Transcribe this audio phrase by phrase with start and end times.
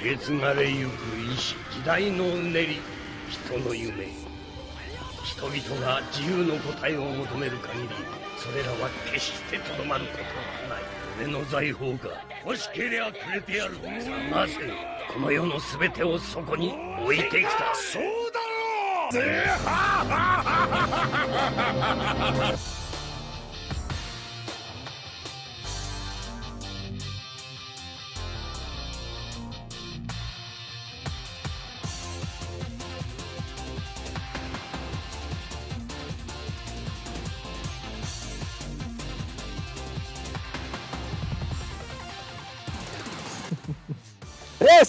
[0.00, 2.80] 受け継がれゆく意志時代のうねり
[3.28, 4.06] 人の夢
[5.24, 7.88] 人々が自由の答えを求める限り
[8.36, 10.28] それらは決してとどまることは
[10.76, 10.84] ない。
[11.18, 13.80] 俺の財宝が欲しけりゃくれてやる
[14.30, 14.52] なぜ
[15.12, 16.72] この世の全てをそこに
[17.02, 17.48] 置いてきた。
[17.74, 18.02] そう
[18.32, 18.38] だ
[19.20, 19.26] ろ
[22.54, 22.77] う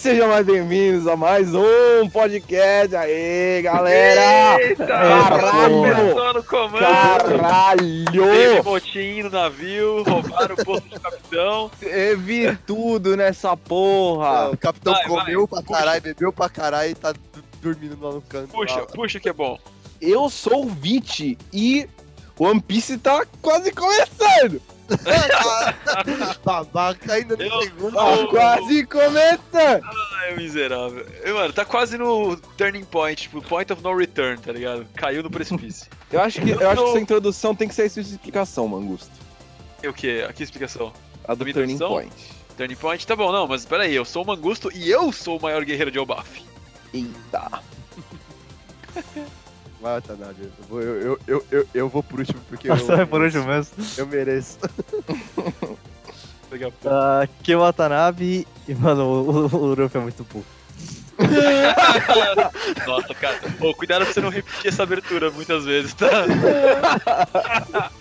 [0.00, 4.58] sejam mais bem-vindos a mais um podcast aí, galera!
[4.58, 4.86] Eita!
[4.86, 6.14] Caralho!
[6.14, 6.78] Tô no comando.
[6.78, 8.64] Teve Caralho!
[8.64, 11.70] motim no navio, roubaram o posto do capitão.
[11.78, 14.48] Teve tudo nessa porra!
[14.48, 17.12] o capitão Vai, comeu vai, pra caralho, bebeu pra caralho e tá
[17.60, 18.48] dormindo lá no canto.
[18.48, 18.86] Puxa, lá.
[18.86, 19.58] puxa que é bom.
[20.00, 21.86] Eu sou o Vit e
[22.38, 24.62] One Piece tá quase começando!
[26.44, 27.94] Babaca ainda no Eu- segundo.
[27.94, 29.82] Tá quase começando!
[30.20, 31.06] Ai, mmiserável.
[31.24, 34.86] E, mano, tá quase no turning point, tipo, point of no return, tá ligado?
[34.94, 35.86] Caiu no precipício.
[36.10, 39.12] Eu acho que, eu acho que essa introdução tem que ser a sua explicação, Mangusto.
[39.80, 40.22] E o que?
[40.22, 40.92] Aqui a explicação.
[41.22, 41.88] A do Turning introdução?
[41.88, 42.12] Point.
[42.56, 45.42] Turning point, tá bom, não, mas peraí, eu sou o Mangusto e eu sou o
[45.42, 46.44] maior guerreiro de Elbaf.
[46.92, 47.62] Eita!
[49.80, 50.36] Vai, Tanado.
[50.40, 53.44] Eu, vou- eu, eu, eu, eu, eu vou por último porque eu, é por último
[53.44, 53.72] mesmo.
[53.96, 54.58] eu mereço.
[55.34, 55.78] Pouco.
[56.84, 60.44] Uh, Ki Watanabe e, mano, o, o, o Luffy é muito burro.
[62.86, 63.38] Nossa, cara.
[63.60, 66.08] Ô, cuidado pra você não repetir essa abertura muitas vezes, tá?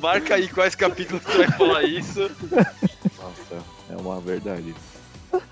[0.00, 2.20] Marca aí quais capítulos que você vai falar isso.
[3.18, 4.74] Nossa, é uma verdade.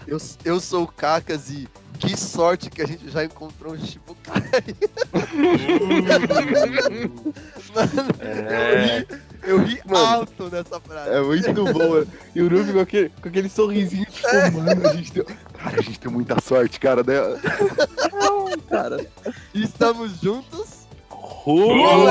[0.06, 1.68] Eu, eu sou o Cacas e
[1.98, 4.42] que sorte que a gente já encontrou um Shibukai.
[7.74, 9.04] Mano, É.
[9.42, 10.06] eu ri Mano.
[10.06, 11.10] alto nessa frase.
[11.10, 15.12] É muito bom, E o Luffy com aquele, com aquele sorrisinho, tipo, mano, a gente
[15.12, 15.24] deu...
[15.24, 17.14] Cara, a gente deu muita sorte, cara, né?
[18.68, 19.06] cara.
[19.52, 20.78] E estamos juntos.
[21.10, 22.06] Rumo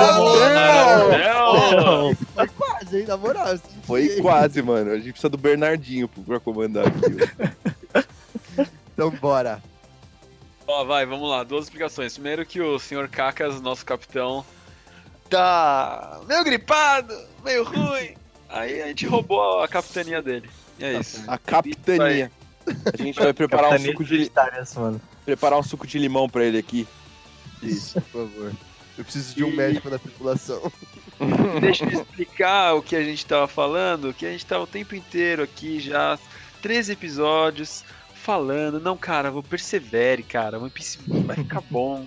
[1.09, 2.15] Céu!
[2.35, 3.05] Foi quase, hein?
[3.07, 3.59] Na moral.
[3.83, 4.91] Foi quase, mano.
[4.91, 8.05] A gente precisa do Bernardinho pra comandar aqui.
[8.93, 9.61] Então bora.
[10.67, 11.43] Ó, vai, vamos lá.
[11.43, 12.13] Duas explicações.
[12.13, 13.07] Primeiro que o Sr.
[13.09, 14.45] Cacas, nosso capitão,
[15.29, 17.13] tá meio gripado,
[17.43, 18.13] meio ruim.
[18.49, 20.49] Aí a gente roubou a capitania dele.
[20.79, 21.23] E é isso.
[21.27, 22.31] A capitania.
[22.93, 24.29] A gente vai preparar um suco de,
[24.75, 25.01] mano.
[25.25, 26.87] preparar um suco de limão pra ele aqui.
[27.63, 28.53] Isso, por favor.
[28.97, 30.71] Eu preciso de um E- médico na tripulação.
[31.61, 34.95] Deixa eu explicar o que a gente tava falando, que a gente tava o tempo
[34.95, 36.19] inteiro aqui já,
[36.61, 37.83] 13 episódios,
[38.27, 42.05] falando, não, cara, vou persevere, cara, One Piece vai ficar bom.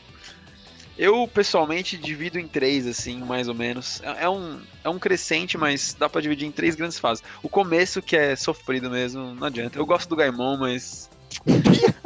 [0.98, 4.02] Eu, pessoalmente, divido em três, assim, mais ou menos.
[4.02, 7.24] É, é um, é um crescente, mas dá pra dividir em três grandes fases.
[7.42, 9.78] O começo, que é sofrido mesmo, não adianta.
[9.78, 11.08] Eu gosto do Gaimon, mas...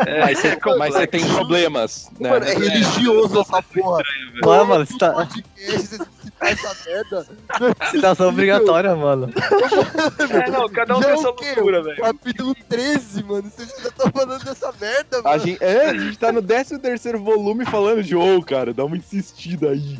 [0.06, 2.30] É, Mas você, é mas você tem problemas, né?
[2.30, 4.02] Mano, é religioso essa porra.
[4.42, 4.86] Não é, mano?
[4.86, 7.26] Podcast, você citar essa merda.
[7.90, 9.30] Citação obrigatória, mano.
[10.30, 11.96] É, não, cada um Já tem é sua loucura, velho.
[12.02, 13.50] Capítulo 13, mano.
[13.50, 15.38] Vocês já estão falando dessa merda, A mano.
[15.46, 18.96] gente, é, a gente tá no 13 terceiro volume falando de, ô, cara, dá uma
[18.96, 19.98] insistida aí.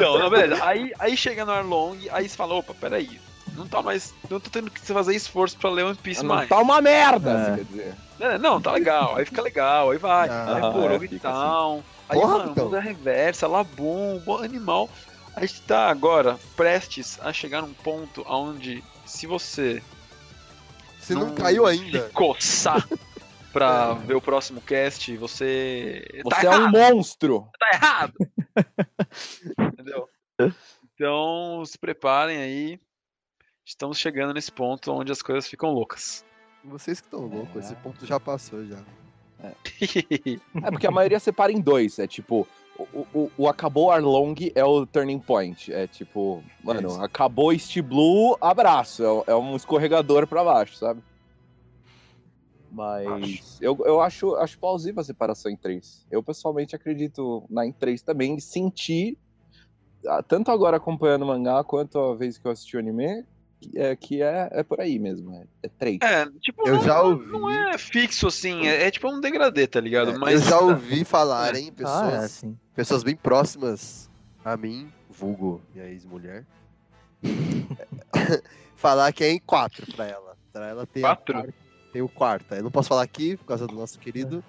[0.00, 0.64] Não, não, beleza.
[0.64, 3.20] Aí, aí chega no Arlong, aí você fala, opa, peraí.
[3.56, 4.14] Não tá mais.
[4.30, 6.48] Não tô tendo que fazer esforço pra ler One Piece Não mais.
[6.48, 7.56] tá uma merda, É.
[7.56, 7.94] quer dizer.
[8.20, 9.16] É, Não, tá legal.
[9.16, 10.28] Aí fica legal, aí vai.
[10.28, 11.82] Ah, aí, pô, é, fica Town.
[12.08, 12.64] Aí, Porra, mano, então.
[12.66, 14.88] muda reversa, Labum, bom animal.
[15.36, 19.80] A gente tá agora prestes a chegar num ponto onde, se você
[20.98, 22.06] Você não caiu ainda.
[22.08, 22.86] se coçar
[23.52, 26.04] pra ver o próximo cast, você.
[26.24, 27.48] Você tá é um monstro.
[27.58, 28.14] tá errado.
[29.58, 30.08] Entendeu?
[30.94, 32.80] Então, se preparem aí.
[33.70, 36.24] Estamos chegando nesse ponto onde as coisas ficam loucas.
[36.64, 38.82] Vocês que estão loucos, esse ponto já passou já.
[40.62, 42.00] É porque a maioria separa em dois.
[42.00, 45.72] É tipo, o, o, o acabou Arlong é o turning point.
[45.72, 47.00] É tipo, mano, Isso.
[47.00, 49.04] acabou East Blue, abraço.
[49.04, 51.00] É, é um escorregador pra baixo, sabe?
[52.72, 56.04] Mas eu, eu acho, acho plausível a separação em três.
[56.10, 59.16] Eu pessoalmente acredito na em três também e senti,
[60.08, 63.24] ah, tanto agora acompanhando o mangá quanto a vez que eu assisti o anime,
[63.74, 65.32] é, que é, é por aí mesmo.
[65.34, 65.98] É, é três.
[66.02, 67.30] É, tipo, Eu não, já ouvi.
[67.30, 70.12] não é fixo assim, é, é tipo um degradê, tá ligado?
[70.12, 72.58] É, Mas Eu já ouvi falarem, Ah, é pessoas, assim.
[72.74, 74.08] pessoas bem próximas
[74.44, 76.44] a mim, vulgo minha ex-mulher,
[78.76, 80.36] falar que é em quatro pra ela.
[80.52, 81.00] Pra ela ter.
[81.00, 81.54] Quatro?
[81.92, 82.56] Tem o quarta.
[82.56, 84.42] Eu não posso falar aqui por causa do nosso querido.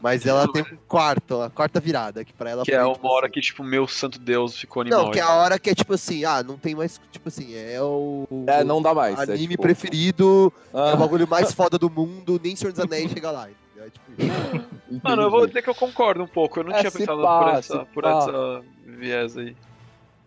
[0.00, 3.06] Mas ela tem um quarto, a quarta virada, que pra ela Que foi, é tipo
[3.06, 5.04] uma hora assim- que, tipo, meu santo Deus ficou animal.
[5.04, 7.00] Não, que é a hora que é tipo assim, ah, não tem mais.
[7.10, 8.26] Tipo assim, é o.
[8.46, 9.18] É, não dá mais.
[9.18, 12.80] anime é, tipo, preferido, é ah, o bagulho mais foda do mundo, nem Senhor dos
[12.80, 13.48] Anéis chega lá.
[13.76, 15.00] É tipo.
[15.02, 16.60] Mano, eu vou dizer que eu concordo um pouco.
[16.60, 19.56] Eu não É, tinha pensado pá, por, essa, por essa viés aí.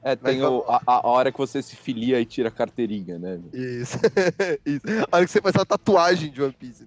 [0.03, 3.17] É, tem Mas o- a, a hora que você se filia e tira a carteirinha,
[3.17, 3.39] né?
[3.53, 3.97] Isso.
[4.65, 4.81] isso.
[5.11, 6.85] A hora que você faz uma tatuagem de One Piece.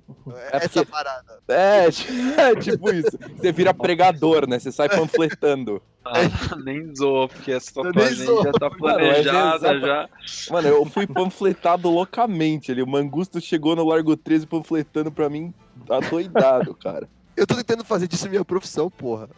[0.53, 1.39] É Essa porque- parada.
[1.49, 1.87] É,
[2.51, 3.19] é tipo isso.
[3.37, 4.59] Você vira pregador, né?
[4.59, 5.83] Você sai panfletando.
[6.09, 10.09] Ah, nem zoa, porque essa tatuagem já tá Mano, é planejada, exata- já.
[10.53, 12.81] Mano, eu fui panfletado loucamente ali.
[12.81, 15.53] O Mangusto chegou no Largo 13 panfletando pra mim
[15.91, 17.09] adoidado, cara.
[17.37, 19.29] Eu tô tentando fazer disso minha profissão, porra.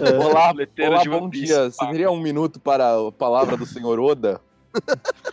[0.00, 1.70] Olá, Panfleteiro olá de bom dia.
[1.70, 4.40] Você teria um minuto para a palavra do senhor Oda?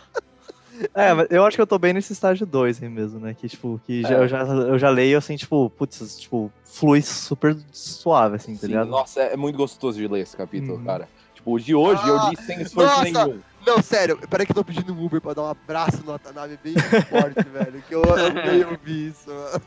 [0.94, 3.32] É, mas eu acho que eu tô bem nesse estágio 2 aí mesmo, né?
[3.32, 4.18] Que, tipo, que já, É.
[4.22, 8.66] eu, já, eu já leio assim, tipo, putz, tipo, flui super suave, assim, tá Sim,
[8.66, 8.90] ligado?
[8.90, 10.84] nossa, é muito gostoso de ler esse capítulo, Uhum.
[10.84, 11.08] cara.
[11.34, 13.04] Tipo, o de hoje eu li sem esforço nossa!
[13.24, 13.40] nenhum.
[13.66, 16.58] Não, sério, peraí que eu tô pedindo um Uber pra dar um abraço no Watanabe
[16.62, 17.82] bem forte, velho.
[17.88, 19.62] Que eu amei ouvir isso, mano.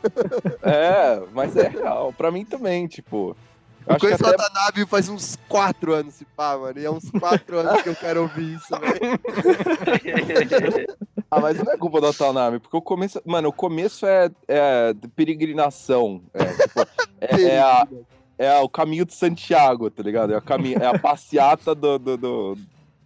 [0.62, 2.12] É, mas é real.
[2.16, 3.36] Pra mim também, tipo.
[3.86, 6.78] Eu conheço o até Watanabe faz uns 4 anos, se pá, mano.
[6.78, 9.20] E é uns 4 anos que eu quero ouvir isso, velho.
[11.32, 13.22] Ah, mas não é culpa do Watanabe, porque o começo.
[13.24, 16.20] Mano, o começo é, é de peregrinação.
[16.34, 16.80] É, tipo,
[17.20, 17.86] é, é a-
[18.36, 20.32] é o caminho de Santiago, tá ligado?
[20.32, 22.58] É, o caminho, é a passeata do, do- do-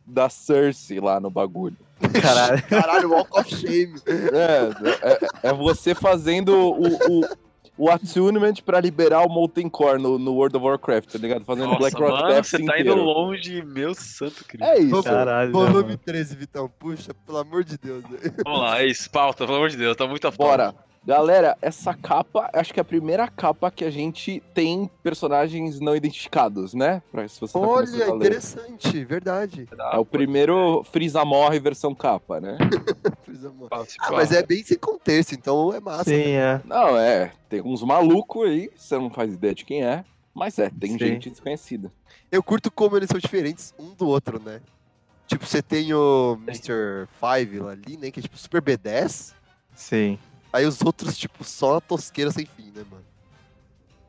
[0.06, 1.76] da Cersei lá no bagulho.
[2.22, 2.62] Caralho.
[2.66, 3.94] Caralho, Walk of Shame.
[4.06, 6.86] É, é, é você fazendo o,
[7.20, 7.28] o,
[7.76, 11.44] o attunement pra liberar o Molten Core no, no World of Warcraft, tá ligado?
[11.44, 12.92] Fazendo Nossa, Black Rock Death você tá inteiro.
[12.92, 14.64] indo longe, meu santo Cristo.
[14.64, 14.90] É isso.
[14.90, 15.52] Vamos- Caralho.
[15.52, 15.96] Volume mano?
[15.98, 16.68] 13, Vitão.
[16.78, 18.04] Puxa, pelo amor de Deus.
[18.44, 20.74] Vamos lá, é isso, pauta, pelo amor de Deus, tá muito Bora.
[21.06, 25.94] Galera, essa capa, acho que é a primeira capa que a gente tem personagens não
[25.94, 27.02] identificados, né?
[27.12, 28.16] Pra, se você tá Olha, ler.
[28.16, 29.68] interessante, verdade.
[29.92, 32.56] É o primeiro Freeza morre versão capa, né?
[33.22, 33.68] Fiz amor.
[33.70, 36.04] Ah, mas é bem sem contexto, então é massa.
[36.04, 36.62] Sim, é.
[36.64, 37.32] Não, é.
[37.50, 40.06] Tem uns malucos aí, você não faz ideia de quem é.
[40.32, 40.98] Mas é, tem Sim.
[40.98, 41.92] gente desconhecida.
[42.32, 44.60] Eu curto como eles são diferentes um do outro, né?
[45.26, 47.06] Tipo, você tem o Mr.
[47.20, 48.10] Five ali, né?
[48.10, 49.34] Que é tipo super B10.
[49.74, 50.18] Sim.
[50.54, 53.02] Aí os outros, tipo, só tosqueira sem fim, né, mano?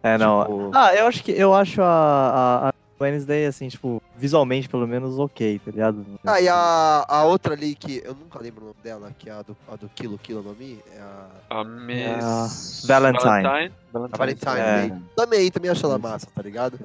[0.03, 0.41] É, não.
[0.43, 4.87] Tipo, Ah, eu acho que eu acho a, a, a Wednesday, assim, tipo, visualmente, pelo
[4.87, 6.05] menos, ok, tá ligado?
[6.23, 9.33] Ah, e a, a outra ali que eu nunca lembro o nome dela, que é
[9.33, 12.85] a do, a do Kilo Kilo no Mi, é a, A Miss...
[12.85, 13.47] Valentine.
[13.47, 14.59] a Valentine.
[14.59, 14.87] É.
[14.87, 15.01] né?
[15.15, 16.79] Também, também acho ela massa, tá ligado?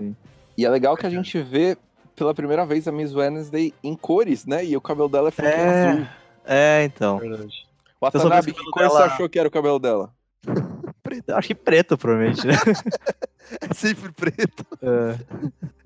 [0.57, 1.77] E é legal que a gente vê
[2.17, 4.65] pela primeira vez a Miss Wednesday em cores, né?
[4.65, 5.89] E o cabelo dela é É.
[5.91, 6.07] azul.
[6.47, 7.19] É, então.
[7.19, 7.67] Verdade.
[8.01, 10.13] Watanabe, que cor você dela- achou que era o cabelo dela?
[11.27, 12.55] Eu acho que preto, provavelmente, né?
[13.69, 14.65] É sempre preto.
[14.81, 15.19] É.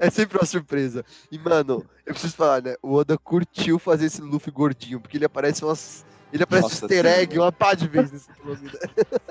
[0.06, 1.02] É sempre uma surpresa.
[1.32, 2.74] E, mano, eu preciso falar, né?
[2.82, 6.04] O Oda curtiu fazer esse Luffy gordinho, porque ele aparece umas.
[6.30, 7.20] Ele aparece Nossa, easter sim.
[7.22, 8.78] egg uma pá de vezes nesse né?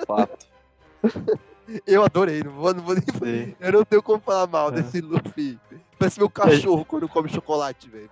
[0.04, 0.46] Fato.
[1.86, 3.04] Eu adorei, não vou, não vou nem.
[3.46, 3.54] Sim.
[3.60, 4.82] Eu não tenho como falar mal É.
[4.82, 5.56] desse Luffy.
[5.96, 8.10] Parece meu cachorro quando come chocolate, velho.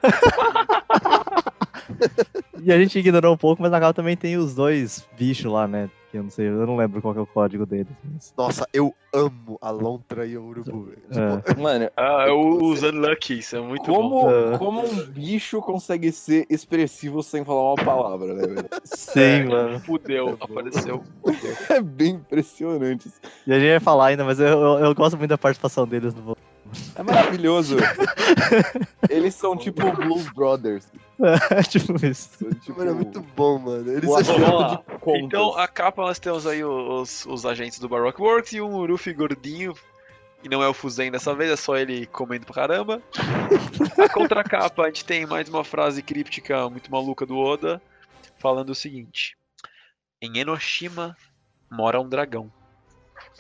[2.63, 5.67] E a gente ignorou um pouco, mas na real também tem os dois bichos lá,
[5.67, 5.91] né?
[6.11, 7.87] Que eu não sei, eu não lembro qual que é o código deles.
[8.05, 11.03] mas- Nossa, eu amo a lontra e o urubu, velho.
[11.11, 11.37] É.
[11.49, 13.95] Tipo, Mano, Ah, é os Unluckies, é muito bom.
[14.27, 14.59] como, É.
[14.59, 18.69] como um bicho consegue ser expressivo sem falar uma palavra, né, velho?
[18.85, 19.45] Sim, É.
[19.45, 19.81] mano.
[19.81, 21.03] Fudeu, apareceu.
[21.71, 23.11] É bem impressionante.
[23.47, 26.15] E a gente vai falar ainda, mas eu, eu, eu gosto muito da participação deles
[26.15, 26.37] no
[26.95, 27.77] É maravilhoso.
[29.09, 30.87] Eles são tipo Blues Brothers.
[31.69, 32.31] tipo isso.
[32.39, 33.91] São, tipo, mano, é muito bom, mano.
[33.91, 34.67] Eles o acham- Vamos lá.
[34.67, 35.23] acerto de contas.
[35.25, 39.13] Então, a capa nós temos aí os, os agentes do Baroque Works e um Uruf
[39.13, 39.75] gordinho.
[40.45, 43.01] E não é o Fuzen dessa vez, é só ele comendo pra caramba.
[44.03, 47.81] A contracapa, a gente tem mais uma frase críptica muito maluca do Oda,
[48.39, 49.37] falando o seguinte:
[50.21, 51.17] Em Enoshima
[51.71, 52.53] mora um dragão.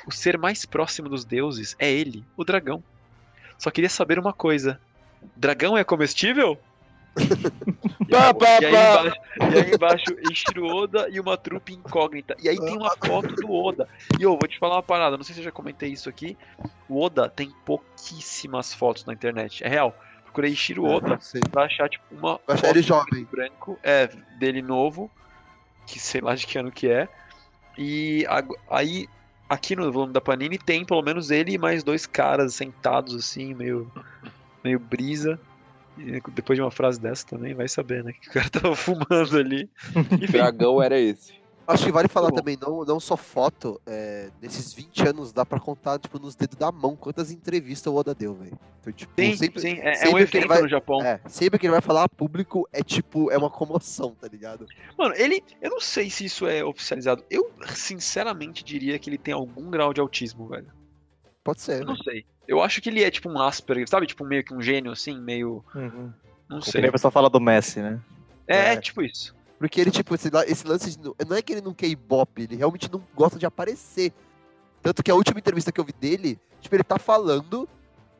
[0.07, 2.83] O ser mais próximo dos deuses é ele, o dragão.
[3.59, 4.81] Só queria saber uma coisa:
[5.37, 6.59] dragão é comestível?
[8.09, 12.37] E aí- pá, e, aí embaixo, e aí embaixo, Eiichiro Oda e uma trupe incógnita.
[12.43, 13.89] E aí tem uma foto do Oda.
[14.19, 16.37] E eu vou te falar uma parada, não sei se eu já comentei isso aqui.
[16.89, 19.65] O Oda tem pouquíssimas fotos na internet.
[19.65, 19.97] É real.
[20.25, 21.41] Procurei Eiichiro Oda Sei.
[21.51, 23.25] pra achar, tipo, uma Pra achar ele jovem.
[23.31, 25.11] branco, é, dele novo,
[25.87, 27.09] que sei lá de que ano que é.
[27.79, 28.27] E
[28.69, 29.09] aí,
[29.53, 33.53] aqui no volume da Panini, tem pelo menos ele e mais dois caras sentados assim,
[33.53, 33.91] meio,
[34.65, 35.39] meio brisa.
[35.99, 38.15] E depois de uma frase dessa também, vai saber, né?
[38.15, 39.69] Que o cara tava fumando ali.
[39.95, 41.35] O dragão era esse.
[41.67, 45.61] Acho que vale falar também, não, não só foto, é, nesses 20 anos dá pra
[45.61, 48.59] contar, tipo, nos dedos da mão quantas entrevistas o Oda deu, velho.
[48.81, 51.01] Então, tipo, Sim, sempre, sim, é, é sempre um que ele evento vai- no Japão.
[51.03, 54.67] é, sempre que ele vai falar a público, é tipo, é uma comoção, tá ligado?
[54.99, 55.43] Mano, ele.
[55.61, 57.25] Eu não sei se isso é oficializado.
[57.31, 57.53] Eu,
[57.97, 60.67] sinceramente, diria que ele tem algum grau de autismo, velho.
[61.45, 62.05] Pode ser, Eu não velho.
[62.05, 62.25] sei.
[62.49, 64.07] Eu acho que ele é tipo um Asperger, sabe?
[64.07, 65.65] Tipo meio que um gênio, assim, meio.
[65.75, 66.13] Uhum.
[66.49, 66.85] Não sei.
[66.87, 68.01] a pessoa fala do Messi, né?
[68.49, 68.77] É, É.
[68.81, 69.35] tipo isso.
[69.63, 72.43] Porque ele, tipo, esse, esse lance, de não não é que ele não quer ibope,
[72.43, 74.13] ele realmente não gosta de aparecer.
[74.83, 77.69] Tanto que a última entrevista que eu vi dele, tipo, ele tá falando,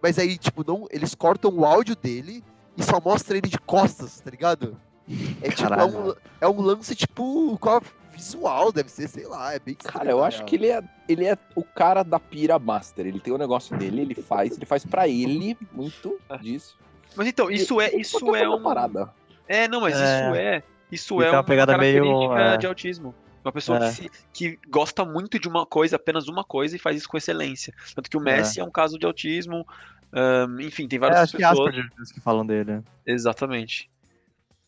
[0.01, 2.45] mas aí, tipo, não, eles cortam o áudio dele
[2.77, 4.81] e só mostra ele de costas, tá ligado?
[5.43, 7.83] É tipo, é um, é um lance, tipo, com a
[8.13, 11.37] visual, deve ser, sei lá, é bem Cara, eu acho que ele é, ele é
[11.57, 13.05] o cara da pira master.
[13.05, 16.79] Ele tem o negócio dele, ele faz, ele faz pra ele muito disso.
[17.17, 18.63] Mas então, isso é, isso é fazer a um.
[18.63, 19.13] parada.
[19.49, 19.99] É, não, mas É.
[19.99, 20.63] isso é.
[20.93, 22.57] Isso Ele é uma uma pegada meio, característica é.
[22.59, 23.15] de autismo.
[23.45, 23.89] Uma pessoa É.
[23.89, 27.17] que, se- que gosta muito de uma coisa, apenas uma coisa, e faz isso com
[27.17, 27.75] excelência.
[27.95, 29.67] Tanto que o Messi é, um caso de autismo.
[30.13, 31.75] ahn, enfim, tem É, várias acho que pessoas.
[32.01, 32.83] Os que falam dele.
[33.07, 33.91] Exatamente.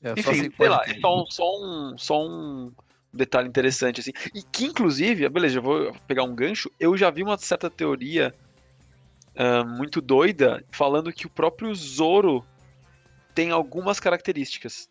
[0.03, 0.97] É, Enfim, assim sei lá, ter.
[0.97, 2.73] é só um, só, um, só um
[3.13, 4.13] detalhe interessante, assim.
[4.35, 8.35] E que, inclusive, beleza, eu vou pegar um gancho, eu já vi uma certa teoria
[9.37, 12.45] ah, muito doida falando que o próprio Zoro
[13.35, 14.89] tem algumas características.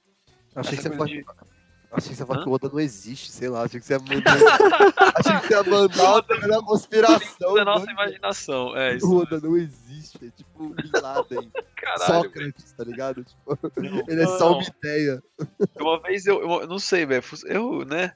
[0.55, 1.07] Achei que você falou,
[1.91, 3.99] achei que você falou que o Oda não existe, sei lá, achei que você ia
[3.99, 4.33] mandar,
[5.15, 7.53] achei que você ia mandar uma conspiração.
[7.55, 7.91] da nossa doida.
[7.91, 9.07] imaginação, é isso.
[9.07, 13.23] O Oda não existe, é tipo Bin Laden, Caralho, Sócrates, tá ligado?
[13.23, 14.03] Tipo, velho.
[14.07, 14.57] ele é só Não.
[14.57, 15.23] uma ideia.
[15.79, 18.13] Uma vez eu, eu não sei, velho, eu, né,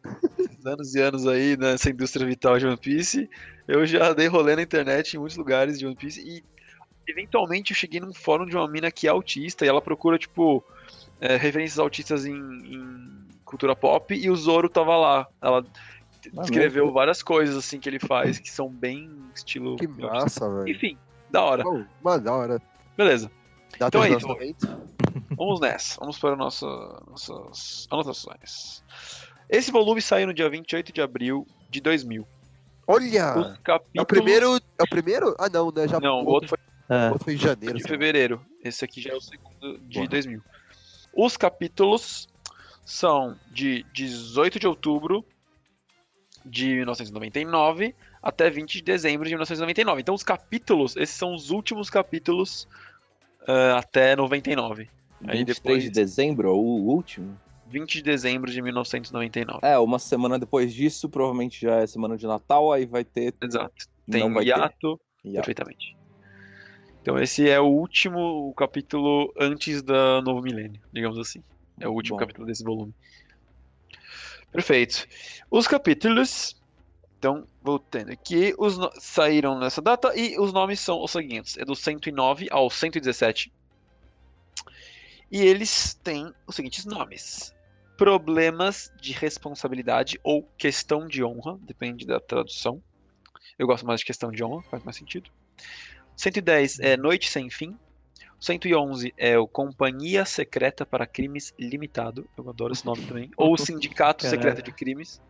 [0.66, 3.30] anos e anos aí nessa indústria vital de One Piece,
[3.68, 6.44] eu já dei rolê na internet em muitos lugares de One Piece e
[7.08, 10.64] eventualmente eu cheguei num fórum de uma mina que é autista e ela procura, tipo,
[11.22, 15.28] é, referências autistas em, em cultura pop e o Zoro tava lá.
[15.42, 15.64] Ela
[16.38, 19.78] Ah, escreveu várias coisas assim que ele faz que são bem estilo.
[19.78, 20.68] Que massa, velho.
[20.70, 20.98] Enfim,
[21.32, 21.64] da hora.
[21.64, 22.62] Bom, Mano, da hora.
[22.98, 23.32] Beleza.
[23.80, 24.68] Data Então é isso.
[25.36, 26.00] Vamos nessa.
[26.00, 26.66] Vamos para nossa,
[27.10, 28.84] nossas anotações.
[29.50, 32.28] Esse volume saiu no dia 28 de abril de 2000.
[32.88, 33.38] Olha!
[33.38, 33.92] Os capítulos...
[33.96, 34.58] É o primeiro.
[34.80, 35.36] É o primeiro?
[35.40, 35.88] Ah, não, né?
[35.88, 36.58] Já Não, o outro foi
[36.90, 37.08] É.
[37.08, 37.78] o outro foi em janeiro.
[37.78, 38.42] de fevereiro.
[38.64, 40.08] Esse aqui já é o segundo de Boa.
[40.08, 40.42] 2000.
[41.20, 42.30] Os capítulos
[42.86, 45.26] são de 18 de outubro
[46.46, 50.00] de 1999 até 20 de dezembro de 1999.
[50.00, 52.68] Então, os capítulos, esses são os últimos capítulos
[53.48, 54.90] ah, até 99.
[55.26, 57.36] Aí 23 depois- de dezembro, o último.
[57.66, 59.60] 20 de dezembro de 1999.
[59.64, 63.34] É, uma semana depois disso, provavelmente já é semana de Natal, aí vai ter.
[63.42, 63.88] Exato.
[64.10, 64.52] Tem não um vai ter.
[64.52, 65.02] hiato.
[65.26, 65.36] hiato.
[65.46, 65.97] Perfeitamente.
[67.08, 71.42] Então esse é o último capítulo antes do novo milênio, digamos assim.
[71.80, 72.20] É o último Bom.
[72.20, 72.94] capítulo desse volume.
[74.52, 75.08] Perfeito.
[75.50, 76.54] Os capítulos,
[77.18, 81.64] então, voltando aqui, os no- saíram nessa data e os nomes são os seguintes: é
[81.64, 83.54] do 109 ao 117.
[85.32, 87.54] E eles têm os seguintes nomes:
[87.98, 92.84] Problemas de responsabilidade ou questão de honra, depende da tradução.
[93.58, 95.30] Eu gosto mais de questão de honra, faz mais sentido.
[96.18, 97.78] 110 é Noite Sem Fim.
[98.40, 102.28] 111 é o Companhia Secreta para Crimes Limitado.
[102.36, 103.32] Eu adoro esse nome também.
[103.38, 104.42] Ou Sindicato Caralho.
[104.42, 105.22] Secreto de Crimes.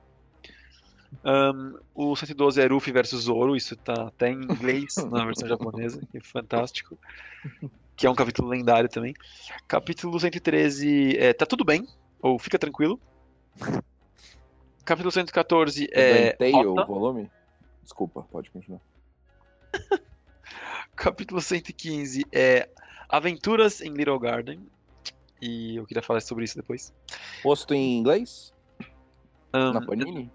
[1.24, 3.56] Ahn, o 112 é Ruffy versus Zoro.
[3.56, 6.98] Isso tá até em inglês na versão japonesa, que é fantástico.
[7.96, 9.14] Que é um capítulo lendário também.
[9.68, 11.86] Capítulo 113 é Tá Tudo Bem,
[12.22, 13.00] ou Fica Tranquilo.
[14.86, 16.30] Capítulo 114 é.
[16.30, 17.30] Aguentei o volume?
[17.84, 18.82] Desculpa, pode continuar.
[20.96, 22.70] Capítulo 115 é
[23.10, 24.60] Aventuras em Little Garden.
[25.42, 26.94] E eu queria falar sobre isso depois.
[27.44, 28.54] Posto em inglês?
[29.54, 30.32] Ahn, Na Panini?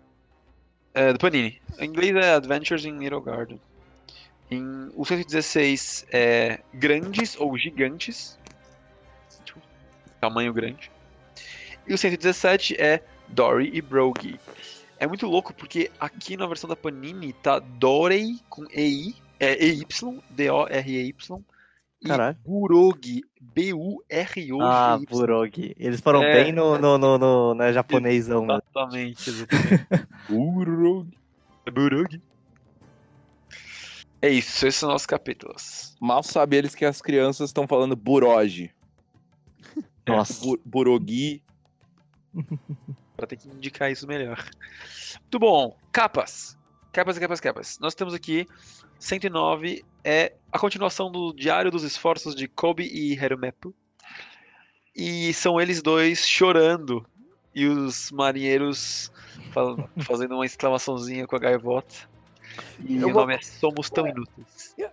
[0.95, 1.61] É, do Panini.
[1.79, 3.61] Em inglês é Adventures in Little Garden.
[4.51, 8.39] Em, o 116 é Grandes ou Gigantes.
[9.45, 9.61] Tipo,
[10.21, 10.91] tamanho grande.
[11.87, 14.39] E o 117 é Dory e Brogy.
[14.99, 19.85] É muito louco porque aqui na versão da Panini tá Dorey com EI, é EY,
[20.31, 21.45] D-O-R-E-Y.
[22.01, 22.37] E Caralho.
[22.45, 24.61] Burog, B-U-R-O-G-Y.
[24.61, 25.75] Ah, Burog.
[25.79, 26.45] Eles foram É.
[26.45, 28.55] bem no, no, no, no né, japonesão, né?
[28.55, 29.87] Exatamente, exatamente.
[30.29, 31.11] Burog.
[31.73, 32.21] Burog.
[34.21, 35.97] É isso, esses são nossos capítulos.
[36.01, 38.71] Mal sabe eles que as crianças estão falando buroge.
[40.07, 40.41] Nossa.
[40.45, 41.43] Bu burogui.
[43.17, 44.45] Pra ter que indicar isso melhor.
[45.21, 45.77] Muito bom.
[45.91, 46.57] Capas.
[46.93, 47.79] Capas e capas, capas.
[47.81, 48.47] Nós temos aqui
[48.99, 53.75] 109 é a continuação do Diário dos Esforços de Kobe e Herumepo.
[54.95, 57.05] E são eles dois chorando
[57.55, 59.11] e os marinheiros
[59.53, 61.95] fa- fazendo uma exclamaçãozinha com a gaivota.
[62.87, 64.75] E Eu o vou- nome é Somos Tão Inúteis.
[64.77, 64.91] Eu,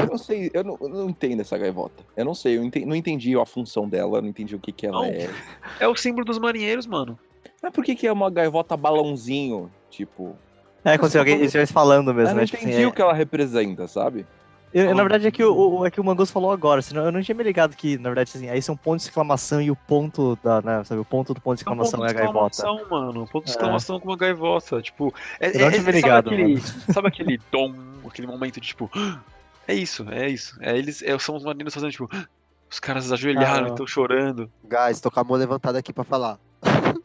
[0.00, 2.04] eu não sei, eu não, eu não entendo essa gaivota.
[2.16, 4.86] Eu não sei, eu enten- não entendi a função dela, não entendi o que, que
[4.88, 5.04] ela Não.
[5.04, 5.30] é.
[5.78, 7.16] É o símbolo dos marinheiros, mano.
[7.62, 9.70] Mas por que, que é uma gaivota balãozinho?
[9.88, 10.36] Tipo.
[10.84, 12.46] É, como se alguém estivesse falando Eu mesmo, não né?
[12.46, 14.24] Tipo entendi assim, é- o que ela representa, sabe?
[14.72, 17.10] Eu- na verdade é que o, o- é que o Mangus falou agora, senão eu
[17.10, 19.76] não tinha me ligado que, na verdade, assim, aí são ponto de exclamação e o
[19.76, 22.12] ponto da, né, sabe, o ponto do ponto de É um exclamação ponto é a
[22.12, 22.54] de gaivota.
[22.56, 23.22] exclamação, mano.
[23.22, 23.54] Um ponto de É.
[23.54, 24.82] exclamação com uma gaivota.
[24.82, 26.60] Tipo, é, Eu não é- tinha me sabe ligado, aquele,
[26.92, 27.74] sabe aquele dom,
[28.06, 28.90] aquele momento de tipo,
[29.66, 30.56] é isso, é isso.
[30.60, 32.06] É eles, é, são os marinheiros fazendo tipo,
[32.70, 33.68] os caras ajoelharam Ah.
[33.68, 34.50] e estão chorando.
[34.64, 36.38] Guys, tô com a mão levantada aqui pra falar.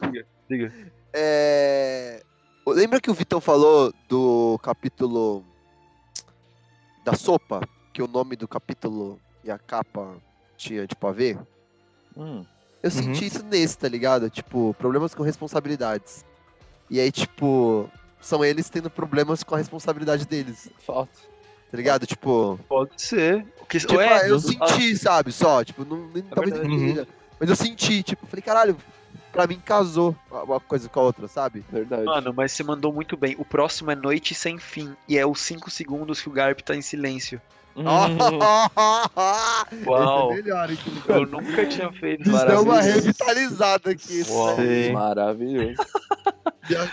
[0.02, 0.72] Diga, diga.
[1.14, 2.22] É...
[2.66, 5.44] Lembra que o Vitão falou do capítulo
[7.04, 7.60] da sopa?
[7.92, 10.16] Que o nome do capítulo e a capa
[10.56, 11.38] tinha, tipo, a ver?
[12.16, 12.44] Hum.
[12.82, 14.28] Eu senti isso nesse, tá ligado?
[14.28, 16.24] Tipo, problemas com responsabilidades.
[16.90, 17.90] E aí, tipo,
[18.20, 21.12] são eles tendo problemas com a responsabilidade deles, Falta.
[21.70, 22.06] tá ligado?
[22.06, 23.46] Tipo, Pode ser.
[23.60, 25.32] O que, tipo Ué, eu senti, sabe?
[25.32, 27.08] Só, tipo, não, nem, talvez verdade.
[27.38, 28.76] Mas eu senti, tipo, falei, caralho,
[29.34, 31.62] pra mim casou uma coisa com a outra, sabe?
[31.70, 32.04] Verdade.
[32.04, 33.34] Mano, mas você mandou muito bem.
[33.38, 34.94] O próximo é Noite Sem Fim.
[35.08, 37.40] E é os 5 segundos que o Garp tá em silêncio.
[37.76, 37.82] Hum.
[39.86, 40.32] Uau.
[40.32, 40.78] Esse é melhor, hein?
[41.08, 44.22] Eu nunca tinha feito Isso deu uma revitalizada aqui.
[44.28, 44.56] Uau.
[44.56, 44.90] né?
[44.92, 45.74] Maravilhoso.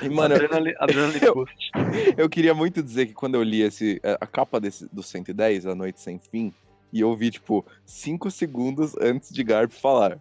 [0.02, 1.46] E, mano, Adrenaline, adrenaline eu-
[2.18, 5.74] eu queria muito dizer que quando eu li esse, a capa desse, do 110, A
[5.74, 6.54] Noite Sem Fim,
[6.92, 10.20] e eu vi, tipo, 5 segundos antes de Garp falar.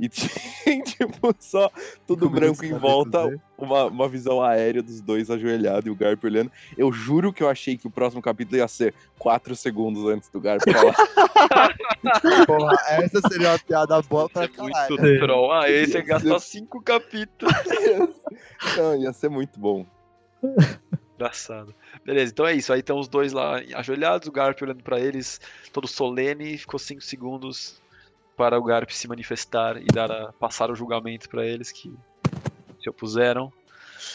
[0.00, 1.70] E tinha, tipo, só
[2.06, 6.24] tudo Cinco branco em volta, uma, uma visão aérea dos dois ajoelhados e o Garp
[6.24, 6.50] olhando.
[6.76, 10.40] Eu juro que eu achei que o próximo capítulo ia ser 4 segundos antes do
[10.40, 10.94] Garp falar.
[12.46, 14.96] Porra, essa seria uma piada boa pra Isso é muito caralho.
[14.96, 15.18] Sim.
[15.18, 15.52] troll.
[15.52, 17.54] Ah, esse é gastar 5 capítulos.
[18.78, 19.84] Não, ia ser muito bom.
[21.14, 21.74] Engraçado.
[22.06, 22.72] Beleza, então é isso.
[22.72, 25.38] Aí estão os dois lá ajoelhados, o Garp olhando pra eles,
[25.70, 27.82] todo solene, ficou 5 segundos
[28.40, 31.92] para o Garp se manifestar e dar a, passar o julgamento pra eles que
[32.82, 33.52] se opuseram.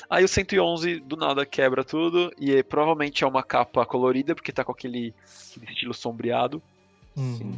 [0.10, 4.52] Aí o 111 do nada quebra tudo e é- provavelmente é uma capa colorida porque
[4.52, 5.14] tá com aquele,
[5.56, 6.60] aquele estilo sombreado.
[7.16, 7.54] Uhum.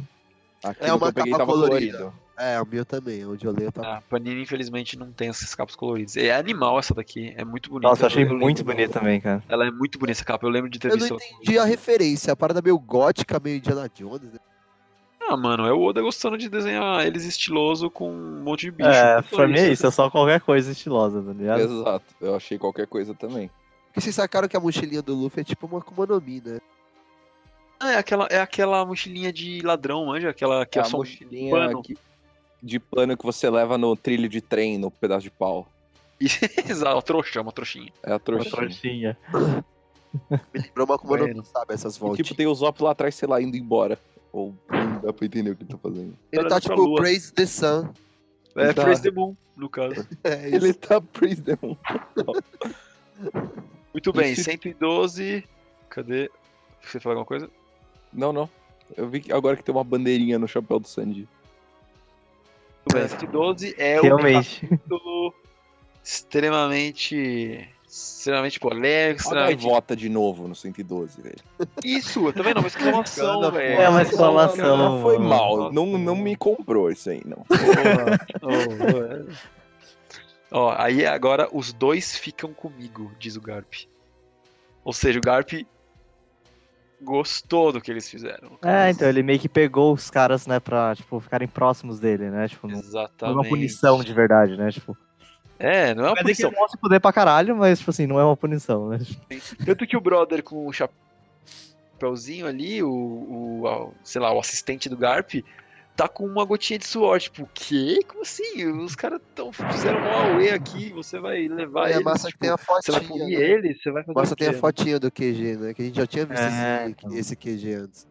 [0.78, 1.96] É uma eu peguei capa tava colorida.
[1.98, 2.18] colorido.
[2.38, 3.96] É, o meu também, onde eu leio tá.
[3.96, 6.18] A Panini infelizmente não tem essas capas coloridas.
[6.18, 7.88] É animal essa daqui, é muito bonita.
[7.88, 9.42] Nossa, eu achei muito bonito também, cara.
[9.48, 11.14] Ela é muito bonita essa capa, eu lembro de ter Eu não visto.
[11.14, 11.40] ela.
[11.42, 14.38] entendi a referência, a parada meio gótica, meio Indiana Jones, né?
[15.28, 18.88] Ah, mano, é o Oda gostando de desenhar eles estiloso com um monte de bicho.
[18.88, 21.60] É, Só pra mim é isso, é só qualquer coisa estilosa, tá ligado?
[21.60, 22.04] Exato.
[22.20, 23.50] Eu achei qualquer coisa também.
[23.86, 26.58] Porque vocês sacaram que a mochilinha do Luffy é tipo uma Akuma no Mi, né?
[27.80, 30.30] Ah, é aquela, é aquela mochilinha de ladrão, manja?
[30.30, 31.82] Aquela que É é, a um mochilinha pano.
[31.82, 31.96] que-
[32.62, 35.68] de pano que você leva no trilho de trem, no pedaço de pau.
[36.68, 37.92] Exato, trouxa, uma trouxinha.
[38.02, 38.50] É a Uma trouxinha.
[38.56, 39.18] trouxinha.
[40.52, 41.28] Me lembrou uma Akuma no.
[41.28, 41.74] Mi, sabe?
[41.74, 42.16] Essas E, voltas.
[42.26, 43.98] tipo, tem o Zop lá atrás, sei lá, indo embora.
[44.32, 46.16] Ou não dá pra entender o que ele tá fazendo.
[46.32, 46.96] Ele tá pra tipo, lua.
[47.00, 47.90] Praise the Sun.
[48.56, 48.82] É Tá.
[48.82, 50.06] Praise the Moon, no caso.
[50.24, 50.48] É.
[50.48, 51.76] Ele tá Praise the Moon.
[53.92, 55.44] Muito bem, Esse- 112.
[55.88, 56.30] Cadê?
[56.82, 57.50] Você falou alguma coisa?
[58.12, 58.48] Não, não.
[58.96, 61.28] Eu vi que agora que tem uma bandeirinha no chapéu do Sandy.
[62.90, 64.64] Muito bem, 112 é Realmente.
[64.64, 65.34] um capítulo
[66.02, 67.68] extremamente.
[67.98, 69.62] Extremamente polêmico, extremamente.
[69.62, 71.38] gaivota de novo no 112, velho.
[71.84, 72.58] Isso, tá vendo?
[72.58, 73.80] Uma exclamação, velho.
[73.80, 74.76] É uma exclamação.
[74.76, 75.72] Não, foi mal.
[75.72, 77.44] Não, não me comprou isso aí, não.
[80.50, 83.72] Ó, aí agora os dois ficam comigo, diz o Garp.
[84.84, 85.50] Ou seja, o Garp
[87.00, 88.58] gostou do que eles fizeram.
[88.64, 92.48] É, então ele meio que pegou os caras, né, pra, tipo, ficarem próximos dele, né?
[92.48, 93.36] Tipo, não Exatamente.
[93.36, 94.70] uma punição de verdade, né?
[94.70, 94.96] Tipo,
[95.58, 96.50] É, não é uma quer dizer que punição.
[96.50, 98.98] ele mostra poder pra caralho, mas, tipo assim, não é uma punição, né?
[99.66, 104.96] Tanto que o brother com o chapéuzinho ali, o, o, sei lá, o assistente do
[104.96, 105.32] Garp,
[105.96, 107.18] tá com uma gotinha de suor.
[107.18, 107.98] Tipo, o quê?
[108.06, 108.64] Como assim?
[108.66, 112.32] Os caras tão, fizeram um Huawei aqui, você vai levar É, a eles, massa que
[112.32, 113.18] tipo, tem a Você vai fotinha.
[113.24, 113.44] punir né?
[113.44, 113.82] eles?
[113.82, 115.74] Você vai fazer Massa tem a fotinha do QG, né?
[115.74, 117.12] Que a gente já tinha visto É, esse, então.
[117.18, 118.06] esse QG antes.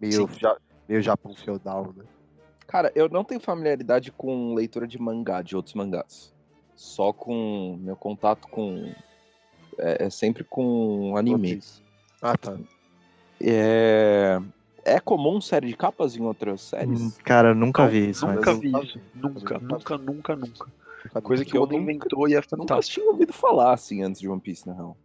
[0.00, 0.56] Meio, ja,
[0.88, 2.04] meio Japão feudal, né?
[2.66, 6.36] Cara, eu não tenho familiaridade com leitura de mangá, de outros mangás.
[6.78, 7.76] Só com.
[7.80, 8.92] Meu contato com.
[9.76, 11.60] É, é sempre com anime.
[12.22, 12.56] Ah, tá.
[13.40, 14.40] É.
[14.84, 17.00] É comum série de capas em outras séries?
[17.00, 18.60] Hum, Cara, eu nunca Não, vi isso, Nunca mas...
[18.60, 19.00] vi isso.
[19.14, 20.66] Nunca, nunca, nunca, nunca.
[21.04, 22.94] Nunca Coisa que o Oda nunca- inventou e é Nunca fantástico.
[23.00, 24.96] tinha ouvido falar assim antes de One Piece, na real.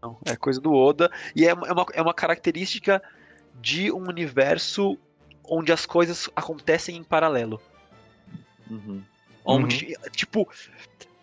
[0.00, 1.10] Não, é coisa do Oda.
[1.34, 3.02] E é uma, é uma, é uma característica
[3.60, 4.96] de um universo
[5.48, 7.60] onde as coisas acontecem em paralelo.
[8.70, 9.02] Uhum.
[9.44, 10.48] Onde, tipo,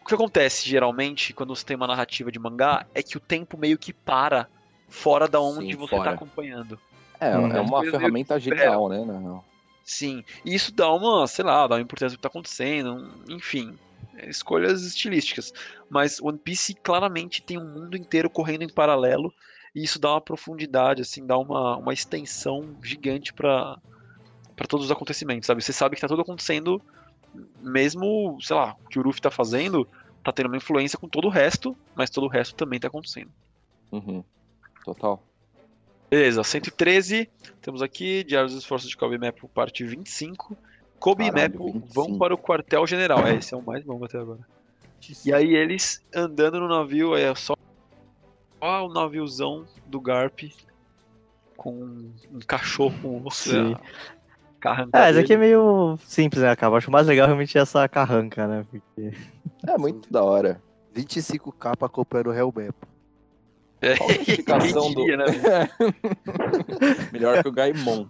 [0.01, 3.57] O que acontece geralmente quando você tem uma narrativa de mangá é que o tempo
[3.57, 4.47] meio que para
[4.89, 6.09] fora da onde Sim, você fora.
[6.09, 6.79] tá acompanhando.
[7.19, 7.51] É, Hum.
[7.51, 9.05] é As uma ferramenta genial, né?
[9.05, 9.45] na real.
[9.83, 13.77] Sim, e isso dá uma, sei lá, dá uma importância do que tá acontecendo, enfim,
[14.15, 15.51] é, escolhas estilísticas.
[15.89, 19.33] Mas One Piece claramente tem um mundo inteiro correndo em paralelo,
[19.75, 23.77] e isso dá uma profundidade, assim, dá uma, uma extensão gigante pra
[24.55, 25.63] para todos os acontecimentos, sabe?
[25.63, 26.79] Você sabe que tá tudo acontecendo,
[27.61, 29.87] mesmo, sei lá, o que o Luffy tá fazendo,
[30.23, 33.31] tá tendo uma influência com todo o resto, mas todo o resto também tá acontecendo.
[33.91, 34.23] Uhum.
[34.83, 35.21] Total.
[36.09, 37.29] Beleza, 113.
[37.61, 40.57] Temos aqui Diário dos Esforços de Kobe Mappo, parte 25.
[40.99, 41.87] Kobe e Mappo 25.
[41.93, 43.25] vão para o quartel-general.
[43.25, 44.45] É, esse é o mais longo até agora.
[45.25, 47.55] E aí eles andando no navio, é só,
[48.59, 50.41] só o naviozão do Garp
[51.57, 53.51] com um cachorro com osso.
[54.61, 56.71] Carranca É, esse aqui é meio simples, né, cara?
[56.71, 58.65] Eu acho mais legal realmente essa carranca, né?
[58.69, 59.11] Porque...
[59.67, 60.61] É muito da hora.
[60.95, 62.75] 25k acompanhando o Hellmap.
[63.81, 65.25] É, explicação do- né?
[67.11, 68.05] Melhor que o Gaimon.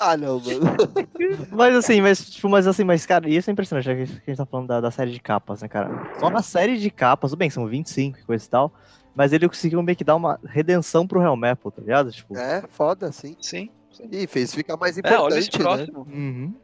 [0.00, 0.60] Ah, não, mano.
[1.52, 4.36] Mas assim, mas, tipo, mas assim, mas, cara, isso é impressionante, já que a gente
[4.36, 5.88] tá falando da, da série de capas, né, cara?
[6.18, 8.72] Só na série de capas, tudo bem, são 25 e coisa e tal,
[9.14, 12.10] mas ele conseguiu meio que dar uma redenção pro Real Maple, tá ligado?
[12.10, 13.36] Tipo, É, foda, sim.
[13.40, 13.70] Sim.
[13.98, 14.08] Sim.
[14.10, 15.98] E fez ficar mais É, olha esse importante, né?
[15.98, 16.54] uhum.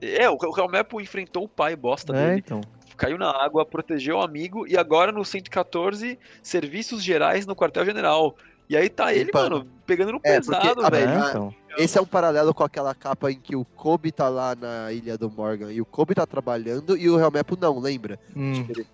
[0.00, 2.42] É, o, o Real Mappo enfrentou o pai bosta É, dele.
[2.44, 2.60] então.
[2.96, 8.36] caiu na água, protegeu o amigo e agora no 114, serviços gerais no quartel-general.
[8.68, 9.42] E aí tá ele, Epa.
[9.44, 11.10] mano, pegando no É, porque pesado, a- velho.
[11.10, 11.54] É, então.
[11.78, 15.16] Esse é um paralelo com aquela capa em que o Kobe tá lá na ilha
[15.18, 18.18] do Morgan e o Kobe tá trabalhando e o Helmepo não, lembra?
[18.34, 18.64] Hum.
[18.68, 18.86] Ele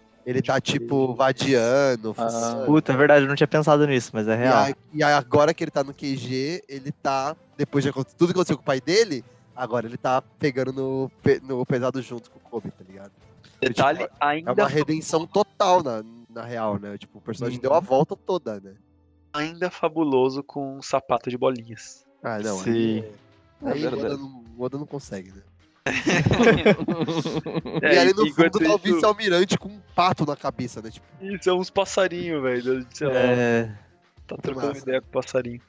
[0.42, 2.62] tá, tipo, vadiando, Ah.
[2.66, 4.66] Puta, é verdade, eu não tinha pensado nisso, mas é E, real.
[4.92, 8.56] e aí agora que ele tá no QG, ele tá, depois de tudo que aconteceu
[8.56, 11.10] com o pai dele, agora ele tá pegando no,
[11.42, 13.12] no pesado junto com o Kobe, tá ligado?
[13.60, 16.96] Detalhe, tipo, ainda, É uma redenção total na, na real, né?
[16.98, 17.62] Tipo, o personagem Uhum.
[17.62, 18.74] deu a volta toda, né?
[19.34, 22.04] ainda fabuloso com um sapato de bolinhas.
[22.22, 22.58] Ah, não.
[22.58, 23.02] Sim.
[23.64, 25.40] Aí, É aí não, o Oda não consegue, né?
[27.82, 30.90] É, e ali no fundo tá o isso- vice-almirante com um pato na cabeça, né?
[30.90, 32.86] Tipo, Isso é uns passarinhos, velho.
[32.90, 33.70] Sei lá, É,
[34.26, 34.80] tá trocando massa.
[34.82, 35.60] ideia com o passarinho.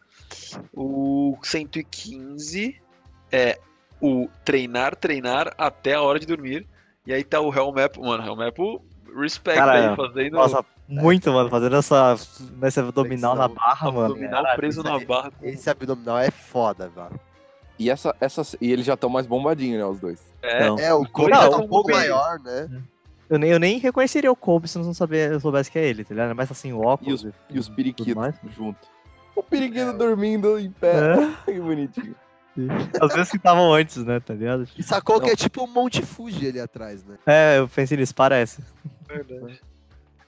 [0.74, 2.80] O 115
[3.32, 3.60] é
[4.02, 6.68] o treinar, treinar até a hora de dormir.
[7.06, 8.58] E aí tá o Hellmap, mano, Hellmap,
[9.18, 12.16] respect Cara, aí, fazendo nossa, muito, mano, fazendo essa,
[12.62, 14.14] nesse abdominal na barra, mano.
[14.14, 15.32] abdominal preso na aí- barra.
[15.42, 17.20] esse abdominal é foda, velho.
[17.80, 19.86] E, essa, essas, e eles já estão mais bombadinhos, né?
[19.86, 20.20] Os dois.
[20.42, 20.80] É, Então.
[20.80, 22.70] É, o Kobe Não, já tá um pouco Kobe- maior, né?
[23.30, 25.88] Eu nem, eu nem reconheceria o Kobe se eu não saber, eu soubesse que é
[25.88, 26.36] ele, tá ligado?
[26.36, 27.26] Mas assim, o óculos.
[27.50, 28.36] E os tudo periquitos mais.
[28.56, 28.78] junto.
[29.36, 30.94] O periquito dormindo em pé.
[30.94, 31.16] É,
[31.52, 32.16] Que bonitinho.
[33.02, 34.68] às vezes que estavam antes, né, tá ligado?
[34.78, 35.24] E sacou Não.
[35.26, 37.18] que é tipo um Monte Fuji ali atrás, né?
[37.26, 38.62] É, eu pensei nisso, parece.
[39.08, 39.60] verdade.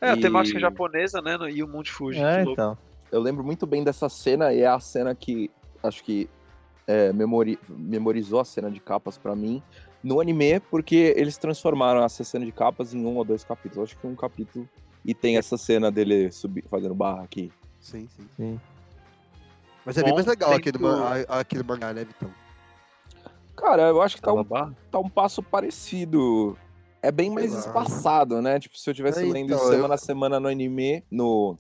[0.02, 1.38] É, a E- temática japonesa, né?
[1.52, 2.20] E o Monte Fuji.
[2.24, 2.76] É, então.
[3.12, 5.52] Eu lembro muito bem dessa cena e é a cena que
[5.84, 6.28] acho que
[6.88, 9.62] é, memori- memorizou a cena de capas pra mim
[10.04, 13.90] no anime, porque eles transformaram essa cena de capas em um ou dois capítulos.
[13.90, 14.68] Acho que um capítulo.
[15.04, 17.52] E tem essa cena dele subir, fazendo barra aqui.
[17.80, 18.28] Sim, sim.
[18.36, 18.60] Sim.
[19.86, 20.78] Mas é bem Bom, mais legal aquele,
[21.28, 22.32] a- aquele mangá, né, Vitão?
[23.56, 24.74] Cara, eu acho que tá Tava um, barra?
[24.92, 26.58] tá um passo parecido.
[27.02, 28.60] É bem mais espaçado, né?
[28.60, 31.56] Tipo, se eu tivesse É, lendo então, semana a semana no anime, no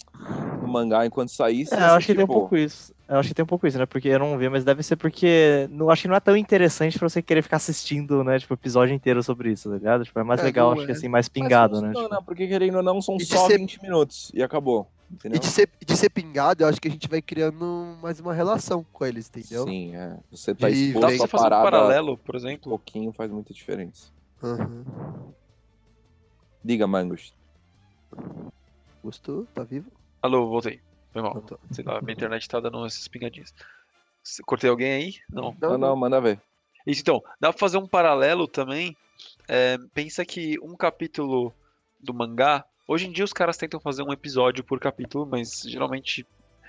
[0.80, 1.74] mangá, enquanto saísse.
[1.74, 2.94] É, ia eu acho que tem um tipo, pouco isso.
[3.08, 3.86] Eu acho que tem um pouco isso, né?
[3.86, 6.98] Porque eu não vi, mas deve ser porque não acho que não é tão interessante
[7.00, 8.40] pra você querer ficar assistindo, né?
[8.40, 10.04] Tipo, o episódio inteiro sobre isso, tá ligado?
[10.04, 10.96] Tipo, é mais É, legal, não acho que é.
[10.96, 11.88] assim, mais mas pingado, né?
[11.94, 14.88] funciona, Tipo, Porque querendo ou não, são E só ser- 20 minutos e acabou.
[15.12, 15.38] Entendeu?
[15.38, 18.34] E de ser, de ser pingado, eu acho que a gente vai criando mais uma
[18.34, 19.64] relação com eles, entendeu?
[19.66, 20.18] Sim, é.
[20.32, 22.70] Você tá pra exposto a fazer um parada paralelo, por um exemplo?
[22.72, 24.10] pouquinho, faz muita diferença.
[24.44, 24.84] Aham.
[26.64, 27.36] Diga, Mangos.
[29.04, 29.46] Gostou?
[29.54, 29.92] Tá vivo?
[30.26, 30.82] Alô, voltei.
[31.14, 31.46] Foi mal.
[31.72, 33.54] Sei lá, minha internet tá dando essas pingadinhas.
[34.44, 35.14] Cortei alguém aí?
[35.30, 35.56] Não.
[35.62, 36.42] Não, não, manda ver.
[36.88, 38.98] Isso, então, dá pra fazer um paralelo também.
[39.48, 41.54] É, pensa que um capítulo
[42.00, 42.66] do mangá.
[42.88, 46.26] Hoje em dia os caras tentam fazer um episódio por capítulo, mas geralmente.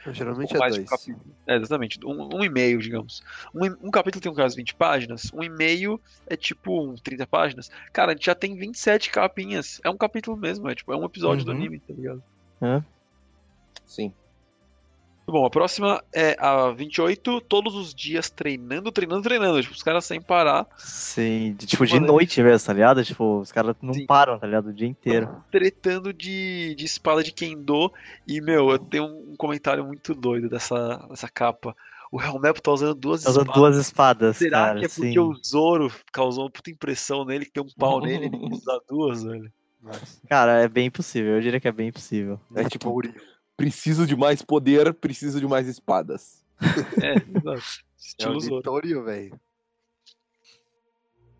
[0.08, 0.88] Geralmente um é um dois.
[0.90, 1.34] capítulo.
[1.46, 1.98] É, exatamente.
[2.04, 3.22] Um, um e meio, digamos.
[3.54, 7.26] Um, um capítulo tem um caso 20 páginas, um e meio é tipo um 30
[7.26, 7.70] páginas.
[7.90, 9.80] Cara, a gente já tem 27 capinhas.
[9.82, 11.56] É um capítulo mesmo, é tipo, é um episódio do Uhum.
[11.56, 12.22] anime, tá ligado?
[13.86, 14.12] Sim.
[15.28, 19.60] Bom, a próxima é a 28, todos os dias treinando, treinando, treinando.
[19.60, 23.04] Tipo, os caras sem parar, Sim, de, tipo, de Mano, noite mesmo, tá ligado?
[23.04, 24.06] Tipo, os caras não Sim.
[24.06, 24.68] param, tá ligado?
[24.68, 25.28] O dia inteiro.
[25.50, 27.92] tretando de, de espada de Kendo.
[28.26, 31.74] E, meu, eu tenho um comentário muito doido dessa, dessa capa.
[32.12, 33.60] O Helmep tá usando duas Tá usando espadas.
[33.60, 35.18] duas espadas, Será cara, que é porque sim.
[35.18, 38.78] o Zoro causou uma puta impressão nele, que tem um pau nele, ele quis usar
[38.88, 39.52] duas, velho?
[39.82, 41.34] Mas, Cara, é bem possível.
[41.34, 42.40] Eu diria que é bem possível.
[42.54, 43.00] É tipo,
[43.56, 46.44] preciso de mais poder, preciso de mais espadas.
[47.02, 47.58] É, é
[47.98, 48.40] Estilo.
[48.40, 49.40] Vitório, velho.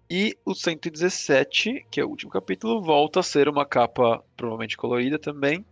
[0.08, 5.18] E o 117, que é o último capítulo, volta a ser uma capa provavelmente colorida
[5.18, 5.64] também,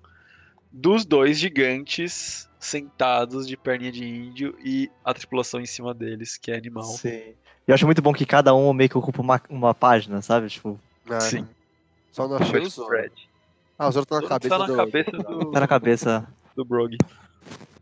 [0.72, 6.50] dos dois gigantes sentados de perninha de índio e a tripulação em cima deles, que
[6.50, 6.84] é animal.
[6.84, 7.08] Sim.
[7.08, 7.36] E
[7.68, 10.48] eu acho muito bom que cada um meio que ocupa uma, uma página, sabe?
[10.48, 11.46] Tipo, Ah, Sim.
[12.10, 12.94] Só não achei o Zoro.
[12.94, 13.28] Spread.
[13.78, 14.76] Ah, o Zoro tá na cabeça Tá na do...
[14.76, 16.28] cabeça do, tá na cabeça.
[16.56, 16.96] do Brog.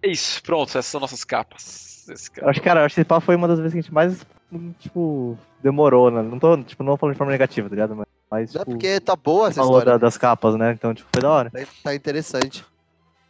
[0.03, 2.07] É isso, pronto, essas são nossas capas.
[2.09, 2.51] Esse Eu cara.
[2.51, 3.95] acho que, cara, eu acho que esse pá foi uma das vezes que a gente
[3.95, 6.23] mais, hum, tipo, demorou, né?
[6.23, 7.95] Não tô, tipo, não falando de forma negativa, tá ligado?
[7.95, 9.93] Mas, mas é tipo, porque tá boa essa falou história.
[9.99, 10.73] da- das capas, né?
[10.73, 11.51] Então, tipo, foi da hora.
[11.51, 12.65] Tá, tá interessante.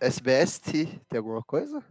[0.00, 1.82] SBST, tem alguma coisa?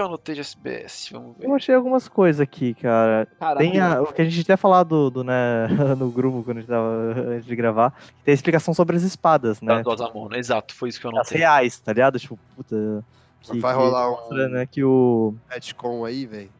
[0.00, 1.10] Que eu anotei de SBS?
[1.12, 1.44] Vamos ver.
[1.46, 3.28] Eu achei algumas coisas aqui, cara.
[3.58, 6.68] Tem a, o que a gente até falado do, né, no grupo quando a gente
[6.70, 6.88] tava
[7.36, 7.92] antes de gravar,
[8.24, 9.74] tem a explicação sobre as espadas, né?
[9.76, 11.38] Da do Asamono, exato, foi isso que eu As anotei.
[11.38, 12.18] reais, tá ligado?
[12.18, 13.04] Tipo, puta.
[13.42, 15.34] Que, Vai que rolar um mostra, né, que o.
[15.48, 16.50] retcon aí, velho.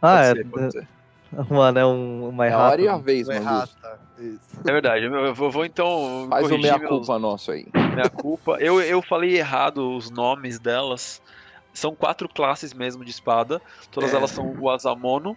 [0.00, 0.70] Ah, Pode é.
[0.70, 0.88] ser.
[1.50, 3.02] Mano, é um, uma É a hora e a errata.
[3.04, 3.68] vez, é mano.
[4.64, 7.66] É verdade, eu vou, vou então Faz o corrigir meus- meia-culpa nosso aí.
[7.94, 8.58] minha culpa.
[8.60, 11.20] Eu, eu falei errado os nomes delas.
[11.72, 13.60] São quatro classes mesmo de espada.
[13.90, 14.16] Todas É.
[14.16, 15.36] elas são o Asamono.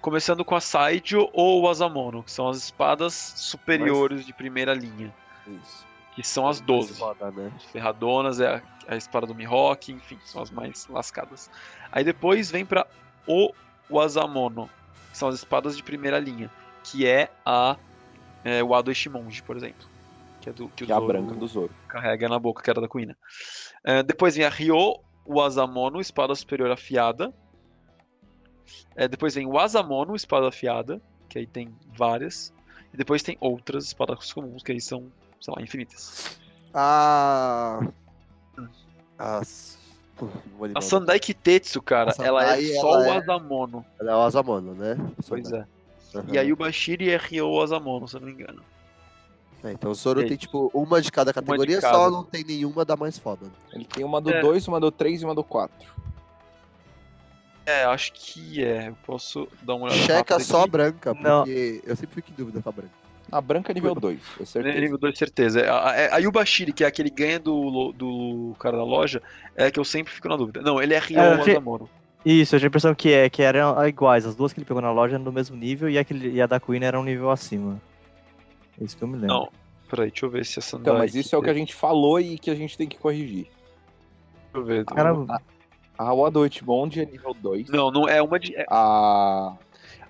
[0.00, 5.14] Começando com a Saijo ou o Asamono, que são as espadas superiores de primeira linha.
[5.46, 5.86] Isso.
[6.16, 6.94] Que são as 12.
[6.94, 7.52] Foda, né?
[7.72, 11.48] Ferradonas é a, a espada do Mihawk, enfim, são as mais lascadas.
[11.92, 12.86] Aí depois vem pra
[13.26, 13.52] o
[13.88, 14.68] Wazamono,
[15.12, 16.50] que são as espadas de primeira linha,
[16.82, 17.76] que é a
[18.44, 19.86] é, o Ado Ishimonji, por exemplo.
[20.40, 21.70] Que é do que Que é a branca do Zoro.
[21.86, 23.16] carrega na boca, que era da Kuina.
[23.84, 27.32] É, depois vem a Ryo Wazamono, espada superior afiada.
[28.94, 32.52] É, depois vem o Asamono, espada afiada, que aí tem várias.
[32.92, 36.38] E depois tem outras espadas comuns, que aí são, sei lá, infinitas.
[36.74, 37.80] A.
[39.18, 39.78] As.
[40.74, 40.82] A o.
[40.82, 43.86] Sandai Kitetsu, cara, ela é só ela o é- Asamono.
[43.98, 44.96] Ela é o Asamono, né?
[45.26, 45.66] Pois é.
[46.14, 46.26] Aham.
[46.32, 48.62] E aí o Bashiri é Ryo Asamono, se eu não me engano.
[49.64, 51.94] É, então o Zoro tem, tipo, uma de cada categoria, cada.
[51.96, 53.46] só não tem nenhuma da mais foda.
[53.46, 53.52] né?
[53.72, 54.40] Ele tem uma do É.
[54.40, 55.72] 2, uma do 3 e uma do 4.
[57.64, 58.88] É, acho que é.
[58.88, 61.44] Eu posso dar uma olhada Checa só a branca, Não.
[61.44, 62.90] porque eu sempre fico em dúvida com a branca.
[63.30, 64.80] A branca é nível 2, eu certeza.
[64.80, 65.60] Nível 2, certeza.
[65.60, 68.84] É, a- é- Aí o Bashiri, que é aquele que ganha do, do cara da
[68.84, 69.22] loja,
[69.56, 70.60] é que eu sempre fico na dúvida.
[70.60, 71.88] Não, ele é Ryo É, eu achei- Asamono.
[72.26, 74.26] Isso, eu tinha a impressão que, é, que eram iguais.
[74.26, 76.46] As duas que ele pegou na loja eram do mesmo nível e, aquele, e a
[76.46, 77.80] da Queen era um nível acima.
[78.80, 79.28] É isso que eu me lembro.
[79.28, 79.48] Não,
[79.88, 80.82] peraí, deixa eu ver se a Sandai...
[80.82, 82.98] Então, mas isso é o que a gente falou e que a gente tem que
[82.98, 83.44] corrigir.
[83.44, 84.84] Deixa eu ver.
[84.84, 85.14] Cara,
[85.98, 87.68] A Wado Bond é nível 2.
[87.68, 88.54] Não, não é uma de...
[88.56, 89.54] É, A.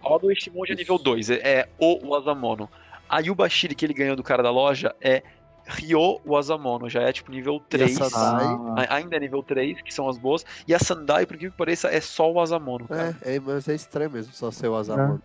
[0.04, 2.68] a do Ishimon é nível 2, é, é o Wazamono.
[3.08, 5.22] A Yubashiri que ele ganhou do cara da loja é
[5.66, 8.00] Ryo Wazamono, já é tipo nível 3.
[8.00, 8.46] essa Sandai?
[8.46, 10.44] Ah, A- Ainda é nível 3, que são as boas.
[10.66, 13.16] E a Sandai, por que pareça, é só o Wazamono, cara.
[13.22, 15.22] É, é, mas é estranho mesmo só ser o Asamono.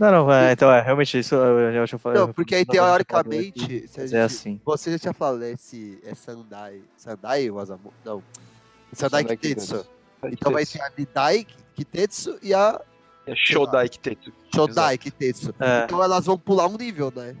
[0.00, 2.64] Não, não, é, então é, realmente isso eu, eu acho que eu Não, porque aí
[2.64, 4.60] teoricamente, se a É gente- assim.
[4.64, 7.92] você já tinha falado esse é Sandai, Sandai ou Asamono?
[8.04, 8.22] Não.
[8.92, 9.66] Sandai Sandai Kitetsu.
[9.76, 9.88] Kitetsu.
[10.32, 12.80] Então vai ter a Nidai Kitetsu e a
[13.26, 14.32] É Shodai Kitetsu.
[14.54, 15.54] Shodai Kitetsu.
[15.60, 15.84] É.
[15.84, 17.36] Então elas vão pular um nível, né?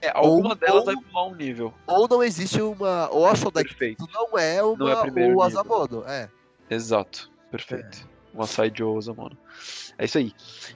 [0.00, 1.74] É, alguma Ou- delas ou- vai pular um nível.
[1.86, 3.08] Ou não existe uma.
[3.10, 3.64] Ou a Shodai.
[3.64, 5.42] Kitetsu não é uma Não é ou nível.
[5.42, 6.04] Asamono.
[6.06, 6.28] É.
[6.70, 8.08] Exato, perfeito.
[8.34, 9.36] Uma side Ozamono.
[9.98, 10.32] É isso aí.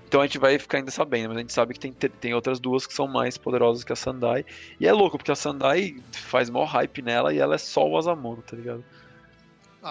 [0.07, 2.61] Então a gente vai ficar ainda sabendo, mas a gente sabe que tem, tem outras
[2.61, 4.45] duas que são mais poderosas que a Sandai.
[4.79, 7.97] E é louco, porque a Sandai faz maior hype nela e ela é só o
[7.97, 8.85] Asamono, tá ligado?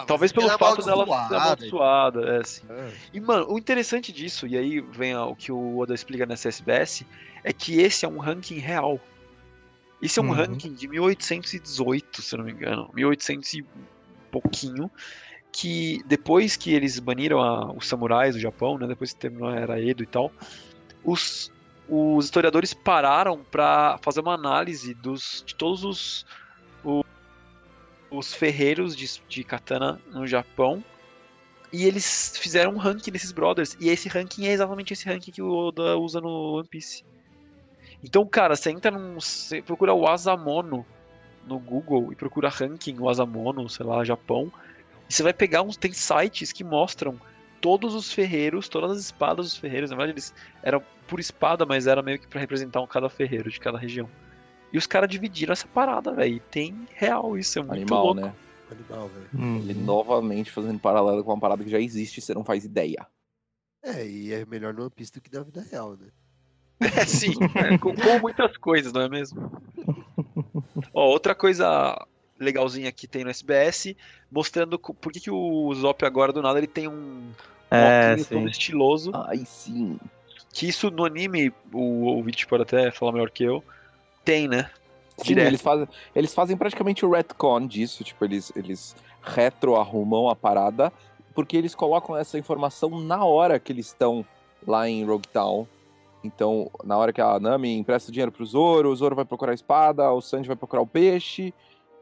[0.05, 2.63] Talvez pelo ela é fato dela ser amaldiçoada, é assim.
[2.69, 2.91] É.
[3.13, 7.05] E, mano, o interessante disso, e aí vem o que o Oda explica nessa SBS,
[7.43, 8.99] é que esse é um ranking real.
[10.01, 10.33] Esse é um Uhum.
[10.33, 12.89] ranking de 1818, se eu não me engano.
[12.93, 13.65] 1800 e
[14.29, 14.91] pouquinho.
[15.57, 19.55] Que depois que eles baniram a- os samurais do Japão, né, depois que terminou a
[19.55, 20.29] era Edo e tal,
[21.01, 21.49] os,
[21.87, 26.25] os historiadores pararam pra fazer uma análise dos, de todos os,
[26.83, 27.03] o-
[28.11, 30.83] os ferreiros de, de katana no Japão
[31.71, 33.77] e eles fizeram um ranking desses brothers.
[33.79, 37.03] E esse ranking é exatamente esse ranking que o Oda usa no One Piece.
[38.03, 39.19] Então, cara, você entra num.
[39.19, 40.85] Você procura o Asamono
[41.47, 44.51] no Google e procura ranking o Asamono, sei lá, Japão.
[45.09, 45.77] E você vai pegar uns.
[45.77, 47.19] Tem sites que mostram
[47.61, 49.89] todos os ferreiros, todas as espadas dos ferreiros.
[49.89, 53.49] Na verdade, eles eram por espada, mas era meio que pra representar um cada ferreiro
[53.49, 54.09] de cada região.
[54.71, 56.39] E os caras dividiram essa parada, velho.
[56.51, 58.21] Tem real isso, é muito Animal, louco.
[58.21, 58.33] né?
[58.71, 59.29] Animal, velho.
[59.33, 59.57] Hum.
[59.57, 63.07] Ele novamente fazendo paralelo com uma parada que já existe e você não faz ideia.
[63.83, 66.07] É, e é melhor no One Piece do que na vida real, né?
[66.97, 69.49] É, sim, é, com, com muitas coisas, não é mesmo?
[70.93, 71.95] Ó, outra coisa
[72.39, 73.95] legalzinha que tem no SBS,
[74.31, 77.31] mostrando por que, que o Zop agora do nada ele tem um
[77.71, 79.11] É, todo estiloso.
[79.13, 79.99] Ai, sim.
[80.53, 83.63] Que isso no anime, o ouvinte pode até falar melhor que eu,
[84.23, 84.69] tem, né?
[85.17, 85.47] Sim, Direto.
[85.47, 90.91] eles fazem, eles fazem praticamente o retcon disso, tipo, eles, eles retroarrumam a parada,
[91.33, 94.25] porque eles colocam essa informação na hora que eles estão
[94.65, 95.67] lá em Rogue Town.
[96.23, 99.51] Então, na hora que a Nami empresta o dinheiro pro Zoro, o Zoro vai procurar
[99.51, 101.53] a espada, o Sanji vai procurar o peixe,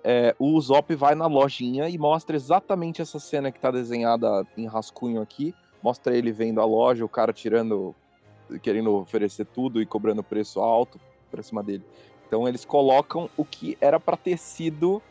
[0.04, 4.68] é, o Zop vai na lojinha e mostra exatamente essa cena que tá desenhada em
[4.68, 5.56] rascunho aqui.
[5.82, 7.96] Mostra ele vendo a loja, o cara tirando,
[8.62, 11.00] querendo oferecer tudo e cobrando preço alto
[11.32, 11.84] pra cima dele.
[12.28, 15.02] Então eles colocam o que era pra ter sido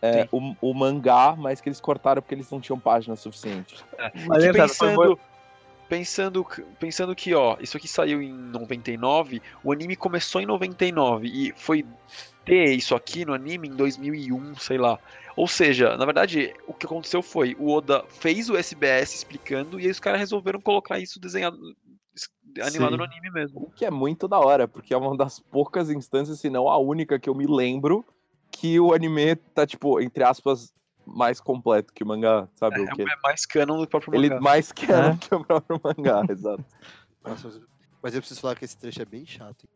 [0.00, 3.84] é, o, o mangá, mas que eles cortaram porque eles não tinham página suficiente.
[4.26, 5.16] Mas Que é, cara, foi
[5.88, 6.46] pensando,
[6.78, 11.84] pensando, que, ó, isso aqui saiu em 99, o anime começou em 99 e foi
[12.44, 14.98] ter isso aqui no anime em 2001, sei lá.
[15.36, 19.84] Ou seja, na verdade, o que aconteceu foi, o Oda fez o SBS explicando e
[19.84, 21.58] aí os caras resolveram colocar isso desenhado,
[22.14, 22.30] es-
[22.64, 22.96] animado Sim.
[22.98, 23.60] no anime mesmo.
[23.60, 26.78] O que é muito da hora, porque é uma das poucas instâncias, se não a
[26.78, 28.04] única que eu me lembro,
[28.50, 30.72] que o anime tá, tipo, entre aspas,
[31.06, 32.80] mais completo que o mangá, sabe?
[32.80, 34.40] o que É mais canon do próprio Ele mangá.
[34.40, 35.16] mais canon É.
[35.16, 36.64] que o próprio mangá, exato.
[37.24, 37.48] Nossa,
[38.02, 39.64] mas- eu preciso falar que esse trecho é bem chato.
[39.64, 39.70] hein?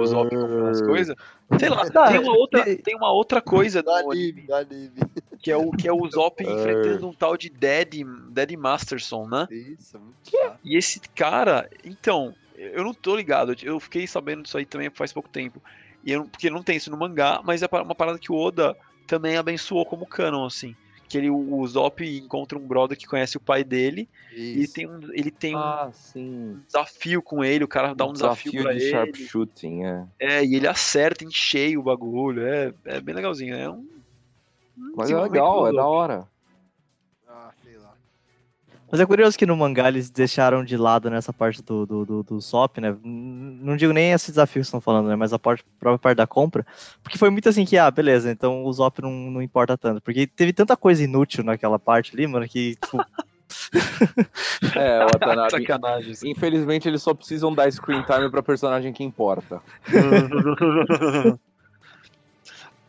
[0.00, 1.16] Os Zop comprando as coisas.
[1.58, 4.92] Sei lá, Tá, tem uma outra, e- tem uma outra coisa Do anime, anime.
[5.42, 6.50] que é o que é o Zop É.
[6.50, 9.46] enfrentando um tal de Daddy, Daddy Masterson, né?
[9.50, 10.58] Isso, é muito chato.
[10.64, 15.12] E esse cara, então, eu não tô ligado, eu fiquei sabendo disso aí também faz
[15.12, 15.60] pouco tempo.
[16.04, 18.76] E eu, porque não tem isso no mangá, mas é uma parada que o Oda
[19.06, 20.74] também abençoou como canon, assim.
[21.08, 24.74] Que ele, o Zop encontra um brother que conhece o pai dele e Isso.
[24.74, 26.58] tem um, ele tem um Ah, sim.
[26.66, 28.90] desafio com ele, o cara dá um desafio, pra de ele.
[28.90, 30.04] sharpshooting, é.
[30.18, 32.44] É, e ele acerta em cheio o bagulho.
[32.44, 33.54] É, é bem legalzinho.
[33.54, 33.86] É um.
[34.76, 36.26] um Mas é legal, do é da hora.
[38.90, 42.22] Mas é curioso que no mangá eles deixaram de lado nessa parte do, do, do,
[42.22, 42.96] do SOP, né?
[43.02, 45.16] Não digo nem esse desafio que estão falando, né?
[45.16, 46.64] Mas a parte, própria parte da compra.
[47.02, 50.00] Porque foi muito assim que, ah, beleza, então o SOP não, não importa tanto.
[50.00, 53.04] Porque teve tanta coisa inútil naquela parte ali, mano, que, tipo,
[54.74, 55.50] É, o Watanabe.
[55.62, 56.14] Sacanagem.
[56.24, 59.62] Infelizmente, eles só precisam dar screen time pra personagem que importa.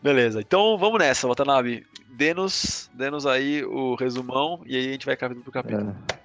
[0.02, 1.86] Beleza, então vamos nessa, Watanabe.
[2.10, 5.96] Dê-nos dê aí o resumão e aí a gente vai capítulo por capítulo.
[6.12, 6.18] É.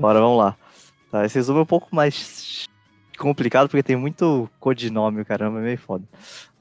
[0.00, 0.56] Bora, vamos lá.
[1.10, 2.66] Tá, esse resumo é um pouco mais
[3.18, 6.04] complicado porque tem muito codinome, caramba, é meio foda.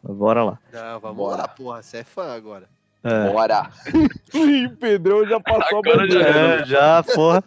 [0.02, 0.60] Bora lá.
[0.72, 1.38] Não, vamos Bora.
[1.42, 1.84] lá, porra.
[1.84, 2.70] Você é fã agora.
[3.04, 3.70] É, Bora!
[4.34, 6.62] Ih, Pedrão já passou Agora a já bandeira.
[6.62, 7.44] é, já, porra,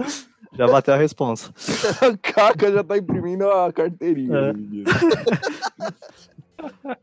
[0.53, 1.53] já bateu a responsa.
[2.03, 4.37] A Caca já tá imprimindo a carteirinha.
[4.37, 4.53] É.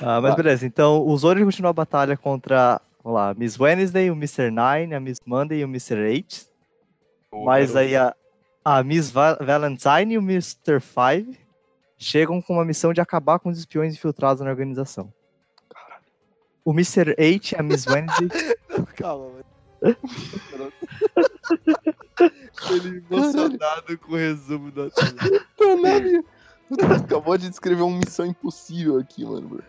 [0.00, 0.36] Ah, mas Tá.
[0.36, 4.50] beleza, então o Zoro continua a batalha contra, vamos lá, Miss Wednesday, o Mr.
[4.50, 5.96] Nine, a Miss Monday e o Mr.
[5.98, 6.46] Eight.
[7.44, 8.14] Mas aí a,
[8.64, 10.80] a Miss Va- Valentine e o Mr.
[10.80, 11.38] Five
[11.96, 15.12] chegam com uma missão de acabar com os espiões infiltrados na organização.
[16.64, 17.14] O Mr.
[17.18, 18.28] Eight e a Miss Wednesday
[18.96, 19.44] Calma, mano.
[22.70, 24.88] Ele emocionado com o resumo da
[25.56, 26.24] você
[27.04, 29.60] Acabou de descrever uma missão impossível aqui, mano.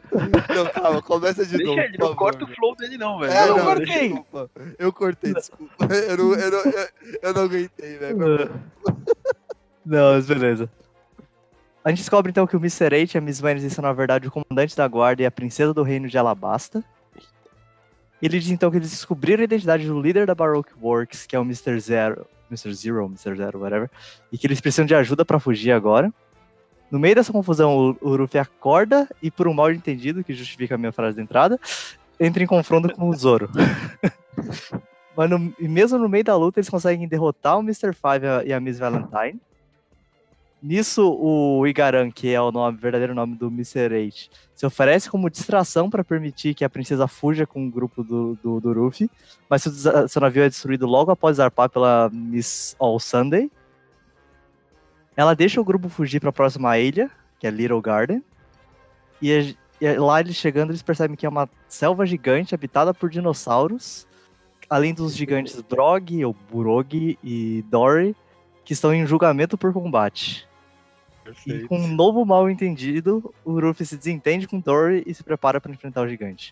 [0.56, 1.76] Não, calma, começa de novo.
[1.76, 2.56] Deixa ele, por não favor, corta o velho.
[2.58, 3.32] flow dele, não, velho.
[3.32, 3.86] É, Eu não, cortei.
[4.10, 4.52] desculpa.
[4.78, 5.86] Eu cortei, desculpa.
[5.90, 6.90] Eu não, eu não, eu,
[7.24, 8.52] eu não aguentei, velho.
[9.86, 10.70] Não, mas beleza.
[11.84, 12.94] A gente descobre então que o Mr.
[12.94, 15.74] Eight e a Miss Wednesday são, na verdade, o comandante da guarda e a princesa
[15.74, 16.84] do reino de Alabasta.
[18.22, 21.40] Ele diz então que eles descobriram a identidade do líder da Baroque Works, que é
[21.40, 21.80] o Mr.
[21.80, 22.72] Zero, Mr.
[22.76, 23.36] Zero, Mr.
[23.36, 23.90] Zero, whatever,
[24.32, 26.14] e que eles precisam de ajuda pra fugir agora.
[26.92, 30.78] No meio dessa confusão, o, Ruffy acorda e, por um mal entendido, que justifica a
[30.78, 31.58] minha frase de entrada,
[32.20, 33.50] entra em confronto com o Zoro.
[35.16, 37.94] Mas no- e mesmo no meio da luta, eles conseguem derrotar o Mr.
[37.94, 39.40] Five e a- Miss Valentine.
[40.64, 43.96] Nisso, o Igaran, que é o nome, verdadeiro nome do Mr.
[43.96, 48.38] Eight, se oferece como distração para permitir que a princesa fuja com o grupo do,
[48.44, 49.10] do, do Ruffy,
[49.50, 53.50] mas seu, seu navio é destruído logo após zarpar pela Miss All Sunday.
[55.22, 57.08] Ela deixa o grupo fugir para a próxima ilha,
[57.40, 58.24] que é Little Garden,
[59.22, 63.08] e, a- e lá eles chegando, eles percebem que é uma selva gigante habitada por
[63.08, 64.08] dinossauros,
[64.68, 68.16] além dos gigantes Brog, ou Burog e Dory,
[68.66, 70.48] que estão em julgamento por combate.
[71.46, 75.62] E com um novo mal entendido, o Ruffy se desentende com Dory e se prepara
[75.62, 76.52] para enfrentar o gigante.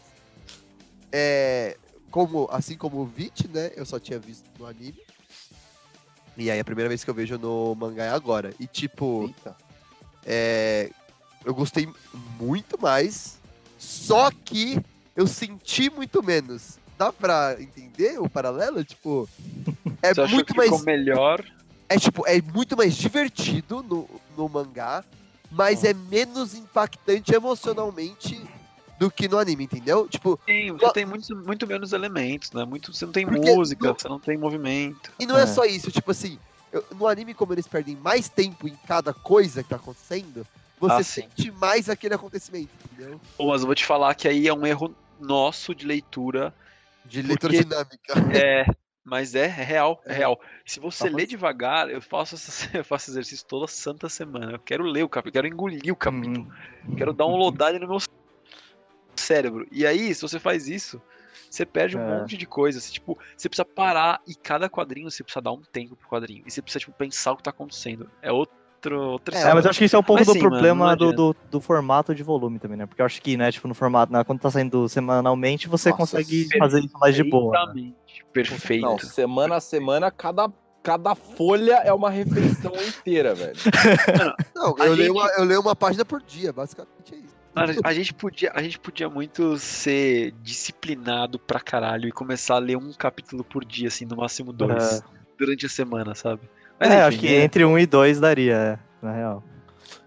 [1.12, 1.76] É,
[2.12, 3.72] como, assim como o Vit, né?
[3.76, 5.02] Eu só tinha visto no anime.
[6.38, 8.54] E aí a primeira vez que eu vejo no mangá é agora.
[8.60, 9.56] E tipo, Eita.
[10.24, 10.92] é,
[11.44, 11.90] eu gostei
[12.40, 13.40] muito mais.
[13.80, 14.80] Só que
[15.16, 16.78] eu senti muito menos.
[16.96, 18.84] Dá pra entender o paralelo?
[18.84, 19.28] Tipo,
[20.00, 20.70] é Você achou muito que mais.
[20.70, 21.44] ficou melhor?
[21.94, 25.04] É tipo, é muito mais divertido no, no mangá,
[25.52, 28.42] mas é menos impactante emocionalmente
[29.00, 30.08] do que no anime, entendeu?
[30.08, 32.64] Tipo, Sim, você tem muito, muito menos elementos, né?
[32.66, 35.12] Muito, você não tem Porque música, no- você não tem movimento.
[35.20, 35.48] e não é, É.
[35.48, 36.40] só isso, tipo assim,
[36.72, 40.46] eu- no anime, como eles perdem mais tempo em cada coisa que tá acontecendo,
[40.80, 41.22] você Ah, sim.
[41.22, 43.20] sente mais aquele acontecimento, entendeu?
[43.38, 46.54] Pô, mas eu vou te falar que aí é um erro nosso de leitura.
[47.06, 48.14] De leitura Porque- dinâmica.
[48.46, 48.66] É,
[49.04, 50.16] mas é, é real, é, É.
[50.18, 50.40] real.
[50.66, 54.54] Se você Tá lê devagar, eu faço, essa- eu faço exercício toda santa semana.
[54.54, 56.48] Eu quero ler o capítulo, quero engolir o capítulo.
[56.88, 56.96] Hum.
[56.96, 58.00] Quero downloadar ele no meu
[59.16, 59.68] cérebro.
[59.72, 61.02] E aí, se você faz isso,
[61.50, 62.20] você perde um É.
[62.20, 62.80] monte de coisa.
[62.80, 66.44] Você, tipo, você precisa parar e cada quadrinho você precisa dar um tempo pro quadrinho.
[66.46, 68.10] E você precisa, tipo, pensar o que tá acontecendo.
[68.22, 70.40] É outro, outra É, mas eu acho que isso é um pouco Mas do sim,
[70.40, 72.86] mano, problema não do, do, do formato de volume também, né?
[72.86, 76.00] Porque eu acho que, né, tipo, no formato, né, quando tá saindo semanalmente, você Nossa,
[76.18, 77.74] consegue fazer isso mais de boa.
[77.74, 77.94] né?
[78.32, 78.82] Perfeito.
[78.86, 80.52] Não, semana a semana, cada,
[80.82, 83.54] cada folha é uma refeição inteira, velho.
[84.56, 87.34] Não, eu, leio gente- uma, eu leio uma página por dia, basicamente é isso.
[87.56, 92.60] Mano, a gente podia, a gente podia muito ser disciplinado pra caralho e começar a
[92.60, 95.04] ler um capítulo por dia, assim, no máximo dois,
[95.38, 96.42] durante a semana, sabe?
[96.80, 99.44] É, enfim, acho que é- entre um e dois daria, é, na real.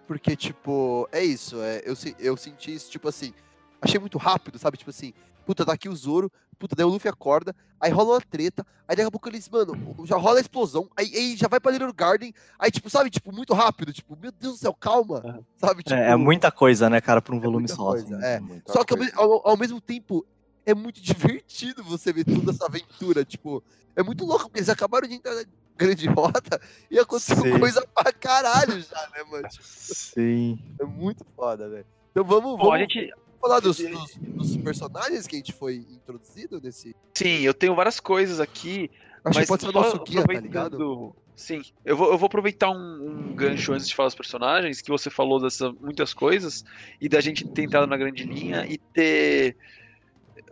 [0.08, 1.60] Porque, tipo, é isso.
[1.62, 3.32] É, eu, eu senti isso, tipo assim.
[3.80, 4.76] Achei muito rápido, sabe?
[4.76, 5.12] Tipo assim,
[5.44, 8.96] puta, tá aqui o Zoro, puta, daí o Luffy acorda, aí rola uma treta, aí
[8.96, 11.92] daqui a pouco eles, mano, já rola a explosão, aí, aí já vai pra Little
[11.92, 15.40] Garden, aí, tipo, sabe, tipo, muito rápido, tipo, meu Deus do céu, calma, Aham.
[15.56, 15.82] sabe?
[15.82, 17.90] Tipo, É, é muita coisa, né, cara, pra um é volume muita só.
[17.90, 18.26] coisa, assim.
[18.26, 18.40] é.
[18.40, 20.26] Muita Só que ao, ao- ao mesmo tempo,
[20.64, 21.00] é muito
[21.38, 23.62] divertido você ver toda essa aventura, tipo,
[23.94, 25.44] é muito louco, porque eles acabaram de entrar na
[25.76, 27.58] grande rota e aconteceu Sim.
[27.60, 29.46] coisa pra caralho já, né, mano?
[29.48, 30.58] Tipo, Sim.
[30.80, 31.86] é muito foda, velho.
[32.10, 33.12] Então vamos, Bom, a vamos gente.
[33.40, 36.94] Falar dos, dos- dos personagens que a gente foi introduzido nesse.
[37.14, 38.90] Sim, eu tenho várias coisas aqui.
[39.24, 40.74] Acho mas que pode ser o nosso guia, tá ligado?
[40.76, 44.80] aproveitando- Sim, eu vou, eu vou aproveitar um, um gancho antes de falar dos personagens,
[44.80, 46.64] que você falou dessas muitas coisas,
[46.98, 49.54] e da gente ter entrado na grande linha e ter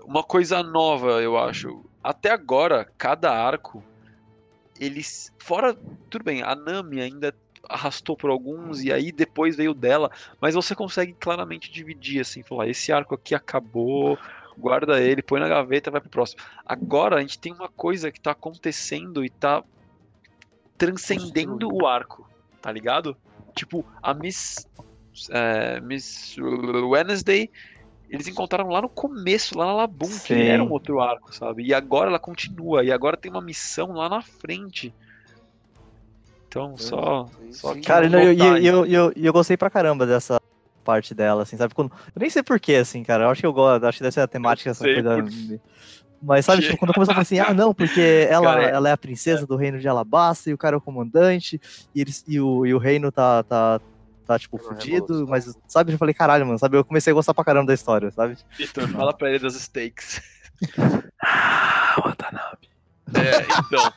[0.04, 1.82] uma coisa nova, eu acho.
[2.02, 3.82] Até agora, cada arco,
[4.78, 5.32] eles.
[5.38, 5.74] Fora.
[6.10, 7.34] Tudo bem, a Nami ainda
[7.68, 10.10] arrastou por alguns, e aí depois veio dela,
[10.40, 14.18] mas você consegue claramente dividir, assim, falar, esse arco aqui acabou,
[14.56, 16.42] guarda ele, põe na gaveta, vai pro próximo.
[16.64, 19.62] Agora a gente tem uma coisa que tá acontecendo e tá
[20.76, 22.28] transcendendo o arco,
[22.60, 23.16] tá ligado?
[23.54, 24.66] Tipo, a Miss.
[25.30, 27.50] é, Miss Wednesday.
[28.08, 30.42] Eles encontraram lá no começo, lá na Labum, que Sim.
[30.42, 31.64] era um outro arco, sabe?
[31.64, 34.94] E agora ela continua, e agora tem uma missão lá na frente.
[36.54, 37.28] Então, só.
[37.50, 37.80] só sim.
[37.80, 40.38] que Cara, não, e eu, eu, eu, e eu gostei pra caramba dessa
[40.84, 41.74] parte dela, assim, sabe?
[41.74, 43.24] Quando, eu nem sei porquê, assim, cara.
[43.24, 45.16] Eu acho que eu gosto, acho que deve ser a temática, essa coisa.
[45.16, 45.60] por
[46.22, 48.00] Mas sabe, tipo, quando começou a falar assim, ah, não, porque
[48.30, 50.78] ela, Cara, é- ela é a princesa do reino de Alabasta e o cara é
[50.78, 51.60] o comandante,
[51.94, 53.80] e, eles, e, o, e o reino tá, tá,
[54.24, 56.76] tá tipo, É uma fudido, mas, sabe, eu falei, caralho, mano, sabe?
[56.76, 58.36] Eu comecei a gostar pra caramba da história, sabe?
[58.56, 60.22] Vitor, fala pra ele das stakes.
[63.16, 63.92] É, então.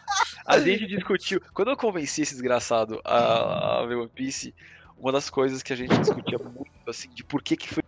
[0.46, 1.42] A gente discutiu.
[1.54, 4.54] Quando eu convenci esse desgraçado a, a ver One Piece,
[4.98, 7.84] uma das coisas que a gente discutia muito, assim, de por que, que foi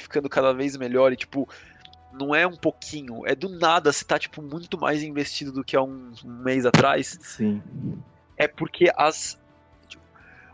[0.00, 1.48] ficando cada vez melhor e, tipo,
[2.12, 5.76] não é um pouquinho, é do nada você tá, tipo, muito mais investido do que
[5.76, 7.18] há um, um mês atrás.
[7.20, 7.62] Sim.
[8.36, 9.40] É porque as.
[9.88, 10.02] tipo,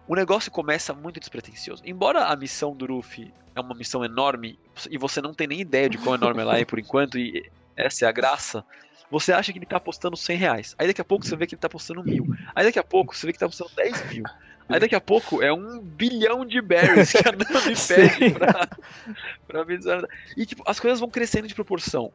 [0.07, 1.83] o negócio começa muito despretensioso.
[1.87, 4.59] Embora a missão do Ruffy é uma missão enorme
[4.91, 8.05] e você não tem nem ideia de quão enorme ela é por enquanto, e essa
[8.05, 8.64] é a graça,
[9.11, 10.74] você acha que ele tá apostando 100 reais.
[10.78, 12.26] Aí daqui a pouco você vê que ele tá apostando mil.
[12.54, 14.24] Aí daqui a pouco você vê que tá apostando 10 mil.
[14.68, 18.68] Aí daqui a pouco é um bilhão de berries que a Nami pede pra,
[19.48, 20.06] pra Mizuna.
[20.36, 22.12] E tipo, as coisas vão crescendo de proporção.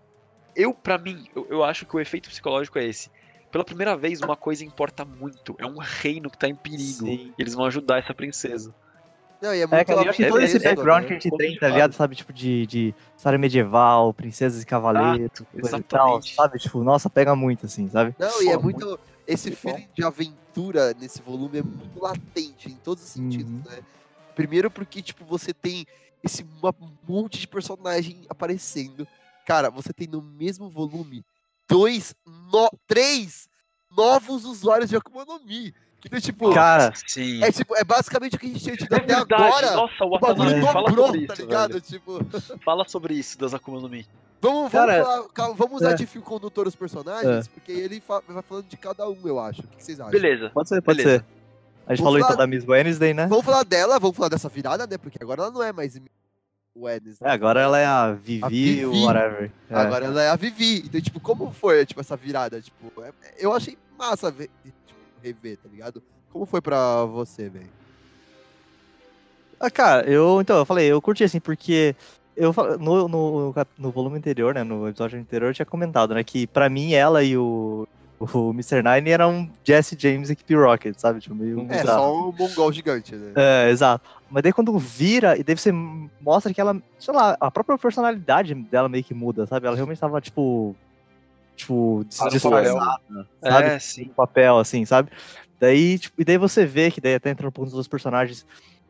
[0.56, 3.12] Eu, pra mim, eu, eu acho que o efeito psicológico é esse.
[3.52, 5.54] Pela primeira vez, uma coisa importa muito.
[5.60, 7.06] É um reino que tá em perigo.
[7.06, 7.34] Sim.
[7.38, 8.74] E eles vão ajudar essa princesa.
[9.42, 11.08] Não, e é É, muito cara, eu acho que todo esse apesto, background né?
[11.08, 11.94] que a gente tem, tá ligado?
[11.94, 16.58] Sabe, tipo, de, de história medieval, princesas e cavaleiros, coisa e tal, sabe?
[16.60, 18.16] Tipo, nossa, pega muito, assim, sabe?
[18.18, 19.00] Não, e é Pô, muito.
[19.28, 23.64] Esse muito feeling de aventura nesse volume é muito latente em todos os sentidos, Uhum.
[23.66, 23.80] né?
[24.36, 25.86] Primeiro porque, tipo, você tem
[26.24, 26.74] esse uma-
[27.08, 29.08] monte de personagem aparecendo.
[29.46, 31.24] Cara, você tem no mesmo volume
[31.68, 33.48] dois, no, três
[33.92, 35.74] novos usuários de Akuma no Mi.
[36.06, 37.44] Então, tipo, Cara, Sim.
[37.44, 39.44] é, tipo, é basicamente o que a gente tinha tido É até verdade.
[39.44, 39.72] agora.
[39.76, 41.70] Nossa, o Watanabe, fala dobrou, sobre tá isso, ligado?
[41.70, 41.82] velho.
[41.82, 42.20] Tipo,
[42.64, 44.06] Fala sobre isso das Akuma no Mi.
[44.42, 45.96] vamos, vamos, Cara, falar- calma, vamos usar é.
[45.96, 49.62] de fio condutor os personagens, porque ele fa- vai falando de cada um, eu acho.
[49.62, 50.12] O que vocês acham?
[50.12, 50.52] Beleza.
[50.54, 51.18] pode ser, pode Beleza.
[51.20, 51.26] ser.
[51.88, 53.28] A gente Vamos falou então falar- da Miss Wednesday, né?
[53.28, 54.98] Vamos falar dela, vamos falar dessa virada, né?
[54.98, 56.00] Porque agora ela não é mais
[56.76, 57.28] Wednesday.
[57.28, 59.04] É, agora ela é a Vivi, A Vivi.
[59.06, 59.52] whatever.
[59.70, 59.76] É.
[59.76, 60.84] Agora ela é a Vivi.
[60.86, 62.62] Então, tipo, como foi, tipo, essa virada?
[62.62, 64.50] Tipo, é- eu achei massa ver,
[65.26, 66.04] rever, tá ligado?
[66.32, 67.70] Como foi pra você, velho?
[69.60, 71.96] Ah, cara, eu, então, eu falei, eu curti assim, porque
[72.36, 76.46] eu no, no, no volume anterior, né, no episódio anterior, eu tinha comentado, né, que
[76.46, 77.88] pra mim ela e o,
[78.20, 78.84] o Mr.
[78.84, 81.22] Nine eram Jesse James e Equipe Rocket, sabe?
[81.22, 82.00] Tipo, meio É, É, bizarro.
[82.04, 83.32] só um mongol gigante, né?
[83.36, 84.06] É, exato.
[84.30, 85.72] Mas daí quando vira, e daí você
[86.20, 89.66] mostra que ela, sei lá, a própria personalidade dela meio que muda, sabe?
[89.68, 90.76] Ela realmente tava, tipo,
[91.56, 92.64] tipo, disfarçada,
[93.42, 93.68] sabe?
[93.70, 94.06] É, sim.
[94.06, 95.10] no papel, assim, sabe?
[95.60, 98.46] Daí, tipo, e daí você vê que daí até entra no ponto dos personagens,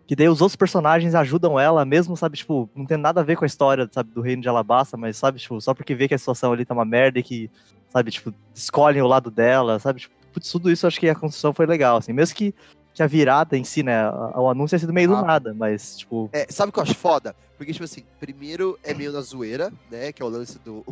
[0.07, 3.35] que daí os outros personagens ajudam ela, mesmo, sabe, tipo, não tem nada a ver
[3.35, 6.13] com a história, sabe, do reino de Alabasta, mas, sabe, tipo, só porque vê que
[6.15, 7.49] a situação ali tá uma merda e que,
[7.89, 11.15] sabe, tipo, escolhem o lado dela, sabe, tipo, putz, tudo isso eu acho que a
[11.15, 12.53] construção foi legal, assim, mesmo que,
[12.93, 15.21] que a virada em si, né, a- o anúncio tenha sido meio do Ah.
[15.23, 17.35] nada, mas, tipo, É, sabe o que eu acho foda?
[17.57, 20.11] Porque, tipo assim, primeiro é meio na zoeira, né?
[20.11, 20.83] Que é o lance do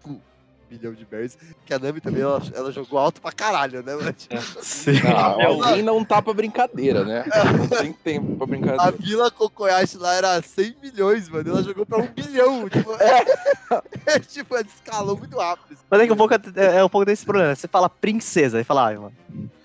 [0.78, 1.38] bilhão de berries.
[1.66, 3.96] Que a Nami também, ela, ela jogou alto pra caralho, né?
[3.96, 4.14] mano?
[4.14, 4.92] Tipo, sim.
[5.06, 7.24] Ah, É, alguém não tá pra brincadeira, né?
[7.58, 8.92] Não tem tempo pra A brincadeira.
[8.98, 11.50] Vila Kokoyashi lá era 100 milhões, mano.
[11.50, 12.68] Ela jogou pra um bilhão.
[12.70, 15.78] Tipo, é, tipo, ela escalou muito rápido.
[15.90, 16.40] Mas daqui a pouco é,
[16.78, 19.14] é um pouco desse problema, você fala princesa, aí fala, ai, mano,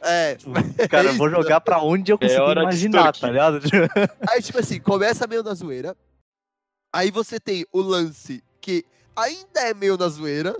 [0.02, 0.36] É,
[0.88, 1.36] cara, eu vou né?
[1.36, 3.60] jogar pra onde eu hora de imaginar, tá ligado?
[4.28, 5.96] Aí, tipo assim, começa meio na zoeira.
[6.92, 8.84] Aí você tem o lance que
[9.14, 10.56] ainda é meio na zoeira,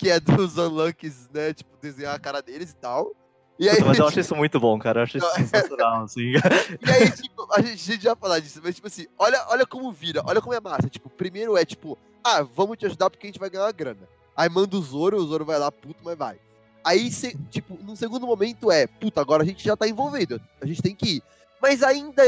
[0.00, 1.52] que é dos Unluckies, né?
[1.52, 3.12] Tipo, desenhar a cara deles e tal.
[3.58, 5.00] E aí, mas eu acho isso muito bom, cara.
[5.00, 5.34] Eu acho isso é.
[5.34, 6.32] sensacional, assim.
[6.32, 9.66] e aí, tipo, a gente, a gente já falar disso, mas tipo assim, olha, olha
[9.66, 10.88] como vira, olha como é massa.
[10.88, 14.08] Tipo, primeiro é tipo, ah, vamos te ajudar porque a gente vai ganhar uma grana.
[14.34, 16.38] Aí manda o Zoro, o Zoro vai lá, puto, mas vai.
[16.82, 20.66] Aí, cê, tipo, no segundo momento é, puta, agora a gente já tá envolvido, a
[20.66, 21.22] gente tem que ir.
[21.60, 22.22] Mas ainda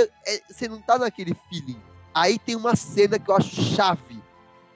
[0.51, 1.81] você não tá naquele feeling.
[2.15, 4.22] Aí tem uma cena que eu acho chave,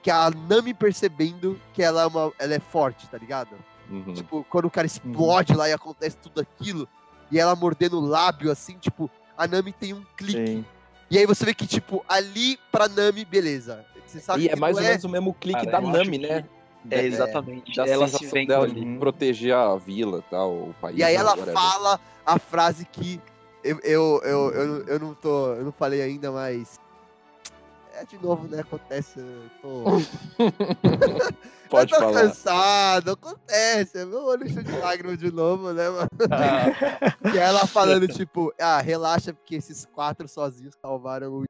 [0.07, 3.57] que é a Nami percebendo que ela é, uma, ela é forte, tá ligado?
[3.91, 4.15] Uhum.
[4.15, 6.89] Tipo, quando o cara explode lá e acontece tudo aquilo,
[7.29, 10.47] e ela mordendo o lábio, assim, tipo, a Nami tem um clique.
[10.47, 10.65] Sim.
[11.11, 13.85] E aí você vê que, tipo, ali pra Nami, beleza.
[14.07, 16.45] Você sabe E que é mais ou menos o mesmo clique Cara, da Nami, né?
[16.89, 17.75] É, exatamente.
[17.75, 18.85] Da ela se sensação dela ali.
[18.85, 20.97] de proteger a vila tal, o país.
[20.97, 21.53] E aí ela whatever.
[21.53, 23.21] fala a frase que
[23.65, 25.49] eu, eu, eu, eu, eu não tô.
[25.55, 26.79] Eu não falei ainda, mas.
[27.99, 28.61] É de novo, né?
[28.61, 29.19] Acontece.
[29.19, 29.85] Eu tô,
[31.71, 32.23] Pode eu tô falar.
[32.23, 34.05] cansado, acontece.
[34.05, 36.09] Meu olho encheu de lágrimas de novo, né, mano?
[37.33, 41.45] Que ela falando, tipo, ah, relaxa, porque esses quatro sozinhos salvaram o.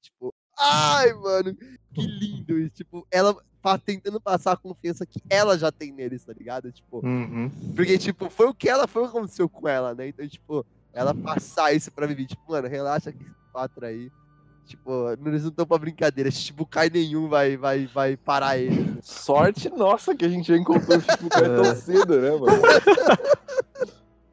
[0.00, 1.54] Tipo, ai, mano,
[1.94, 2.58] que lindo.
[2.58, 6.70] E, tipo, ela pa- tentando passar a confiança que ela já tem neles, tá ligado?
[6.70, 7.50] Tipo, Uhum.
[7.74, 10.08] porque, tipo, foi o que ela foi o que aconteceu com ela, né?
[10.08, 14.10] Então, tipo, ela passar isso pra Vivi, tipo, mano, relaxa que esses quatro aí.
[14.68, 16.30] Tipo, eles não estão pra brincadeira.
[16.30, 18.98] Tipo, cai nenhum vai, vai, vai parar eles.
[19.02, 22.62] Sorte nossa que a gente já encontrou o Shichibukai tão cedo, né, mano?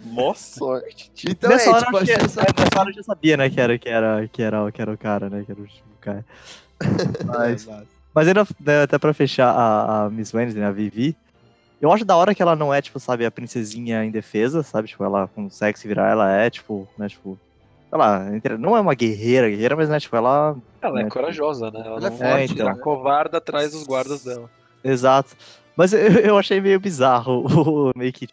[0.02, 1.10] Mó sorte.
[1.14, 1.32] tio.
[1.32, 2.42] Então nessa, é, hora, tipo, eu essa...
[2.42, 4.94] é, nessa hora eu já sabia, né, que era, que era, que era, que era
[4.94, 6.24] o cara, né, que era o Shibukai.
[7.26, 7.66] Mas,
[8.14, 11.16] mas ainda, né, até pra fechar a, a Miss Wednesday, né, a Vivi,
[11.82, 15.02] eu acho da hora que ela não é, tipo, sabe, a princesinha indefesa, sabe, tipo,
[15.02, 17.40] ela consegue se virar, ela é, tipo, né, tipo,
[17.90, 18.26] sei lá,
[18.60, 21.10] não é uma guerreira, guerreira, mas, né, tipo, ela, Ela é É.
[21.10, 21.82] corajosa, né?
[21.86, 22.78] Ela, Ela é forte, então.
[22.80, 24.50] covarda atrás dos guardas dela.
[24.84, 25.36] exato.
[25.76, 26.00] Mas eu,
[26.34, 27.46] eu achei meio bizarro
[27.92, 28.28] o, meio que,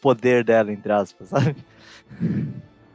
[0.00, 1.56] poder dela, entre aspas, sabe?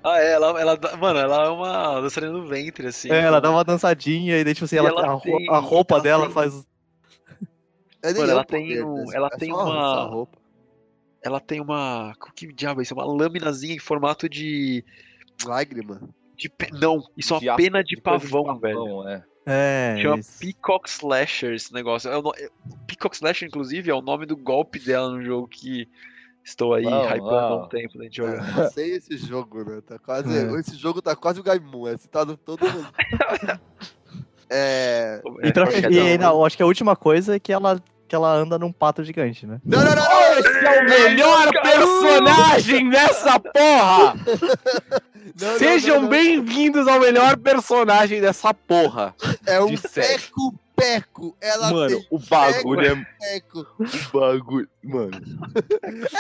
[0.04, 3.12] Ah, é, ela, ela, mano, ela é uma dançarina do ventre, assim.
[3.12, 6.04] É, ela dá uma dançadinha e daí, tipo assim, ela, ela tem- a roupa ela
[6.04, 6.66] dela tem- faz.
[8.02, 9.06] É Mano, é ela um tem um- né?
[9.14, 10.38] ela É tem uma- roupa.
[11.22, 12.14] Ela tem uma.
[12.34, 12.94] Que diabo é isso?
[12.94, 14.86] Uma laminazinha em formato de.
[15.46, 16.02] Lágrima.
[16.36, 19.08] de pe- Não, isso é uma De pena de, de coisa pavão, velho.
[19.08, 19.24] é.
[19.46, 19.98] É.
[20.02, 20.40] Chama isso.
[20.40, 22.10] Peacock Slasher esse negócio.
[22.12, 22.50] É no- é-
[22.88, 25.88] Peacock Slasher, inclusive, é o nome do golpe dela no jogo que
[26.44, 28.56] estou aí Não, hypando há um tempo pra gente É, jogar.
[28.56, 29.82] não sei esse jogo, né?
[29.86, 30.60] Tá quase, É.
[30.60, 32.88] Esse jogo tá quase o Gaimun, é citado todo mundo.
[34.50, 35.22] é.
[35.44, 37.82] E, pra, É, e aí, não, eu acho que a última coisa é que ela,
[38.10, 39.62] que ela anda num pato gigante, né?
[39.64, 40.40] Não, não, não, não!
[40.40, 44.16] Esse é o melhor personagem dessa porra!
[45.40, 49.14] não, Sejam bem-vindos ao melhor personagem dessa porra.
[49.46, 50.24] É um de série.
[50.80, 51.38] Peco-peco.
[51.42, 53.06] Ela Mano, tem o bagulho é.
[53.20, 53.68] peco.
[54.14, 54.70] O bagulho.
[54.84, 55.12] Mano.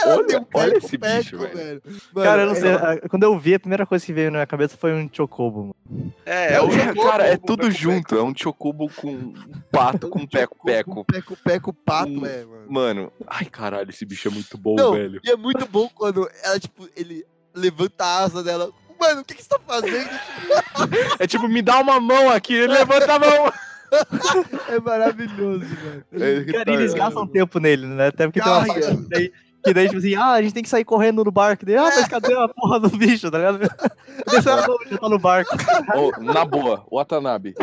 [0.03, 1.55] Ela Olha- tem um olha peco, esse peco, bicho, velho.
[1.57, 1.81] velho.
[2.15, 2.71] Cara, eu não é- sei.
[2.73, 5.73] a- Quando eu vi, a primeira coisa que veio na minha cabeça foi um chocobo.
[5.89, 6.13] mano.
[6.25, 8.15] É, É é o o jogo, cara, é Chocobo, tudo Peco junto.
[8.17, 9.33] É um chocobo com um
[9.71, 10.93] pato com peco-peco.
[10.95, 12.25] Com peco-peco, pato, Hum.
[12.25, 12.65] é, mano.
[12.69, 15.19] Mano, ai caralho, esse bicho é muito bom, Não, velho.
[15.23, 18.71] e é muito bom quando ela, tipo, ele levanta a asa dela.
[18.99, 20.09] Mano, o que, que você tá fazendo?
[21.19, 23.51] É tipo, me dá uma mão aqui, ele levanta a mão.
[24.67, 26.05] É maravilhoso, velho.
[26.13, 28.07] É, Cara, e eles gastam tempo nele, né?
[28.07, 29.31] Até porque tem uma parte que daí,
[29.63, 31.65] que daí, tipo assim, ah, a gente tem que sair correndo no barco.
[31.65, 33.59] Daí, ah, mas cadê a porra do bicho, tá ligado?
[34.27, 35.55] Ah, não, já tá no barco.
[35.95, 37.55] Ô, na boa, Watanabe.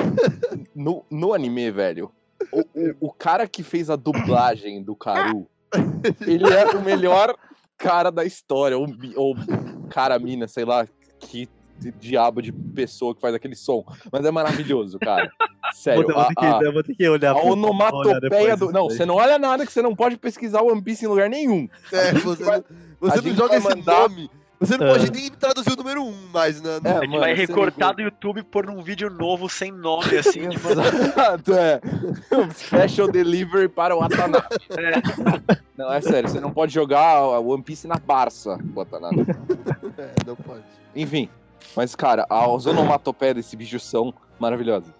[0.74, 2.10] No, no anime, velho,
[2.50, 5.46] o, o, o cara que fez a dublagem do Karu,
[6.26, 7.36] ele é o melhor
[7.76, 8.76] cara da história.
[8.76, 9.36] Ou, ou
[9.90, 10.86] cara, mina, sei lá,
[11.20, 11.48] que
[11.98, 13.84] diabo de pessoa que faz aquele som.
[14.10, 15.30] Mas é maravilhoso, cara.
[15.74, 16.04] Sério.
[16.04, 18.72] Vou, vou a- ter que, a- eu vou ter que olhar A onomatopeia do.
[18.72, 21.68] Não, você não olha nada que você não pode pesquisar One Piece em lugar nenhum.
[21.92, 22.64] É, você não,
[23.00, 24.30] você não joga vai esse mandar- nome.
[24.58, 24.90] Você não É.
[24.92, 26.80] pode nem traduzir o número 1 um mais, né?
[26.82, 30.48] É, A gente mano, vai recortar do YouTube pôr num vídeo novo sem nome, assim,
[30.48, 31.78] tipo, Exato, é.
[32.56, 34.46] Special delivery para o Watanabe.
[34.70, 35.56] É.
[35.76, 39.26] Não, é sério, você não pode jogar a One Piece na Barça, Watanabe.
[39.98, 40.62] É, não pode.
[40.94, 41.28] Enfim,
[41.74, 44.92] mas cara, as onomatopeias desse bicho são maravilhosas.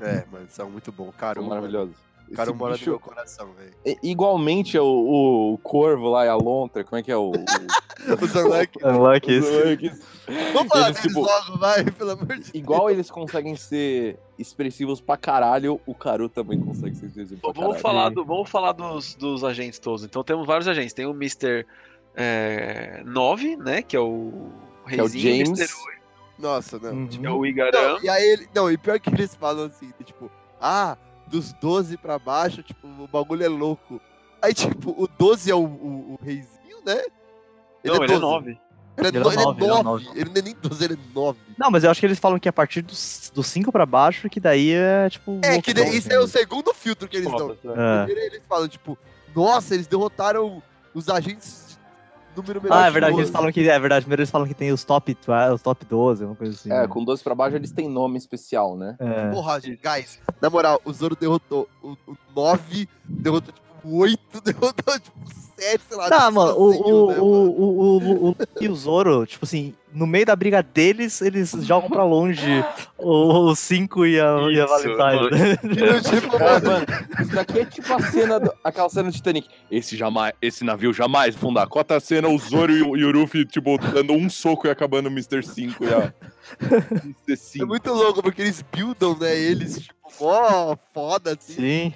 [0.00, 1.14] É, mano, são muito bons.
[1.16, 1.94] Cara, São o maravilhosas.
[2.36, 3.72] cara mora no bicho- meu coração, velho.
[3.84, 7.30] I- Igualmente é o, o Corvo lá e a Lontra, como é que é o.
[7.30, 7.34] o
[8.22, 8.78] O Zanlek.
[8.84, 9.46] Unlock os.
[10.52, 12.50] Vamos falar Eles, deles tipo, logo, vai, pelo amor de Deus.
[12.54, 17.76] Igual eles conseguem ser expressivos pra caralho, o Karu também consegue ser expressivo pra Vamos
[17.76, 17.82] caralho.
[17.82, 20.04] falar, do, vamos falar dos, dos agentes todos.
[20.04, 20.92] Então temos vários agentes.
[20.92, 21.66] Tem o Mr.
[22.14, 23.82] É, 9, né?
[23.82, 24.48] Que é o
[24.94, 25.74] Que é o James.
[26.38, 26.92] Nossa, não.
[26.92, 27.08] Uhum.
[27.22, 27.94] É o Igaram.
[27.94, 28.48] Não, e aí ele.
[28.54, 30.30] Não, e pior que eles falam assim, tipo,
[30.60, 34.00] ah, dos 12 pra baixo, tipo, o bagulho é louco.
[34.40, 37.02] Aí, tipo, o 12 é o, o, o reizinho, né?
[37.84, 38.20] Não, ele é 12.
[38.20, 38.58] 9.
[38.98, 39.82] Ele é, Ele é no- ele é nove, ele é 9.
[40.04, 40.08] nove.
[40.20, 41.38] Ele não é nem 12, ele é 9.
[41.58, 44.40] Não, mas eu acho que eles falam que a partir dos 5 pra baixo, que
[44.40, 45.38] daí é tipo.
[45.42, 45.96] É, que assim.
[45.96, 47.50] isso é o segundo filtro que eles dão.
[47.52, 48.04] É.
[48.04, 48.98] Primeiro eles falam, tipo,
[49.34, 50.62] nossa, eles derrotaram
[50.92, 51.69] os agentes
[52.36, 53.22] número menor Ah, é de verdade, 12.
[53.22, 53.68] eles falam que.
[53.68, 56.54] É verdade, primeiro eles falam que tem os top 12, os top 12, uma coisa
[56.54, 56.70] assim.
[56.70, 56.88] É, né?
[56.88, 58.96] com 12 pra baixo eles têm nome especial, né?
[58.98, 59.30] É.
[59.30, 64.94] Porra, gente, guys, na moral, o Zoro derrotou o, o 9, derrotou tipo 8, derrotou
[65.00, 66.08] tipo o 7, sei lá.
[66.08, 69.74] Tá, tipo, mano, o, o, né, o, o, o, o, e o Zoro, tipo assim,
[69.92, 72.64] no meio da briga deles, eles jogam pra longe
[72.98, 76.00] o 5 e a, e a Isso, Valentine.
[76.20, 76.86] Tipo, É, mano, mano,
[77.20, 79.48] isso daqui é tipo a cena, do- aquela cena do Titanic.
[79.70, 81.66] Esse, jamais, esse navio jamais fundar.
[81.66, 84.70] Cota a cena, o Zoro e o, e o Luffy, tipo, dando um soco e
[84.70, 85.42] acabando o Mr.
[85.42, 86.12] 5 e a
[86.62, 87.14] Mr.
[87.32, 87.66] é 5.
[87.66, 91.54] muito louco, porque eles buildam, né, eles, tipo, mó foda, assim.
[91.54, 91.94] Sim.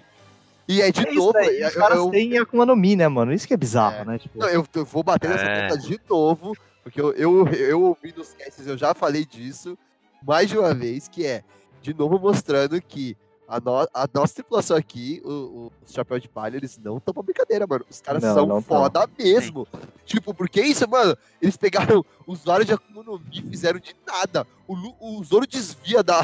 [0.66, 3.06] E é de É novo, daí, é- os caras eu- têm Akuma no Mi, né,
[3.08, 3.32] mano?
[3.32, 4.04] Isso que é bizarro, É.
[4.04, 4.18] né?
[4.18, 5.60] Tipo, Não, eu, eu vou bater nessa É.
[5.62, 9.76] tecla de novo, porque eu, eu, eu ouvi nos casts, eu já falei disso
[10.22, 11.42] mais de uma vez, que é,
[11.82, 13.14] de novo mostrando que
[13.46, 17.12] a, no- a nossa tripulação aqui, o, o, os Chapéu de Palha, eles não estão
[17.12, 17.84] pra brincadeira, mano.
[17.90, 18.78] Os caras Não, são não tão.
[18.78, 19.68] foda mesmo.
[20.06, 24.46] Tipo, porque isso, mano, eles pegaram usuários de Akuma no Mi e fizeram de nada.
[24.66, 26.22] O, o Zoro desvia da,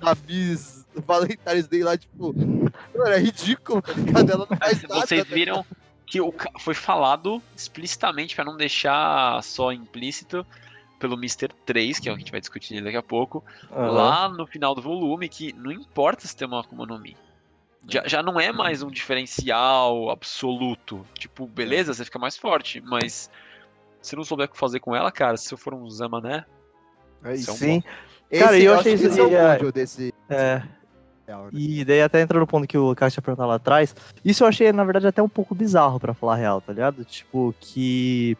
[0.00, 4.30] da Miss Valentine's Day lá, tipo, mano, é ridículo, tá ligado?
[4.30, 5.06] Ela não faz nada.
[5.06, 5.64] Vocês tá viram
[6.06, 10.46] que o ca- foi falado explicitamente, pra não deixar só implícito,
[10.98, 11.48] pelo Mr.
[11.66, 13.90] 3, que é o que a gente vai discutir daqui a pouco, aham.
[13.90, 17.16] lá no final do volume, que não importa se tem uma Akuma no Mi.
[17.88, 21.04] Já, já não é mais um diferencial absoluto.
[21.18, 23.28] Tipo, beleza, você fica mais forte, mas
[24.00, 26.44] se não souber o que fazer com ela, cara, se eu for um Zamané,
[27.24, 27.82] É isso é um Sim.
[28.38, 29.36] Cara, eu achei acho que isso- esse é o
[29.68, 30.62] é- desse É.
[31.32, 31.50] real, né?
[31.54, 34.48] E daí até entrando no ponto que o Caio tinha perguntado lá atrás, isso eu
[34.48, 37.04] achei, na verdade, até um pouco bizarro, pra falar a real, tá ligado?
[37.04, 38.36] Tipo, que.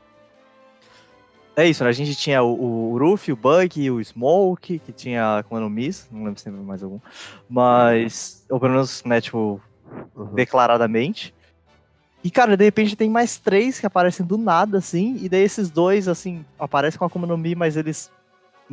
[1.54, 1.90] É isso, né?
[1.90, 6.08] A gente tinha o, o Ruffy, o Bug, o Smoke, que tinha Akuma no Miss,
[6.10, 6.98] não lembro se tem mais algum.
[7.48, 9.60] Mas, ou pelo menos, né, tipo,
[10.34, 11.34] declaradamente.
[12.24, 15.70] E, cara, de repente tem mais três que aparecem do nada, assim, e daí esses
[15.70, 18.10] dois, assim, aparecem com a Akuma no Mi, mas eles,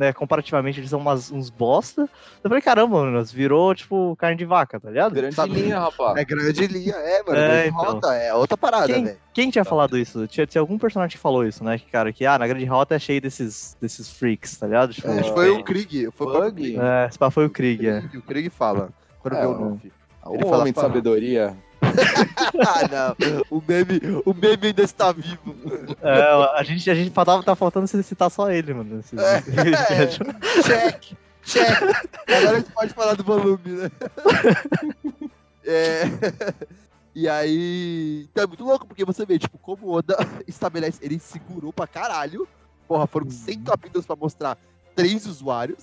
[0.00, 2.08] né, comparativamente, eles são umas, uns bosta.
[2.42, 5.12] Eu falei, caramba, mano, virou, tipo, carne de vaca, tá ligado?
[5.14, 6.16] Grande Sabe- linha, rapaz.
[6.16, 7.38] É grande linha, é, mano.
[7.38, 7.84] É, grande então.
[7.92, 9.18] rota, é outra parada, Quem, velho.
[9.34, 10.26] quem tinha falado isso?
[10.26, 11.78] Tinha, tinha algum personagem que falou isso, né?
[11.78, 14.94] Que, cara, que, ah, na grande rota é cheio desses, desses freaks, tá ligado?
[14.94, 16.08] Tipo, É, é, acho que foi o Krieg.
[16.12, 16.52] Foi o.
[16.52, 16.76] Krieg.
[17.08, 17.98] esse pá foi o Krieg, é.
[18.14, 18.88] O Krieg fala.
[19.20, 19.92] Quando É, vê o o- Luffy.
[20.26, 21.56] Um Ele fala, homem de sabedoria.
[22.66, 23.44] ah, não.
[23.50, 25.54] O meme, o meme ainda está vivo.
[26.02, 29.02] É, a gente, a gente tava, tá faltando citar só ele, mano.
[29.18, 29.40] É.
[29.40, 30.26] vídeo.
[30.62, 31.82] Check, check.
[32.28, 33.90] Agora a gente pode falar do volume, né?
[35.62, 36.04] É.
[37.14, 38.26] E aí.
[38.32, 40.16] Então é muito louco, porque você vê, tipo, como o Oda
[40.48, 40.98] estabelece.
[41.02, 42.48] Ele segurou pra caralho.
[42.88, 44.58] Porra, foram 100 capítulos pra mostrar
[44.96, 45.78] três usuários.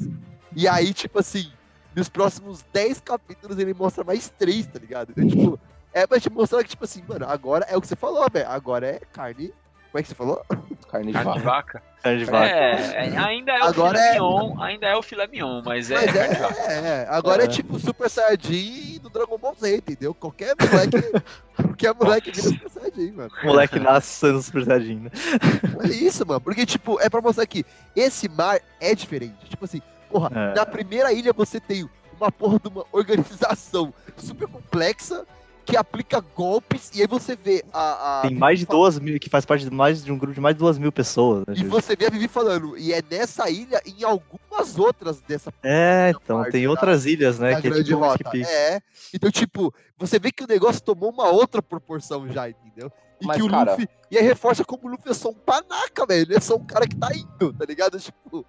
[0.55, 1.51] E aí, tipo assim,
[1.95, 5.11] nos próximos 10 capítulos ele mostra mais três, tá ligado?
[5.11, 5.59] Então, tipo,
[6.01, 8.47] é pra te mostrar que, tipo assim, mano, agora é o que você falou, velho.
[8.49, 9.53] Agora é carne.
[9.91, 10.43] Como é que você falou?
[10.91, 11.39] Carne de Carne de vaca.
[11.39, 11.83] vaca.
[12.03, 12.45] Carne de vaca.
[12.45, 15.89] É, é, ainda é o Agora filé é- mignon, ainda é o filé mignon, mas
[15.89, 16.61] é Mas vaca.
[16.71, 17.45] é, é, agora é.
[17.45, 17.47] É.
[17.47, 20.13] tipo Super Saiyajin do Dragon Ball Z, entendeu?
[20.13, 21.23] Qualquer moleque,
[21.55, 23.31] qualquer moleque vira Super Saiyajin, mano.
[23.41, 25.09] O moleque nasce sendo super saiyajin, né?
[25.83, 26.41] É isso, mano.
[26.41, 29.49] Porque, tipo, é pra mostrar que esse mar é diferente.
[29.49, 30.53] Tipo assim, porra, É.
[30.53, 31.89] na primeira ilha você tem
[32.19, 35.25] uma porra de uma organização super complexa
[35.67, 38.19] que aplica golpes e aí você vê a.
[38.19, 40.33] a Tem Vivi mais de duas mil, que faz parte de mais de um grupo
[40.33, 41.39] de mais de duas mil pessoas.
[41.45, 41.67] Né, E gente?
[41.67, 46.11] você vê a Vivi falando, e é nessa ilha e em algumas outras dessa É,
[46.15, 47.51] então, parte tem da- outras ilhas, né?
[47.55, 48.31] da Que é tipo rota.
[48.37, 48.79] É.
[49.13, 52.91] Então, tipo, você vê que o negócio tomou uma outra proporção já, entendeu?
[53.19, 53.89] E Mas, que o cara- Luffy.
[54.09, 56.21] E aí reforça como o Luffy é só um panaca, velho.
[56.21, 57.99] Ele é só um cara que tá indo, tá ligado?
[57.99, 58.45] Tipo.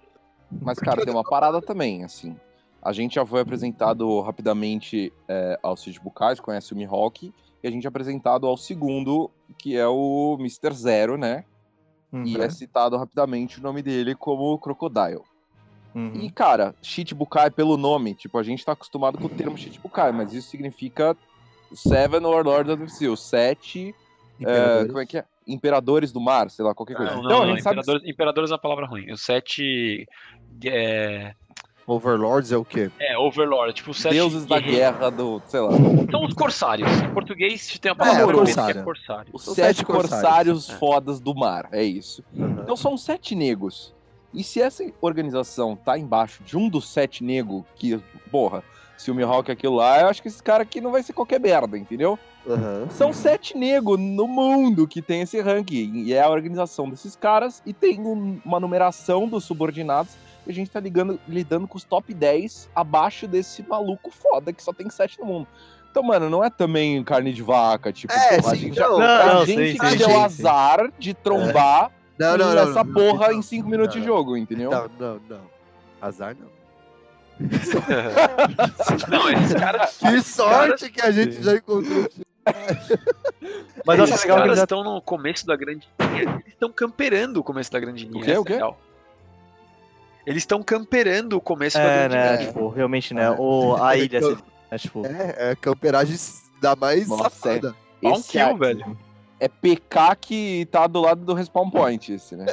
[0.61, 2.35] Mas, cara, tem uma parada também, assim.
[2.81, 7.71] A gente já foi apresentado rapidamente é, ao Cid Bukais, conhece o Mihawk, e a
[7.71, 10.73] gente é apresentado ao segundo, que é o Mr.
[10.73, 11.43] Zero, né?
[12.11, 15.21] Uhum, E é citado rapidamente o nome dele como Crocodile.
[15.93, 16.13] uhum.
[16.15, 20.33] E, cara, Shichibukai pelo nome, tipo, a gente tá acostumado com o termo Shichibukai, mas
[20.33, 21.15] isso significa
[21.73, 23.93] Seven Warlords of the Sea, os sete,
[24.39, 24.87] é, Imperadores.
[24.87, 25.25] como é que é?
[25.45, 27.13] Imperadores do mar, sei lá, qualquer coisa.
[27.15, 29.11] Não, não, então, a não, gente sabe imperadores, imperadores é uma palavra ruim.
[29.11, 30.07] Os sete.
[30.63, 31.33] É,
[31.93, 32.91] Overlords é o quê?
[32.99, 34.13] é Overlord, tipo, os sete.
[34.13, 35.71] deuses da guerra do, sei lá,
[36.11, 36.89] São os corsários.
[37.01, 38.79] Em português tem a É, palavra que corsário.
[38.79, 39.29] é corsário.
[39.33, 40.17] os São sete, sete corsários,
[40.65, 40.69] corsários.
[40.69, 40.73] É.
[40.75, 42.23] fodas do mar, é isso.
[42.33, 43.93] Então são sete negros.
[44.33, 47.99] E se essa organização tá embaixo de um dos sete negros, que,
[48.31, 48.63] porra,
[48.95, 51.13] se o Mihawk é aquilo lá, eu acho que esse cara aqui não vai ser
[51.13, 52.19] qualquer merda, entendeu?
[52.47, 52.87] Aham.
[52.91, 56.03] São sete negros no mundo que tem esse ranking.
[56.03, 57.61] E é a organização desses caras.
[57.65, 60.15] E tem um- uma numeração dos subordinados.
[60.47, 64.63] E a gente tá ligando, lidando com os top 10 abaixo desse maluco foda que
[64.63, 65.47] só tem sete no mundo.
[65.91, 68.87] Então, mano, não é também carne de vaca, tipo, É, pô, a sim, gente, já-
[68.87, 69.01] não.
[69.01, 70.21] a Não, gente sim, que sim, deu sim, sim.
[70.23, 74.69] azar de trombar Não, não, essa não, porra não, em cinco minutos de jogo, entendeu?
[74.71, 75.41] Não, não, não.
[76.01, 76.47] Azar não.
[79.09, 79.97] não, esses caras.
[79.99, 82.07] Que sorte que a gente já encontrou.
[83.85, 86.21] Mas acho esses legal que caras eles estão no começo da grande linha.
[86.23, 88.19] Eles estão camperando o começo da grande linha.
[88.19, 88.31] O quê?
[88.31, 88.53] essa O quê?
[88.53, 88.79] é legal.
[90.25, 92.47] Eles estão camperando o começo da É, grande né?
[92.47, 93.23] Tipo, realmente, né?
[93.23, 93.31] É.
[93.31, 94.37] O, a ilha, assim,
[94.71, 94.77] né?
[94.77, 96.15] Tipo, É, é camperagem
[96.61, 97.75] da mais Nossa, safada.
[98.01, 98.97] Dá um Esse kill, aqui velho.
[99.39, 102.45] É PK que tá do lado do respawn point, esse, né?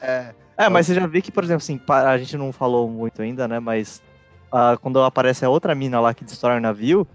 [0.00, 0.34] É.
[0.58, 3.46] É, mas você já viu que, por exemplo, assim, a gente não falou muito ainda,
[3.46, 3.60] né?
[3.60, 4.02] Mas
[4.50, 7.06] ah, quando aparece a outra mina lá que destrói o navio,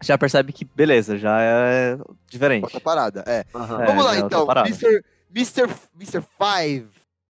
[0.00, 2.64] você já percebe que, beleza, já é diferente.
[2.64, 3.40] Outra parada, é.
[3.40, 3.44] É,
[3.86, 4.46] Vamos lá é então.
[4.66, 5.04] Mr.
[5.34, 5.68] Mr.
[5.94, 6.22] Mr.
[6.38, 6.88] Five.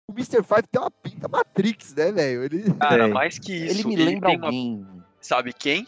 [0.07, 0.43] O Mr.
[0.43, 2.43] Five tem uma pinta Matrix, né, velho?
[2.43, 2.73] Ele...
[2.75, 3.87] Cara, mais que isso.
[3.87, 4.87] Ele me lembra uma- alguém.
[5.19, 5.87] Sabe quem?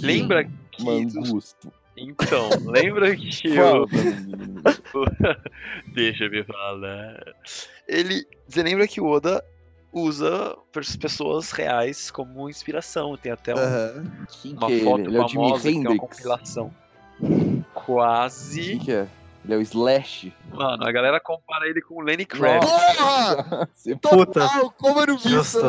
[0.00, 0.84] Lembra que.
[0.84, 1.72] Mangusto.
[1.96, 4.62] Então, lembra que mim.
[5.94, 7.34] Deixa eu me falar.
[7.88, 8.24] Ele.
[8.46, 9.42] Você lembra que o Oda
[9.92, 10.56] usa
[11.00, 13.16] pessoas reais como inspiração?
[13.16, 14.26] Tem até um-.
[14.42, 15.08] Quem uma que é foto ele?
[15.08, 16.74] Ele é famosa que é uma compilação.
[17.18, 18.78] Quem Quase.
[18.78, 19.08] que é?
[19.46, 20.32] Ele é o Slash.
[20.52, 22.66] Mano, a galera compara ele com o Lenny Kravitz.
[22.68, 23.68] Porra!
[23.72, 24.40] Você- Puta.
[24.40, 25.60] Total, como eu não vi isso?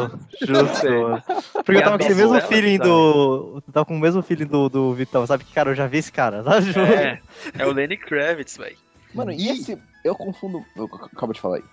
[0.42, 1.24] Justo, justo.
[1.64, 2.90] Porque eu tava com esse mesmo feeling sabe?
[2.90, 3.62] do.
[3.68, 5.44] Eu tava com o mesmo feeling do, do Vitão, sabe?
[5.44, 6.72] Que, cara, eu já vi esse cara, sabe?
[6.80, 7.22] É,
[7.60, 8.76] é o Lenny Kravitz, velho.
[9.14, 9.80] Mano, e esse.
[10.04, 10.66] Eu confundo.
[10.76, 11.64] Eu acabo de falar aí.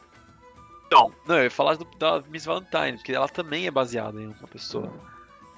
[0.86, 4.26] Então, não, eu ia falar do- da Miss Valentine, porque ela também é baseada em
[4.26, 4.92] uma pessoa.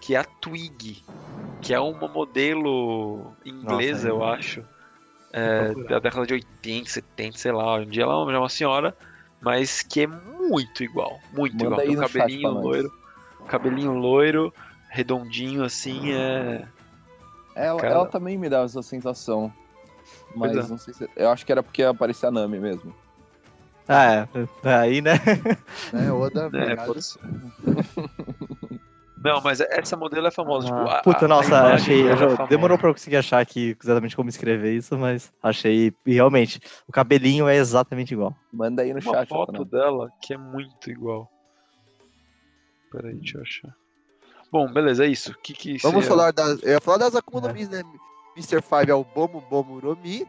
[0.00, 1.02] Que é a Twig.
[1.60, 4.34] Que é uma modelo inglesa, Nossa, eu é.
[4.38, 4.64] acho.
[5.36, 7.76] É, da década de 80, 70, sei lá.
[7.76, 8.94] Um dia ela é uma senhora
[9.40, 11.20] mas que é muito igual.
[11.32, 12.08] Muito Manda igual.
[12.08, 12.92] Tem chat cabelinho loiro.
[13.46, 14.54] Cabelinho loiro,
[14.88, 16.66] redondinho assim, é.
[17.54, 19.52] Ela, Cara- ela também me dava essa sensação.
[20.34, 20.68] Mas é.
[20.68, 21.08] não sei se.
[21.16, 22.94] Eu acho que era porque aparecia a Nami mesmo.
[23.88, 24.28] Ah, é.
[24.80, 25.12] Aí, né?
[25.92, 26.86] É, Oda, É, obrigado.
[26.86, 27.20] pode ser.
[29.26, 30.66] Não, mas essa modelo é famosa.
[30.66, 32.42] tipo, Ah, a- Puta, a- a nossa, imagem achei.
[32.44, 35.92] é demorou pra eu conseguir achar aqui exatamente como escrever isso, mas achei.
[36.06, 38.34] E realmente, o cabelinho é exatamente igual.
[38.52, 39.28] Manda aí no Uma chat.
[39.28, 41.30] foto dela que é muito igual.
[42.90, 43.74] Peraí, deixa eu achar.
[44.50, 45.32] Bom, beleza, é isso.
[45.32, 46.62] O que que Vamos falar das.
[46.62, 47.82] Eu ia falar das Akuma no Mi, né?
[48.36, 48.62] Mr.
[48.62, 50.26] Five é o Bomo Bomo no Mi.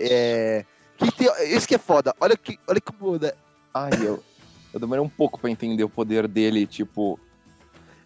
[0.00, 0.64] É.
[0.96, 1.28] Que tem...
[1.54, 2.14] Isso que é foda.
[2.20, 3.36] Olha que, olha como o Oda.
[3.74, 4.22] Ai, eu,
[4.72, 7.18] eu demorei um pouco pra entender o poder dele, tipo.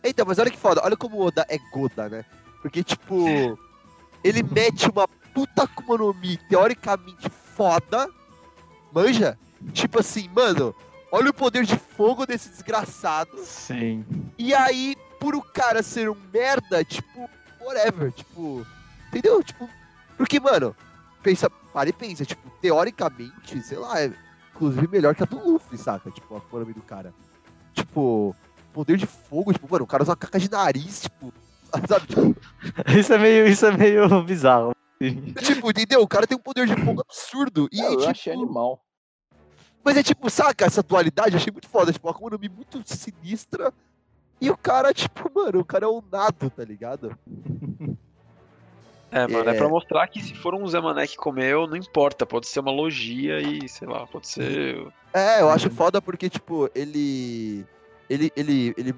[0.09, 0.81] Então, mas olha que foda.
[0.85, 2.25] Olha como o Oda é Goda, né?
[2.63, 3.59] Porque, tipo.
[4.25, 8.09] Ele mete uma puta Akuma no Mi teoricamente foda.
[8.93, 9.39] Manja?
[9.73, 10.75] Tipo assim, mano.
[11.13, 13.39] Olha o poder de fogo desse desgraçado.
[13.39, 14.05] Sim.
[14.37, 17.31] E aí, por o cara ser um merda, tipo,
[17.61, 18.67] whatever, tipo,
[19.09, 19.43] entendeu?
[19.43, 19.69] Tipo,
[20.17, 20.75] porque, mano,
[21.23, 24.13] pensa, para e pensa, tipo, teoricamente, sei lá, é
[24.55, 26.11] inclusive melhor que a do Luffy, saca?
[26.11, 27.15] Tipo, a Konami do cara.
[27.75, 28.35] Tipo,
[28.77, 31.33] poder de fogo, tipo, mano, o cara usa uma caca de nariz, tipo,
[31.89, 32.07] sabe?
[32.07, 32.37] Tipo,
[32.99, 34.77] Isso é meio, isso é meio bizarro.
[35.43, 36.03] tipo, entendeu?
[36.03, 37.69] O cara tem um poder de fogo absurdo.
[37.73, 38.83] E eu, aí, eu tipo, achei animal.
[39.83, 41.91] Mas é tipo, saca, essa dualidade, eu achei muito foda.
[41.91, 43.73] Tipo, uma Konami muito sinistra.
[44.39, 47.17] E o cara, tipo, mano, o cara é um nado, tá ligado?
[49.11, 49.55] É, mano, é...
[49.55, 49.57] É.
[49.57, 52.27] pra mostrar que se for um Zé Mané que comeu, não importa.
[52.27, 54.87] Pode ser uma logia e, sei lá, pode ser.
[55.15, 57.65] É, eu acho foda porque, tipo, ele.
[58.09, 58.95] Ele, ele, ele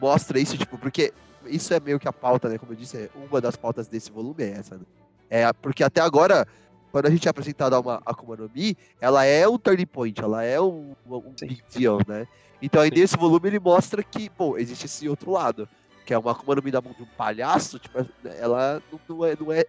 [0.00, 1.12] mostra isso, tipo, porque
[1.46, 2.58] isso é meio que a pauta, né?
[2.58, 4.84] Como eu disse, é uma das pautas desse volume é essa, né?
[5.30, 6.46] É, porque até agora,
[6.90, 10.20] quando a gente é apresentado a uma Akuma no Mi, ela é um turning point,
[10.20, 11.46] ela é um, um Sim.
[11.46, 12.26] big deal, né?
[12.60, 13.00] Então aí Sim.
[13.00, 15.68] nesse volume ele mostra que, pô, existe esse outro lado,
[16.04, 18.06] que é uma Akuma no Mi da mão de um palhaço, tipo,
[18.38, 19.64] ela não, não é, não, é,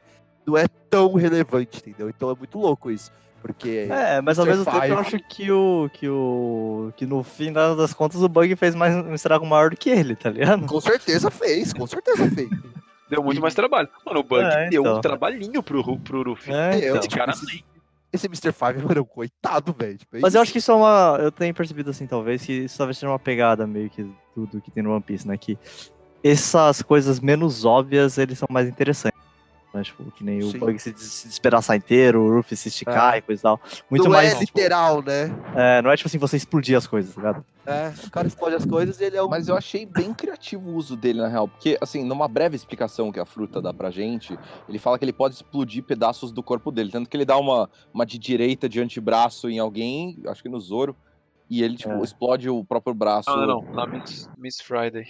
[0.46, 2.10] não é tão relevante, entendeu?
[2.10, 3.12] Então é muito louco isso.
[3.44, 3.88] Porque.
[3.92, 4.58] É, mas ao Mr.
[4.58, 5.90] mesmo tempo eu acho que o.
[5.94, 6.94] que o.
[6.96, 10.16] que no fim das contas o Bug fez mais um estrago maior do que ele,
[10.16, 10.66] tá ligado?
[10.66, 12.50] Com certeza fez, com certeza fez.
[13.10, 13.90] Deu muito mais trabalho.
[14.06, 15.02] Mano, o Bug É, deu um então.
[15.02, 16.54] trabalhinho pro, pro Luffy.
[16.54, 17.00] É, Eu, então.
[17.00, 17.66] Esse cara esse,
[18.14, 18.54] esse Mr.
[18.54, 19.98] Five, mano, coitado, velho.
[19.98, 20.44] Tipo, é Mas eu isso.
[20.44, 21.18] acho que isso é uma.
[21.20, 24.72] Eu tenho percebido assim, talvez, que isso talvez seja uma pegada meio que tudo que
[24.72, 25.36] tem no One Piece, né?
[25.38, 25.58] Que
[26.24, 29.13] essas coisas menos óbvias, eles são mais interessantes.
[29.74, 29.82] Né?
[29.84, 30.56] Tipo, que nem Sim.
[30.56, 33.60] o Bug se, des- se despedaçar inteiro, o Ruffy se esticar e coisa e tal.
[33.90, 34.34] Muito não mais.
[34.34, 35.36] é tipo, literal, né?
[35.56, 37.46] é, não é tipo assim, você explodir as coisas, tá ligado?
[37.66, 39.28] É, o cara explode as coisas e ele é um.
[39.30, 41.48] Mas eu achei bem criativo o uso dele, na real.
[41.48, 44.38] Porque, assim, numa breve explicação que a fruta dá pra gente,
[44.70, 46.92] ele fala que ele pode explodir pedaços do corpo dele.
[46.92, 50.60] Tanto que ele dá uma, uma de direita de antebraço em alguém, acho que no
[50.60, 50.96] Zoro,
[51.50, 52.02] e ele, tipo, É.
[52.04, 53.30] explode o próprio braço.
[53.30, 53.74] Não, não, não.
[53.74, 55.08] Na Miss, Miss Friday.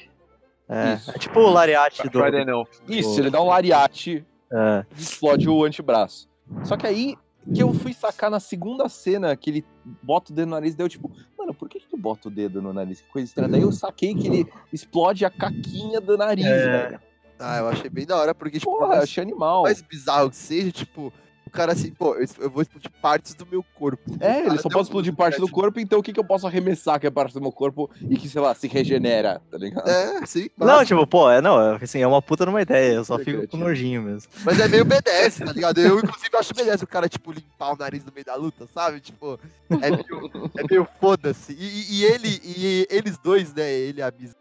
[0.69, 2.19] É, é tipo o Lariat do.
[2.21, 2.63] Friday não.
[2.87, 6.29] Isso, ele dá um lariate E explode o antebraço.
[6.63, 7.15] Só que aí
[7.53, 9.65] que eu fui sacar na segunda cena que ele
[10.01, 12.61] bota o dedo no nariz, deu tipo, mano, por que que tu bota o dedo
[12.61, 13.01] no nariz?
[13.01, 13.49] Que coisa estranha.
[13.49, 16.83] Daí eu saquei que ele explode a caquinha do nariz, É.
[16.87, 16.99] velho.
[17.39, 19.63] Ah, eu achei bem da hora, porque, tipo, por Porra, achei animal.
[19.63, 21.11] mais bizarro que seja, tipo,
[21.53, 24.03] cara assim, pô, eu vou explodir partes do meu corpo.
[24.19, 26.99] É, ele só pode explodir parte do corpo, então o que, que eu posso arremessar
[26.99, 29.87] que é parte do meu corpo e que, sei lá, se regenera, tá ligado?
[29.87, 30.49] É, sim.
[30.57, 33.47] Não, tipo, pô, é, não, assim, é uma puta numa ideia, eu só É fico
[33.47, 34.31] com nojinho mesmo.
[34.43, 35.77] Mas é meio BDS, tá ligado?
[35.79, 38.99] Eu, inclusive, acho BDS o cara, tipo, limpar o nariz no meio da luta, sabe?
[38.99, 39.39] Tipo,
[39.81, 41.53] é meio, é meio foda-se.
[41.53, 43.71] E, e- e ele, e eles dois, né?
[43.71, 44.35] Ele e a Miss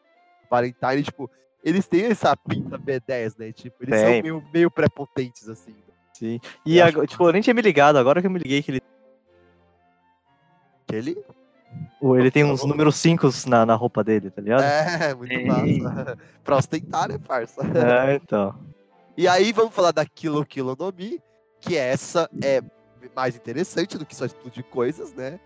[0.51, 1.31] Valentine, tipo,
[1.65, 3.53] eles têm essa pinta B10, né?
[3.53, 4.15] Tipo, eles Tem.
[4.15, 5.75] são meio, meio prepotentes, assim.
[6.13, 6.41] Sim.
[6.65, 8.71] E, Eu agora, tipo, eu nem tinha me ligado, agora que eu me liguei que
[8.73, 8.81] ele,
[10.87, 11.25] Que ele
[12.01, 14.63] o- ele tem uns números 5 na, na roupa dele, tá ligado?
[14.63, 16.19] É, muito massa.
[16.45, 17.63] pra ostentar, né, parça?
[17.63, 18.55] É, então.
[19.17, 21.21] E aí vamos falar da Kilo Kilo no Mi,
[21.61, 22.61] que essa é
[23.15, 25.39] mais interessante do que só explodir coisas, né?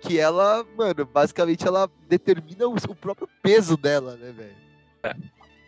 [0.00, 5.24] Que ela, mano, basicamente ela determina o, o próprio peso dela, né, velho?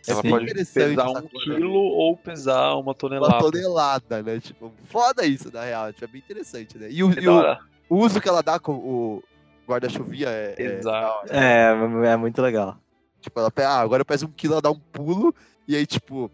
[0.07, 0.29] Ela Sim.
[0.29, 1.29] pode pesar um coisa.
[1.55, 3.37] quilo ou pesar uma Uma tonelada.
[3.39, 4.39] tonelada, né?
[4.39, 5.91] Tipo, foda isso, na real.
[5.91, 6.87] Tipo, é bem interessante, né?
[6.89, 7.57] E o, É e o-
[7.89, 9.23] uso que ela dá com o
[9.67, 11.17] guarda-chuvia é, é Exato.
[11.19, 11.27] hora.
[11.29, 12.77] É, é muito legal.
[13.19, 15.33] Tipo, ela pega, ah, agora eu peso um quilo, ela dá um pulo,
[15.67, 16.31] e aí, tipo.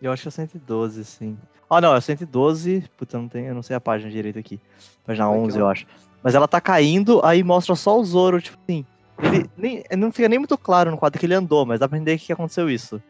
[0.00, 1.36] Eu acho que é 112, sim.
[1.68, 2.84] Ah, não, é 112.
[2.96, 4.58] Puta, eu não, tenho, eu não sei a página direito aqui.
[5.04, 5.60] Página é que 11, é?
[5.60, 5.86] eu acho.
[6.22, 8.84] Mas ela tá caindo, aí mostra só o Zoro, tipo assim.
[9.22, 11.98] Ele nem, não fica nem muito claro no quadro que ele andou, mas dá pra
[11.98, 13.02] entender que aconteceu isso.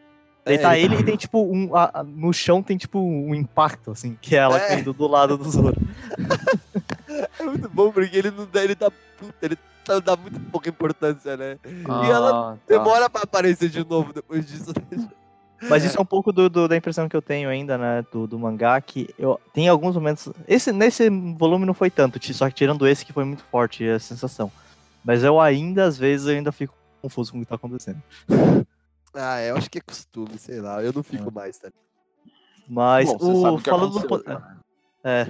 [0.45, 1.75] Aí É, tá ele ele e tem tipo um.
[1.75, 4.67] a- a- no chão tem tipo um impacto, assim, que é ela É.
[4.69, 5.75] caindo do lado do Zoro.
[7.39, 9.61] É muito bom, porque ele não dá, ele dá, puta, ele tá-
[10.03, 11.57] dá muito pouca importância, né?
[11.89, 12.57] Ah, e ela tá.
[12.67, 14.71] demora pra aparecer de novo depois disso.
[14.91, 15.07] né?
[15.69, 18.25] Mas isso é um pouco do, do- da impressão que eu tenho ainda, né, do,
[18.25, 20.27] do mangá, que eu tem alguns momentos.
[20.47, 21.07] Esse, nesse
[21.37, 24.51] volume não foi tanto, só que tirando esse que foi muito forte a sensação.
[25.03, 28.01] Mas eu ainda, às vezes, eu ainda fico confuso com o que tá acontecendo.
[29.13, 31.69] Ah, eu acho que é costume, sei lá, eu não fico mais, tá?
[32.67, 34.57] Mas Bom, você sabe o, falando do cara.
[35.03, 35.27] É.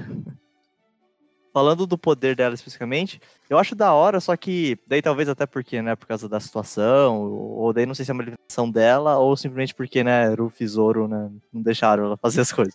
[1.53, 5.81] Falando do poder dela especificamente, eu acho da hora, só que daí talvez até porque,
[5.81, 9.35] né, por causa da situação, ou daí não sei se é uma limitação dela, ou
[9.35, 12.73] simplesmente porque, né, Ruffy e Zoro, né, não deixaram ela fazer as coisas.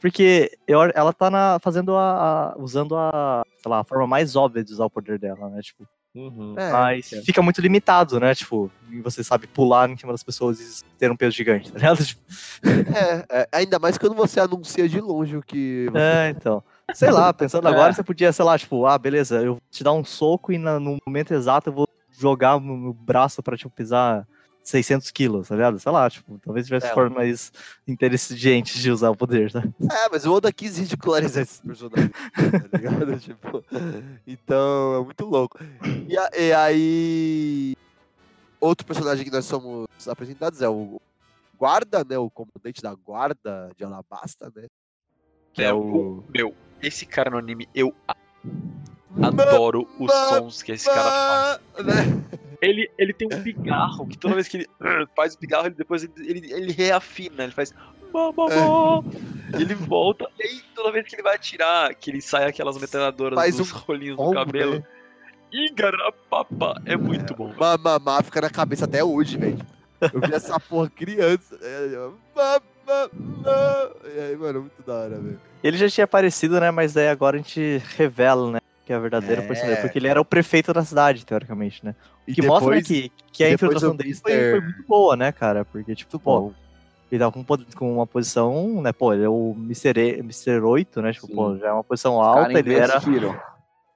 [0.00, 4.36] Porque eu, ela tá na, fazendo a, a- usando a, sei lá, a forma mais
[4.36, 5.84] óbvia de usar o poder dela, né, tipo,
[6.14, 6.54] Uhum.
[6.56, 7.20] É, mas é.
[7.20, 8.70] fica muito limitado, né, tipo,
[9.02, 12.02] você sabe pular em cima das pessoas e ter um peso gigante, tá ligado?
[12.02, 12.22] Tipo,
[12.96, 15.88] É, é, ainda mais quando você anuncia de longe o que.
[15.92, 16.62] você- É, então.
[16.94, 17.70] Sei lá, pensando É.
[17.70, 20.58] agora, você podia, sei lá, tipo, ah, beleza, eu vou te dar um soco e
[20.58, 24.26] na- no momento exato eu vou jogar no, no braço pra, tipo, pisar
[24.62, 25.78] 600 quilos, tá ligado?
[25.78, 26.94] Sei lá, tipo, talvez tivesse É.
[26.94, 27.52] formas
[27.86, 29.62] inteligentes de usar o poder, tá?
[29.62, 32.10] É, mas o Oda quis ridicularizar esses personagens,
[32.70, 33.18] tá ligado?
[33.20, 33.64] tipo,
[34.26, 35.58] então, é muito louco.
[36.08, 37.76] E, a- e aí.
[38.60, 41.00] Outro personagem que nós somos apresentados é o
[41.58, 42.16] guarda, né?
[42.16, 44.66] O comandante da guarda de Alabasta, né?
[45.52, 46.24] Que é o.
[46.34, 47.94] Meu, esse cara no anime, eu
[49.22, 51.86] adoro os sons que esse cara faz.
[51.86, 52.22] Né?
[52.60, 54.68] Ele, ele tem um pigarro que toda vez que ele
[55.14, 57.72] faz o pigarro, ele depois ele, ele, ele reafina, ele faz.
[59.58, 62.78] E ele volta, e aí toda vez que ele vai atirar, que ele sai aquelas
[62.78, 64.76] metralhadoras Faz dos um rolinhos no cabelo.
[64.76, 64.82] né?
[65.52, 67.54] Igarapapa, é muito bom.
[67.58, 69.58] Mamamá fica na cabeça até hoje, velho.
[70.12, 71.58] Eu vi essa porra criança.
[71.62, 72.16] é.
[74.14, 75.40] E aí, mano, muito da hora, velho.
[75.66, 79.00] Ele já tinha aparecido, né, mas daí agora a gente revela, né, que é a
[79.00, 79.46] verdadeira É.
[79.46, 81.94] personagem, porque ele era o prefeito da cidade, teoricamente, né?
[82.26, 84.82] E que mostra né, depois- que, que a depois infiltração o dele foi, foi muito
[84.86, 85.64] boa, né, cara?
[85.64, 86.52] Porque, tipo, pô,
[87.10, 89.98] ele tava com, pod- com uma posição, né, pô, ele é o Mr.
[90.00, 90.60] E, Mr.
[90.60, 91.34] 8, né, tipo, Sim.
[91.34, 93.00] pô, já é uma posição alta, ele era...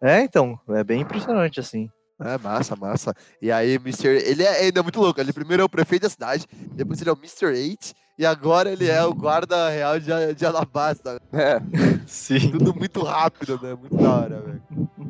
[0.02, 1.88] É, então, é bem impressionante, assim.
[2.22, 3.14] É, massa, massa.
[3.40, 4.08] E aí, Mr.
[4.08, 5.18] Ele é ainda muito louco.
[5.20, 7.46] Ele primeiro é o prefeito da cidade, depois ele é o Mr.
[7.46, 11.18] 8, e agora ele é o guarda real de, de Alabasta.
[11.32, 11.58] É,
[12.06, 12.50] Sim.
[12.50, 13.74] Tudo muito rápido, né?
[13.74, 14.62] Muito da hora, velho.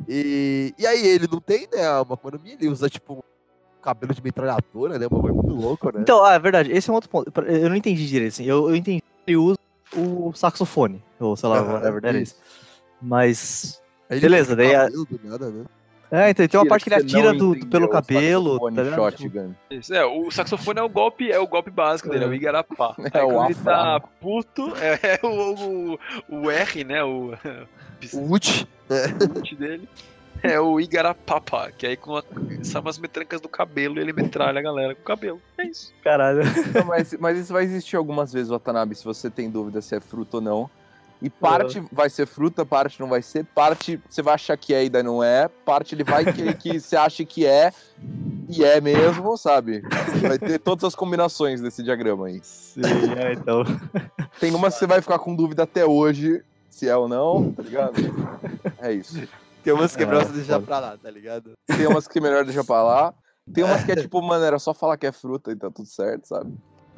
[0.07, 4.23] E, e aí, ele não tem, né, uma economia, ele usa, tipo, um cabelo de
[4.23, 5.07] metralhadora, né?
[5.07, 5.99] Um bagulho muito louco, né?
[6.01, 7.29] Então, ah, é verdade, esse é um outro ponto.
[7.41, 8.45] Eu não entendi direito, assim.
[8.45, 9.59] Eu, eu entendi que ele usa
[9.93, 12.29] o saxofone, ou sei lá, Aham, whatever that is.
[12.29, 12.37] isso.
[13.01, 13.81] Mas.
[14.09, 15.65] Ele beleza, daí a- cabelo do nada, né?
[16.11, 18.51] É, então tem uma Tira parte que ele atira do, do- pelo o cabelo.
[18.55, 19.53] saxofone Tá shotgun.
[19.69, 22.95] Isso, é, o saxofone é o golpe, é o golpe básico dele, é o Igarapá.
[23.13, 25.99] É Aí o ele tá puto, é, é o, o,
[26.43, 27.03] o R, né?
[27.03, 27.31] O
[28.13, 28.67] O Uchi.
[29.35, 29.87] chute dele.
[30.43, 32.23] É o Igarapapa, que aí com a,
[32.63, 35.39] sai umas metrancas do cabelo e ele metralha a galera com o cabelo.
[35.57, 35.93] É isso.
[36.03, 36.41] Caralho.
[36.73, 39.99] Não, mas, mas isso vai existir algumas vezes, Watanabe, se você tem dúvida se é
[39.99, 40.69] fruta ou não.
[41.21, 44.85] E parte vai ser fruta, parte não vai ser, parte você vai achar que é
[44.85, 47.71] e daí não é, parte ele vai querer que você ache que é
[48.49, 49.83] e é mesmo, sabe?
[50.19, 52.39] Vai ter todas as combinações desse diagrama aí.
[52.41, 52.81] Sim,
[53.17, 53.63] é, então.
[54.39, 57.61] Tem umas que você vai ficar com dúvida até hoje se é ou não, tá
[57.61, 57.93] ligado?
[58.79, 59.21] É isso.
[59.63, 61.51] Tem umas que é melhor É, você deixar pra lá, tá ligado?
[61.67, 63.13] Tem umas que é melhor deixar pra lá.
[63.53, 65.87] Tem umas que é tipo, mano, era só falar que é fruta e tá tudo
[65.87, 66.51] certo, sabe?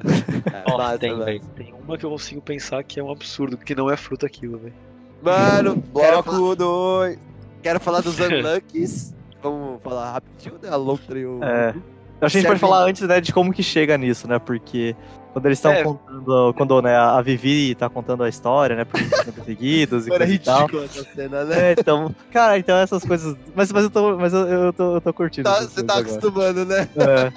[0.68, 1.40] Nossa, Massa, tem.
[1.56, 4.58] Tem uma que eu consigo pensar que é um absurdo, que não é fruta aquilo,
[4.58, 4.74] velho.
[5.22, 7.18] Mano, Bloco 2.
[7.62, 9.14] quero falar dos Unluckies.
[9.42, 10.68] Vamos falar rapidinho, né?
[10.68, 11.42] A Lontra e o.
[11.42, 11.74] É.
[12.20, 14.38] Eu acho que a gente pode falar antes, né, de como que chega nisso, né?
[14.38, 14.94] Porque
[15.32, 15.82] quando eles estão É.
[15.82, 18.84] contando, quando né, a Vivi tá contando a história, né?
[18.84, 20.60] Porque eles são perseguidos e Era e tal.
[20.60, 21.70] ridículo essa cena, né?
[21.70, 23.36] É, então, cara, então essas coisas.
[23.54, 25.50] Mas, mas eu tô, mas eu, eu tô, eu tô curtindo.
[25.50, 26.46] Tá- você tá coisas agora.
[26.54, 26.88] acostumando, né?
[26.96, 27.32] É,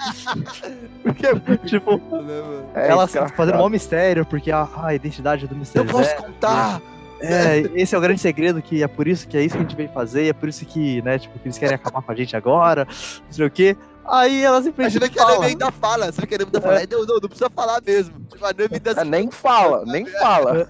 [1.03, 2.01] Porque é muito tipo, né,
[2.41, 2.65] mano?
[2.75, 5.79] É, ela fazendo um mistério, porque a, a identidade do Mr.
[5.79, 6.81] Não posso Zé- contar!
[7.19, 9.63] É, esse é o grande segredo, que é por isso que é isso que a
[9.63, 12.11] gente veio fazer, e é por isso que, né, tipo, que eles querem acabar com
[12.11, 13.75] a gente agora, não sei o quê.
[14.07, 16.11] Aí ela simplesmente Imagina que a fala, Nami ainda fala.
[16.11, 16.79] Será que a Nami ainda fala?
[16.89, 18.19] Não, não, não precisa falar mesmo.
[18.31, 20.69] Tipo, a Nami ainda É, nem fala, nem fala.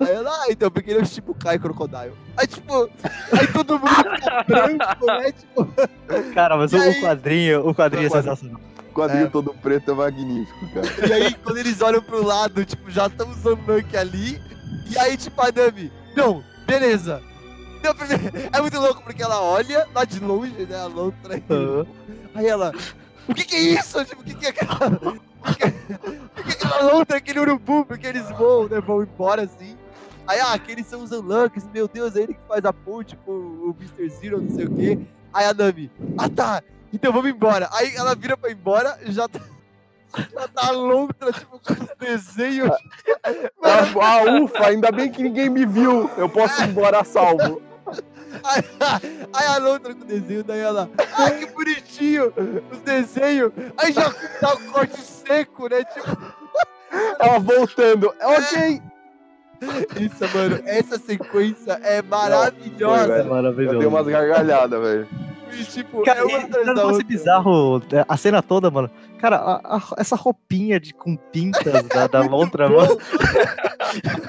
[0.00, 2.12] Aí ela, ah, então, porque ele é o tipo Kai Crocodile.
[2.36, 2.90] Aí, tipo,
[3.32, 5.32] aí todo mundo fica branco, né?
[5.32, 5.68] Tipo,
[6.34, 6.90] Cara, mas o, aí?
[6.98, 8.60] o quadrinho, o quadrinho é O sensacional.
[8.90, 9.30] O quadrinho É.
[9.30, 11.08] todo preto é magnífico, cara.
[11.08, 14.40] e aí quando eles olham pro lado, tipo, já estão usando Nank ali.
[14.90, 17.22] E aí, tipo, a Nami, não, beleza.
[18.52, 21.42] É muito louco, porque ela olha lá de longe, né, a lontra.
[22.34, 22.72] Aí ela,
[23.28, 24.04] o que que é isso?
[24.04, 24.88] Tipo, o que que é aquela...
[25.46, 27.84] O que que é, o que que é aquela lontra, aquele urubu?
[27.84, 29.76] Porque eles voam, né, vão embora assim.
[30.26, 33.32] Aí, ah, aqueles são os Unlocks, meu Deus, é ele que faz a ponte com
[33.32, 34.08] o Mr.
[34.08, 34.98] Zero, não sei o quê.
[35.34, 36.62] Aí a Nami, ah tá,
[36.92, 37.68] então vamos embora.
[37.72, 39.40] Aí ela vira pra ir embora, já tá,
[40.16, 42.70] já tá a lontra, tipo, com os desenhos.
[43.62, 46.08] Ah, ah, ufa, ainda bem que ninguém me viu.
[46.16, 47.60] Eu posso ir embora salvo.
[48.42, 48.62] Aí,
[49.32, 52.32] aí a lontra com o desenho, daí ela, ah, que bonitinho,
[52.72, 53.52] os desenhos.
[53.76, 56.34] Aí já dá o corte seco, né, tipo...
[57.20, 58.12] Ela voltando.
[58.22, 58.82] Ok.
[60.00, 63.06] Isso, mano, essa sequência é Foi, maravilhosa.
[63.06, 63.18] velho.
[63.18, 63.78] É Eu maravilhoso.
[63.78, 65.08] dei umas gargalhadas, velho.
[65.70, 67.04] Tipo, Cara, é uma atrás da outra.
[67.04, 68.90] bizarro é, a cena toda, mano.
[69.20, 72.98] Cara, a- a- essa roupinha de, com pintas da, da lontra, mano.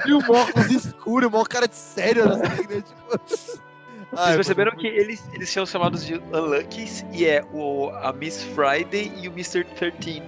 [0.06, 2.80] E o óculos escuro, o cara de sério, assim, né?
[2.82, 3.65] Tipo.
[4.12, 9.12] Vocês perceberam que eles, eles são chamados de Unluckies e é o, a Miss Friday
[9.20, 9.64] e o Mr.
[9.64, 10.22] 13.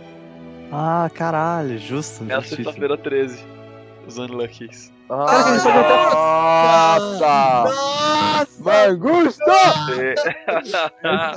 [0.72, 2.24] Ah, caralho, justo.
[2.28, 3.44] É a sexta-feira 13.
[4.06, 4.92] Os Unluckies.
[5.08, 5.70] Nossa!
[7.64, 8.46] Nossa!
[8.68, 9.44] Mangusto!
[9.50, 10.14] aí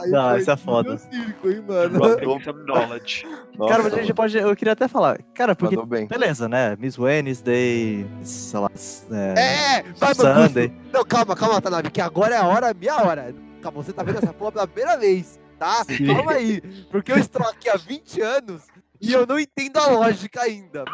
[0.11, 0.91] Não, isso é foda.
[0.93, 1.99] no circo, hein, mano?
[1.99, 3.25] Dropping some knowledge.
[3.67, 4.37] Cara, mas a gente pode.
[4.37, 5.19] Eu queria até falar.
[5.33, 5.77] Cara, porque.
[6.07, 6.75] Beleza, né?
[6.79, 8.69] Miss Wednesday, sei lá.
[9.11, 10.73] É, É, vai, Sunday.
[10.91, 13.33] Não, calma, calma, Tanabe, que agora é a hora, a minha hora.
[13.61, 15.83] Calma, você tá vendo essa porra pela primeira vez, tá?
[15.85, 16.07] Sim.
[16.07, 16.61] Calma aí,
[16.91, 18.63] porque eu estou aqui há 20 anos
[19.01, 20.85] e eu não entendo a lógica ainda.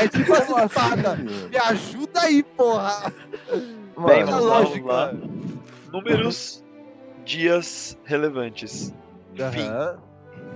[0.00, 1.16] É tipo essa espada.
[1.16, 3.12] Me ajuda aí, porra.
[4.06, 4.80] Bem, a lógica.
[4.80, 5.12] vamos lá.
[5.92, 6.64] Números,
[7.24, 8.92] dias relevantes.
[9.52, 9.62] Fim.
[9.62, 9.98] Aham.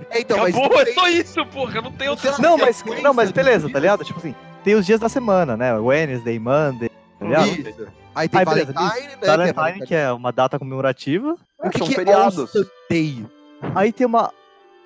[0.09, 1.81] É, então, mas Acabou, não é tem- só isso, porra.
[1.81, 2.37] Não tem outra.
[2.37, 4.03] Não, mas, não, mas beleza, tá ligado?
[4.03, 5.73] Tipo assim, tem os dias da semana, né?
[5.77, 6.89] Wednesday, Monday,
[7.19, 7.47] tá ligado?
[7.47, 7.87] Isso.
[8.13, 9.53] Aí tem Aí, beleza, Valentine, né?
[9.53, 11.35] Valentine, que é uma data comemorativa.
[11.59, 12.39] O que São que é feriados.
[12.39, 13.25] All Sunday?
[13.73, 14.31] Aí tem uma.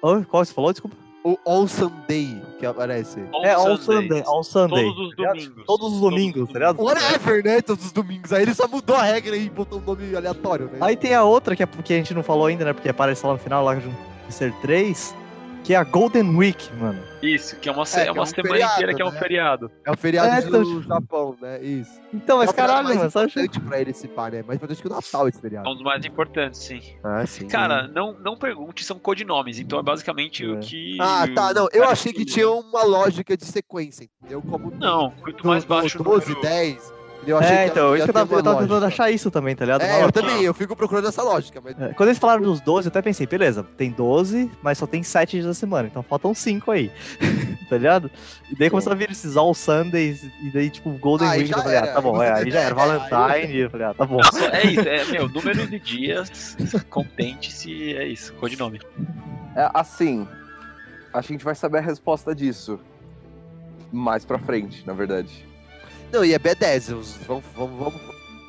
[0.02, 0.72] Oh, qual você falou?
[0.72, 0.96] Desculpa.
[1.24, 3.20] O All Sunday que aparece.
[3.34, 3.78] On é All.
[3.78, 4.24] Sunday.
[4.26, 4.86] All Sunday.
[4.86, 5.66] Todos os tá domingos.
[5.66, 6.82] Todos os domingos, tá ligado?
[6.82, 7.62] Whatever, né?
[7.62, 8.32] Todos os domingos.
[8.32, 10.78] Aí ele só mudou a regra e botou um nome aleatório, né?
[10.82, 12.74] Aí tem a outra que, é, que a gente não falou ainda, né?
[12.74, 15.16] Porque aparece lá no final, lá junto com ser 3,
[15.64, 17.00] que é a Golden Week, mano.
[17.22, 19.12] Isso, que é uma, É, é é uma um semana feriado, inteira que é um
[19.12, 19.20] né?
[19.20, 19.72] feriado.
[19.86, 21.62] É o feriado É, então, do Japão, né?
[21.62, 22.00] Isso.
[22.14, 23.26] Então, mas é o feriado caralho, mais mano, sabe?
[23.30, 24.42] importante pra ele esse par, né?
[24.42, 25.70] Mais importante que o Natal esse É feriado.
[25.70, 26.82] um dos mais importantes, sim.
[27.04, 27.48] Ah, sim.
[27.48, 29.60] Cara, não, não pergunte, são codinomes.
[29.60, 30.48] Então é basicamente É.
[30.48, 30.98] o que.
[31.00, 31.54] Ah, tá.
[31.54, 34.42] Não, eu achei que tinha uma lógica de sequência, entendeu?
[34.42, 36.94] Como Não, quanto mais do baixo o 12, número- 10.
[37.28, 38.88] Eu achei É, que então, isso que eu tava, eu tava tentando lógica.
[38.88, 39.82] achar isso também, tá ligado?
[39.82, 42.62] É, eu que- também, eu fico procurando essa lógica, mas É, Quando eles falaram dos
[42.62, 46.02] 12, eu até pensei, beleza, tem 12, mas só tem 7 dias da semana, então
[46.02, 46.90] faltam 5 aí.
[47.70, 48.10] tá ligado?
[48.50, 51.58] E daí começou a vir esses All Sundays, e daí, tipo, Golden Aí Week, eu
[51.62, 53.94] falei, ah, tá bom, aí é, você- aí já era é, Valentine, eu falei, ah,
[53.94, 54.18] tá bom.
[54.34, 56.56] Não, é isso, é, meu, número de dias,
[56.90, 58.80] contente-se, é isso, codinome.
[59.56, 60.28] É, assim,
[61.14, 62.80] a gente vai saber a resposta disso
[63.92, 65.48] mais pra frente, na verdade.
[66.12, 66.96] Não, e é B10.
[66.98, 68.02] os- Vamos, vamos, vamos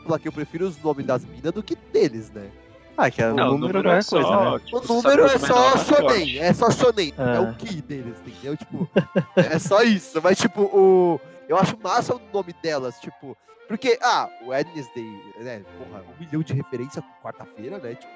[0.05, 2.49] falar que eu prefiro os nomes das minas do que deles, né?
[2.97, 4.59] Ah, que é o Não, número é qualquer coisa, né?
[4.65, 6.39] tipo, O número é só dar uma shonen, sorte.
[6.39, 7.41] é só shonen, é, É.
[7.41, 8.57] o ki deles, entendeu?
[8.57, 8.89] Tipo,
[9.37, 10.21] é só isso.
[10.23, 11.21] Mas, tipo, o.
[11.49, 13.37] Eu acho massa o nome delas, tipo.
[13.69, 15.05] Porque, ah, o Wednesday,
[15.39, 15.63] né?
[15.79, 17.95] Porra, um milhão de referência com quarta-feira, né?
[17.95, 18.13] Tipo,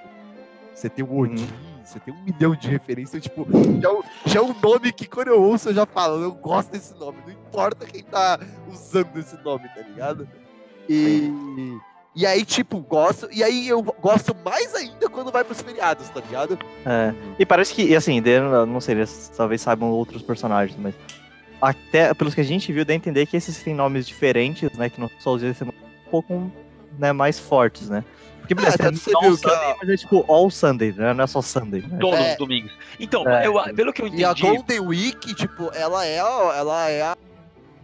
[0.74, 1.46] você tem o Odin,
[1.84, 3.46] você tem um milhão de referências, tipo,
[3.80, 6.32] já, é um- já é um nome que quando eu ouço eu já falo, eu
[6.32, 8.38] gosto desse nome, não importa quem tá
[8.70, 10.28] usando esse nome, tá ligado?
[10.88, 11.30] E.
[12.16, 13.28] E aí, tipo, gosto.
[13.32, 16.56] E aí eu gosto mais ainda quando vai pros feriados, tá ligado?
[16.86, 17.12] É.
[17.40, 18.22] E parece que, assim,
[18.68, 18.94] não sei,
[19.36, 20.94] talvez saibam outros personagens, mas
[21.60, 24.88] até pelos que a gente viu, dá a entender que esses têm nomes diferentes, né?
[24.88, 25.72] Que não são os um
[26.08, 26.52] pouco
[26.98, 28.04] né, mais fortes, né?
[28.44, 30.92] Porque beleza, até tem você All viu que Sunday, a- mas é tipo All Sunday,
[30.92, 31.14] né?
[31.14, 31.80] Não é só Sunday.
[31.80, 31.96] Né?
[31.98, 32.32] Todos É.
[32.32, 32.72] os domingos.
[33.00, 33.46] Então, É.
[33.46, 34.22] eu, pelo que eu entendi.
[34.22, 37.16] E a Golden Week, tipo, ela é, a- ela é a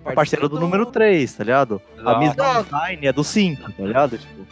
[0.04, 1.80] A parceira do número 3, tá ligado?
[2.04, 2.34] A Miss.
[2.34, 4.18] Valentine é do 5, tá ligado?
[4.18, 4.46] Tipo,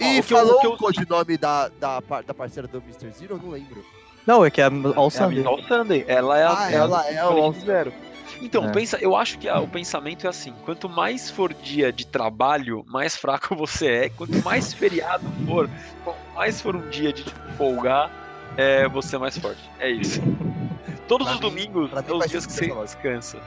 [0.00, 2.78] E o que eu- falou o que eu- o codinome da, da, da parceira do
[2.78, 3.10] Mr.
[3.10, 3.34] Zero?
[3.34, 3.84] Eu não lembro.
[4.26, 5.38] não, é que é All É a Sunday.
[5.38, 6.04] Miss All Sunday.
[6.06, 6.58] Ela é a.
[6.58, 7.92] Ah, é a ela do é o All Zero.
[8.40, 8.72] Então, É.
[8.72, 12.84] pensa, eu acho que ah, o pensamento é assim: quanto mais for dia de trabalho,
[12.86, 14.08] mais fraco você é.
[14.10, 15.68] Quanto mais feriado for,
[16.04, 18.10] quanto mais for um dia de tipo, folgar,
[18.56, 19.60] é, você é mais forte.
[19.80, 20.20] É isso.
[21.08, 23.38] Todos Pra os mim- domingos mim é os dias que você essa descansa.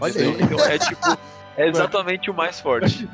[0.00, 0.36] Olha aí.
[0.42, 1.18] Então é tipo,
[1.56, 3.08] é exatamente o mais forte.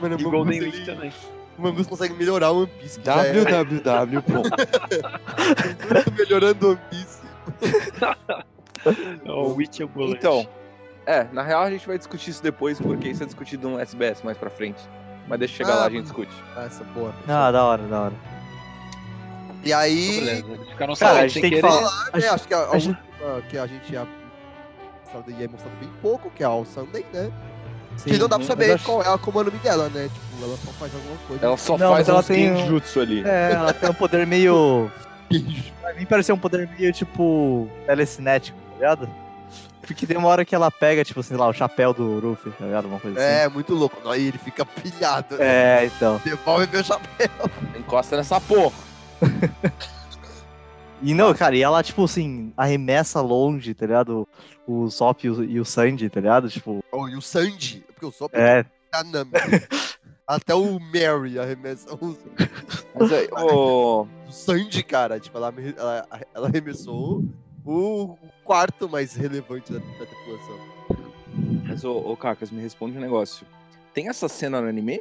[0.00, 1.12] Mano, E o Golden ele- também.
[1.58, 3.00] O Mangus consegue melhorar o One Piece.
[3.04, 4.22] já é- www.
[6.16, 7.22] melhorando o One Piece.
[9.26, 10.16] O Wiki ambulante.
[10.18, 10.46] Então,
[11.06, 14.22] é, na real a gente vai discutir isso depois, porque isso é discutido no SBS
[14.22, 14.80] mais pra frente.
[15.28, 16.32] Mas deixa chegar Ah, lá, a gente discute.
[16.56, 17.14] Ah, essa boa.
[17.28, 18.14] Ah, da hora, da hora.
[19.64, 21.60] E aí, Beleza, ficaram Cara, a gente tem que querer.
[21.62, 22.08] falar.
[22.12, 24.06] a né, acho que a, a gente- última que a gente ia
[25.38, 27.30] ia mostrado bem pouco, que é a All Sunday, né?
[27.96, 29.58] Sim, que não dá pra mas saber eu acho- qual é como é o nome
[29.58, 30.08] dela, né?
[30.12, 31.46] Tipo, ela só faz alguma coisa.
[31.46, 32.66] Ela só Não, faz ela tem um-
[33.00, 33.22] ali.
[33.24, 34.90] É, ela tem um poder meio.
[35.80, 39.08] Pra mim pareceu um poder meio, tipo, telecinético, ligado?
[39.82, 42.64] Porque tem uma hora que ela pega, tipo, sei lá, o chapéu do Ruffy, tá
[42.64, 42.86] ligado?
[42.86, 44.08] Uma coisa É, muito louco.
[44.08, 45.34] Aí ele fica pilhado.
[45.34, 45.42] assim.
[45.42, 45.82] né?
[45.82, 46.20] É, então.
[46.24, 47.28] Devolve meu chapéu.
[47.78, 48.72] Encosta nessa porra.
[51.04, 54.26] E não, cara, e ela, tipo assim, arremessa longe, tá ligado?
[54.68, 56.48] O Sop e o, e o Sandy, tá ligado?
[56.48, 58.64] Tipo, Oh, e o Sandy, porque eu sou é.
[58.92, 59.32] a Nami.
[60.24, 62.16] Até o Mary arremessa o,
[62.94, 65.18] Mas aí, ô, o Sandy, cara.
[65.18, 67.24] Tipo, ela, ela, ela arremessou
[67.64, 70.58] o quarto mais relevante da, da tripulação.
[71.66, 73.46] mas ô, ô Cacas, me responde um negócio.
[73.94, 75.00] Tem essa cena no anime?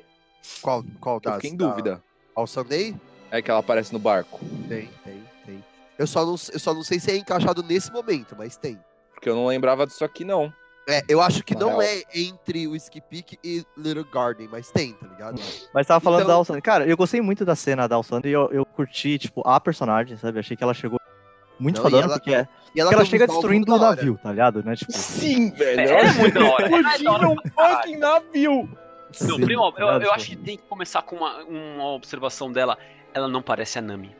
[0.62, 1.36] Qual, qual Eu das?
[1.36, 2.04] fiquei em da- dúvida.
[2.36, 2.96] All Sunday?
[3.30, 4.40] É que ela aparece no barco.
[4.68, 5.64] Tem, tem, tem.
[5.98, 8.78] Eu só, não, eu só não sei se é encaixado nesse momento, mas tem.
[9.14, 10.52] Porque eu não lembrava disso aqui, não.
[10.90, 11.82] É, eu acho que Na não real.
[11.84, 15.40] é entre o Ski Peak e Little Garden, mas tem, tá ligado?
[15.74, 16.62] Mas tava falando Então- da Alessandra.
[16.62, 20.18] Cara, eu gostei muito da cena da Alessandra e eu, eu curti, tipo, a personagem,
[20.18, 20.40] sabe?
[20.40, 21.00] Achei que ela chegou
[21.62, 24.20] muito Não, fodona, ela- porque, é- E ela, porque ela um chega destruindo o navio,
[24.22, 24.64] tá ligado?
[24.64, 24.76] Né?
[24.76, 25.80] Tipo, Sim, velho.
[25.80, 26.64] É, é muito da hora.
[26.64, 28.70] É, é da hora Imagina um fucking navio.
[29.22, 32.52] Não, sim, primo, tá eu, eu acho que tem que começar com uma, uma observação
[32.52, 32.78] dela.
[33.14, 34.16] Ela não parece a Nami.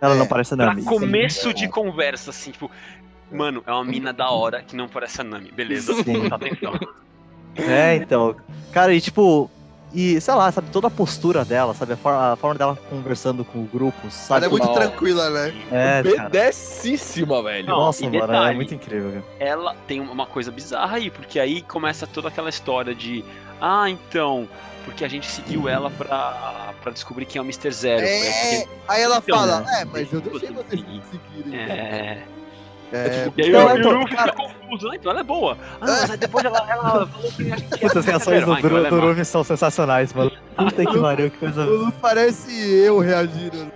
[0.00, 0.84] Ela não é, parece a Pra Nami.
[0.84, 1.52] começo é.
[1.52, 2.70] de conversa, assim, tipo,
[3.30, 5.52] mano, é uma mina da hora que não parece a Nami.
[5.52, 6.26] Beleza, Sim.
[6.32, 6.72] atenção.
[7.56, 8.34] É, então.
[8.72, 9.50] Cara, e tipo.
[9.94, 11.92] E, sei lá, sabe, toda a postura dela, sabe?
[11.92, 14.44] A forma, a forma dela conversando com o grupo, sabe?
[14.44, 15.54] Ela é muito tranquila, né?
[15.70, 16.30] É, cara.
[16.30, 17.66] Pedecíssima, velho.
[17.68, 19.24] Não, Nossa, mano, é detalhe, muito incrível, cara.
[19.38, 23.24] Ela tem uma coisa bizarra aí, porque aí começa toda aquela história de,
[23.60, 24.48] ah, então,
[24.84, 27.70] porque a gente seguiu ela pra, pra descobrir quem é o Mr.
[27.70, 28.04] Zero.
[28.04, 29.82] É, aí ela Então, fala, né?
[29.82, 31.02] é, mas eu deixei Você vocês seguir.
[31.34, 31.60] seguirem.
[31.60, 32.24] É.
[32.94, 34.96] É, E aí Não, o- e então, o Luffy fica confuso, né?
[34.96, 35.58] Então ela é boa.
[35.80, 38.58] Ah, mas aí depois ela, ela falou que a gente Puta, as reações do, Ah,
[38.60, 40.30] então do, é são sensacionais, mano.
[40.56, 41.64] Puta que pariu, que coisa.
[41.66, 42.52] Não parece
[42.84, 43.70] eu reagindo.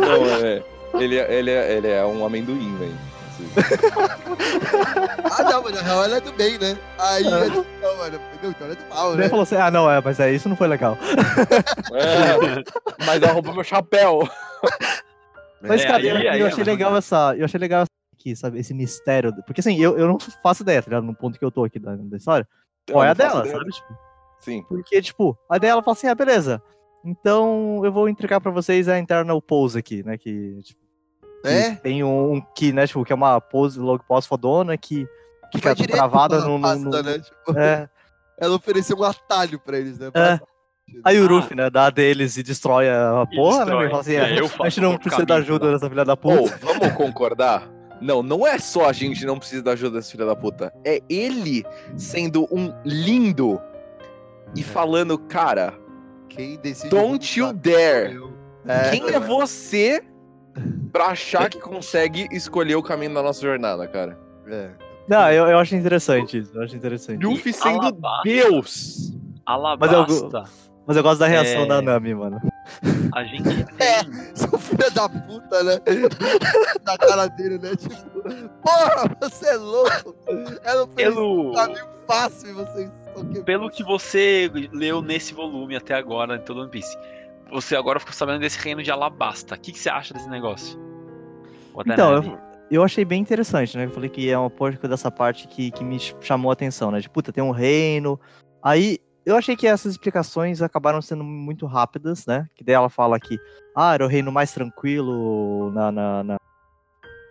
[0.00, 0.62] Não, é.
[0.94, 3.08] Ele, é- ele, é, ele é um amendoim, velho.
[5.30, 6.76] Ah, não, mas na real ela é do bem, né?
[6.98, 9.28] Aí, é tipo, não, mano, não, então ela é do mal, Ele né?
[9.28, 10.98] falou assim: ah, não, é, mas é, isso não foi legal.
[11.92, 14.28] É, mas ela roubou meu chapéu.
[15.62, 17.34] Mas, É, cara, aí- eu, eu aí é achei mais legal essa.
[17.36, 18.58] Eu achei legal aqui, sabe?
[18.58, 19.34] Esse mistério.
[19.44, 21.04] Porque assim, eu, eu não faço ideia, tá ligado?
[21.04, 22.46] No ponto que eu tô aqui da, da história.
[22.90, 23.56] Qual é a Eu dela, ideia.
[23.58, 23.70] sabe?
[23.70, 23.98] Tipo,
[24.40, 24.64] Sim.
[24.68, 26.62] porque, tipo, a dela fala assim: ah, beleza.
[27.04, 30.16] Então eu vou entregar pra vocês a internal pose aqui, né?
[30.18, 30.80] Que, tipo,
[31.42, 31.74] que É?
[31.76, 35.06] tem um, um que, né, tipo, que é uma pose logo pós fodona que
[35.52, 36.56] Que fica travada pra no.
[36.58, 37.18] no- pasta, no- né?
[37.20, 37.88] Tipo, é.
[38.40, 40.10] Ela ofereceu um atalho pra eles, né?
[40.14, 40.40] É.
[41.04, 41.28] Aí o Ah.
[41.28, 43.64] Ruffy, né, dá a deles e destrói a E porra, né?
[43.64, 43.82] destrói.
[43.84, 45.72] Ele fala assim: É, é, eu a gente não precisa da ajuda lá.
[45.72, 46.40] dessa filha da puta.
[46.40, 47.68] Ou, vamos concordar?
[48.00, 50.72] Não, não é só a gente não precisa da ajuda desse filho da puta.
[50.84, 51.64] É ele
[51.96, 53.60] sendo um lindo
[54.54, 55.74] e falando, cara,
[56.28, 56.90] Quem decide.
[56.90, 58.20] don't you dare.
[58.66, 60.02] É, Quem é você
[60.92, 64.18] pra achar que consegue escolher o caminho da nossa jornada, cara?
[64.46, 64.68] É.
[65.08, 66.52] Não, eu, eu acho interessante isso.
[66.54, 67.24] Eu acho interessante.
[67.24, 68.22] Luffy sendo Alabasta.
[68.24, 69.12] Deus.
[69.46, 70.44] Alabasta, Mas eu
[71.02, 71.66] gosto da reação É.
[71.66, 72.40] da Nami, mano.
[73.14, 73.48] a gente
[73.78, 74.02] É.
[74.04, 74.12] tem...
[74.34, 75.78] Seu filho da puta, né?
[76.84, 77.70] Na cara dele, né?
[77.76, 78.22] Tipo,
[78.62, 80.14] porra, você é louco.
[80.64, 82.90] Ela fez Pelo, um caminho fácil e vocês
[83.44, 86.96] pelo que você leu nesse volume até agora, em todo One Piece,
[87.50, 89.56] você agora ficou sabendo desse reino de Alabasta.
[89.56, 90.78] O que, que você acha desse negócio?
[91.84, 92.38] Então, eu,
[92.70, 93.86] eu achei bem interessante, né?
[93.86, 96.92] Eu falei que é uma porca dessa parte que, que me ch- chamou a atenção,
[96.92, 97.00] né?
[97.00, 98.20] De puta, tem um reino.
[98.62, 98.98] Aí
[99.28, 102.48] eu achei que essas explicações acabaram sendo muito rápidas, né?
[102.56, 103.38] Que daí ela fala que,
[103.76, 106.36] ah, era o reino mais tranquilo na, na, na,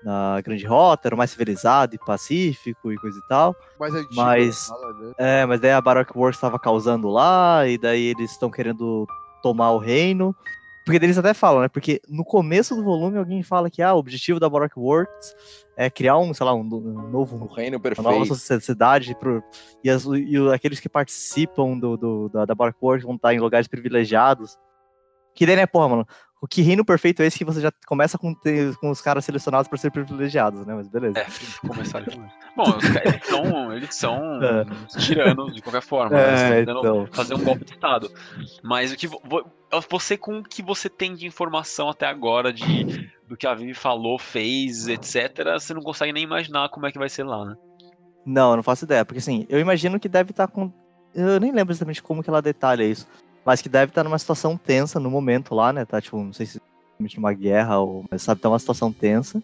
[0.04, 3.56] na Grande Rota, era o mais civilizado e pacífico e coisa e tal.
[3.96, 4.16] antigo.
[4.16, 5.14] mas- fala, né?
[5.18, 9.08] É, mas daí a Baroque Works estava causando lá, e daí eles estão querendo
[9.42, 10.36] tomar o reino.
[10.88, 11.68] Porque eles até falam, né?
[11.68, 15.36] Porque no começo do volume alguém fala que ah, o objetivo da Baroque Works
[15.76, 18.36] é criar um, sei lá, um, no- um novo O reino uma nova perfeito.
[18.36, 19.44] sociedade pro,
[19.84, 23.40] e, as- e aqueles que participam do, do- da, da Baroque Works vão estar em
[23.40, 24.58] lugares privilegiados.
[25.36, 26.08] Que daí, né, porra, mano,
[26.42, 29.26] o que reino perfeito é esse que você já começa com, ter- com os caras
[29.26, 30.74] selecionados para ser privilegiados, né?
[30.76, 31.18] Mas beleza.
[31.20, 31.26] É,
[31.68, 32.20] começar com isso.
[32.56, 34.66] Bom, os caras, eles são, eles são É.
[35.00, 36.16] tiranos de qualquer forma.
[36.16, 36.24] né?
[36.24, 37.08] É, Eles estão tentando então.
[37.14, 38.12] fazer um golpe de Estado.
[38.64, 39.46] Mas o que vo- vo-
[39.90, 43.74] você com o que você tem de informação até agora de do que a Vivi
[43.74, 47.56] falou, fez, etc, você não consegue nem imaginar como é que vai ser lá, né?
[48.26, 50.72] Não, eu não faço ideia, porque assim, eu imagino que deve estar com.
[51.14, 53.06] Eu nem lembro exatamente como que ela detalha isso,
[53.48, 55.86] mas que deve estar numa situação tensa no momento lá, né?
[55.86, 56.62] Tá, tipo, não sei se
[57.16, 58.04] numa guerra ou.
[58.12, 59.42] Mas sabe, tá uma situação tensa.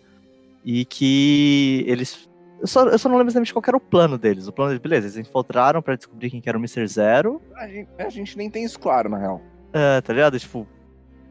[0.66, 2.28] E que eles.
[2.60, 4.46] Eu só, eu só não lembro exatamente qual era o plano deles.
[4.46, 6.86] O plano deles, beleza, eles infiltraram pra descobrir quem que era o Mr.
[6.86, 7.42] Zero.
[7.56, 9.42] A gente, a gente nem tem isso claro, na real.
[9.72, 10.38] É, tá ligado?
[10.38, 10.68] Tipo.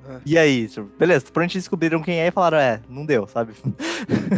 [0.09, 0.20] É.
[0.24, 0.66] E aí?
[0.66, 3.53] Tipo, beleza, por onde descobriram quem é e falaram, é, não deu, sabe?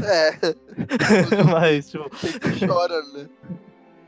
[0.05, 0.55] É,
[1.53, 2.11] mas, tipo.
[2.67, 3.29] chora, né?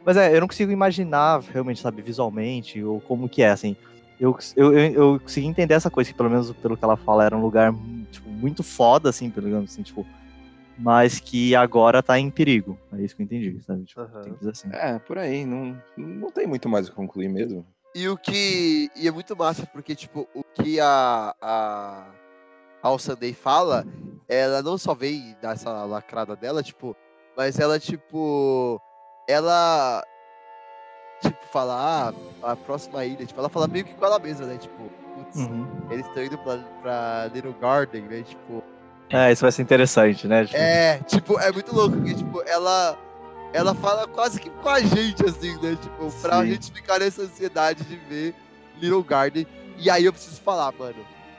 [0.04, 3.76] Mas é, eu não consigo imaginar realmente, sabe, visualmente, ou como que é, assim.
[4.18, 7.24] Eu, eu, eu, eu consegui entender essa coisa, que pelo menos pelo que ela fala,
[7.24, 7.72] era um lugar
[8.10, 10.06] tipo, muito foda, assim, pelo menos assim, tipo.
[10.78, 12.78] Mas que agora tá em perigo.
[12.92, 13.84] É isso que eu entendi, sabe?
[13.84, 14.06] Tipo,
[14.38, 14.68] dizer assim.
[14.72, 15.46] É, por aí.
[15.46, 17.66] Não, não tem muito mais o que concluir mesmo.
[17.94, 18.90] E o que.
[18.94, 21.34] E é muito massa, porque, tipo, o que a.
[21.40, 23.84] A, Sunday fala,
[24.28, 26.94] ela não só vem dessa lacrada dela, tipo,
[27.34, 28.78] mas ela, tipo.
[29.26, 30.04] Ela.
[31.22, 32.12] Tipo, fala,
[32.42, 34.58] ah, a próxima ilha, tipo, ela fala meio que com ela mesma, né?
[34.58, 35.66] Tipo, putz, Uhum.
[35.90, 38.22] eles estão indo pra, pra Little Garden, né?
[38.22, 38.62] Tipo.
[39.10, 40.44] É, isso vai ser interessante, né?
[40.44, 42.98] Tipo, É, tipo, é muito louco, porque, tipo, ela.
[43.52, 45.78] Ela fala quase que com a gente, assim, né?
[45.80, 46.48] Tipo, pra Sim.
[46.48, 48.34] gente ficar nessa ansiedade de ver
[48.78, 49.46] Little Garden.
[49.78, 50.96] E aí eu preciso falar, mano.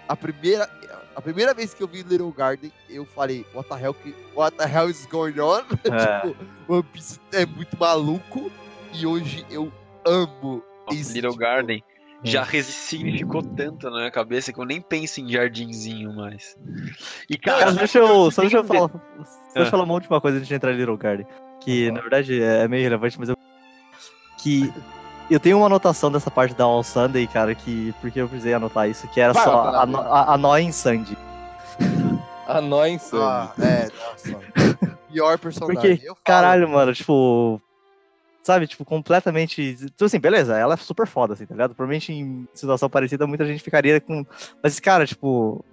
[0.07, 0.67] A primeira,
[1.15, 4.55] a primeira vez que eu vi Little Garden, eu falei, what the hell, que, what
[4.57, 5.61] the hell is going on?
[5.91, 6.21] É.
[6.21, 6.35] tipo,
[6.67, 8.49] One Piece é muito maluco.
[8.93, 9.71] E hoje eu
[10.05, 11.13] amo isso.
[11.13, 11.83] Little tipo, Garden
[12.23, 16.57] já ressignificou tanto na minha cabeça que eu nem penso em jardinzinho mais.
[17.29, 19.65] E Cara, cara, deixa eu, só deixa eu falar, só deixa eu Ah.
[19.67, 21.27] falar uma última coisa antes de entrar em Little Garden.
[21.61, 23.37] Que, na verdade, é meio relevante, mas eu...
[24.41, 24.71] Que
[25.29, 27.93] eu tenho uma anotação dessa parte da All Sunday, cara, que...
[28.01, 29.77] Porque eu precisei anotar isso, que era Vai, só Watanabe.
[29.77, 31.17] a, no- a, a Noia em Sandy.
[32.47, 33.11] Annoyance.
[33.15, 34.39] Ah, é, nossa.
[35.11, 35.75] Pior personagem.
[35.75, 37.61] Porque, eu falo, caralho, mano, tipo...
[38.47, 39.75] Sabe, tipo, completamente...
[39.75, 41.75] Tipo assim, beleza, ela é super foda, assim, tá ligado?
[41.75, 44.25] Provavelmente em situação parecida muita gente ficaria com...
[44.63, 45.65] Mas, cara, tipo...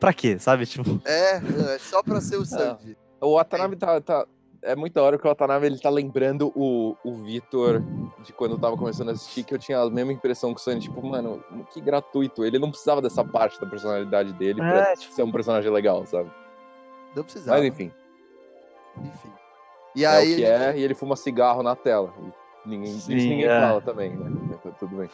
[0.00, 0.66] Pra quê, sabe?
[0.66, 1.00] Tipo...
[1.04, 2.98] É, é só pra ser o Sandy.
[3.20, 4.26] O Watanabe tá, tá-
[4.62, 7.80] É muito da hora que o Watanabe ele tá lembrando o, o Vitor
[8.24, 10.64] de quando eu tava começando a assistir, que eu tinha a mesma impressão que o
[10.64, 10.88] Sandy.
[10.88, 11.40] Tipo, mano,
[11.72, 12.44] que gratuito.
[12.44, 16.04] Ele não precisava dessa parte da personalidade dele pra É, tipo- ser um personagem legal,
[16.04, 16.28] sabe?
[17.14, 17.58] Não precisava.
[17.58, 17.92] Mas enfim,
[18.98, 19.30] Enfim.
[19.94, 22.12] E é aí, o que é, e ele fuma cigarro na tela.
[22.20, 23.60] E Ninguém, Sim, isso ninguém é.
[23.60, 24.56] fala também, né?
[24.62, 25.08] Tá tudo bem.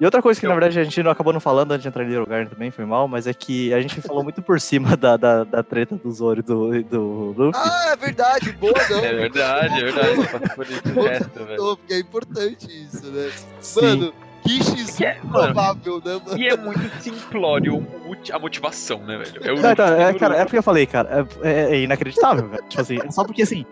[0.00, 2.02] E outra coisa que, na verdade, a gente não acabou não falando antes de entrar
[2.02, 4.96] em Little Garden também, foi mal, mas é que a gente falou muito por cima
[4.96, 7.60] da, da, da treta do Zoro e do, do Luffy.
[7.62, 9.04] Ah, é verdade, boa não.
[9.04, 10.54] é verdade, é verdade.
[10.56, 11.62] Por isso resto, velho.
[11.62, 13.30] Não, porque é importante isso, né?
[13.60, 13.80] Sim.
[13.80, 16.38] Mano, que X Que é, mano, provável, né, mano?
[16.40, 17.86] E é muito simplório
[18.32, 19.40] a motivação, né, velho?
[19.44, 22.48] É o Não, então, é, cara, é porque eu falei, cara, é, é- é inacreditável,
[22.48, 22.64] velho.
[22.68, 23.64] Tipo assim, é só porque assim.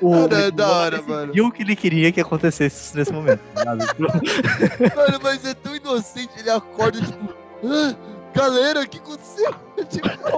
[0.00, 1.32] O, Cara, é da hora, mano.
[1.46, 3.40] o que ele queria que acontecesse nesse momento.
[3.56, 7.34] Mano, mas é tão inocente, ele acorda, tipo,
[7.64, 7.94] ah,
[8.32, 9.54] galera, o que aconteceu?
[9.88, 10.08] Tipo,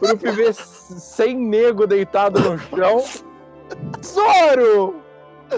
[0.00, 3.04] O Ruffy vê sem nego deitado no chão.
[4.04, 5.02] Zoro!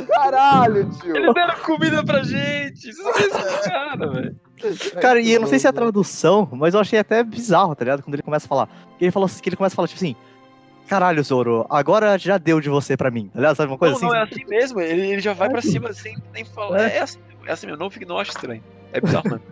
[0.08, 1.16] Caralho, tio!
[1.16, 2.88] Eles deram comida pra gente!
[2.90, 4.36] Isso é cara, velho.
[5.00, 7.84] Cara, e eu não sei se é a tradução, mas eu achei até bizarro, tá
[7.84, 8.02] ligado?
[8.02, 8.68] Quando ele começa a falar.
[9.00, 10.16] Ele, falou, que ele começa a falar, tipo assim.
[10.88, 13.56] Caralho, Zoro, agora já deu de você pra mim, tá ligado?
[13.56, 14.06] Sabe uma coisa não, assim?
[14.06, 14.80] não, é assim mesmo.
[14.80, 16.80] Ele, ele já vai pra cima sem nem falar.
[16.90, 16.96] É.
[16.98, 17.80] É, assim, é assim mesmo.
[17.80, 18.62] Não, fica, não acho estranho.
[18.92, 19.42] É bizarro, mano.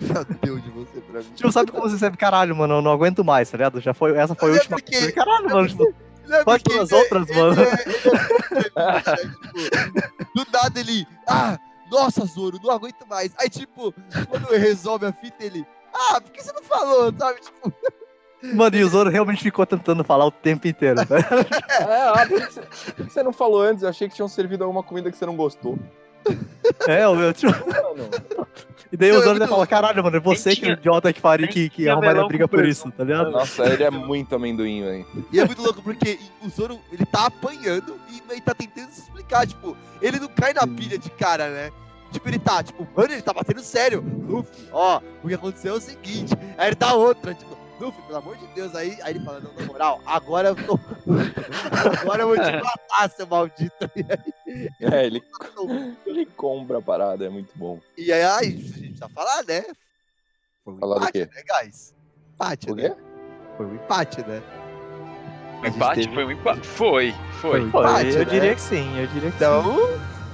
[0.00, 1.26] já deu de você pra mim.
[1.34, 3.80] Tipo, sabe como você sabe, caralho, mano, eu não aguento mais, tá ligado?
[3.80, 4.76] Já foi, essa foi a É última.
[4.76, 5.94] porque- Caralho, mano, tipo,
[6.28, 7.62] é Quais porque foram as ele é- outras, ele mano?
[7.62, 7.92] é- ele
[8.76, 11.58] é tipo, do nada ele, ah,
[11.90, 13.32] nossa, Zoro, não aguento mais.
[13.38, 13.94] Aí, tipo,
[14.28, 17.40] quando resolve a fita, ele, ah, por que você não falou, sabe?
[17.40, 17.72] Tipo,
[18.42, 21.06] mano, e o Zoro realmente ficou tentando falar o tempo inteiro, né?
[21.80, 22.26] É, ah,
[22.96, 23.82] que você, não falou antes?
[23.82, 25.78] Eu achei que tinham servido alguma comida que você não gostou.
[26.86, 27.52] É, o meu, tipo,
[28.94, 30.72] e daí Não, o é Zoro ainda muito fala, caralho, mano, é você que é
[30.72, 33.30] idiota que faria que, que arrumaria briga por isso, tá ligado?
[33.30, 35.06] nossa, ele é muito amendoim, velho.
[35.32, 39.00] E é muito louco porque o Zoro, ele tá apanhando e ele tá tentando se
[39.00, 41.72] explicar, tipo, ele não cai na pilha de cara, né?
[42.12, 44.04] Tipo, ele tá, tipo, mano, ele tá batendo sério.
[44.28, 46.32] Luffy, ó, o que aconteceu é o seguinte.
[46.56, 48.74] Aí ele dá outra, tipo, Luffy, pelo amor de Deus.
[48.74, 50.78] Aí, aí ele fala, não, na moral, agora eu tô.
[52.00, 53.74] agora eu vou te matar, seu maldito.
[54.80, 55.20] É, ele,
[56.06, 57.80] ele compra a parada, é muito bom.
[57.98, 59.64] E aí, ai, a gente precisa falar, né?
[60.64, 61.30] Foi um Falar do empate, quê?
[61.34, 61.94] né, guys?
[62.34, 62.96] Empate, O né?
[63.56, 64.42] Foi um empate, né?
[65.64, 66.00] Empate?
[66.02, 66.66] teve- Foi um empate?
[66.68, 67.60] Foi, foi.
[67.70, 68.24] Pô, empate, eu né?
[68.26, 69.44] diria que sim, eu diria que sim.
[69.44, 69.64] Então,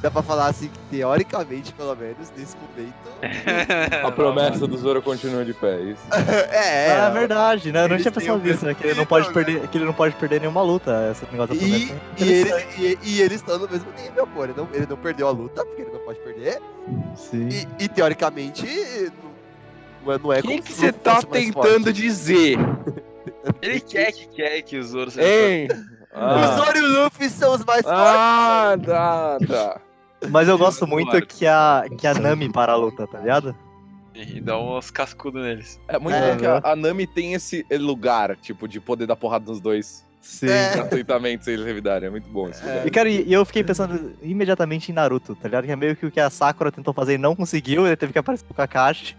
[0.01, 2.95] dá pra falar assim que teoricamente, pelo menos, nesse momento.
[4.07, 6.03] A promessa do Zoro continua de pé, é isso.
[6.51, 7.85] é, Ah, é verdade, né?
[7.85, 8.75] Eu não tinha pensado o nisso, né?
[8.75, 11.55] Que ele não pode nível, perder, que ele não pode perder nenhuma luta, esse negócio
[11.55, 12.01] da E, promessa.
[12.19, 14.45] e, eles, e, e eles estão no mesmo nível, pô.
[14.45, 16.61] Ele não, ele não perdeu a luta, porque ele não pode perder.
[17.15, 17.49] Sim.
[17.49, 18.67] E, e, teoricamente,
[20.05, 22.57] não é, não é O que você o tá tentando dizer?
[23.63, 25.69] Ele quer que quer que os outros Hein?
[26.13, 28.01] O Ah, Zoro e o Luffy são os mais fortes.
[28.01, 29.81] ah tá, tá.
[30.29, 31.27] Mas eu gosto muito Claro.
[31.27, 33.55] que a, que a Nami para a luta, tá ligado?
[34.15, 35.81] e dá uns cascudos neles.
[35.89, 39.17] É muito É, bom que a, a Nami tem esse lugar, tipo, de poder dar
[39.17, 40.49] porrada nos dois Sim.
[40.49, 40.75] É.
[40.75, 42.09] gratuitamente sem eles revidarem.
[42.09, 42.63] É muito bom isso.
[42.67, 42.87] É.
[42.87, 45.65] E, cara, e eu fiquei pensando imediatamente em Naruto, tá ligado?
[45.65, 48.13] Que é meio que o que a Sakura tentou fazer e não conseguiu, ele teve
[48.13, 49.17] que aparecer com o Kakashi.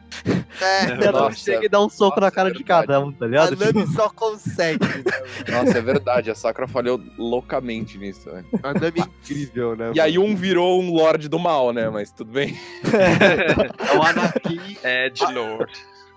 [0.61, 1.37] É, ela Nossa.
[1.37, 3.55] chega e dá um soco Nossa, na cara é de cada um, tá a ligado?
[3.55, 4.85] Tipo, Nami só consegue.
[4.85, 5.03] né?
[5.49, 6.29] Nossa, é verdade.
[6.29, 8.43] A Sakura falhou loucamente nisso, né?
[8.61, 9.91] A Nami é incrível, né?
[9.95, 11.89] E aí um virou um Lorde do Mal, né?
[11.89, 12.57] Mas tudo bem.
[12.91, 14.77] É o Anakin.
[14.83, 15.71] Edge Lord.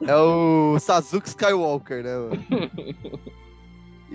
[0.06, 2.70] É o Sasuke Skywalker, né, mano?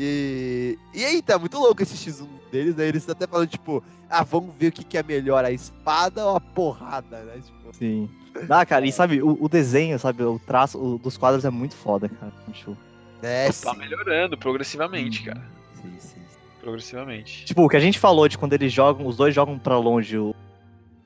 [0.01, 2.87] E, e aí, tá muito louco esse X1 deles, né?
[2.87, 6.37] Eles até falando, tipo, ah, vamos ver o que, que é melhor, a espada ou
[6.37, 7.33] a porrada, né?
[7.45, 8.09] Tipo, Sim.
[8.49, 11.75] Ah, cara, e sabe, o, o desenho, sabe, o traço o- dos quadros é muito
[11.75, 12.31] foda, cara.
[12.53, 12.77] Tipo,
[13.21, 15.41] é, Tá sim, melhorando progressivamente, cara.
[15.75, 16.39] sim, sim, sim.
[16.61, 17.43] Progressivamente.
[17.45, 20.17] tipo, o que a gente falou de quando eles jogam, os dois jogam pra longe,
[20.17, 20.33] o-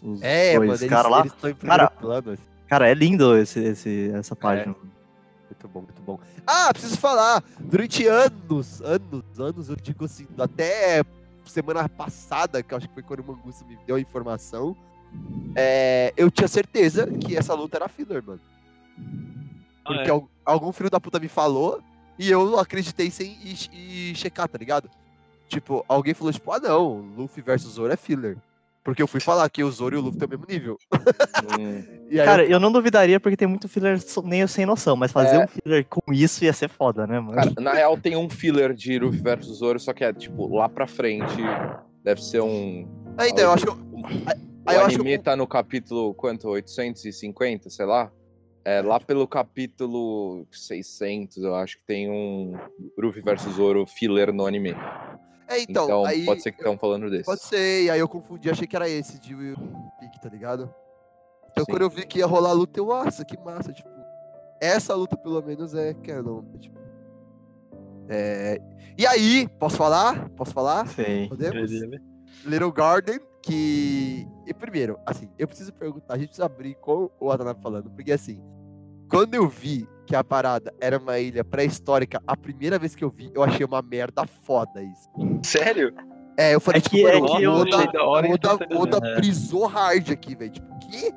[0.03, 1.19] os É, dois caras lá.
[1.21, 2.43] eles Cara, plano, assim.
[2.67, 4.75] Cara, é lindo esse, esse, essa página.
[5.64, 6.19] Muito bom, muito bom.
[6.45, 7.41] Ah, preciso falar.
[7.60, 11.02] Durante anos, anos, anos, eu digo assim, até
[11.45, 14.76] semana passada, que eu acho que foi quando o Mangusta me deu a informação,
[15.56, 18.41] é, eu tinha certeza que essa luta era filler, mano.
[19.85, 20.11] Ah, Porque é.
[20.11, 21.81] al- algum filho da puta me falou
[22.19, 23.38] e eu acreditei sem
[24.15, 24.90] checar, tá ligado?
[25.48, 28.38] Tipo, alguém falou, tipo, ah não, Luffy versus Zoro é filler.
[28.84, 30.77] Porque eu fui falar que o Zoro e o Luffy têm o mesmo nível.
[31.60, 31.84] Hum.
[32.14, 34.95] E aí Cara, eu- eu não duvidaria porque tem muito filler so- meio sem noção,
[34.95, 35.43] mas fazer É.
[35.45, 37.34] um filler com isso ia ser foda, né, mano?
[37.34, 40.69] Cara, na real tem um filler de Luffy versus Zoro, só que é tipo lá
[40.69, 41.38] pra frente.
[42.03, 42.88] Deve ser um.
[43.18, 43.65] Ah, então, eu acho.
[43.72, 44.03] O
[44.68, 46.47] Aí eu acho anime tá no capítulo quanto?
[46.49, 48.11] 850, sei lá.
[48.65, 52.53] É, lá pelo capítulo 600, eu acho que tem um
[52.97, 54.76] Luffy versus Zoro filler no anime.
[55.47, 56.25] É, então, Então, aí.
[56.25, 57.25] pode ser que estão falando desse.
[57.25, 59.55] Pode ser, e aí eu confundi, achei que era esse de Will
[59.99, 60.73] Pick, tá ligado?
[61.51, 61.71] Então Sim.
[61.71, 63.89] quando eu vi que ia rolar a luta, eu, nossa, que massa, tipo.
[64.59, 66.79] Essa luta, pelo menos, é canon, né, tipo.
[68.09, 68.59] É...
[68.97, 70.29] E aí, posso falar?
[70.29, 70.87] Posso falar?
[70.87, 71.27] Sim.
[71.29, 71.69] Podemos?
[72.45, 74.27] Little Garden, que.
[74.47, 78.11] E primeiro, assim, eu preciso perguntar, a gente precisa abrir com o Watanabe falando, porque
[78.11, 78.41] assim,
[79.09, 83.09] quando eu vi que a parada era uma ilha pré-histórica, a primeira vez que eu
[83.09, 85.09] vi, eu achei uma merda foda isso.
[85.43, 85.93] Sério?
[86.38, 88.75] É, eu falei, É que- é mano, que eu Oda, da hora Oda, tô sendo-
[88.75, 89.15] o Oda é.
[89.15, 90.51] brisou hard aqui, velho.
[90.51, 91.13] Tipo, que?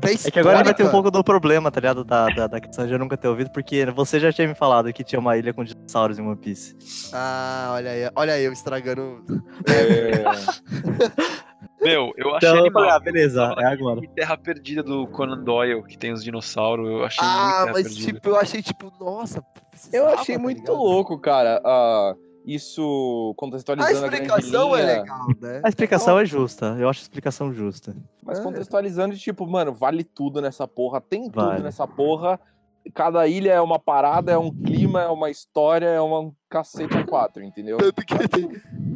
[0.00, 2.04] É que agora ele vai ter um pouco do problema, tá ligado?
[2.04, 4.92] Da, da, da questão de eu nunca ter ouvido, porque você já tinha me falado
[4.92, 6.76] que tinha uma ilha com dinossauros em One Piece.
[7.12, 9.24] Ah, olha aí, olha aí, eu estragando.
[9.66, 10.22] É,
[11.80, 12.90] Meu, eu achei Então animal.
[12.90, 14.00] ah, beleza, é agora.
[14.14, 17.82] Terra Perdida do Conan Doyle, que tem os dinossauros, eu achei muito Ah, Terra mas
[17.88, 18.12] Perdida.
[18.14, 19.44] tipo, eu achei, tipo, nossa.
[19.92, 20.76] eu achei tá muito ligado?
[20.76, 21.60] louco, cara.
[21.64, 22.14] ah,
[22.44, 25.60] isso A contextualizando a, explicação é linha, legal, né?
[25.62, 27.94] A explicação é justa, eu acho a explicação justa.
[28.24, 28.42] Mas É.
[28.42, 31.62] contextualizando, tipo, mano, vale tudo nessa porra, tem tudo Vale.
[31.62, 32.40] nessa porra.
[32.94, 37.04] Cada ilha é uma parada, é um clima, é uma história, é um cacete a
[37.04, 37.78] quatro, entendeu?
[37.78, 38.50] Tanto que, tem-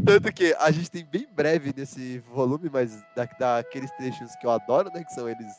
[0.05, 4.51] tanto que a gente tem bem breve nesse volume, mas da, daqueles trechos que eu
[4.51, 5.05] adoro, né?
[5.05, 5.53] Que são eles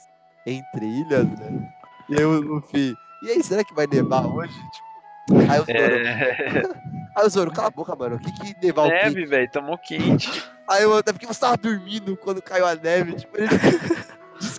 [0.45, 1.73] entre ilhas, né?
[2.09, 4.53] E eu, Luffy, e aí, será que vai nevar hoje?
[4.53, 6.61] Tipo, aí o Zoro, É...
[7.15, 8.95] aí o Zoro, cala a boca, mano, o que que nevar o quê?
[8.95, 10.43] Neve, velho, tomou quente.
[10.69, 13.49] Aí eu, é porque você tava dormindo quando caiu a neve, tipo, eles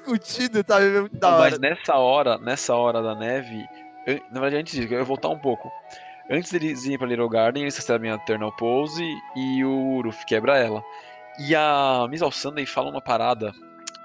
[0.05, 1.59] discutindo, tá é muito da Mas hora.
[1.59, 3.67] nessa hora, nessa hora da neve,
[4.07, 5.71] eu- na verdade antes disso, eu ia voltar um pouco.
[6.31, 9.05] Antes deles irem pra Little Garden, eles recebem a Eternal Pose
[9.37, 10.83] e o Uruf quebra ela.
[11.39, 13.53] E a Miss Sunday fala uma parada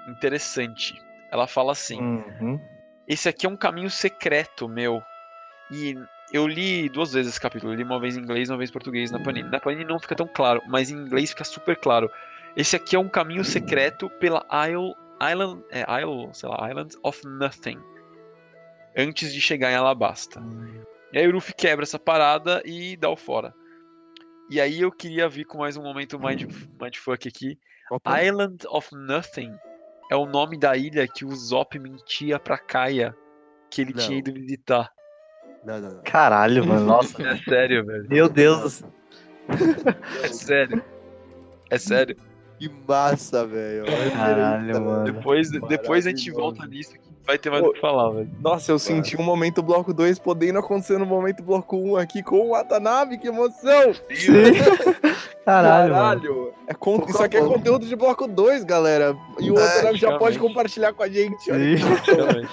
[0.08, 1.00] interessante.
[1.30, 2.60] Ela fala assim: Uhum.
[3.08, 5.02] Esse aqui é um caminho secreto meu.
[5.70, 5.96] E
[6.32, 7.72] eu li duas vezes esse capítulo.
[7.72, 9.48] Eu li uma vez em inglês e uma vez em português na Panini.
[9.48, 12.10] Na Panini não fica tão claro, mas em inglês fica super claro.
[12.56, 17.26] Esse aqui é um caminho secreto pela Isle Island, é, Isle, sei lá, Island of
[17.26, 17.78] Nothing.
[18.96, 20.42] Antes de chegar em Alabasta.
[21.12, 23.54] E aí o Luffy quebra essa parada e dá o fora.
[24.48, 26.42] E aí eu queria vir com mais um momento mind,
[26.80, 27.58] mindfuck aqui.
[27.90, 28.22] Opa.
[28.22, 29.56] Island of Nothing
[30.10, 33.14] é o nome da ilha que o Zop mentia pra Kaia
[33.70, 34.00] que ele Não.
[34.00, 34.90] tinha ido visitar.
[35.64, 36.02] Não, não, não.
[36.02, 36.86] Caralho, mano.
[36.86, 37.22] Nossa.
[37.22, 38.08] É sério, velho.
[38.08, 38.92] Meu Deus do céu.
[40.22, 40.84] É sério.
[41.70, 42.16] É sério.
[42.60, 43.84] Que massa, velho.
[44.12, 45.04] Caralho, isso, mano.
[45.04, 48.30] Depois, depois a gente volta nisso que vai ter mais o que falar, velho.
[48.38, 52.22] Nossa, eu senti um momento bloco 2 podendo acontecer no momento bloco 1 um aqui
[52.22, 53.94] com o Watanabe, que emoção!
[54.14, 54.32] Sim.
[55.46, 56.04] Caralho, mano.
[56.20, 56.52] Caralho!
[56.68, 59.16] É con- Pouco Isso aqui é conteúdo de bloco 2, galera.
[59.38, 61.42] E o É, Watanabe já pode compartilhar com a gente.
[61.44, 62.44] Sim.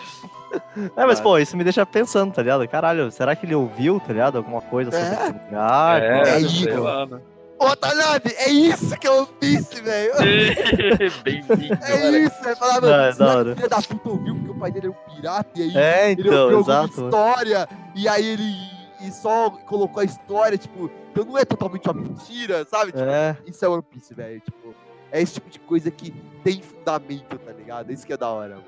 [0.95, 2.65] É, mas pô, isso me deixa pensando, tá ligado?
[2.69, 4.38] Caralho, será que ele ouviu, tá ligado?
[4.38, 5.27] Alguma coisa sobre É.
[5.49, 6.01] lugar?
[6.01, 6.79] É, é sei isso.
[6.81, 7.19] lá, né?
[7.59, 10.13] Ô, Tanabe, é isso que eu disse, velho.
[11.23, 11.73] Bem-vindo.
[11.84, 13.51] É isso, é falar, é mano, hora.
[13.51, 16.11] o filho da puta ouviu porque o pai dele é um pirata e aí É,
[16.11, 17.05] ele então, ouviu exato.
[17.05, 21.93] história e aí ele e só colocou a história, tipo, então não é totalmente uma
[22.01, 22.91] mentira, sabe?
[22.91, 24.75] Tipo, É, Isso é One Piece, velho, tipo,
[25.11, 26.11] é esse tipo de coisa que
[26.43, 27.91] tem fundamento, tá ligado?
[27.91, 28.67] Isso que é da hora, mano.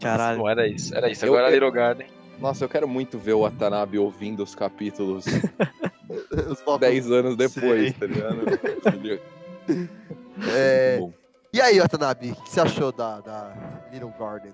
[0.00, 0.38] caralho.
[0.38, 1.24] Bom, era isso, era isso.
[1.24, 2.06] Eu- Agora eu- Little Garden.
[2.38, 5.24] Nossa, eu quero muito ver o Watanabe ouvindo os capítulos
[6.50, 7.92] Os blocos- 10 anos depois, Sim.
[7.98, 8.38] tá ligado?
[10.54, 11.00] É.
[11.52, 13.52] E aí, Watanabe, o que você achou da, da
[13.92, 14.52] Little Garden?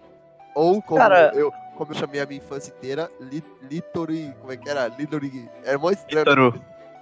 [0.54, 4.32] Ou como Cara- eu, como eu chamei a minha infância inteira, Lit- Litori.
[4.40, 4.86] Como é que era?
[4.88, 5.48] Litori.
[5.64, 6.24] Era mó estranho.
[6.24, 6.54] Toru.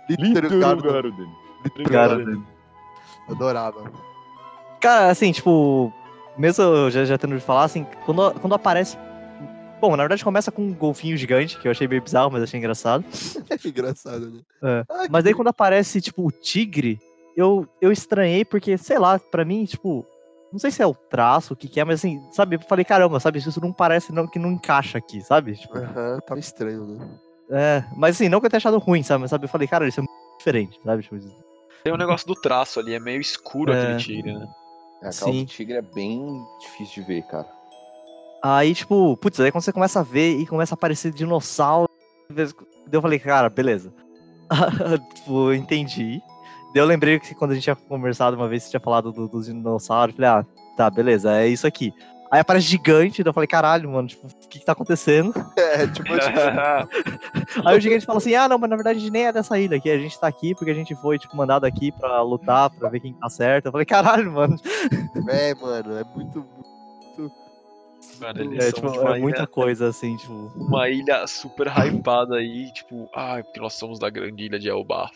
[0.08, 0.90] Litori Garden.
[0.92, 1.12] Garden.
[1.62, 1.86] Garden.
[1.90, 2.46] Garden.
[3.28, 3.84] Eu adorava.
[4.80, 5.92] Cara, assim, tipo,
[6.36, 8.96] mesmo eu já, já tendo de falar, assim, quando, quando aparece.
[9.82, 12.56] Bom, na verdade começa com um golfinho gigante, que eu achei meio bizarro, mas achei
[12.56, 13.04] engraçado.
[13.50, 14.40] É engraçado, né?
[14.62, 14.84] É.
[14.88, 17.00] Ah, Mas que daí quando aparece, tipo, o tigre,
[17.36, 20.06] eu, eu estranhei, porque, sei lá, pra mim, tipo,
[20.52, 22.84] não sei se é o traço, o que que é, mas assim, sabe, eu falei,
[22.84, 25.56] caramba, sabe, isso não parece não, que não encaixa aqui, sabe?
[25.56, 27.08] Tipo, Aham, tava estranho, né?
[27.50, 29.88] é, mas assim, não que eu tenha achado ruim, sabe, mas sabe, eu falei, cara,
[29.88, 31.02] isso é muito diferente, sabe?
[31.02, 31.18] Tipo,
[31.82, 33.82] Tem um negócio do traço ali, é meio escuro É.
[33.82, 34.46] aquele tigre, né?
[35.00, 35.44] A calça Sim.
[35.44, 36.24] do tigre é bem
[36.60, 37.48] difícil de ver, cara.
[38.42, 41.88] Aí, tipo, putz, aí quando você começa a ver e começa a aparecer dinossauro,
[42.90, 43.92] eu falei, cara, beleza.
[45.14, 46.20] tipo, entendi.
[46.74, 49.28] Daí eu lembrei que quando a gente tinha conversado uma vez, você tinha falado do-
[49.28, 50.46] dos dinossauros, eu falei, ah,
[50.76, 51.92] tá, beleza, é isso aqui.
[52.32, 55.32] Aí aparece gigante, daí eu falei, caralho, mano, tipo, o que que tá acontecendo?
[55.56, 56.08] É, tipo,
[57.66, 59.58] Aí o gigante fala assim, ah, não, mas na verdade a gente nem é dessa
[59.58, 62.70] ilha aqui, a gente tá aqui porque a gente foi, tipo, mandado aqui pra lutar,
[62.70, 63.66] pra ver quem tá certo.
[63.66, 64.56] Eu falei, caralho, mano,
[65.28, 66.44] é, mano, é muito...
[68.22, 70.52] Mano, eles é, são tipo, uma, é muita ilha, coisa, assim, tipo...
[70.56, 75.12] uma ilha super hypada aí, tipo, ah, porque nós somos da grande ilha de Elbaf.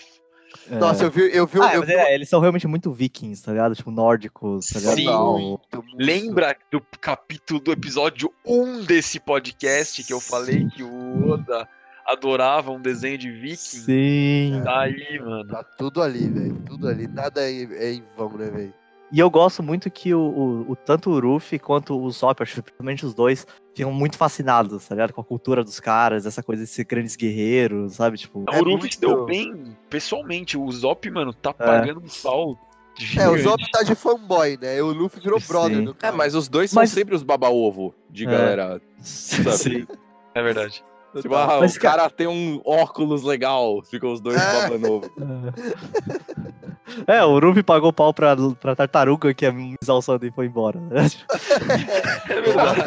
[0.71, 0.75] é.
[0.77, 3.43] Nossa, eu vi, eu vi, Ah, eu mas vi é, eles são realmente muito vikings,
[3.43, 3.75] tá ligado?
[3.75, 4.97] Tipo, nórdicos, tá ligado?
[4.97, 5.05] Sim.
[5.05, 5.39] Não.
[5.39, 5.97] muito, muito.
[5.97, 11.69] Lembra do capítulo do episódio 1 desse podcast que eu falei que o Oda
[12.07, 13.57] adorava um desenho de viking?
[13.57, 14.61] Sim.
[14.65, 15.47] Tá aí, mano.
[15.49, 16.57] Tá tudo ali, velho.
[16.67, 17.07] Tudo ali.
[17.09, 18.75] Nada é, é em vão, né, velho?
[19.13, 22.57] E eu gosto muito que o, o- o- tanto o Ruffy quanto o Sop, acho
[22.57, 25.13] que principalmente os dois, ficam muito fascinados, tá ligado?
[25.13, 28.19] Com a cultura dos caras, essa coisa de ser grandes guerreiros, sabe?
[28.19, 30.59] Tipo, É o Luffy muito- se deu bem pessoalmente.
[30.59, 31.53] O Zop, mano, tá É.
[31.53, 32.59] pagando um pau.
[32.99, 33.43] É, o gigante.
[33.43, 34.83] Zop tá de fanboy, né?
[34.83, 35.85] O Luffy virou brother Sim.
[35.85, 38.31] do É, mas os dois são Mas- sempre os baba-ovo de É.
[38.31, 38.81] galera.
[39.01, 39.87] sim.
[40.35, 40.83] É verdade.
[41.23, 43.83] Tipo, ah, Mas, o cara tem um óculos legal.
[43.83, 44.79] Ficam os dois É.
[44.79, 45.11] novo.
[47.07, 50.79] É, o Ruffy pagou pau pra, pra tartaruga que a Misal Sunday foi embora.
[50.81, 51.07] né?
[52.29, 52.81] É verdade.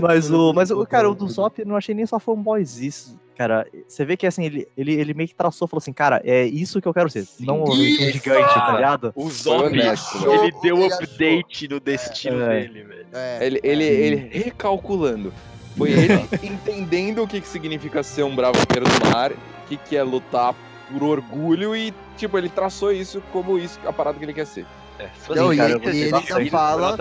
[0.00, 3.18] Mas o, mas o cara, o do Sop, eu não achei nem só fanboys isso.
[3.36, 6.44] Cara, você vê que assim, ele, ele, ele meio que traçou, falou assim, cara, é
[6.46, 7.26] isso que eu quero ser.
[7.40, 8.10] Não um Isso!
[8.12, 9.12] gigante, tá ligado?
[9.14, 10.32] O Zop, honesto, velho.
[10.44, 12.60] ele deu Ele update no destino É.
[12.60, 13.06] dele, velho.
[13.12, 15.34] É, Ele, ele, ele recalculando.
[15.76, 19.36] Foi ele entendendo o que, que significa ser um bravo guerreiro do mar, o
[19.68, 20.54] que, que é lutar
[20.90, 24.64] por orgulho e, tipo, ele traçou isso como isso, a parada que ele quer ser.
[24.98, 26.96] É, suas Não, e influências ele- de ele ainda fala-.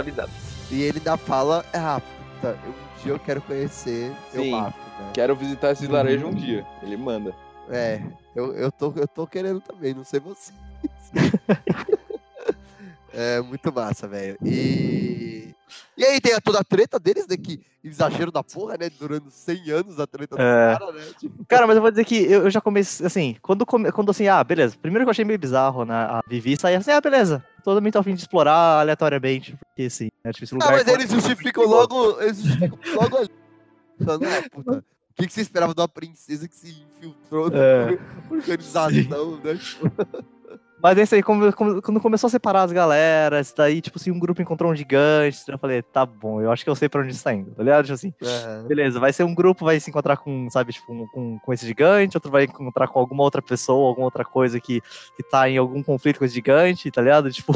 [0.72, 4.52] E ele ainda fala, ah, puta, um dia eu quero conhecer seu Sim.
[4.52, 5.12] bafo, né?
[5.14, 6.66] Quero visitar esse vilarejo um dia.
[6.82, 7.34] Ele manda.
[7.70, 8.02] É,
[8.36, 10.52] eu, eu, tô, eu tô querendo também, não sei você.
[13.16, 14.38] é muito massa, velho.
[14.44, 15.54] E.
[15.98, 17.38] E aí tem toda a treta deles, né?
[17.38, 18.90] Que exagero da porra, né?
[19.00, 20.78] Durando 100 anos a treta dos É.
[20.78, 21.02] caras, né?
[21.20, 24.12] Tipo, Cara, mas eu vou dizer que eu, eu já comecei, assim, quando, come- quando
[24.12, 24.76] assim, ah, beleza.
[24.82, 25.94] Primeiro que eu achei meio bizarro, né?
[25.96, 27.44] A Vivi sair assim, ah, beleza.
[27.64, 30.84] Todo mundo tá a fim de explorar aleatoriamente, porque sim, é difícil ah, lugar.
[30.84, 32.22] mas eles justificam logo.
[32.22, 33.30] Eles justificam logo ali.
[34.04, 34.72] Falando, ah, puta.
[34.78, 37.92] O que, que você esperava de uma princesa que se infiltrou É.
[37.92, 37.98] na
[38.36, 39.58] organização, né?
[40.86, 44.20] Mas esse aí, como- como- quando começou a separar as galeras, daí, tipo assim, um
[44.20, 47.10] grupo encontrou um gigante, eu falei, tá bom, eu acho que eu sei pra onde
[47.10, 47.86] isso tá indo, tá ligado?
[47.86, 48.68] Tipo assim, Aham.
[48.68, 51.66] beleza, vai ser um grupo, vai se encontrar com, sabe, tipo, um- com, com esse
[51.66, 54.80] gigante, outro vai encontrar com alguma outra pessoa, alguma outra coisa que,
[55.18, 57.32] que tá em algum conflito com esse gigante, tá ligado?
[57.34, 57.52] Tipo,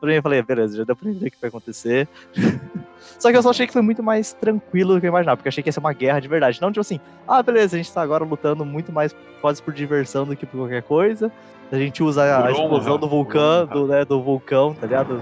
[0.00, 2.08] pra mim eu falei, beleza, já deu pra entender o que vai acontecer.
[3.18, 5.48] Só que eu só achei que foi muito mais tranquilo do que eu imaginava, porque
[5.48, 6.60] eu achei que ia ser uma guerra de verdade.
[6.62, 6.98] Não, tipo assim,
[7.28, 10.56] ah, beleza, a gente tá agora lutando muito mais quase por diversão do que por
[10.58, 11.30] qualquer coisa.
[11.70, 15.20] A gente usa a, explosão do vulcão, do, né, do vulcão, tá ligado?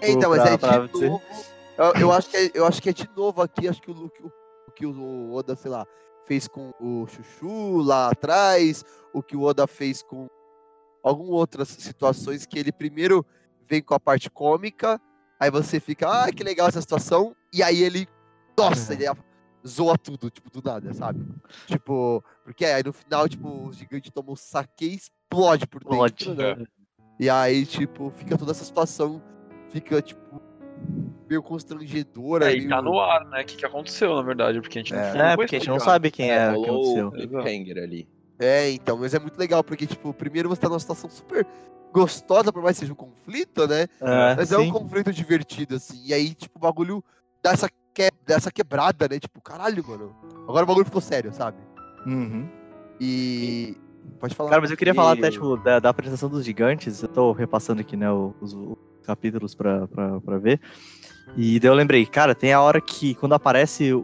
[0.00, 1.22] É, então, mas pra- é pra de ser- novo.
[1.78, 3.94] Eu, eu acho que é, eu acho que é de novo aqui, acho que o,
[3.94, 4.26] Luke- o,
[4.68, 5.86] o que o Oda, sei lá,
[6.26, 8.82] fez com o Chuchu lá atrás,
[9.12, 10.26] o que o Oda fez com
[11.04, 13.24] algumas outras situações que ele primeiro
[13.68, 15.00] vem com a parte cômica,
[15.38, 18.08] aí você fica, ah, que legal essa situação, e aí ele,
[18.58, 19.04] nossa, ele
[19.66, 21.20] zoa tudo, tipo, do nada, sabe?
[21.66, 25.96] Tipo, porque aí no final, tipo, o gigante toma um saque e explode por dentro,
[25.98, 26.66] Plot, né?
[27.18, 29.22] E aí, tipo, fica toda essa situação,
[29.70, 30.40] fica, tipo,
[31.28, 32.52] meio constrangedora.
[32.52, 33.42] É, e tá meio- no ar, né?
[33.42, 35.10] O que, que aconteceu, na verdade, porque a gente não É.
[35.12, 37.10] foi- É, porque a gente não sabe quem é, o que aconteceu.
[37.12, 38.08] cliffhanger ali.
[38.38, 41.46] É, então, mas é muito legal, porque, tipo, primeiro você tá numa situação super
[41.92, 43.86] gostosa, por mais que seja um conflito, né?
[44.36, 44.70] Mas é um sim.
[44.70, 46.06] conflito divertido, assim.
[46.06, 47.02] E aí, tipo, o bagulho
[47.42, 48.10] dá essa, que...
[48.26, 49.18] dá essa quebrada, né?
[49.18, 50.14] Tipo, caralho, mano.
[50.48, 51.56] Agora o bagulho ficou sério, sabe?
[52.06, 52.48] Uhum.
[53.00, 53.76] E.
[54.20, 54.50] Pode falar.
[54.50, 57.02] Cara, mas eu queria falar até, tipo, da, da apresentação dos gigantes.
[57.02, 60.60] Eu tô repassando aqui, né, os, os capítulos pra, pra, pra ver.
[61.36, 63.98] E daí eu lembrei, cara, tem a hora que, quando aparece o,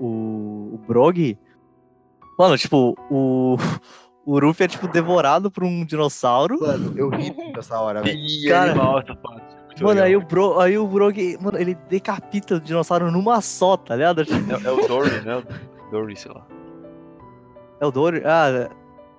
[0.74, 1.38] o Brog.
[2.38, 3.56] Mano, tipo, o.
[4.24, 6.60] O Ruffy é, tipo, devorado por um dinossauro.
[6.60, 8.48] Mano, eu ri nessa hora, velho.
[8.48, 9.56] Cara- animal essa parte.
[9.72, 10.06] Muito Mano, legal.
[10.06, 14.20] aí o, Bro, aí o Brog, mano, ele decapita o dinossauro numa só, tá ligado?
[14.22, 14.24] É,
[14.68, 15.36] é o Dory, né?
[15.36, 16.46] O Dory, sei lá.
[17.80, 18.22] É o Dory?
[18.24, 18.68] Ah,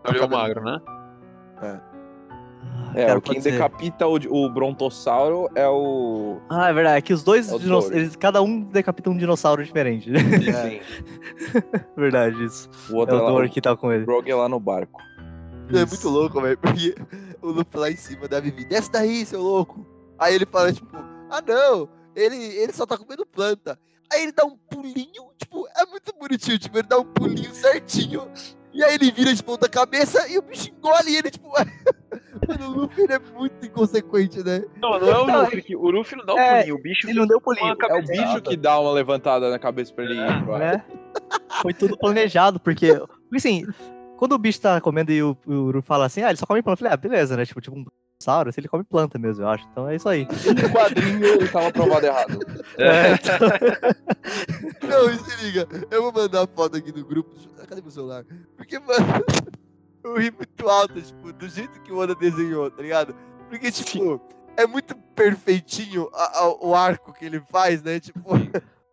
[0.05, 0.79] Dory é o magro, né?
[2.95, 3.51] É, cara, quem pode ser.
[3.51, 6.37] decapita o, o brontossauro é o.
[6.49, 6.97] Ah, é verdade.
[6.97, 10.09] É que os dois É o dinossauros, cada um decapita um dinossauro diferente.
[10.11, 10.19] né?
[10.19, 10.79] Sim.
[11.97, 12.69] verdade, isso.
[12.89, 14.05] O É outro o é lá, Dory o que tá com ele.
[14.05, 15.01] Brog é lá no barco.
[15.69, 16.57] É muito louco, velho.
[16.57, 16.93] Porque
[17.41, 19.85] o Luffy lá em cima da Vivi, desce daí, seu louco.
[20.17, 20.87] Aí ele fala, tipo,
[21.29, 23.77] ah não, ele, ele só tá comendo planta.
[24.11, 28.29] Aí ele dá um pulinho, tipo, é muito bonitinho, tipo, ele dá um pulinho certinho.
[28.71, 31.47] E aí ele vira de ponta cabeça e o bicho engole ele, tipo.
[32.47, 34.63] Mano, o Luffy ele é muito inconsequente, né?
[34.81, 35.61] Não, não é o Não, Luffy.
[35.61, 36.75] que- O Luffy não dá o É, pulinho.
[36.75, 37.75] O bicho Ele não deu pulinho.
[37.87, 40.45] É o bicho que dá uma levantada na cabeça pra ele ir.
[40.45, 40.85] pra- né?
[41.61, 42.87] Foi tudo planejado, porque,
[43.29, 43.65] porque assim,
[44.17, 46.61] quando o bicho tá comendo e o, o Uru fala assim, ah, ele só come
[46.63, 47.45] planta, eu falei, ah, beleza, né?
[47.45, 47.85] Tipo, tipo um
[48.23, 49.65] dinossauro, assim, ele come planta mesmo, eu acho.
[49.71, 50.25] Então é isso aí.
[50.25, 52.39] No quadrinho ele tava provado errado.
[52.77, 53.13] É,
[54.87, 57.31] Não, e se liga, eu vou mandar a foto aqui no grupo.
[57.67, 58.25] Cadê meu celular?
[58.57, 59.05] Porque, mano,
[60.03, 63.15] eu ri muito alto, tipo, do jeito que o Oda desenhou, tá ligado?
[63.49, 64.21] Porque, tipo,
[64.57, 67.99] é muito perfeitinho a- a- o arco que ele faz, né?
[67.99, 68.37] Tipo,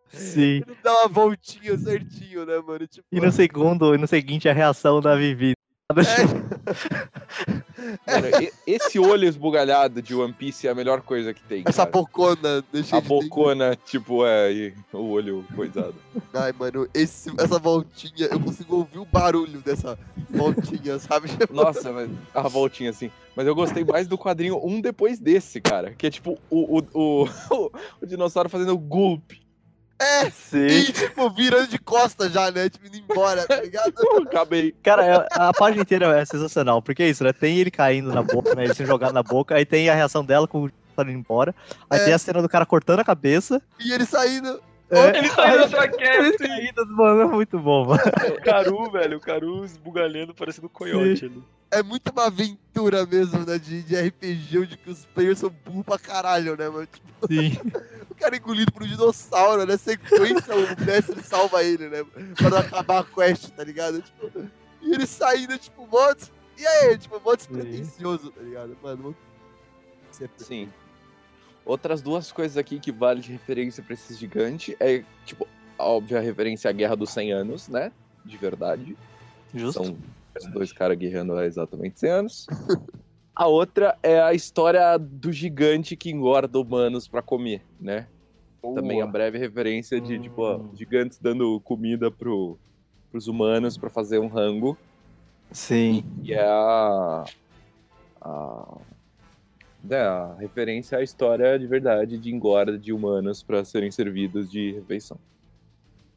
[0.09, 0.62] sim.
[0.66, 2.86] ele dá uma voltinha certinho, né, mano?
[2.86, 5.55] Tipo, E no segundo, e no seguinte, a reação da Vivi.
[8.07, 11.62] Mano, e- esse olho esbugalhado de One Piece é a melhor coisa que tem.
[11.67, 11.91] essa cara.
[11.91, 15.95] bocona deixa A bocona, tipo, é, o olho coisado.
[16.35, 19.99] Ai, mano, esse, essa voltinha, eu consigo ouvir o barulho dessa
[20.29, 21.29] voltinha, sabe?
[21.51, 23.11] Nossa, mas a voltinha assim.
[23.35, 25.95] Mas eu gostei mais do quadrinho um depois desse, cara.
[25.95, 27.25] Que é tipo o, o, o,
[28.03, 29.33] o dinossauro fazendo gulp.
[30.01, 30.67] É, Sim.
[30.67, 32.71] e, tipo, virando de costa já, né?
[32.71, 33.93] Tipo, indo embora, tá ligado?
[34.27, 34.75] Acabei.
[34.83, 37.33] Cara, é- a página inteira é sensacional, porque é isso, né?
[37.35, 38.65] Tem ele caindo na boca, né?
[38.65, 40.71] Ele sendo jogado na boca, aí tem a reação dela com o
[41.01, 41.55] indo embora,
[41.89, 42.05] aí É.
[42.05, 43.63] tem a cena do cara cortando a cabeça.
[43.79, 44.61] E ele saindo.
[44.91, 48.03] É, Ele saiu da ele traquete, caindo, mano, é muito bom, mano.
[48.37, 49.19] o Caru, velho.
[49.19, 51.27] O Caru esbugalhando, parecendo um coiote.
[51.27, 51.43] ali.
[51.71, 53.57] É muito uma aventura mesmo, né?
[53.57, 56.87] De, de RPG, onde que os players são burros pra caralho, né, mano?
[56.87, 57.57] Tipo, Sim.
[58.11, 59.77] o cara é engolido por um dinossauro, né?
[59.77, 62.05] Sequência, o mestre salva ele, né?
[62.37, 64.03] Pra não acabar a quest, tá ligado?
[64.03, 64.31] Tipo,
[64.83, 66.19] e ele saindo, tipo, modo.
[66.59, 68.77] E aí, tipo, modo despretensioso, tá ligado?
[68.83, 69.19] Mano, muito-
[70.11, 70.45] Sempre.
[70.45, 70.69] Sim.
[71.65, 75.47] Outras duas coisas aqui que vale de referência pra esse gigante é, tipo,
[75.78, 77.93] a óbvia referência à Guerra dos 100 Anos, né?
[78.24, 78.97] De verdade.
[79.55, 79.85] Justo.
[79.85, 79.97] São
[80.39, 82.47] os dois caras guerreando há exatamente 100 anos.
[83.35, 88.07] A outra é a história do gigante que engorda humanos pra comer, né?
[88.74, 90.70] Também a breve referência de, tipo, ó, Hum.
[90.74, 92.59] gigantes dando comida pro,
[93.11, 94.77] pros humanos pra fazer um rango.
[95.51, 96.05] Sim.
[96.23, 97.24] E é a,
[98.20, 98.78] a,
[99.89, 104.73] é a referência à história de verdade de engorda de humanos para serem servidos de
[104.73, 105.16] refeição.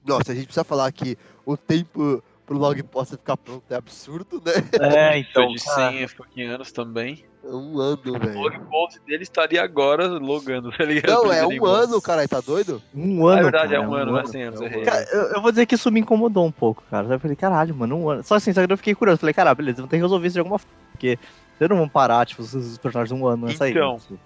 [0.06, 4.41] Nossa, a gente precisa falar que o tempo, pro log possa ficar pronto é absurdo,
[4.45, 4.52] né?
[4.81, 7.23] É, Então, de cara, 100 fucking anos também.
[7.45, 8.40] Um ano, O velho.
[8.40, 11.23] log post dele estaria agora logando, tá ligado?
[11.23, 12.81] Não, é um ano, caralho, tá doido?
[12.95, 13.40] Um ano.
[13.40, 14.84] É verdade, cara, é um ano, não é 100 anos, é um.
[14.84, 17.07] Cara, eu, eu vou dizer que isso me incomodou um pouco, cara.
[17.14, 18.23] Eu falei, caralho, mano, um ano.
[18.23, 19.19] Só assim, só que eu fiquei curioso.
[19.19, 20.73] Falei, caralho, beleza, vão ter que resolver isso de alguma forma.
[20.91, 21.18] Porque
[21.58, 24.00] vocês não vão parar, tipo, os, os personagens um ano nessa Então.
[24.10, 24.20] ilha.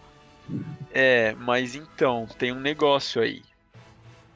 [0.91, 3.41] É, mas então, tem um negócio aí.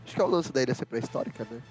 [0.06, 1.62] Acho que é o lance da ilha ser pré-histórica, né?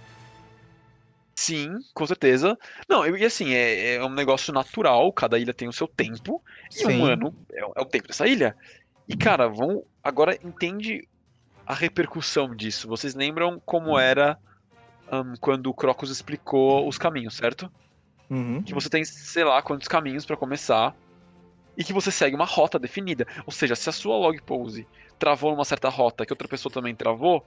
[1.35, 2.57] Sim, com certeza.
[2.89, 6.75] Não, e assim, é, é um negócio natural, cada ilha tem o seu tempo, e
[6.75, 7.01] Sim.
[7.01, 8.55] um ano é, o- é o tempo dessa ilha.
[9.09, 9.83] E, cara, vão.
[10.05, 11.07] Agora entende
[11.67, 12.87] a repercussão disso.
[12.89, 14.39] Vocês lembram como era
[15.11, 17.71] ahn, quando o Crocus explicou os caminhos, certo?
[18.29, 18.63] Uhum.
[18.63, 20.95] Que você tem, sei lá, quantos caminhos pra começar.
[21.77, 23.27] E que você segue uma rota definida.
[23.47, 24.87] Ou seja, se a sua log pose
[25.19, 27.45] travou numa certa rota que outra pessoa também travou,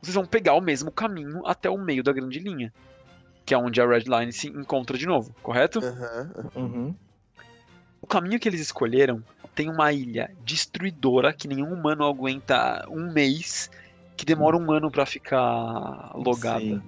[0.00, 2.72] vocês vão pegar o mesmo caminho até o meio da grande linha.
[3.44, 5.80] Que é onde a Red Line se encontra de novo, correto?
[5.80, 6.50] Aham.
[6.54, 6.94] Uhum.
[8.00, 9.22] O caminho que eles escolheram
[9.54, 13.70] tem uma ilha destruidora que nenhum humano aguenta um mês,
[14.16, 16.60] que demora um ano pra ficar logada.
[16.60, 16.82] Sim.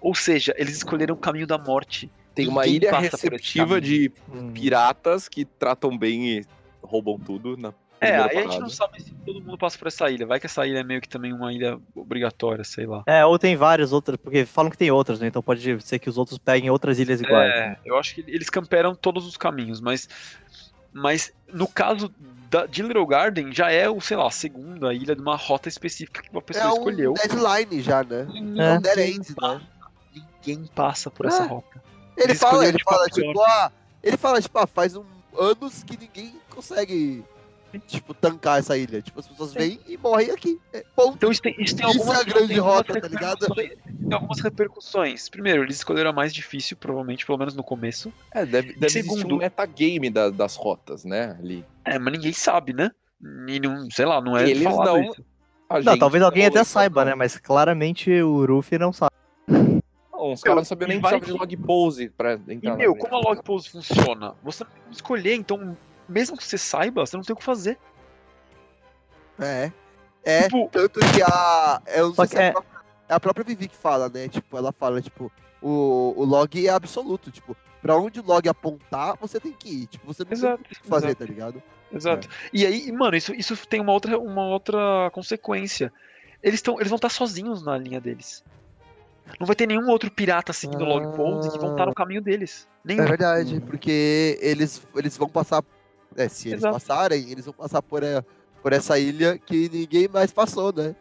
[0.00, 2.10] Ou seja, eles escolheram o caminho da morte.
[2.34, 4.10] Tem uma Ninguém ilha receptiva de
[4.52, 6.44] piratas que tratam bem e
[6.82, 10.10] roubam tudo na É, aí a gente não sabe se todo mundo passa por essa
[10.10, 10.26] ilha.
[10.26, 13.02] Vai que essa ilha é meio que também uma ilha obrigatória, sei lá.
[13.06, 15.26] É, ou tem várias outras, porque falam que tem outras, né?
[15.28, 17.48] Então pode ser que os outros peguem outras ilhas iguais.
[17.54, 17.76] né?
[17.84, 20.08] É, eu acho que eles camperam todos os caminhos, mas.
[20.92, 22.12] Mas no caso
[22.48, 25.68] da, de Little Garden, já é o, sei lá, a segunda ilha de uma rota
[25.68, 27.14] específica que uma pessoa É um escolheu.
[27.14, 28.28] deadline já, né?
[28.32, 29.34] E É um ninguém dead end, né?
[29.36, 29.62] passa-
[30.14, 31.46] Ninguém passa por essa É.
[31.46, 31.82] rota.
[32.16, 33.72] Ele Eles fala, ele tipo, fala, tipo, ah,
[34.02, 35.04] ele fala, tipo, ah, faz um,
[35.38, 37.24] anos que ninguém consegue,
[37.88, 39.02] tipo, tancar essa ilha.
[39.02, 40.60] Tipo, as pessoas vêm e morrem aqui.
[40.72, 41.16] É, ponto.
[41.16, 43.40] Então isso tem, isso tem Isso algumas, é a grande tem algumas rota, tá ligado?
[43.40, 45.28] repercussões- Tem algumas repercussões.
[45.28, 48.12] Primeiro, eles escolheram a mais difícil, provavelmente, pelo menos no começo.
[48.32, 51.36] É, deve, deve Segundo- um metagame da- das rotas, né?
[51.38, 51.64] Ali.
[51.84, 52.90] É, mas ninguém sabe, né?
[53.48, 55.14] E não, sei lá, não é Eles falado não-
[55.82, 57.14] Não, talvez alguém até não- saiba, né?
[57.14, 59.10] Mas claramente o Ruffy não sabe.
[60.32, 62.94] Os caras não sabiam nem que vai precisava de log pose pra E, entrar meu,
[62.94, 64.34] na como a log pose funciona?
[64.42, 65.76] Você não tem como escolher, então,
[66.08, 67.78] mesmo que você saiba, você não tem o que fazer.
[69.38, 69.70] É.
[70.24, 71.82] É, Tipo- tanto que a.
[71.86, 73.76] Eu não Só sei que se é, é- a própria, é a própria Vivi que
[73.76, 74.28] fala, né?
[74.28, 75.30] Tipo, ela fala, tipo,
[75.60, 77.30] o, o log é absoluto.
[77.30, 79.86] Tipo, pra onde o log apontar, você tem que ir.
[79.86, 81.18] Tipo, você não Exato, tem o que fazer, exato.
[81.18, 81.62] tá ligado?
[81.92, 82.28] Exato.
[82.52, 85.92] E aí, mano, isso, isso tem uma outra, uma outra consequência.
[86.42, 88.42] Eles, tão, eles vão estar sozinhos na linha deles.
[89.40, 92.20] Não vai ter nenhum outro pirata seguindo o log pose que vão estar no caminho
[92.20, 92.68] deles.
[92.84, 93.02] Nenhum.
[93.02, 95.62] É verdade, porque eles, eles vão passar.
[96.16, 96.74] É, se eles Exato.
[96.74, 98.22] passarem, eles vão passar por, é,
[98.62, 100.94] por essa ilha que ninguém mais passou, né?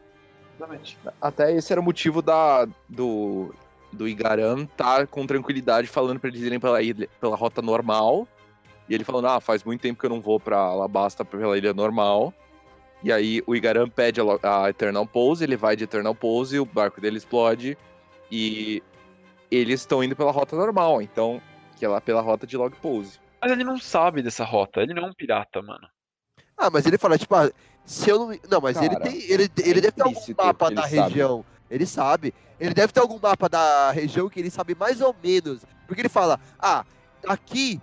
[0.56, 0.98] Exatamente.
[1.22, 3.54] Até esse era o motivo da, do,
[3.92, 8.28] do Igaran estar com tranquilidade falando pra eles irem pela, ilha, pela rota normal.
[8.90, 11.74] E ele falando, ah, faz muito tempo que eu não vou pra Alabasta pela ilha
[11.74, 12.34] normal.
[13.04, 16.66] E aí o Igaran pede a, a Eternal Pose, ele vai de Eternal Pose, o
[16.66, 17.78] barco dele explode.
[18.36, 18.82] E
[19.52, 21.40] eles estão indo pela rota normal, então,
[21.76, 23.20] que é lá pela rota de Log Pose.
[23.40, 24.82] Mas ele não sabe dessa rota.
[24.82, 25.88] Ele não é um pirata, mano.
[26.58, 27.52] Ah, mas ele fala, tipo, ah,
[27.86, 28.40] se eu não.
[28.50, 29.22] Não, mas ele Cara, tem.
[29.30, 31.10] Ele, ele deve ter algum mapa da ele sabe.
[31.10, 31.46] região.
[31.70, 32.34] Ele sabe.
[32.60, 35.62] Ele deve ter algum mapa da região que ele sabe mais ou menos.
[35.88, 36.84] Porque ele fala, ah,
[37.28, 37.80] aqui.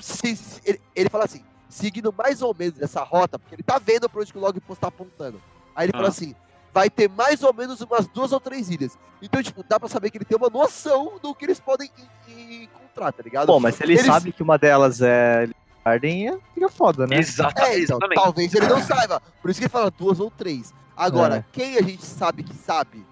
[0.00, 3.78] se- se- ele, ele fala assim, seguindo mais ou menos essa rota, porque ele tá
[3.78, 5.40] vendo pra onde que o log post tá apontando.
[5.76, 6.08] Aí ele fala Ah.
[6.08, 6.34] assim.
[6.72, 8.98] Vai ter mais ou menos umas duas ou três ilhas.
[9.20, 11.90] Então, tipo, dá pra saber que ele tem uma noção do que eles podem
[12.28, 13.46] en- en- encontrar, tá ligado?
[13.46, 15.48] Bom, mas se ele Eles- sabe que uma delas é
[15.84, 17.16] Garden, é- fica foda, né?
[17.18, 18.14] Exata, É, então, exatamente.
[18.22, 19.20] talvez ele não saiba.
[19.42, 20.72] Por isso que ele fala duas ou três.
[20.96, 21.44] Agora, É.
[21.52, 23.04] quem a gente sabe que sabe?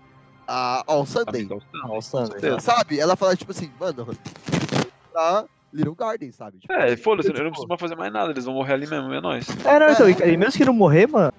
[0.49, 1.43] A All Sunday.
[1.43, 2.61] Então, All Sunday.
[2.61, 2.99] Sabe?
[2.99, 4.07] Ela fala, tipo assim, mano,
[5.13, 6.59] pra Little Garden, sabe?
[6.59, 9.13] Tipo, É, foda-se, eu não preciso mais fazer mais nada, eles vão morrer ali mesmo,
[9.13, 9.47] é nóis.
[9.65, 11.33] É, não, então, e, e mesmo que não morrer, mano.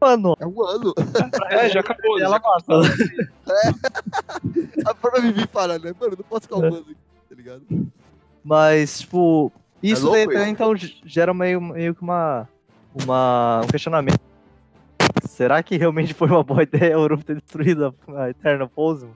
[0.00, 0.94] Mano, É um ano.
[1.50, 2.20] É, já acabou.
[2.20, 2.42] ela já
[2.72, 2.88] mata.
[4.86, 5.92] A própria Vivi fala, né?
[5.98, 6.96] Mano, não posso ficar um ano aqui,
[7.28, 7.62] tá ligado?
[8.44, 9.52] Mas, tipo,
[9.82, 10.32] isso louco daí isso.
[10.32, 12.48] também, então gera meio, meio que uma,
[12.94, 14.20] uma, um questionamento.
[15.24, 19.06] Será que realmente foi uma boa ideia o Uruf ter destruído a, a Eternal Pose?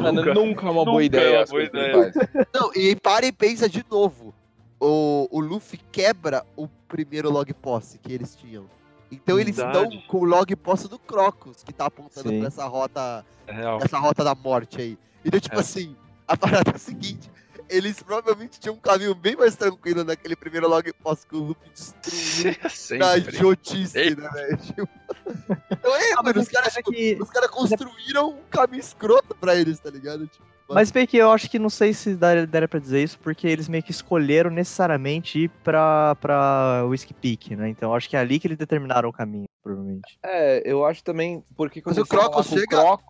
[0.00, 1.38] Mano, nunca, é uma boa nunca é ideia.
[1.40, 2.12] uma boa ele ideia.
[2.54, 4.34] Não, e para e pensa de novo.
[4.80, 8.64] O, o Luffy quebra o primeiro log post que eles tinham.
[9.12, 9.94] Então eles Verdade.
[9.96, 12.38] estão com o log post do Crocus, que tá apontando Sim.
[12.38, 13.78] pra essa rota É real.
[13.82, 14.98] essa rota da morte aí.
[15.24, 15.60] Então, tipo É.
[15.60, 15.94] assim,
[16.26, 17.30] a parada é a seguinte:
[17.68, 21.70] eles provavelmente tinham um caminho bem mais tranquilo naquele primeiro log post que o Luffy
[21.72, 22.56] destruiu
[22.98, 24.56] na idiotice, né, velho?
[24.56, 24.88] Tipo,
[25.70, 29.34] Então é, Ah, mas mano, os caras tipo, que- os caras construíram um caminho escroto
[29.34, 30.26] pra eles, tá ligado?
[30.26, 33.18] Tipo, Mas bem que eu acho que não sei se daria, daria pra dizer isso,
[33.18, 37.68] porque eles meio que escolheram necessariamente ir pra, pra Whiskey Peak, né?
[37.68, 40.18] Então eu acho que é ali que eles determinaram o caminho, provavelmente.
[40.22, 43.02] É, eu acho também, porque quando Mas o Crocus com o chega- Croc-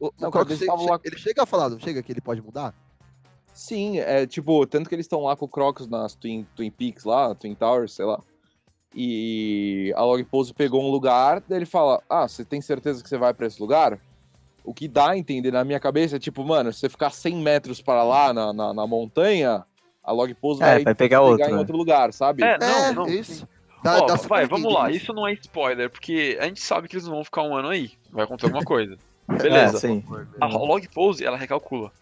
[0.00, 2.74] o, o Não, chega- lá- ele chega a falar, não chega que ele pode mudar?
[3.52, 7.04] Sim, é tipo, tanto que eles estão lá com o Crocus nas Twin, Twin Peaks
[7.04, 8.20] lá, Twin Towers, sei lá.
[8.94, 13.08] E a Log Pose pegou um lugar, daí ele fala: Ah, você tem certeza que
[13.08, 14.00] você vai pra esse lugar?
[14.64, 17.36] O que dá a entender na minha cabeça é tipo, mano, se você ficar 100
[17.36, 19.64] metros para lá na, na, na montanha,
[20.02, 21.58] a Log Pose É, vai, vai pegar outro, em né?
[21.58, 22.42] outro lugar, sabe?
[22.42, 23.06] É, não, é, não.
[23.08, 23.48] isso.
[23.82, 24.90] Dá- Ó, dá vai, vamos lá.
[24.90, 25.12] isso.
[25.12, 27.92] Não é spoiler, porque a gente sabe que eles não vão ficar um ano aí.
[28.10, 28.96] Vai acontecer alguma coisa.
[29.30, 29.78] É, Beleza.
[29.78, 30.02] sim.
[30.40, 31.92] a log pose, ela recalcula.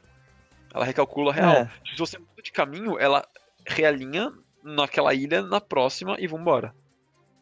[0.74, 1.52] Ela recalcula real.
[1.56, 1.70] É.
[1.84, 3.22] Se você muda de caminho, ela
[3.66, 4.32] realinha
[4.64, 6.74] naquela ilha na próxima e vambora.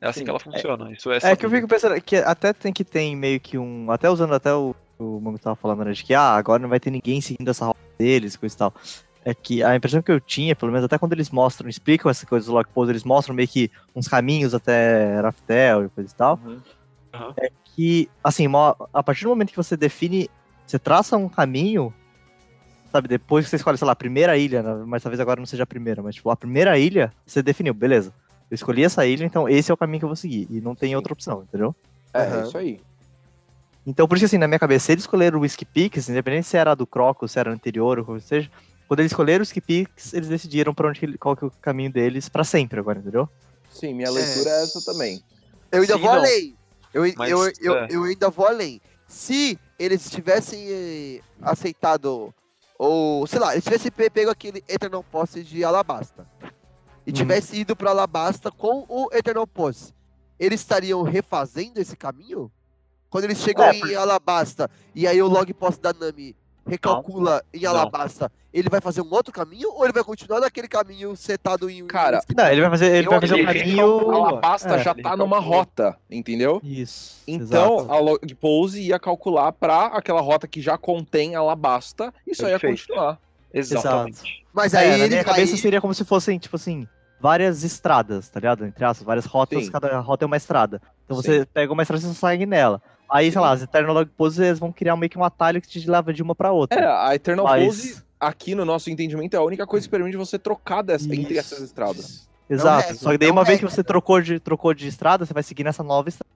[0.01, 0.25] É assim Sim.
[0.25, 0.91] que ela funciona.
[0.93, 3.89] Isso é, É que eu fico pensando que até tem que ter meio que um.
[3.91, 5.93] Até usando até o, o Mango tava falando, né?
[5.93, 8.75] De que ah, agora não vai ter ninguém seguindo essa rota deles, coisa e tal.
[9.25, 12.29] É que a impressão que eu tinha, pelo menos até quando eles mostram, explicam essas
[12.29, 16.41] coisas do Pose, eles mostram meio que uns caminhos até Raftel e coisa e tal.
[16.45, 17.35] Uhum.
[17.75, 18.47] Que, assim,
[18.95, 20.31] a partir do momento que você define,
[20.65, 21.93] você traça um caminho,
[22.93, 25.47] sabe, depois que você escolhe, sei lá, a primeira ilha, né, mas talvez agora não
[25.47, 28.15] seja a primeira, mas tipo, a primeira ilha, você definiu, beleza.
[28.49, 30.47] Eu escolhi essa ilha, então esse é o caminho que eu vou seguir.
[30.49, 30.97] E não tem Sim.
[30.97, 31.75] outra opção, entendeu?
[32.15, 32.43] É, Aham.
[32.45, 32.81] isso aí.
[33.87, 36.47] Então, por isso que, assim, na minha cabeça, se eles escolheram o Whiskey Peaks, independente
[36.49, 38.51] se era do Crocus, se era anterior ou qual seja,
[38.89, 41.93] quando eles escolheram o Whiskey Peaks, eles decidiram pra onde qual que é o caminho
[41.93, 43.29] deles pra sempre agora, entendeu?
[43.71, 45.23] Sim, minha leitura é essa também.
[45.71, 46.19] Eu ainda Sim, vou não.
[46.19, 46.57] além.
[46.93, 47.87] Eu, Mas, eu, eu, é.
[47.91, 48.81] eu ainda vou além.
[49.07, 52.35] Se eles tivessem eh, aceitado,
[52.79, 56.27] ou sei lá, eles tivessem pe- pego aquele Eternal Posse de Alabasta
[57.07, 57.15] e Uhum.
[57.17, 59.93] tivesse ido pra Alabasta com o Eternal Posse,
[60.41, 62.51] eles estariam refazendo esse caminho?
[63.11, 66.35] Quando eles chegam É, em Alabasta e aí o log posse da Nami
[66.67, 67.71] recalcula em Não.
[67.71, 71.87] Alabasta, ele vai fazer um outro caminho ou ele vai continuar naquele caminho setado em
[71.87, 74.11] Cara, Não, ele vai fazer, ele Eu vai fazer um caminho.
[74.11, 76.61] A Alabasta é, já tá numa rota, entendeu?
[76.65, 77.23] Isso.
[77.27, 77.93] Então, exato.
[77.93, 82.59] a log pose ia calcular pra aquela rota que já contém Alabasta e só ia
[82.59, 83.19] continuar.
[83.55, 84.45] Exatamente.
[84.53, 86.87] Mas É, aí na ele minha cabeça aí- seria como se fossem, tipo assim,
[87.21, 88.67] várias estradas, tá ligado?
[88.67, 89.71] Entre aspas, várias rotas, Sim.
[89.71, 90.81] cada rota é uma estrada.
[91.05, 91.23] Então Sim.
[91.23, 92.83] você pega uma estrada e você segue nela.
[93.09, 95.69] Aí, sei lá, as Eternal Log Poses eles vão criar meio que um atalho que
[95.69, 96.81] te leva de uma pra outra.
[96.81, 100.17] É, a Eternal Mas- Pose, aqui no nosso entendimento, é a única coisa que permite
[100.17, 102.29] você trocar dessa, entre essas estradas.
[102.49, 102.89] Exato.
[102.89, 105.27] resto, Só que daí é um uma vez que você trocou de, trocou de estrada,
[105.27, 106.31] você vai seguir nessa nova estrada.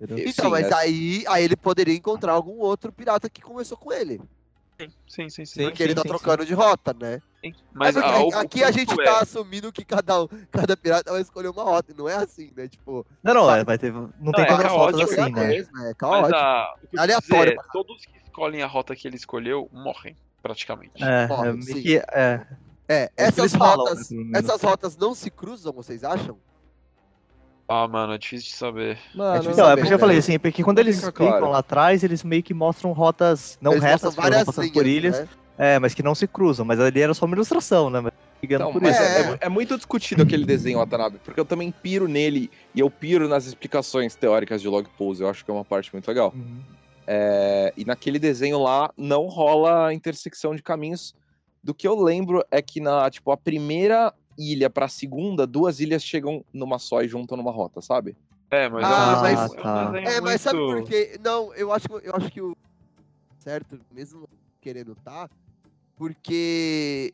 [0.00, 0.26] Entendeu?
[0.26, 3.92] Então, Sim, mas é- aí, aí ele poderia encontrar algum outro pirata que conversou com
[3.92, 4.20] ele.
[4.78, 5.44] Sim, sim, sim.
[5.44, 7.20] Sim, porque ele tá sim, trocando de rota, né?
[7.42, 7.54] Sim.
[7.72, 10.14] Mas É porque a- aqui a gente ponto tá é- assumindo que cada,
[10.50, 11.92] cada pirata vai escolher uma rota.
[11.92, 12.68] E não é assim, né?
[12.68, 13.92] Tipo, Não, não, é, vai ter.
[13.92, 15.46] Não tem é rotas assim, é né?
[15.48, 16.36] mesmo, é Mas caótico.
[16.82, 21.02] eu quis Aleatório dizer é, todos que escolhem a rota que ele escolheu morrem, praticamente.
[21.02, 22.46] É, Morre, é, que, é,
[22.88, 24.38] É, é essas eles falam, rotas, né, pelo menos.
[24.48, 26.36] essas rotas não se cruzam, vocês acham?
[27.72, 28.98] Ah, mano, é difícil de saber.
[29.14, 30.00] Mano, difícil Então, é saber, porque eu né?
[30.00, 31.50] falei assim, porque quando Não eles explicam claro.
[31.50, 35.20] lá atrás, eles meio que mostram rotas não Eles retas, várias passando linhas, por ilhas,
[35.20, 35.28] né?
[35.60, 36.64] É, mas que não se cruzam.
[36.64, 38.00] Mas ali era só uma ilustração, né?
[38.00, 38.12] Mas
[38.42, 39.02] ligando Então, por mas isso.
[39.02, 39.32] é, É.
[39.34, 43.28] é- é muito discutido aquele desenho, Watanabe, porque eu também piro nele e eu piro
[43.28, 45.22] nas explicações teóricas de log pose.
[45.22, 46.32] Eu acho que é uma parte muito legal.
[46.34, 46.60] Uhum.
[47.06, 51.14] É, e naquele desenho lá não rola a intersecção de caminhos.
[51.62, 56.02] Do que eu lembro é que na, tipo, a primeira ilha pra segunda, duas ilhas
[56.02, 58.16] chegam numa só e juntam numa rota, sabe?
[58.50, 59.84] É, mas Ah, é um mas- é um tá.
[59.90, 61.18] desenho É, mas sabe muito- por quê?
[61.22, 62.56] Não, eu acho, que- eu acho que o.
[63.38, 64.26] Certo, mesmo
[64.60, 65.28] querendo tá,
[66.00, 67.12] porque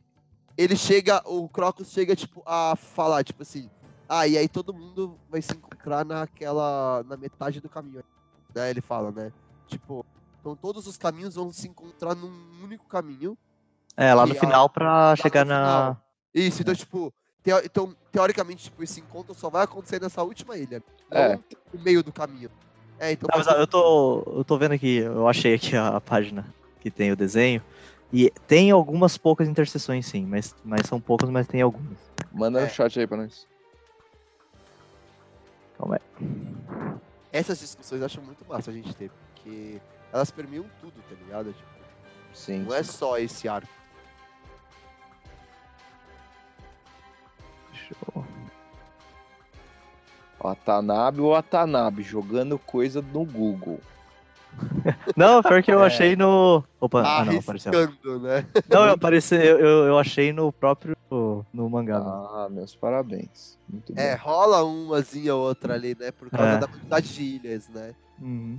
[0.56, 3.68] ele chega, o Crocus chega, tipo, a falar, tipo assim,
[4.08, 7.02] ah, e aí todo mundo vai se encontrar naquela.
[7.08, 8.04] na metade do caminho.
[8.54, 8.70] Né?
[8.70, 9.32] Ele fala, né?
[9.66, 10.06] Tipo,
[10.40, 12.30] então todos os caminhos vão se encontrar num
[12.62, 13.36] único caminho.
[13.96, 15.56] É, lá no final pra chegar na.
[15.56, 16.02] final.
[16.32, 20.80] Isso, então, tipo, teo- então, teoricamente, tipo, esse encontro só vai acontecer nessa última ilha.
[21.10, 21.40] Não É.
[21.74, 22.50] no meio do caminho.
[23.00, 23.26] É, então.
[23.26, 26.46] Tá, mas, eu tô, eu tô vendo aqui, eu achei aqui a, a página
[26.80, 27.60] que tem o desenho.
[28.12, 31.98] E tem algumas poucas interseções, sim, mas, mas são poucas, mas tem algumas.
[32.32, 32.64] Manda É.
[32.64, 33.46] no chat aí pra nós.
[35.76, 36.00] Calma aí.
[37.32, 39.78] essas discussões eu acho muito massa a gente ter, porque
[40.12, 41.52] elas permeiam tudo, tá ligado?
[41.52, 41.68] Tipo,
[42.32, 42.60] Sim.
[42.60, 43.68] não é só esse arco.
[47.72, 48.24] Deixa eu-
[50.40, 53.80] Watanabe ou Watanabe, jogando coisa no Google.
[55.16, 56.64] Não, pior que eu achei no.
[56.80, 57.72] Opa, ah, não, apareceu.
[57.72, 58.46] Né?
[58.68, 60.96] Não, eu apareci, eu, eu, achei no próprio.
[61.10, 61.98] no mangá.
[61.98, 63.58] Ah, meus parabéns.
[63.68, 64.00] Muito bom.
[64.00, 66.10] É, rola umazinha ou outra ali, né?
[66.10, 66.58] Por causa É.
[66.58, 67.94] da quantidade de ilhas, né?
[68.20, 68.58] Uhum.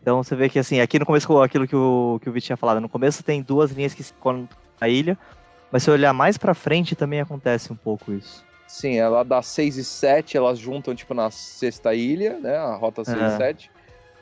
[0.00, 2.56] Então você vê que assim, aqui no começo, aquilo que o, que o Vitor tinha
[2.56, 5.18] falado, no começo tem duas linhas que se conectam na ilha,
[5.70, 8.44] mas se olhar mais pra frente também acontece um pouco isso.
[8.68, 12.54] Sim, ela dá 6 e 7, elas juntam, tipo, na sexta ilha, né?
[12.56, 13.26] A rota 6 É.
[13.26, 13.70] e 7.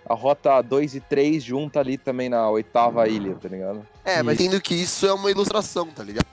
[0.09, 3.85] A rota 2 e 3 junta ali também na oitava ilha, tá ligado?
[4.05, 6.27] É, mas entendo que isso é uma ilustração, tá ligado?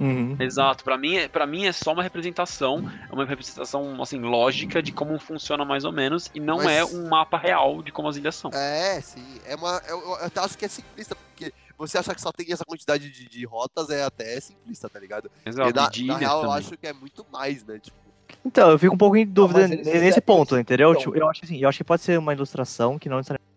[0.00, 0.36] Uhum.
[0.38, 4.80] Exato, pra mim, é- pra mim é só uma representação, é uma representação assim lógica
[4.82, 8.08] de como funciona mais ou menos e não Mas- é um mapa real de como
[8.08, 8.50] as ilhas são.
[8.52, 9.24] É, sim.
[9.44, 12.46] É uma, eu, eu até acho que é simplista, porque você achar que só tem
[12.52, 15.30] essa quantidade de, de rotas é até simplista, tá ligado?
[15.44, 16.58] Exato, e na, de na real, eu também.
[16.64, 17.78] acho que é muito mais, né?
[17.80, 17.96] Tipo,
[18.44, 20.90] Então, eu fico um pouco em dúvida nesse ponto, entendeu?
[20.90, 21.02] então.
[21.02, 23.48] Tipo, eu acho assim, eu acho que pode ser uma ilustração que não necessariamente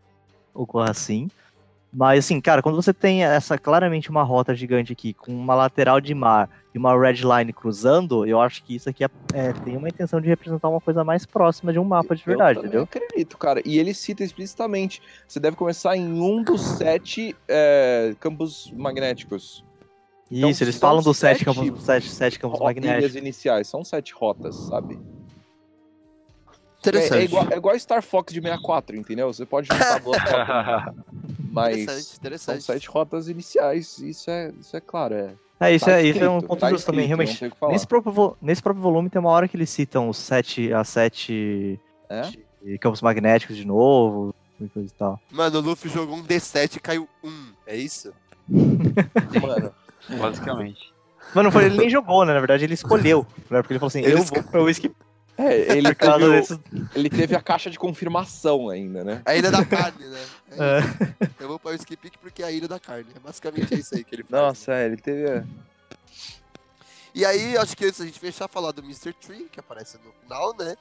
[0.53, 1.30] ocorra assim.
[1.93, 5.99] Mas assim, cara, quando você tem essa claramente uma rota gigante aqui, com uma lateral
[5.99, 9.76] de mar e uma red line cruzando, eu acho que isso aqui é- é, tem
[9.76, 12.88] uma intenção de representar uma coisa mais próxima de um mapa de verdade, eu entendeu?
[12.88, 13.61] também acredito, cara.
[13.65, 19.65] E ele cita explicitamente: você deve começar em um dos sete é, campos magnéticos.
[20.31, 23.15] Então, Isso, eles são falam dos sete sete campos, sete, sete campos magnéticos.
[23.18, 24.97] iniciais, são sete rotas, sabe?
[26.83, 27.19] É, interessante.
[27.19, 29.31] é igual, é igual Star Fox de 64, entendeu?
[29.31, 30.95] Você pode juntar duas rotas,
[31.51, 32.63] mas Interessante, são interessante.
[32.63, 33.97] sete rotas iniciais.
[33.99, 35.33] Isso é, isso é claro, é.
[35.59, 37.71] É, isso, Tá é, isso é um escrito, ponto tá justo também, escrito, não realmente.
[37.73, 41.79] Nesse próprio, nesse próprio volume tem uma hora que eles citam os sete, as sete
[42.09, 42.23] É?
[42.63, 45.19] de campos magnéticos de novo, e coisa e tal.
[45.31, 47.51] Mano, o Luffy jogou um D7 e caiu um.
[47.67, 48.11] É isso?
[48.49, 49.71] Mano,
[50.19, 50.91] Basicamente.
[51.33, 52.33] Mas não foi, ele nem jogou, né?
[52.33, 53.25] Na verdade, ele escolheu.
[53.49, 53.61] né?
[53.61, 54.91] Porque ele falou assim, Ele eu vou pra whisky
[55.37, 56.59] é, ele teve,
[56.95, 59.21] ele teve a caixa de confirmação ainda, né?
[59.25, 60.25] A ilha da carne, né?
[60.51, 60.79] É
[61.23, 61.43] É.
[61.43, 63.07] Eu vou para o skip porque é a ilha da carne.
[63.15, 64.43] É basicamente isso aí que ele faz.
[64.43, 65.45] Nossa, é, ele teve.
[67.15, 69.13] E aí, acho que antes da gente fechar, falar do Mr.
[69.13, 70.75] Tree, que aparece no final, né?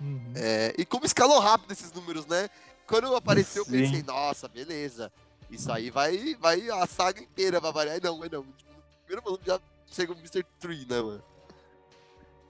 [0.00, 0.32] Uhum.
[0.34, 2.48] É, e como escalou rápido esses números, né?
[2.86, 3.72] Quando apareceu, eu Sim.
[3.72, 5.12] pensei, nossa, beleza.
[5.50, 7.94] Isso aí vai, vai a saga inteira vai variar.
[7.94, 8.42] Aí não, mas não.
[8.42, 9.60] Tipo, no primeiro volume já
[9.90, 10.44] chega o Mr.
[10.58, 11.22] Tree, né, mano?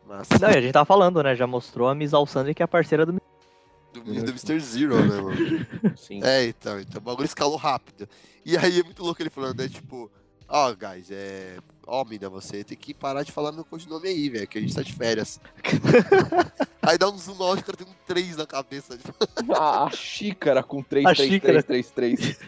[0.07, 0.39] Massa.
[0.41, 1.35] Não, e a gente tava falando, né?
[1.35, 4.61] Já mostrou a Miss Alessandra que é a parceira do Do, do Mr.
[4.61, 5.97] Zero, né, mano?
[5.97, 6.21] Sim.
[6.23, 8.09] É, então, então o bagulho escalou rápido.
[8.45, 9.69] E aí é muito louco ele falando, né?
[9.69, 10.11] Tipo,
[10.49, 11.57] ó, guys, é.
[11.87, 14.75] Ó, mina, você tem que parar de falar meu codinome aí, velho, que a gente
[14.75, 15.39] tá de férias.
[16.81, 18.97] aí dá um zoom out, o cara tem um 3 na cabeça.
[18.97, 19.15] Tipo,
[19.55, 21.63] A, a xícara com 3, A 3, xícara.
[21.63, 22.39] 3, 3, 3.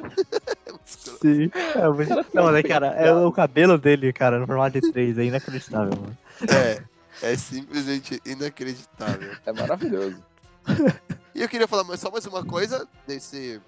[0.67, 1.19] é muito escroto.
[1.21, 1.51] Sim.
[1.55, 2.27] É, muito...
[2.35, 2.87] Não, né, cara?
[2.89, 6.17] É o cabelo dele, cara, no formato de 3, é inacreditável, mano.
[6.51, 6.83] É,
[7.23, 9.37] é simplesmente inacreditável.
[9.45, 10.23] É maravilhoso.
[11.35, 13.61] E eu queria falar só mais uma coisa desse,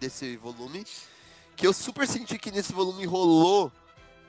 [0.00, 0.84] desse volume.
[1.54, 3.70] Que eu super senti que nesse volume rolou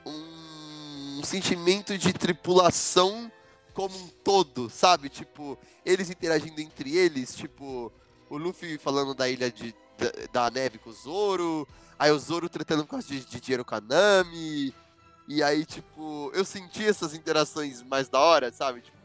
[0.06, 3.28] um sentimento de tripulação
[3.74, 5.08] como um todo, sabe?
[5.08, 7.92] Tipo, eles interagindo entre eles, tipo,
[8.30, 11.66] o Luffy falando da ilha de, da, da neve com o Zoro,
[11.98, 14.72] aí o Zoro tratando por causa de, de dinheiro com a Nami.
[15.28, 18.80] E aí, tipo, eu senti essas interações mais da hora, sabe?
[18.82, 18.96] Tipo,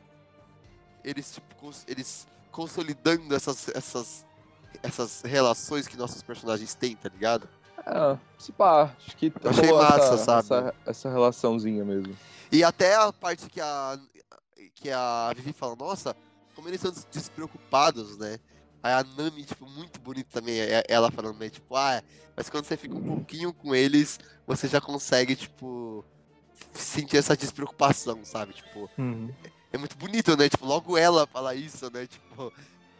[1.03, 4.26] eles, tipo, cons- eles consolidando essas, essas,
[4.81, 7.48] essas relações que nossos personagens têm, tá ligado?
[7.85, 10.39] É, se pá, acho que Eu achei massa, essa, sabe?
[10.41, 12.18] Essa, essa relaçãozinha mesmo.
[12.52, 13.98] E até a parte que a,
[14.76, 16.15] que a Vivi fala, nossa,
[16.56, 18.39] como eles são des- despreocupados, né?
[18.94, 21.50] A Nami, tipo, muito bonita também, é- ela falando, né?
[21.50, 22.02] Tipo, ah,
[22.36, 26.04] mas quando você fica um pouquinho com eles, você já consegue, tipo,
[26.74, 28.54] sentir essa despreocupação, sabe?
[28.54, 29.32] Tipo, Uhum.
[29.72, 30.48] é muito bonito, né?
[30.50, 32.06] Tipo, logo ela fala isso, né?
[32.08, 32.54] Tipo,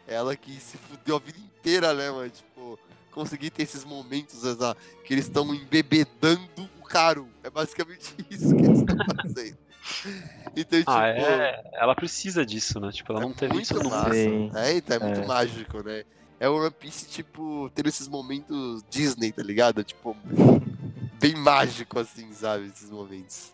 [0.08, 2.30] ela que se fudeu a vida inteira, né, mano?
[2.30, 2.80] Tipo,
[3.12, 7.28] conseguir ter esses momentos essa, que eles estão embebedando o caro.
[7.44, 9.58] É basicamente isso que eles estão fazendo.
[10.56, 11.62] Então, tipo, Ah, é.
[11.74, 12.92] Ela precisa disso, né?
[12.92, 14.12] Tipo, ela não é teve muito isso massa.
[14.14, 14.52] Sim.
[14.56, 15.26] É, então é muito É.
[15.28, 16.04] mágico, né?
[16.40, 19.84] É o One Piece, tipo, tendo esses momentos Disney, tá ligado?
[19.84, 20.16] Tipo,
[21.20, 22.66] bem mágico, assim, sabe?
[22.68, 23.52] Esses momentos.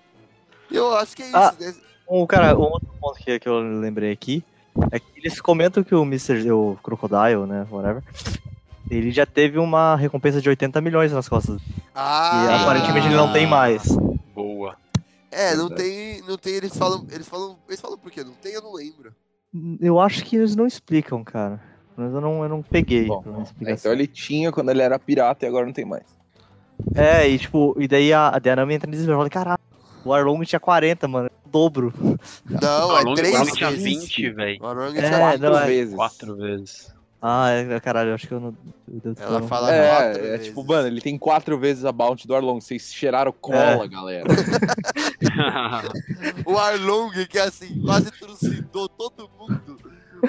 [0.72, 1.54] Eu acho que é isso, Ah.
[1.60, 1.74] né?
[2.10, 4.44] Um, cara, um outro ponto que, que eu lembrei aqui
[4.92, 6.52] é que eles comentam que o Mr.
[6.52, 8.04] o Crocodile, né, whatever,
[8.90, 11.62] ele já teve uma recompensa de 80 milhões nas costas.
[11.96, 13.84] Ah, E aparentemente ele não tem mais.
[15.34, 18.24] É, não tem, não tem, eles falam, eles falam, eles falam por quê?
[18.24, 19.14] Não tem, eu não lembro.
[19.80, 21.62] Eu acho que eles não explicam, cara.
[21.96, 24.98] Mas eu não, eu não peguei Bom, uma É, então ele tinha quando ele era
[24.98, 26.04] pirata e agora não tem mais.
[26.96, 29.18] É, e tipo, e daí a, a Dianami entra em desespero.
[29.18, 29.60] Fala, caralho,
[30.04, 31.28] o Arlong tinha 40, mano.
[31.28, 31.94] é o dobro.
[32.50, 33.84] Não, o é Arlong, o três Arlong tinha vezes.
[33.84, 34.64] 20, velho.
[34.64, 35.96] O Arlong É, tinha não, Quatro é- vezes.
[35.96, 36.94] Quatro vezes.
[37.26, 38.54] Ah, é, caralho, eu acho que eu não.
[39.02, 40.48] eu Ela fala É, quatro é vezes.
[40.48, 42.60] tipo, mano, ele tem quatro vezes a bounty do Arlong.
[42.60, 44.26] Vocês cheiraram cola, galera.
[46.46, 49.80] O Arlong, que assim, quase trucidou todo mundo.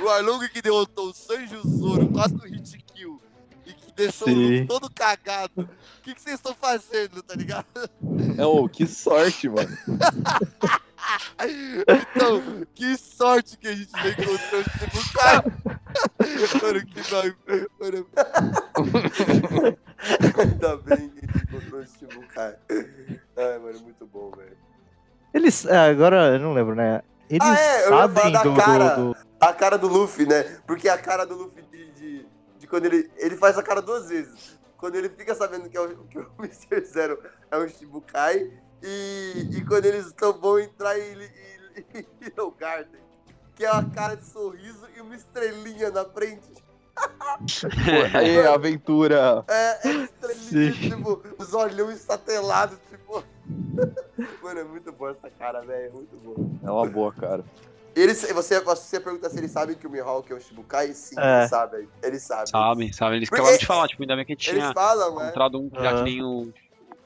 [0.00, 3.20] O Arlong que derrotou o Sanji e o Zoro quase no hit kill.
[3.66, 4.42] E que deixou o Sim.
[4.44, 5.62] Luffy todo cagado.
[5.62, 7.66] O que que vocês estão fazendo, tá ligado?
[8.38, 9.76] É, ô, que sorte, mano.
[11.88, 15.44] Então, que sorte que a gente não encontrou tipo cara.
[16.62, 17.34] Mano, que nós.
[17.80, 18.06] Mano.
[20.38, 22.58] Ainda bem que a gente encontrou esse tipo cara.
[22.68, 24.56] Ai, mano, muito bom, velho.
[25.32, 25.64] Eles.
[25.66, 27.02] é, agora eu não lembro, né?
[27.28, 28.96] Eles Ah, é, sabem da do, cara.
[28.96, 30.42] do, do- A cara do Luffy, né?
[30.66, 32.26] Porque a cara do Luffy de, de,
[32.58, 33.10] de quando ele.
[33.16, 34.58] Ele faz a cara duas vezes.
[34.76, 36.84] Quando ele fica sabendo que, é o, que o Mr.
[36.84, 37.18] Zero
[37.50, 38.50] é um Shibukai.
[38.84, 43.00] E, e quando eles tão, vão entrar em, em, em Little Garden.
[43.56, 46.52] Que é uma cara de sorriso e uma estrelinha na frente.
[46.94, 49.44] Pô, aí, aventura.
[49.48, 50.90] É, é estrelinha, Sim.
[50.90, 53.22] tipo, os olhões estatelados, tipo.
[54.42, 55.86] Mano, é muito bom essa cara, velho.
[55.86, 56.58] É muito bom.
[56.66, 57.44] É uma boa, cara.
[57.96, 60.92] Eles, você, você pergunta se eles sabem que o Mihawk é um Shibukai?
[60.92, 61.38] Sim, É.
[61.38, 61.88] eles sabem.
[62.02, 62.46] Eles sabem.
[62.48, 63.16] Sabem, sabem.
[63.18, 65.22] Eles Porque- acabaram de falar, tipo, ainda bem que a gente Eles tinha falam, né?
[65.26, 66.52] encontrado um já que nem o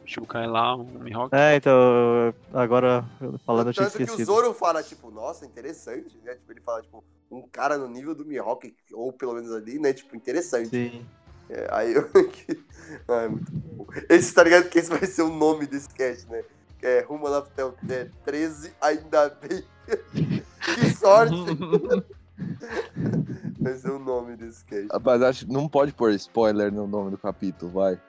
[0.09, 1.37] Shibukai lá, o Mihawk.
[1.37, 2.35] É, então.
[2.55, 3.05] Agora,
[3.45, 4.27] falando, eu tinha Tanto que o esquecido.
[4.27, 6.35] Zoro fala, tipo, nossa, interessante, né?
[6.35, 9.93] Tipo, ele fala, tipo, um cara no nível do Mihawk, ou pelo menos ali, né?
[9.93, 10.71] Tipo, interessante.
[10.71, 11.05] Sim.
[11.51, 12.09] É, aí eu.
[13.07, 13.87] Ai, muito bom.
[14.09, 14.71] Esse, tá ligado?
[14.71, 16.43] Que esse vai ser o nome desse cast, né?
[16.79, 19.63] Que é Rumo Laftel é, 13, ainda bem.
[20.65, 21.35] que sorte!
[23.61, 24.89] vai ser o nome desse cast.
[24.91, 28.01] Rapaz, acho que não pode pôr spoiler no nome do capítulo, vai.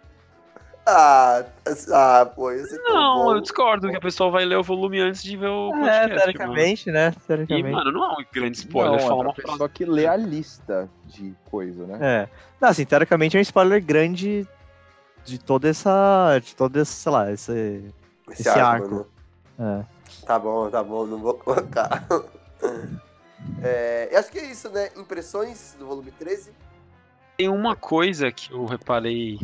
[0.91, 1.45] Ah,
[1.93, 3.35] ah, pô, esse é Não, bom.
[3.35, 5.99] eu discordo que a pessoa vai ler o volume antes de ver o É, podcast.
[6.09, 6.15] mano.
[6.21, 7.13] teoricamente, né?
[7.15, 7.69] E, Teoricamente.
[7.71, 9.51] mano, não é um grande spoiler não, falar é uma frase.
[9.51, 11.97] pessoa que lê a lista de coisa, né?
[12.01, 12.29] É.
[12.59, 14.47] Não, assim, teoricamente é um spoiler grande
[15.25, 16.39] de toda essa.
[16.39, 17.83] De todo esse, sei lá, esse.
[18.31, 18.83] Esse, esse arco.
[18.95, 19.07] arco.
[19.57, 19.85] né?
[19.85, 20.25] É.
[20.25, 22.05] Tá bom, tá bom, não vou colocar.
[23.63, 24.89] É, eu acho que é isso, né?
[24.97, 26.51] Impressões do volume 13.
[27.37, 29.39] Tem uma coisa que eu reparei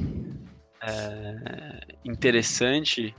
[0.86, 3.16] é, interessante.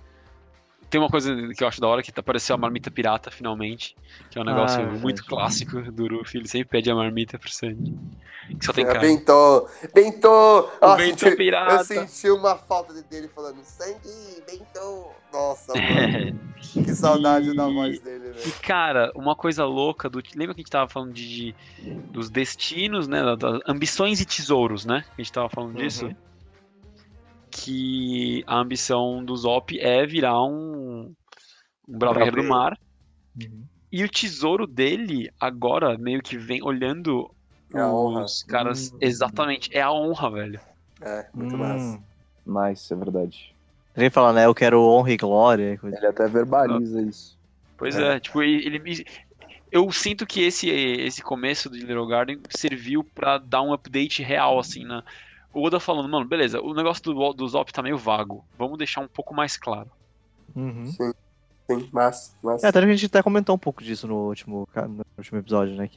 [0.89, 3.97] Tem uma coisa que eu acho da hora que apareceu a marmita pirata finalmente.
[4.31, 5.29] Que é um negócio Ah, é muito verdade.
[5.29, 6.39] clássico do Ruffy.
[6.39, 7.93] Ele sempre pede a marmita pro Sandy.
[8.59, 9.01] Que só tem É, cara.
[9.01, 10.61] Bentô, Bentô!
[10.61, 11.93] O Nossa, Bentô senti- pirata.
[11.95, 13.99] Eu senti uma falta de- dele falando sangue,
[14.49, 15.11] Bentô.
[15.33, 16.41] Nossa, mano,
[16.73, 18.55] que saudade da E- voz dele, E, velho.
[18.63, 20.23] cara, uma coisa louca do.
[20.37, 21.53] Lembra que a gente tava falando de,
[21.83, 23.23] de- dos destinos, né?
[23.37, 25.05] Das ambições e tesouros, né?
[25.17, 26.09] Que a gente tava falando disso.
[27.59, 27.65] Uhum.
[27.65, 31.13] Que a ambição do Zop é virar um,
[31.89, 32.79] um braveiro do mar.
[33.41, 33.65] Uhum.
[33.91, 37.31] E o tesouro dele, agora, meio que vem olhando
[37.75, 38.93] É os caras.
[38.93, 38.99] Hum.
[39.01, 40.61] Exatamente, é a honra, velho.
[41.01, 41.59] É, muito Hum.
[41.59, 42.03] massa.
[42.47, 43.55] Nice, é verdade.
[43.97, 44.45] Ele fala, né?
[44.45, 45.79] Eu quero honra e glória.
[45.79, 45.97] Coisa.
[45.97, 47.37] Ele até verbaliza isso.
[47.79, 48.17] Pois É.
[48.17, 48.67] é, tipo, ele.
[48.67, 49.05] ele me-
[49.73, 54.59] eu sinto que esse, esse começo de Little Garden serviu pra dar um update real,
[54.59, 55.03] assim, na.
[55.57, 58.45] O Oda falando, mano, beleza, o negócio do, do Zop tá meio vago.
[58.59, 59.91] Vamos deixar um pouco mais claro.
[60.55, 60.85] Uhum.
[60.93, 62.67] Sim, massa, massa.
[62.67, 65.89] É, até a gente até comentou um pouco disso no último, no último episódio, né?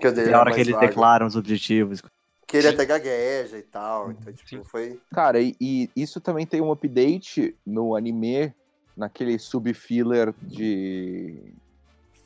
[0.00, 0.86] Que a hora que eles vago.
[0.86, 2.00] declaram os objetivos.
[2.46, 2.74] Que ele Sim.
[2.74, 4.10] até gagueja e tal.
[4.10, 4.64] Então, tipo, Sim.
[4.64, 4.98] foi.
[5.12, 8.54] Cara, e, e isso também tem um update no anime,
[8.96, 11.52] naquele sub-filler de.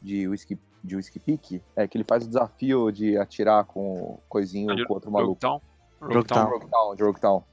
[0.00, 1.60] de Whisky, de Whisky Peak.
[1.74, 5.32] É que ele faz o desafio de atirar com coisinho De- com outro maluco.
[5.44, 5.67] Roguetown?
[6.00, 6.48] Roguetown.
[6.48, 7.44] Roguetown, de Roguetown.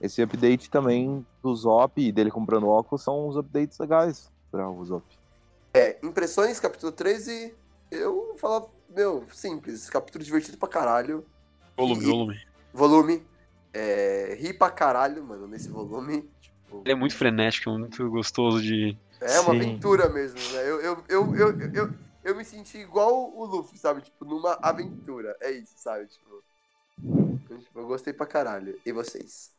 [0.00, 4.84] Esse update também do Zop e dele comprando óculos são uns updates legais pra o
[4.84, 5.04] Zop.
[5.74, 7.54] É, impressões, capítulo 13.
[7.90, 9.88] Eu vou falar, meu, simples.
[9.88, 11.24] Capítulo divertido pra caralho.
[11.76, 12.40] Volume, E- volume.
[12.72, 13.22] Volume.
[13.74, 16.28] É, ri pra caralho, mano, nesse volume.
[16.40, 18.96] Tipo, Ele é muito frenético, muito gostoso de.
[19.20, 19.60] É uma Sim.
[19.60, 20.62] aventura mesmo, né?
[20.68, 21.90] Eu, eu, eu, eu, eu,
[22.24, 24.02] eu me senti igual o Luffy, sabe?
[24.02, 25.36] Tipo, numa aventura.
[25.40, 26.06] É isso, sabe?
[26.06, 26.42] Tipo,
[27.74, 28.78] eu, gostei pra caralho.
[28.84, 29.50] E vocês?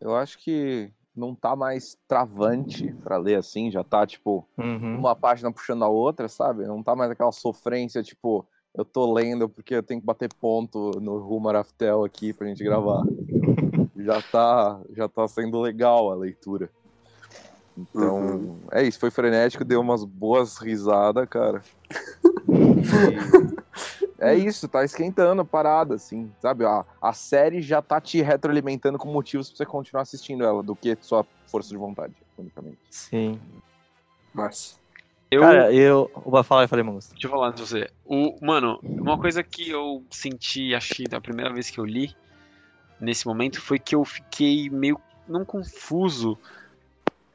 [0.00, 4.98] Eu acho que não tá mais travante pra ler assim, já tá tipo Uhum.
[4.98, 6.66] uma página puxando a outra, sabe?
[6.66, 10.90] Não tá mais aquela sofrência, tipo, eu tô lendo porque eu tenho que bater ponto
[11.00, 13.02] no Rumo Araftel aqui pra gente gravar.
[13.96, 16.68] já tá, já tá sendo legal a leitura.
[17.76, 18.60] Então, Uhum.
[18.72, 21.62] é isso, foi frenético, deu umas boas risadas, cara.
[22.94, 23.63] E
[24.18, 26.64] é isso, tá esquentando a parada, assim, sabe?
[26.64, 30.76] A, a série já tá te retroalimentando com motivos pra você continuar assistindo ela, do
[30.76, 32.78] que só força de vontade, unicamente.
[32.90, 33.40] Sim.
[34.32, 34.76] Márcio.
[35.30, 36.10] Eu, Cara, eu.
[36.24, 37.08] Vou falar, eu falei, Mangus.
[37.08, 37.90] Deixa eu falar antes de você.
[38.04, 42.14] O, mano, uma coisa que eu senti, achei da primeira vez que eu li,
[43.00, 45.00] nesse momento, foi que eu fiquei meio.
[45.26, 46.38] não confuso.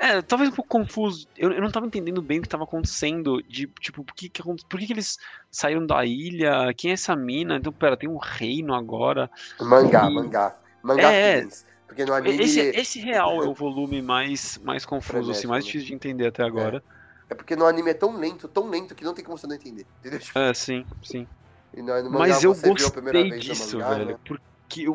[0.01, 1.27] É, talvez um pouco confuso.
[1.35, 3.41] Eu, eu não tava entendendo bem o que tava acontecendo.
[3.43, 5.17] De, tipo, por que, que, por que, que eles
[5.51, 6.73] saíram da ilha?
[6.73, 7.57] Quem é essa mina?
[7.57, 9.29] Então, pera, tem um reino agora.
[9.59, 10.55] Mangá, E- mangá.
[10.81, 11.65] Mangá É, feelings.
[11.85, 12.41] Porque no anime.
[12.43, 15.71] Esse, esse real é o volume mais, mais confuso, assim, mais né?
[15.71, 16.81] difícil de entender até agora.
[17.29, 19.55] É porque no anime é tão lento, tão lento, que não tem como você não
[19.55, 19.85] entender.
[19.99, 20.19] Entendeu?
[20.35, 21.27] É, sim, sim.
[21.73, 24.05] e mangá Mas eu gostei disso, mangá, velho.
[24.11, 24.17] né?
[24.25, 24.85] Porque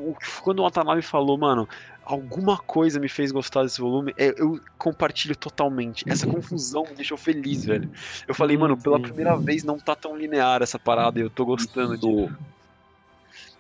[0.43, 1.68] quando o Watanabe falou, mano,
[2.05, 6.05] alguma coisa me fez gostar desse volume, é, eu compartilho totalmente.
[6.09, 7.90] Essa confusão me deixou feliz, velho.
[8.28, 9.02] Eu falei, mano, pela Sim.
[9.02, 12.36] primeira vez não tá tão linear essa parada e eu tô gostando disso.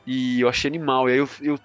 [0.06, 1.08] E eu achei animal.
[1.08, 1.58] E aí eu, eu-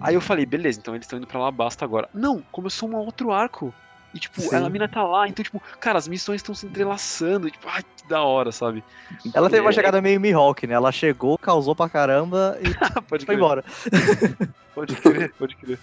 [0.00, 2.08] Aí eu falei, beleza, então eles estão indo pra lá, basta agora.
[2.14, 3.74] Não, começou um outro arco.
[4.14, 4.54] E, tipo, Sim.
[4.56, 7.48] a mina tá lá, então, tipo, cara, as missões estão se entrelaçando.
[7.48, 8.84] E, tipo, ai, que da hora, sabe?
[9.32, 9.72] Ela teve uma É.
[9.72, 10.74] chegada meio Mihawk, né?
[10.74, 12.64] Ela chegou, causou pra caramba e
[13.08, 13.38] Pode foi crer.
[13.38, 13.64] embora.
[14.74, 15.78] Pode crer, pode crer.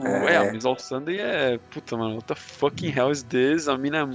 [0.00, 0.32] É.
[0.32, 1.58] É, a Miss All Sunday é.
[1.70, 3.66] Puta, mano, what the fucking hell is this?
[3.68, 4.08] A mina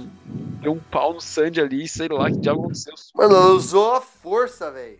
[0.62, 2.94] deu um pau no Sandy ali, sei lá que diabo aconteceu.
[3.14, 4.98] Mano, ela usou a força, velho.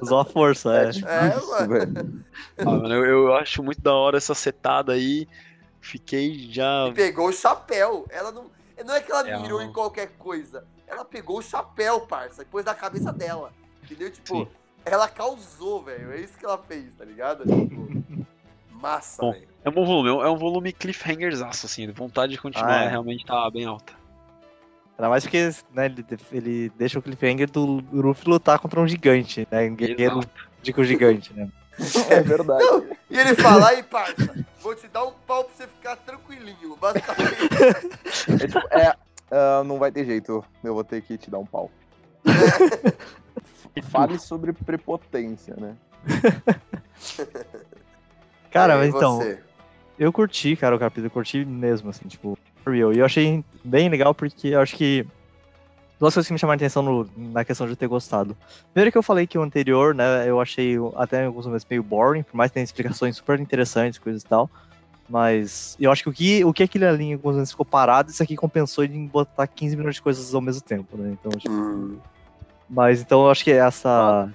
[0.00, 0.90] Usou a força, é.
[0.90, 1.68] tipo É, isso, mano.
[1.68, 2.24] velho.
[2.58, 5.26] Ah, mano, eu, eu acho muito da hora essa setada aí.
[5.84, 6.88] Fiquei já.
[6.88, 8.06] E pegou o chapéu.
[8.10, 8.50] Ela não.
[8.84, 10.66] Não é que ela É, mirou em qualquer coisa.
[10.86, 13.52] Ela pegou o chapéu, parça, e pôs na cabeça dela.
[13.82, 14.10] Entendeu?
[14.10, 14.48] Tipo, Sim.
[14.84, 16.12] ela causou, velho.
[16.12, 17.44] É isso que ela fez, tá ligado?
[17.46, 18.16] Tipo,
[18.72, 19.32] massa, Bom.
[19.32, 19.48] velho.
[19.64, 21.90] É um bom volume, é um volume cliffhangersaço, assim.
[21.92, 22.88] Vontade de continuar Ah, é.
[22.88, 23.92] realmente tá bem alta.
[24.98, 29.46] Ainda mais porque né, ele, ele deixa o cliffhanger do Luffy lutar contra um gigante,
[29.50, 29.68] né?
[29.70, 30.20] Um guerreiro
[30.62, 31.48] de com gigante, né?
[32.10, 32.64] É verdade.
[33.10, 36.76] E ele fala, aí, parça, vou te dar um pau pra você ficar tranquilinho.
[36.80, 37.34] Basicamente.
[38.28, 38.96] É, tipo, é,
[39.30, 40.44] ah, não vai ter jeito.
[40.62, 41.70] Eu vou ter que te dar um pau.
[43.90, 45.76] Fale sobre prepotência, né?
[48.50, 49.40] Cara, E mas então, você?
[49.98, 52.92] eu curti, cara, o capítulo, eu curti mesmo, assim, tipo, real.
[52.92, 55.04] E eu achei bem legal porque eu acho que
[55.98, 58.36] duas coisas que me chamaram a atenção no- na questão de eu ter gostado.
[58.72, 61.82] Primeiro que eu falei que o anterior, né, eu achei até em alguns momentos meio
[61.82, 64.50] boring, por mais que tenha explicações super interessantes, coisas e tal.
[65.08, 68.10] Mas eu acho que o que, o que aquele ali em alguns momentos ficou parado,
[68.10, 71.14] isso aqui compensou em botar 15 milhões de coisas ao mesmo tempo, né?
[71.20, 71.98] Então, tipo, Hum,
[72.68, 74.30] mas então eu acho que essa.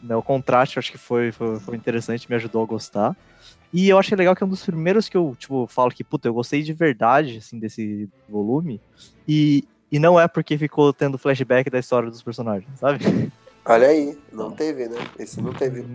[0.00, 3.16] Né, o contraste eu acho que foi, foi, foi interessante, me ajudou a gostar.
[3.72, 6.28] E eu achei legal que é um dos primeiros que eu, tipo, falo que, puta,
[6.28, 8.80] eu gostei de verdade, assim, desse volume.
[9.26, 12.98] E, e não é porque ficou tendo flashback da história dos personagens, sabe?
[13.64, 14.98] olha aí, não teve, né?
[15.18, 15.86] Esse não teve.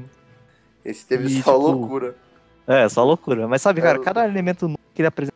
[0.84, 2.16] Esse teve E, só tipo, loucura.
[2.68, 3.48] É, só loucura.
[3.48, 5.36] Mas sabe, É, cara, eu- cada elemento que ele apresenta.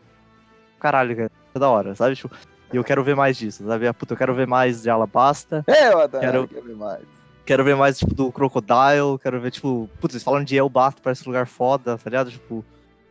[0.80, 2.16] Caralho, cara, é da hora, sabe?
[2.16, 2.36] Tipo,
[2.72, 3.88] e eu quero ver mais disso, sabe?
[3.88, 5.64] Ah, Puta, eu quero ver mais de Alabasta.
[5.68, 7.02] É, eu até Quero- quero ver mais.
[7.46, 9.18] Quero ver mais, tipo, do Crocodile.
[9.24, 12.30] Quero ver, tipo, putz, eles falam de Elbasta, parece um lugar foda, tá ligado?
[12.30, 12.64] Tipo.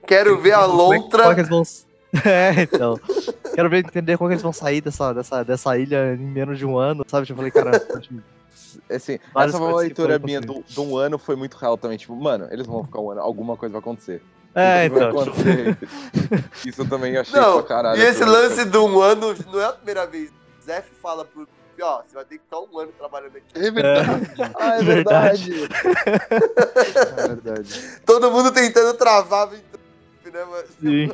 [0.06, 1.22] Quero ver a é- lontra.
[1.22, 1.62] Como é que eles vão.
[2.24, 2.98] É, então.
[3.54, 6.66] Quero ver, entender como é eles vão sair dessa, dessa, dessa ilha em menos de
[6.66, 7.26] um ano, sabe?
[7.26, 8.22] Tipo, eu falei, cara, tipo,
[8.90, 11.96] Assim, essa uma leitura minha do, de um ano, foi muito real também.
[11.96, 14.22] Tipo, mano, eles vão ficar um ano, alguma coisa vai acontecer.
[14.54, 15.08] é, então.
[15.08, 15.78] acontecer.
[16.64, 18.00] Isso eu também achei Não, pra caralho.
[18.00, 20.30] e esse lance de um ano não é a primeira vez.
[20.64, 21.48] Zef fala pro
[21.82, 23.46] ó, você vai ter que ficar um ano trabalhando aqui.
[23.54, 24.32] É verdade.
[24.58, 25.50] Ah, é Verdade.
[25.50, 25.74] verdade.
[27.18, 27.80] é verdade.
[28.04, 29.80] Todo mundo tentando travar aventura,
[30.32, 30.68] né, mano?
[30.80, 31.10] Sim.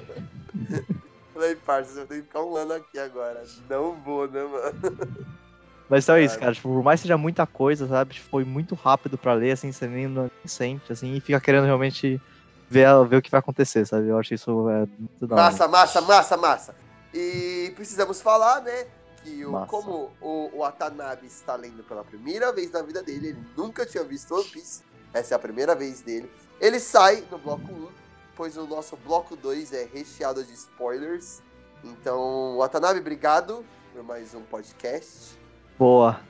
[1.32, 3.42] Falei, parça, vai ter que ficar um ano aqui agora.
[3.68, 5.32] Não vou, né, mano?
[5.88, 6.54] Mas então é isso, cara.
[6.54, 8.14] Tipo, por mais que seja muita coisa, sabe?
[8.14, 11.64] Tipo, foi muito rápido pra ler, assim, você nem, nem sente, assim, e fica querendo
[11.64, 12.20] realmente
[12.68, 14.08] ver, ver o que vai acontecer, sabe?
[14.08, 15.36] Eu acho isso é, muito da.
[15.36, 16.74] Massa, massa, massa, massa.
[17.12, 18.86] E precisamos falar, né?
[19.22, 19.66] Que o, Massa.
[19.66, 24.02] como o, o Watanabe está lendo pela primeira vez na vida dele, ele nunca tinha
[24.02, 24.82] visto One Piece.
[25.12, 26.30] Essa é a primeira vez dele.
[26.60, 27.88] Ele sai no bloco 1,
[28.36, 31.42] pois o nosso bloco 2 é recheado de spoilers.
[31.84, 35.36] Então, Watanabe, obrigado por mais um podcast.
[35.78, 36.20] Boa.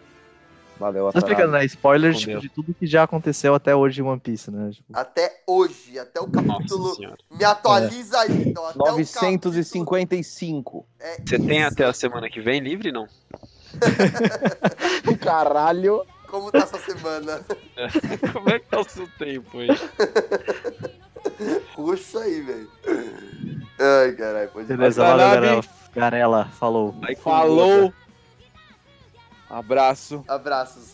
[0.78, 1.64] Valeu, Tô explicando, né?
[1.66, 4.70] Spoilers tipo, de tudo que já aconteceu até hoje em One Piece, né?
[4.72, 6.96] Tipo, Até hoje, até o capítulo.
[7.30, 8.64] Me atualiza aí, então.
[8.66, 10.86] Até o capítulo- 955.
[10.98, 11.68] É Você tem isso.
[11.68, 13.06] até a semana que vem livre, não?
[15.20, 16.04] Caralho.
[16.28, 17.44] Como tá essa semana?
[18.32, 19.68] Como é que tá o seu tempo aí?
[21.74, 22.70] Puxa aí, velho.
[23.78, 25.60] Ai, caralho, pode beleza, valeu, galera.
[25.94, 26.92] Garela, falou.
[26.92, 27.92] Vai Falou.
[29.50, 30.24] Abraço.
[30.26, 30.91] Abraços.「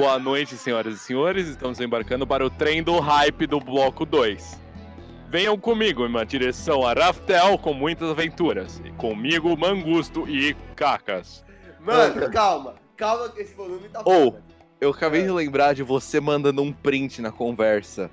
[0.00, 1.46] Boa noite, senhoras e senhores.
[1.46, 4.58] Estamos embarcando para o trem do hype do bloco 2.
[5.28, 8.80] Venham comigo em uma direção a Raftel com muitas aventuras.
[8.82, 11.44] E comigo, Mangusto e Cacas.
[11.78, 12.76] Mano, calma.
[12.96, 14.30] Calma que esse volume tá Ô.
[14.32, 14.42] foda.
[14.80, 18.10] Eu acabei de lembrar de você mandando um print na conversa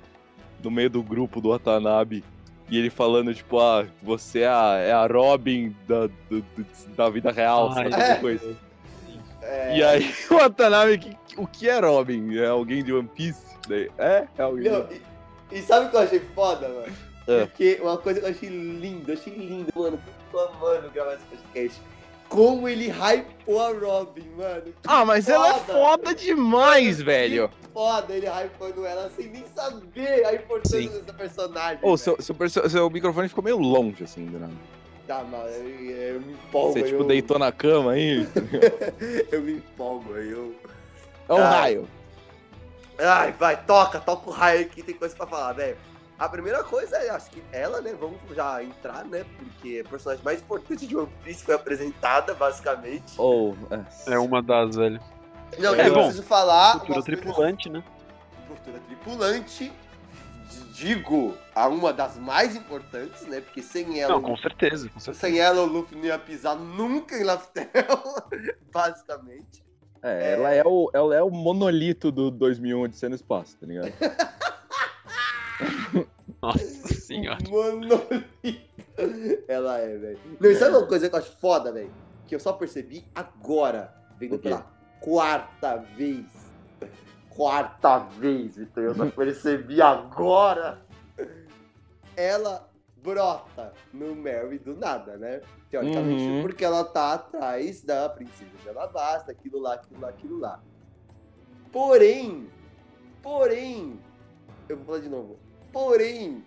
[0.62, 2.22] no meio do grupo do Watanabe.
[2.68, 7.08] E ele falando, tipo, ah, você é a, é a Robin da, do- do- da
[7.08, 8.02] vida real, Ai, sabe?
[8.02, 8.14] é.
[8.16, 8.67] Coisa.
[9.48, 12.36] É, E aí o Watanabe, que- o que é Robin?
[12.38, 13.42] É alguém de One Piece?
[13.68, 14.26] Daí, É?
[14.36, 14.70] É alguém.
[14.70, 16.92] Não, e, e sabe o que eu achei foda, mano?
[17.26, 17.46] É.
[17.46, 20.00] Porque uma coisa que eu achei linda, eu achei lindo, mano.
[20.30, 21.80] Tô amando gravar esse podcast.
[22.28, 24.62] Como ele hypou a Robin, mano.
[24.62, 25.72] Que Ah, mas ela é foda.
[25.72, 27.50] foda demais, velho.
[27.72, 30.88] Foda ele hypando ela sem nem saber a importância Sim.
[30.88, 31.78] dessa personagem.
[31.82, 31.98] Ô, velho.
[31.98, 32.16] seu,
[32.50, 34.52] seu, seu microfone ficou meio longe, assim, do nada.
[35.08, 36.72] Tá, mano, eu, eu me empolgo.
[36.74, 38.28] Você, tipo, eu, deitou na cama aí.
[39.32, 40.54] eu me empolgo, aí eu.
[41.26, 41.48] É um Ah.
[41.50, 41.88] raio.
[42.98, 45.78] Ai, vai, toca, toca o raio aqui, tem coisa pra falar, velho.
[46.18, 50.22] A primeira coisa é, acho que ela, né, vamos já entrar, né, porque a personagem
[50.24, 53.14] mais importante de One Piece foi apresentada, basicamente.
[53.16, 53.56] Ou.
[54.06, 55.00] É uma das, velho.
[55.58, 56.02] Não, É eu bom.
[56.02, 56.72] preciso falar...
[56.72, 57.82] Cultura coisas- tripulante, né?
[58.46, 59.72] Cultura tripulante,
[60.78, 64.14] digo, a uma das mais importantes, né, porque sem ela...
[64.14, 65.26] Não, com certeza, com certeza.
[65.26, 67.66] Sem ela, o Luffy não ia pisar nunca em Laftel,
[68.72, 69.66] basicamente.
[70.00, 73.90] É, ela é o, ela é o monolito do 2001 de no espaço, tá ligado?
[76.40, 77.38] Nossa senhora.
[77.48, 78.24] Monolito.
[79.48, 80.20] Ela é, velho.
[80.38, 81.92] Não, e sabe uma coisa que eu acho foda, velho?
[82.28, 84.64] Que eu só percebi agora, vendo pela
[85.00, 86.47] quarta vez.
[87.38, 90.82] Quarta vez, então eu percebi agora.
[92.16, 95.40] Ela brota no Mary do nada, né?
[95.70, 96.42] Teoricamente, Uhum.
[96.42, 100.60] porque ela tá atrás da princesa de Alabasta, aquilo lá, aquilo lá, aquilo lá.
[101.70, 102.50] Porém,
[103.22, 104.00] porém,
[104.68, 105.38] eu vou falar de novo.
[105.72, 106.42] Porém,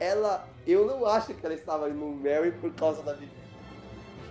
[0.00, 3.30] ela, eu não acho que ela estava no Mary por causa da Vivi.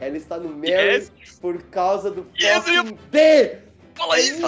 [0.01, 1.09] Ela está no Mary Yes!
[1.39, 3.59] por causa do Yes, eu fucking D.
[3.95, 4.41] Fala isso!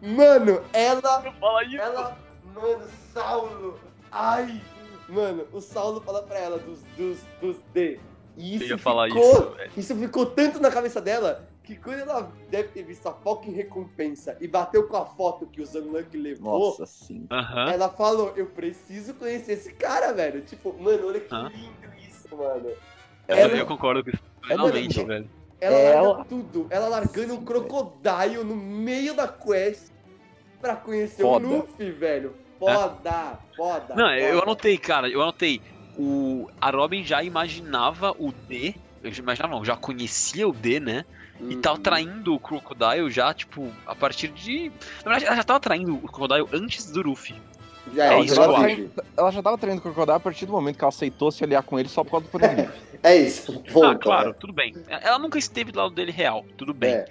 [0.00, 1.76] Mano, ela, Fala isso!
[1.76, 2.18] ela,
[2.54, 3.80] mano, Saulo,
[4.12, 4.60] ai,
[5.08, 7.98] mano, o Saulo fala pra ela dos, dos, dos D.
[8.36, 9.70] E isso Eu ia falar ficou, isso, velho.
[9.76, 14.36] isso ficou tanto na cabeça dela que quando ela deve ter visto a fucking recompensa
[14.40, 17.26] e bateu com a foto que o Zanluck levou, nossa, sim.
[17.30, 17.70] Aham.
[17.70, 20.40] ela falou, eu preciso conhecer esse cara, velho.
[20.42, 22.68] Tipo, mano, olha que lindo isso, mano.
[23.26, 25.06] Eu, Ela- eu concordo com isso É plenamente, bonito.
[25.06, 25.30] velho.
[25.60, 26.66] Ela Ela- larga tudo.
[26.70, 29.90] Ela largando um crocodile no meio da quest
[30.60, 31.46] pra conhecer Foda.
[31.46, 32.34] o Luffy, velho.
[32.58, 33.94] Foda, foda.
[33.94, 34.42] Não, eu foda.
[34.42, 35.60] anotei, cara, eu anotei.
[35.96, 40.78] O, a Robin já imaginava o D, eu já imaginava, não, já conhecia o D,
[40.80, 41.04] né?
[41.48, 41.82] E tava Uhum.
[41.82, 44.70] traindo o Crocodile já, tipo, a partir de.
[45.04, 47.36] Na verdade, ela já tava traindo o Crocodile antes do Luffy.
[47.94, 48.90] Já É é, isso vive.
[49.16, 51.42] Ela já tava treinando com o Crocodile a partir do momento que ela aceitou se
[51.44, 52.70] aliar com ele só por causa do Poneglyph.
[53.02, 53.62] É isso.
[53.68, 54.32] ah, Ponto, claro, é.
[54.34, 54.74] tudo bem.
[54.88, 56.94] Ela nunca esteve do lado dele real, tudo bem.
[56.94, 57.04] É.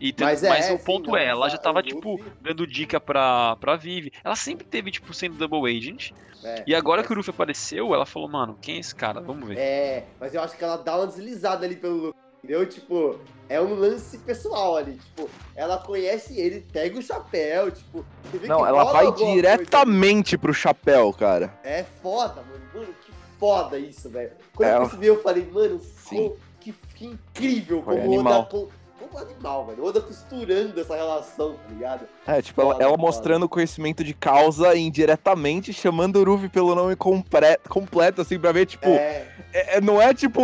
[0.00, 1.94] E tem- Mas mas, é, o sim, ponto não, é, ela já o tava, Luffy-
[1.94, 4.12] tipo, dando dica pra, pra Vivi.
[4.24, 6.10] Ela sempre teve, tipo, sendo double agent.
[6.42, 6.64] É.
[6.66, 9.20] E agora que o Luffy apareceu, ela falou, mano, quem é esse cara?
[9.20, 9.56] Vamos ver.
[9.56, 12.14] É, mas eu acho que ela dá uma deslizada ali pelo Luffy,
[12.44, 12.66] entendeu?
[12.66, 13.18] Tipo,
[13.48, 14.92] é um lance pessoal ali.
[14.96, 18.04] Tipo, ela conhece ele, pega o chapéu, tipo.
[18.30, 21.48] você vê Não, que ela vai diretamente pro chapéu, cara.
[21.48, 21.60] coisa.
[21.76, 22.64] É foda, mano.
[22.74, 24.32] Mano, que foda isso, velho.
[24.54, 28.40] Quando É, eu percebi, eu falei, mano, co- que, que incrível Foi como o animal.
[28.40, 28.48] Oda.
[28.50, 28.68] co-
[28.98, 29.84] Como animal, velho.
[29.84, 32.06] Oda costurando essa relação, tá ligado?
[32.26, 36.96] É, tipo, ela, ela mostrando o conhecimento de causa indiretamente, chamando o Ruffy pelo nome
[36.96, 40.40] compre- completo, assim, pra ver, tipo, É, é- é- não é tipo.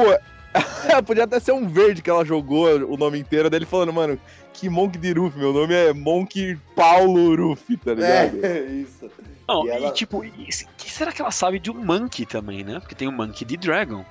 [1.07, 4.19] Podia até ser um verde que ela jogou o nome inteiro dele falando, mano,
[4.53, 8.45] que Monk de Ruffy, meu nome é Monk Paulo Ruffy, tá ligado?
[8.45, 9.11] é, isso.
[9.49, 10.31] Não, E e, ela- tipo, e,
[10.77, 12.79] que será que ela sabe de um Monkey também, né?
[12.81, 14.05] Porque tem o Monkey de Dragon.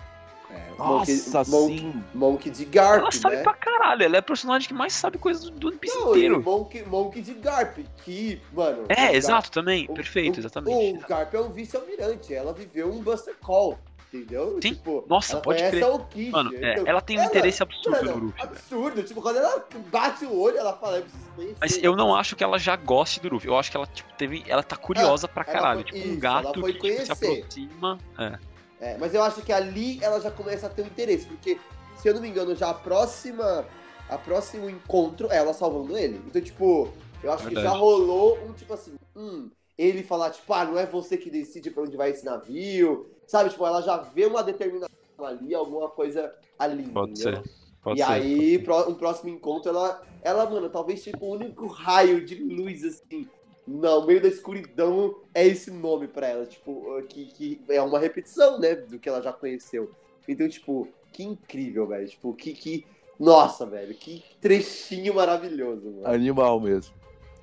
[0.52, 2.04] É, Nossa, Monkey, sim.
[2.14, 3.44] Monkey de Garp, ela sabe né?
[3.44, 6.08] pra caralho, ela é a personagem que mais sabe coisas do, do One Piece Não,
[6.08, 6.42] e inteiro.
[6.42, 8.84] Monkey, Monkey de Garp, que, mano.
[8.84, 9.86] o É, Garp- exato, também.
[9.90, 11.04] o- Perfeito, o- exatamente.
[11.04, 13.78] O Garp é um vice-almirante, ela viveu um Buster Call,
[14.14, 14.54] entendeu?
[14.62, 14.74] Sim.
[14.74, 15.84] Tipo, Nossa, ela pode crer.
[15.84, 18.50] a Okiji, Mano, é, então, ela tem um ela- interesse absurdo mano, no Luffy, velho.
[18.52, 21.58] Absurdo, tipo, quando ela bate o olho, ela fala, eu preciso conhecer.
[21.62, 23.48] Mas eu não acho que ela já goste do Luffy.
[23.48, 24.44] Eu acho que ela, tipo, teve.
[24.48, 25.82] Ela tá curiosa pra ela caralho.
[25.82, 27.98] foi- tipo, isso, um gato que tipo, se aproxima.
[28.18, 28.40] É.
[28.82, 31.60] É, mas eu acho que ali ela já começa a ter um interesse, porque,
[31.98, 33.66] se eu não me engano, já a próxima.
[34.08, 36.20] A próximo encontro é ela salvando ele.
[36.26, 36.90] Então, tipo,
[37.22, 37.68] eu acho que Verdade.
[37.76, 41.70] já rolou um tipo assim, hum, ele falar, tipo, ah, não é você que decide
[41.70, 43.06] pra onde vai esse navio.
[43.30, 44.90] Sabe, tipo, ela já vê uma determinação
[45.24, 46.88] ali, alguma coisa ali.
[46.88, 47.44] Pode entendeu?
[47.44, 47.52] ser.
[47.84, 48.12] Pode e ser.
[48.12, 53.28] aí, um próximo encontro, ela, ela, mano, talvez tipo o único raio de luz, assim,
[53.68, 56.48] no meio da escuridão é esse nome pra ela.
[56.48, 59.92] Tipo, que, que é uma repetição, né, do que ela já conheceu.
[60.28, 62.08] Então, tipo, que incrível, velho.
[62.08, 62.54] Tipo, que.
[62.54, 62.88] que...
[63.20, 66.08] Nossa, velho, que trechinho maravilhoso, mano.
[66.08, 66.96] Animal mesmo.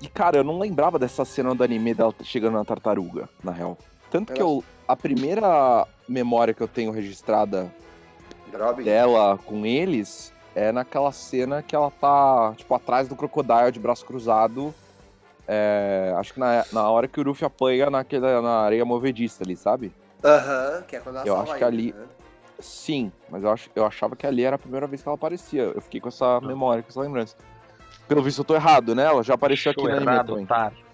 [0.03, 3.79] E, cara, eu não lembrava dessa cena do anime dela chegando na tartaruga, na real.
[4.11, 4.65] Tanto que eu.
[4.87, 7.73] A primeira memória que eu tenho registrada
[8.53, 8.85] Robin?
[8.85, 14.07] dela com eles é naquela cena que ela tá, tipo, atrás do Crocodile de braço
[14.07, 14.73] cruzado.
[15.47, 19.57] É, acho que na, na hora que o Ruffy apanha naquela, na areia movediça ali,
[19.57, 19.93] sabe?
[20.25, 22.07] Aham, que é quando ela Eu acho que ali- né?
[22.59, 25.63] Sim, mas eu, ach, eu achava que ali era a primeira vez que ela aparecia.
[25.63, 27.37] Eu fiquei com essa memória, com essa lembrança.
[28.09, 29.05] Pelo visto eu tô errado, né?
[29.05, 30.45] Ela já apareceu aqui no anime também.
[30.45, 30.86] otário.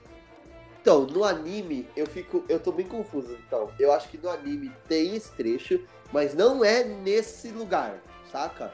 [0.83, 2.45] Então, no anime, eu fico.
[2.49, 3.71] Eu tô bem confuso, então.
[3.79, 5.81] Eu acho que no anime tem esse trecho,
[6.13, 8.03] mas não é nesse lugar,
[8.33, 8.73] saca?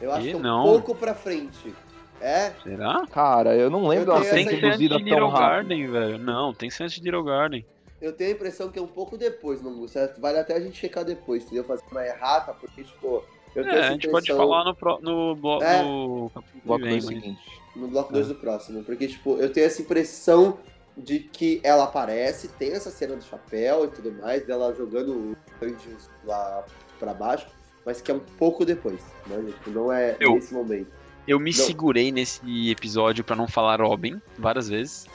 [0.00, 0.64] Eu acho E que é um não?
[0.64, 1.74] pouco pra frente.
[2.18, 2.52] É?
[2.62, 3.06] Será?
[3.10, 5.40] Cara, eu não lembro Eu que de introduzida tão Little rápido.
[5.50, 6.18] Garden, velho.
[6.18, 7.66] Não, tem antes de Little Garden.
[8.00, 10.20] Eu tenho a impressão que é um pouco depois, certo?
[10.20, 11.64] Vale até a gente checar depois, entendeu?
[11.64, 13.22] Fazer uma errata, porque, tipo,
[13.54, 15.82] eu tenho É, a gente pode falar no, pro, no, blo É.
[15.82, 16.30] no
[16.64, 17.40] Bloco vem, dois mas- seguinte.
[17.76, 18.82] no bloco 2 do próximo.
[18.84, 20.58] Porque, tipo, eu tenho essa impressão
[20.96, 26.08] de que ela aparece, tem essa cena do chapéu e tudo mais, dela jogando anjos
[26.24, 26.64] lá
[26.98, 27.46] pra baixo,
[27.84, 29.42] mas que é um pouco depois, né?
[29.46, 30.90] Tipo, não é Eu- nesse momento.
[31.26, 31.64] Eu me Não.
[31.64, 35.06] segurei nesse episódio pra não falar Robin várias vezes.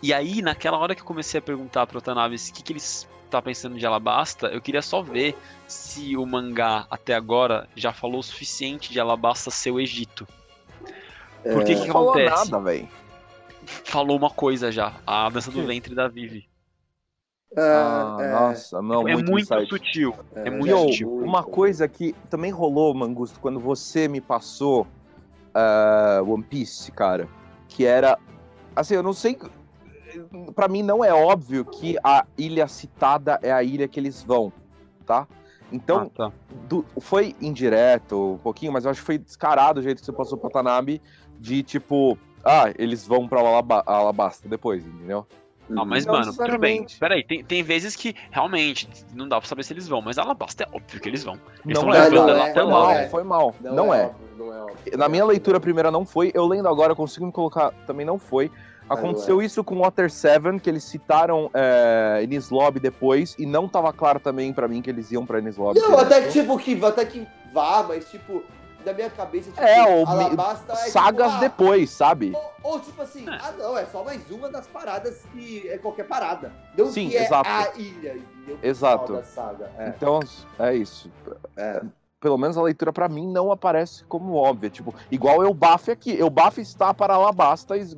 [0.00, 3.06] E aí, naquela hora que eu comecei a perguntar pro Otanaves o que, que eles
[3.28, 5.36] tá pensando de Alabasta, eu queria só ver
[5.66, 10.24] se o mangá até agora já falou o suficiente de Alabasta ser o Egito.
[11.42, 12.50] Porque o que, Não que falou acontece?
[12.50, 12.88] nada, velho.
[13.66, 16.48] Falou uma coisa já, a dança do ventre da Vivi.
[17.56, 20.14] Ah, é, nossa, não, é muito, muito sutil.
[20.34, 21.10] É, muito E, ô, sutil.
[21.22, 24.86] uma coisa que também rolou, Mangusto, quando você me passou
[25.54, 27.28] ah, One Piece, cara,
[27.68, 28.18] que era.
[28.74, 29.38] Assim, eu não sei.
[30.54, 34.52] Pra mim não é óbvio que a ilha citada é a ilha que eles vão,
[35.04, 35.26] tá?
[35.72, 36.32] Então, Ah, tá.
[36.68, 40.12] do- foi indireto um pouquinho, mas eu acho que foi descarado o jeito que você
[40.12, 41.02] passou pro Tanabe
[41.38, 42.16] de tipo,
[42.46, 45.26] ah, eles vão pra Alaba Alabasta depois, entendeu?
[45.76, 46.86] Ah, mas, Não mano, tudo bem.
[47.00, 50.62] Peraí, tem, tem vezes que realmente não dá pra saber se eles vão, mas Alabasta
[50.62, 51.40] é óbvio que eles vão.
[51.64, 53.08] Eles Não é, não é, até foi mal, é.
[53.08, 53.54] foi mal.
[53.60, 54.04] Não, é.
[54.06, 54.96] óbvio, não é óbvio.
[54.96, 58.18] Na minha leitura primeira não foi, eu lendo agora eu consigo me colocar, também não
[58.18, 58.50] foi.
[58.88, 64.20] Aconteceu isso com Water 7, que eles citaram é, Lobby depois, e não tava claro
[64.20, 65.80] também pra mim que eles iam pra Enies Lobby.
[65.80, 68.44] Não, até que, tipo, que, até que vá, mas, tipo,
[68.86, 72.32] na minha cabeça, tipo, É, ou me- Alabasta é, tipo, Sagas ah, depois, sabe?
[72.62, 73.32] Ou, ou, tipo assim, É.
[73.42, 76.52] ah não, é só mais uma das paradas que é qualquer parada.
[76.78, 77.48] Não Sim, que é exato.
[77.50, 78.16] a ilha?
[78.62, 79.12] Exato.
[79.14, 79.70] Da saga.
[79.76, 80.20] É, Então,
[80.58, 81.10] é isso.
[81.56, 81.82] é.
[82.20, 84.70] Pelo menos a leitura pra mim não aparece como óbvia.
[84.70, 86.18] Tipo, igual eu Baf aqui.
[86.18, 87.96] Eu Baf está para Alabasta, e-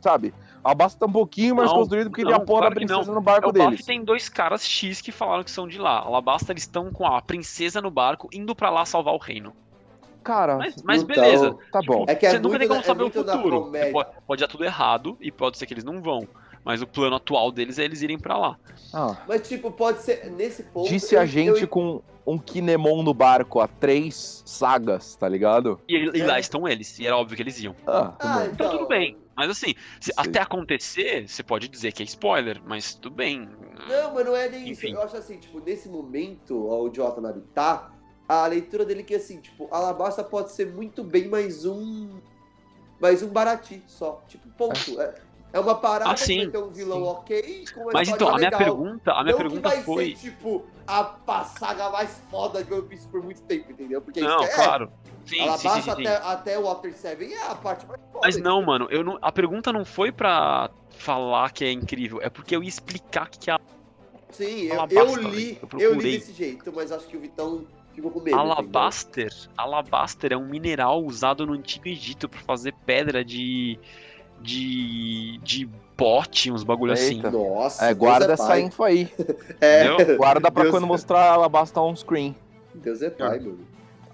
[0.00, 0.32] sabe?
[0.62, 2.80] Alabasta tá um pouquinho mais Não, construído porque ele não, é a porra claro da
[2.80, 3.14] que princesa não.
[3.16, 3.70] no barco É, o deles.
[3.80, 5.98] Baf tem dois caras X que falaram que são de lá.
[5.98, 9.52] Alabasta, eles estão com a princesa no barco, indo pra lá salvar o reino.
[10.22, 11.56] Cara, Mas, mas Então, beleza.
[11.72, 12.04] tá Tipo, bom.
[12.08, 13.70] É que é você nunca muito tem como é saber o futuro.
[13.70, 16.26] Você Pode, pode dar tudo errado e pode ser que eles não vão.
[16.64, 18.56] Mas o plano atual deles é eles irem pra lá.
[18.94, 19.16] Ah.
[19.26, 20.88] Mas, tipo, pode ser, nesse ponto...
[20.88, 25.80] Disse eu- a gente eu- com um Kinemon no barco há três sagas, tá ligado?
[25.88, 26.40] E, e lá É.
[26.40, 27.00] estão eles.
[27.00, 27.74] E era óbvio que eles iam.
[27.84, 28.44] Ah, tá Ah, bom.
[28.52, 29.18] Então tudo bem.
[29.34, 33.48] Mas assim, se- até acontecer, você pode dizer que é spoiler, mas tudo bem.
[33.88, 34.84] Não, mas não é nem isso.
[34.86, 34.92] Enfim.
[34.94, 37.90] Eu acho assim, tipo, nesse momento, onde o Watanabe tá,
[38.28, 42.20] a leitura dele que assim, tipo, Alabasta pode ser muito bem mais um.
[43.00, 44.22] Mais um Barati só.
[44.28, 45.00] Tipo, ponto.
[45.00, 45.14] É,
[45.52, 47.06] é uma parada Ah, que sim, ter um vilão sim.
[47.06, 50.16] ok, Mas então, a minha pergunta, a minha não pergunta que vai foi.
[50.16, 54.00] ser, tipo, a, a saga mais foda de One Piece por muito tempo, entendeu?
[54.00, 54.54] Porque Não, isso que é.
[54.54, 54.90] claro.
[55.26, 56.06] Sim, sim, sim, Alabasta sim, sim.
[56.06, 58.20] até, até o Water 7 é a parte mais foda.
[58.24, 62.30] Mas não, mano, eu não, a pergunta não foi pra falar que é incrível, é
[62.30, 63.56] porque eu ia explicar que que é
[64.30, 68.10] Sim, eu, eu li, eu eu, li desse jeito, mas acho que o Vitão ficou
[68.10, 68.36] com medo.
[68.36, 68.52] entendeu?
[68.52, 69.32] Alabaster.
[69.56, 73.78] Alabaster é um mineral usado no Antigo Egito pra fazer pedra de.
[74.40, 75.38] de.
[75.42, 77.16] de pote, uns bagulho assim.
[77.16, 77.30] Eita.
[77.30, 78.60] Nossa, É, Deus guarda é essa pai.
[78.62, 79.08] info aí.
[79.60, 80.16] É, Entendeu?
[80.16, 82.34] Guarda pra Deus- quando mostrar Alabasta on screen.
[82.74, 83.58] Deus é pai, mano.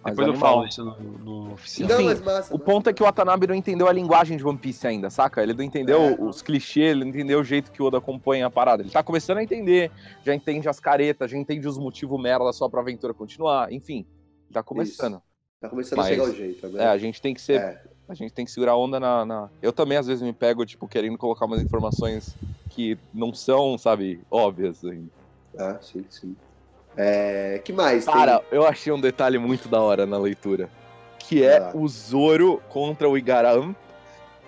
[0.05, 0.55] Depois eu animal.
[0.55, 1.91] falo isso no, no oficial.
[1.91, 2.55] Enfim, não, mas massa.
[2.55, 5.43] O ponto é que o Watanabe não entendeu a linguagem de One Piece ainda, saca?
[5.43, 6.17] Ele não entendeu É.
[6.21, 8.83] os clichês, ele não entendeu o jeito que o Oda acompanha a parada.
[8.83, 9.91] Ele tá começando a entender,
[10.25, 14.07] já entende as caretas, já entende os motivos merda só pra aventura continuar, enfim.
[14.53, 15.21] Tá começando.
[15.61, 16.87] Tá começando Mas- a chegar o jeito, É, né?
[16.87, 17.61] a gente tem que ser.
[17.61, 17.83] É.
[18.09, 20.65] A gente tem que segurar a onda na, na- Eu também, às vezes, me pego,
[20.65, 22.35] tipo, querendo colocar umas informações
[22.71, 25.11] que não são, sabe, óbvias ainda.
[25.59, 26.35] Ah, sim, sim.
[27.01, 28.05] É, que mais?
[28.05, 30.69] Tem- Cara, eu achei um detalhe muito da hora na leitura.
[31.21, 31.71] que é lá.
[31.75, 33.77] o Zoro contra o Igaram,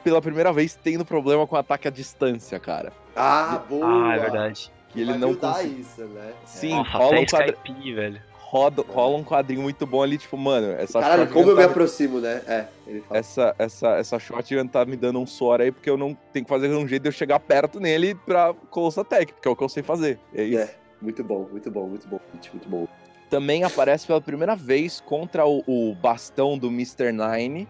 [0.02, 2.90] pela primeira vez tendo problema com ataque à distância, cara.
[3.14, 3.86] Ah, boa!
[4.10, 4.72] Ah, é verdade.
[4.88, 5.80] Que ele Vai não consegue.
[5.80, 6.32] isso, né?
[6.46, 7.50] Sim, Nossa, rola, um quadri...
[7.64, 8.22] Skype, velho.
[8.38, 11.60] roda- rola um quadrinho muito bom ali, tipo, mano, essa Caralho, shotgun como eu tá
[11.62, 12.42] me aproximo, né?
[12.48, 13.20] É, ele fala.
[13.20, 16.48] essa, essa, essa shotgun tá me dando um suor aí, porque eu não tenho que
[16.48, 19.62] fazer um jeito de eu chegar perto nele pra Colossa Tech, porque é o que
[19.62, 20.18] eu sei fazer.
[20.34, 20.58] É isso.
[20.62, 22.88] É, muito bom, muito bom, muito bom, muito, muito bom.
[23.28, 27.12] Também aparece pela primeira vez contra o, o bastão do Mr.
[27.12, 27.68] Nine,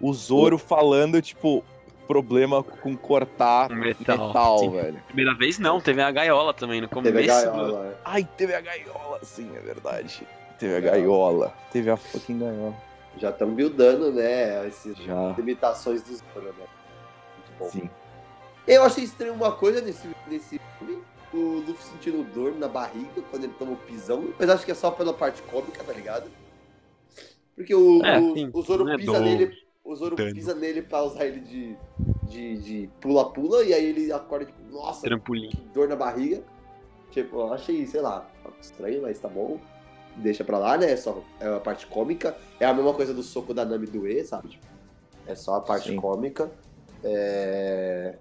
[0.00, 1.64] o Zoro falando, tipo,
[2.06, 4.28] problema com cortar metal.
[4.28, 5.02] metal, velho.
[5.08, 7.12] Primeira vez não, teve a gaiola também no começo.
[7.14, 7.86] Teve a do- gaiola.
[7.88, 7.96] é.
[8.04, 10.26] Ai, teve a gaiola, sim, é verdade.
[10.58, 11.52] Teve a gaiola.
[11.72, 12.74] Teve a fucking gaiola.
[13.18, 14.66] Já estão buildando, né?
[14.66, 15.34] Essas Já.
[15.36, 16.64] limitações dos Zoro, né?
[17.36, 17.68] Muito bom.
[17.68, 17.90] Sim.
[18.66, 21.02] Eu achei estranho uma coisa nesse, nesse filme.
[21.34, 24.34] O Luffy sentindo dor na barriga quando ele toma o pisão.
[24.38, 26.30] Mas acho que é só pela parte cômica, tá ligado?
[27.56, 29.20] Porque o, É, o, sim, o Zoro é pisa dor.
[29.22, 29.56] nele.
[29.84, 31.76] O Zoro pisa nele pra usar ele de
[32.28, 33.62] de de pula-pula.
[33.64, 35.50] e aí ele acorda tipo, nossa, Trampolim.
[35.50, 36.42] que dor na barriga.
[37.10, 38.26] Tipo, eu achei, sei lá,
[38.60, 39.58] estranho, mas tá bom.
[40.16, 40.90] Deixa pra lá, né?
[40.92, 42.36] É só é a parte cômica.
[42.60, 44.48] É a mesma coisa do soco da Nami do E, sabe?
[44.48, 44.66] Tipo,
[45.26, 45.96] é só a parte Sim.
[45.96, 46.50] cômica.
[47.02, 48.16] É...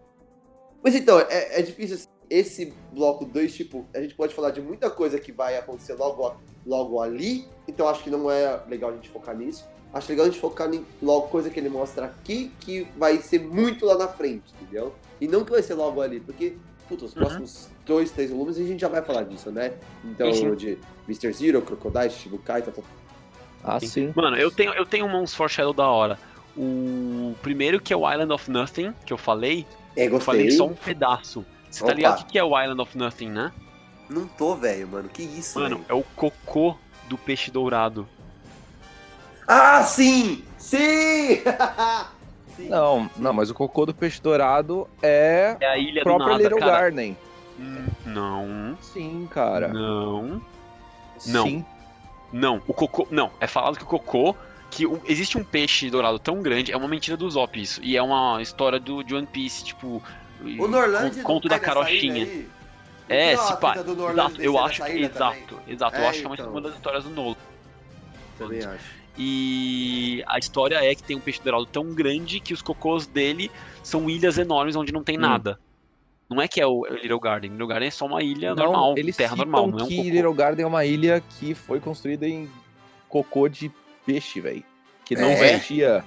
[0.83, 1.97] Mas então, é, é difícil.
[2.31, 6.33] Esse bloco 2, tipo, a gente pode falar de muita coisa que vai acontecer logo,
[6.65, 7.45] logo ali.
[7.67, 9.65] Então acho que não é legal a gente focar nisso.
[9.93, 13.39] Acho legal a gente focar em logo coisa que ele mostra aqui, que vai ser
[13.41, 14.95] muito lá na frente, entendeu?
[15.19, 16.55] E não que vai ser logo ali, porque,
[16.87, 17.19] puta, os Uhum.
[17.19, 19.73] próximos dois, três volumes a gente já vai falar disso, né?
[20.05, 20.55] Então, sim.
[20.55, 20.77] de
[21.09, 21.33] Mr.
[21.33, 22.81] Zero, Crocodile, Shibukai, tá, tá,
[23.61, 24.13] Ah, sim.
[24.15, 26.17] Mano, eu tenho, eu tenho uns foreshadow da hora.
[26.55, 29.65] O primeiro que é o Island of Nothing, que eu falei,
[29.97, 31.45] É, eu falei só um pedaço.
[31.71, 33.51] Você tá ligado o que que é o Island of Nothing, né?
[34.09, 35.09] Não tô, velho, mano.
[35.09, 36.75] Que isso, Mano, é o cocô
[37.07, 38.07] do peixe dourado.
[39.47, 40.43] Ah, sim!
[40.57, 41.41] Sim!
[42.55, 42.69] sim!
[42.69, 46.43] Não, não, mas o cocô do peixe dourado é É a ilha própria do nada,
[46.43, 46.71] Little cara.
[46.71, 47.17] Garden.
[47.59, 49.67] Hum, Não, Sim, cara.
[49.69, 50.41] não,
[51.27, 51.43] não.
[51.45, 51.65] Sim.
[52.31, 52.61] não.
[52.67, 53.31] O cocô, não.
[53.39, 54.35] É falado que o cocô,
[54.69, 57.81] que o- existe um peixe dourado tão grande, é uma mentira do Zop isso.
[57.83, 60.01] E é uma história do de One Piece, tipo,
[60.59, 62.45] O Norland con- conto da carochinha.
[63.09, 63.75] É, se pá.
[63.77, 65.95] Exato, eu acho que exato, exato.
[65.97, 66.49] eu É, acho que é uma- então.
[66.51, 67.35] uma das histórias do Nolan.
[68.37, 69.01] Também acho.
[69.17, 73.51] E a história é que tem um peixe dourado tão grande que os cocôs dele
[73.83, 75.21] são ilhas enormes onde não tem Hum.
[75.21, 75.59] nada.
[76.29, 77.51] Não é que é o Little Garden.
[77.51, 79.97] Little Garden é só uma ilha Não, normal, eles terra normal, não é um que
[79.97, 80.09] cocô.
[80.09, 82.49] Little Garden é uma ilha que foi construída em
[83.09, 83.69] cocô de
[84.05, 84.63] peixe, velho.
[85.03, 85.55] Que não É?
[85.55, 86.05] existia.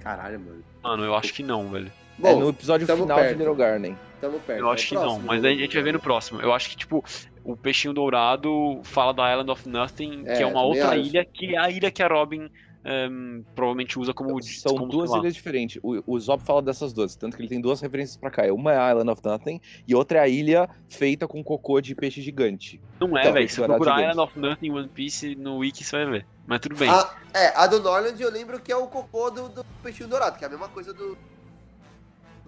[0.00, 0.64] Caralho, mano.
[0.82, 1.90] Mano, eu acho que não, velho.
[2.22, 3.38] É Bom, no episódio tamo final de perto.
[3.38, 3.98] Little Garden.
[4.20, 4.60] tamo perto.
[4.60, 5.48] Eu acho É que não, próximo, mas né?
[5.50, 6.40] a gente vai ver no próximo.
[6.40, 7.04] Eu acho que, tipo,
[7.44, 10.98] o peixinho dourado fala da Island of Nothing, É, que é uma também outra acho.
[11.08, 12.50] ilha, que é a ilha que a Robin
[12.84, 14.42] ehm, provavelmente usa como.
[14.42, 15.78] São como, duas ilhas diferentes.
[15.82, 18.42] O, o Zop fala dessas duas, tanto que ele tem duas referências pra cá.
[18.52, 21.94] Uma é a Island of Nothing e outra é a ilha feita com cocô de
[21.94, 22.80] peixe gigante.
[22.98, 23.48] Não é, Então, velho.
[23.48, 24.10] Se procurar gigante.
[24.12, 26.26] Island of Nothing One Piece no Wiki, você vai ver.
[26.46, 26.88] Mas tudo bem.
[26.88, 30.38] A, é, a do Norland eu lembro que é o cocô do, do peixinho dourado,
[30.38, 31.16] que é a mesma coisa do.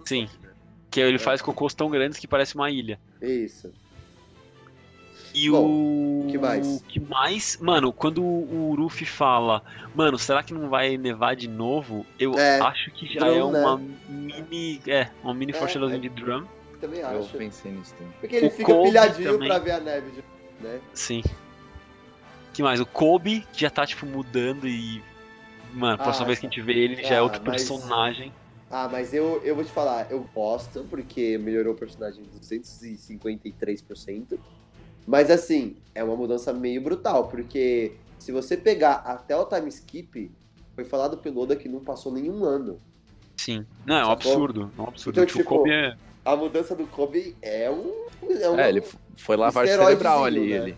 [0.05, 0.29] Sim.
[0.41, 0.49] Né?
[0.91, 2.99] Que ele faz cocôs tão grandes que parece uma ilha.
[3.21, 3.71] Isso.
[5.33, 6.27] E Bom, o.
[6.29, 6.67] que mais?
[6.67, 7.57] O que mais?
[7.59, 9.63] Mano, quando o Ruffy fala,
[9.95, 12.05] mano, será que não vai nevar de novo?
[12.19, 13.95] Eu É, acho que já drum, é uma né?
[14.07, 14.81] mini.
[14.85, 16.01] É, uma mini É, foreshadowzinho é.
[16.01, 16.45] de drum.
[16.79, 17.35] Também Eu acho.
[17.35, 18.13] pensei nisso também.
[18.19, 19.47] Porque ele O fica Kobe pilhadinho também.
[19.47, 20.23] pra ver a neve, de-
[20.63, 20.79] né?
[20.93, 21.23] Sim.
[22.53, 22.79] que mais?
[22.79, 25.01] O Kobe, que já tá, tipo, mudando e.
[25.73, 27.55] Mano, a próxima Ah, vez que a gente vê ele, já é ah, outro mas-
[27.63, 28.31] personagem.
[28.75, 34.39] Ah, mas eu, eu vou te falar, eu gosto, porque melhorou o personagem 253%.
[35.05, 40.31] Mas assim, é uma mudança meio brutal, porque se você pegar até o time skip,
[40.73, 42.79] foi falado pelo Oda que não passou nenhum ano.
[43.37, 43.63] Sim.
[43.85, 44.31] Não, é um Sacou?
[44.31, 44.71] absurdo.
[44.75, 45.21] É um absurdo.
[45.21, 45.95] Então, Tipo, o Kobe é.
[46.25, 47.91] A mudança do Kobe é um.
[48.27, 50.49] É, um, É, ele foi esteroidezinho, cerebral ali.
[50.49, 50.55] né?
[50.55, 50.77] Ele.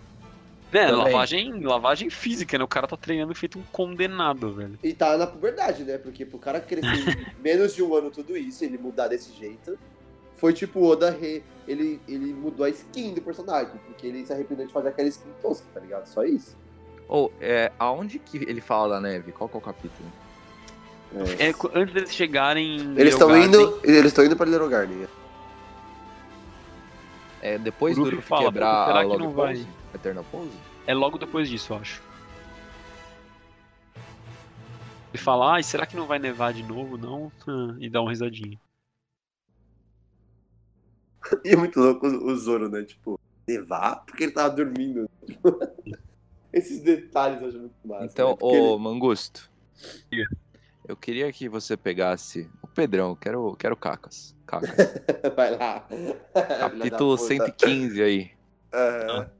[0.73, 1.03] É, Também.
[1.13, 2.63] lavagem, lavagem física, né?
[2.63, 4.77] O cara tá treinando feito um condenado, velho.
[4.83, 5.97] E tá na puberdade, né?
[5.97, 9.77] Porque pro cara crescer menos de um ano tudo isso, ele mudar desse jeito,
[10.35, 11.43] foi tipo o Oda re...
[11.67, 15.29] ele, ele mudou a skin do personagem, porque ele se arrependeu de fazer aquela skin
[15.41, 16.07] tosca, tá ligado?
[16.07, 16.57] Só isso.
[17.07, 19.31] Ou, é, aonde que ele fala da neve?
[19.31, 20.11] Qual que é o capítulo?
[21.39, 22.77] É, cu- antes deles chegarem.
[22.81, 25.07] em Eles estão indo, eles estão indo para Little Garden.
[27.41, 29.53] É depois do fala, quebrar será a que não vai?
[29.53, 29.67] pose?
[29.95, 30.51] Eternal Pose?
[30.87, 32.01] É logo depois disso, eu acho.
[35.13, 37.31] Ele fala, ai, será que não vai nevar de novo, não?
[37.47, 38.59] Hum, E dá uma risadinha.
[41.43, 42.83] E é muito louco o Zoro, né?
[42.83, 43.19] Tipo,
[43.49, 45.09] levar porque ele tava dormindo.
[46.53, 48.05] Esses detalhes eu acho muito massa.
[48.05, 48.37] Então, né?
[48.41, 49.49] Ô ele- Mangusto,
[50.87, 52.49] Eu queria que você pegasse.
[52.61, 54.35] O Pedrão, quero, quero cacas.
[54.45, 54.69] Cacas.
[55.35, 55.79] Vai lá.
[56.59, 57.17] Capítulo Filha da puta.
[57.17, 58.31] 115 aí.
[58.73, 59.31] Aham.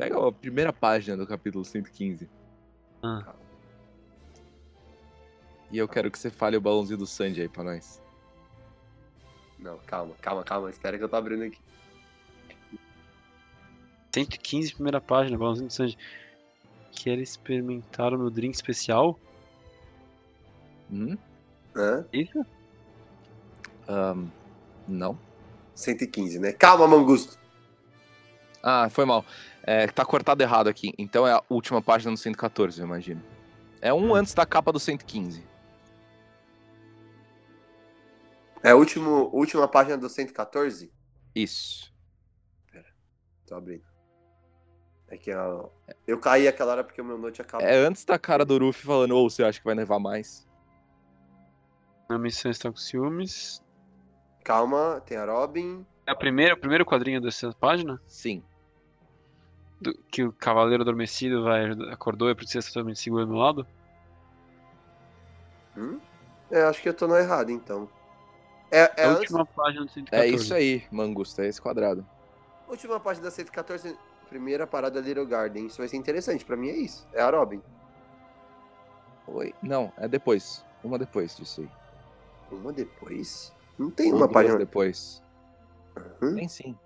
[0.00, 2.26] Pega a primeira página do capítulo 115.
[3.02, 3.34] Ah.
[5.70, 8.00] E eu quero que você fale o balãozinho do Sandy aí pra nós.
[9.58, 10.70] Não, calma, calma, calma.
[10.70, 11.58] Espera que eu tô abrindo aqui.
[14.14, 15.98] 115, primeira página, balãozinho do Sanji.
[16.92, 19.20] Quer experimentar o meu drink especial?
[20.90, 21.18] Hum?
[21.76, 22.06] Hã?
[22.10, 22.42] Isso?
[23.86, 24.28] Ahn,
[24.88, 25.18] não.
[25.74, 26.52] 115, né?
[26.54, 27.39] Calma, Mangusto.
[28.62, 29.24] Ah, foi mal.
[29.62, 30.92] É, tá cortado errado aqui.
[30.98, 33.22] Então é a última página do 114, eu imagino.
[33.80, 35.48] É um antes da capa do 115.
[38.62, 40.92] É a último, última página do 114?
[41.34, 41.90] Isso.
[43.46, 43.82] Tô abrindo.
[45.08, 45.68] É que ó,
[46.06, 47.66] eu caí aquela hora porque o meu note acabou.
[47.66, 50.48] É antes da cara do Ruffy falando, ou você acha que vai nevar mais?
[52.08, 53.60] A missão está com ciúmes.
[54.44, 55.84] Calma, tem a Robin.
[56.06, 58.00] É a primeira, o primeiro quadrinho dessa página?
[58.06, 58.44] Sim.
[59.80, 63.66] Do- que o cavaleiro adormecido vai, acordou e a princesa totalmente segura do lado?
[65.76, 65.98] Hum?
[66.50, 67.88] É, acho que eu tô no errado, então.
[68.70, 70.32] É, é a antes- última página do 114.
[70.32, 72.06] É isso aí, Mangusta, é esse quadrado.
[72.68, 73.96] última página da 114,
[74.28, 75.66] primeira parada Little Garden.
[75.66, 77.06] Isso vai ser interessante, pra mim é isso.
[77.12, 77.60] É a Robin.
[79.26, 79.54] Oi?
[79.62, 80.64] Não, é depois.
[80.84, 81.70] Uma depois disso aí.
[82.50, 83.52] Uma depois?
[83.78, 84.58] Não tem uma duas página.
[84.58, 85.22] depois.
[86.22, 86.34] Hum?
[86.36, 86.78] Tem sim.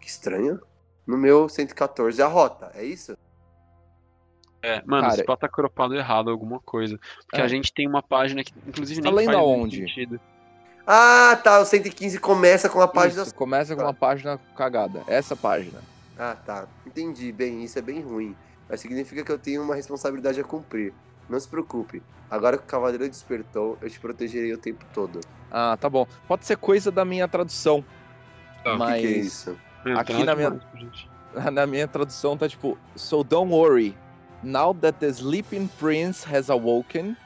[0.00, 0.60] Que estranho.
[1.06, 3.16] No meu 114 é a rota, é isso?
[4.62, 6.98] É, mano, Cara, esse pá tá cropado errado alguma coisa.
[7.26, 7.44] Porque É.
[7.44, 9.76] a gente tem uma página que, inclusive, Tá nem lendo faz muito aonde?
[9.80, 10.20] sentido.
[10.86, 11.60] Ah, tá.
[11.60, 13.22] O 115 começa com a página.
[13.22, 13.86] Isso, começa com Tá.
[13.88, 15.04] uma página cagada.
[15.06, 15.78] Essa página.
[16.18, 16.66] Ah, tá.
[16.84, 17.30] Entendi.
[17.30, 18.34] Bem, isso é bem ruim.
[18.68, 20.92] Mas significa que eu tenho uma responsabilidade a cumprir.
[21.28, 22.02] Não se preocupe.
[22.28, 25.20] Agora que o cavaleiro despertou, eu te protegerei o tempo todo.
[25.50, 26.06] Ah, tá bom.
[26.26, 27.84] Pode ser coisa da minha tradução.
[28.64, 29.56] Tá, mas que, que é isso?
[29.94, 30.60] Aqui na minha-
[31.52, 33.96] na minha tradução tá tipo: So don't worry.
[34.42, 37.16] Now that the sleeping prince has awoken,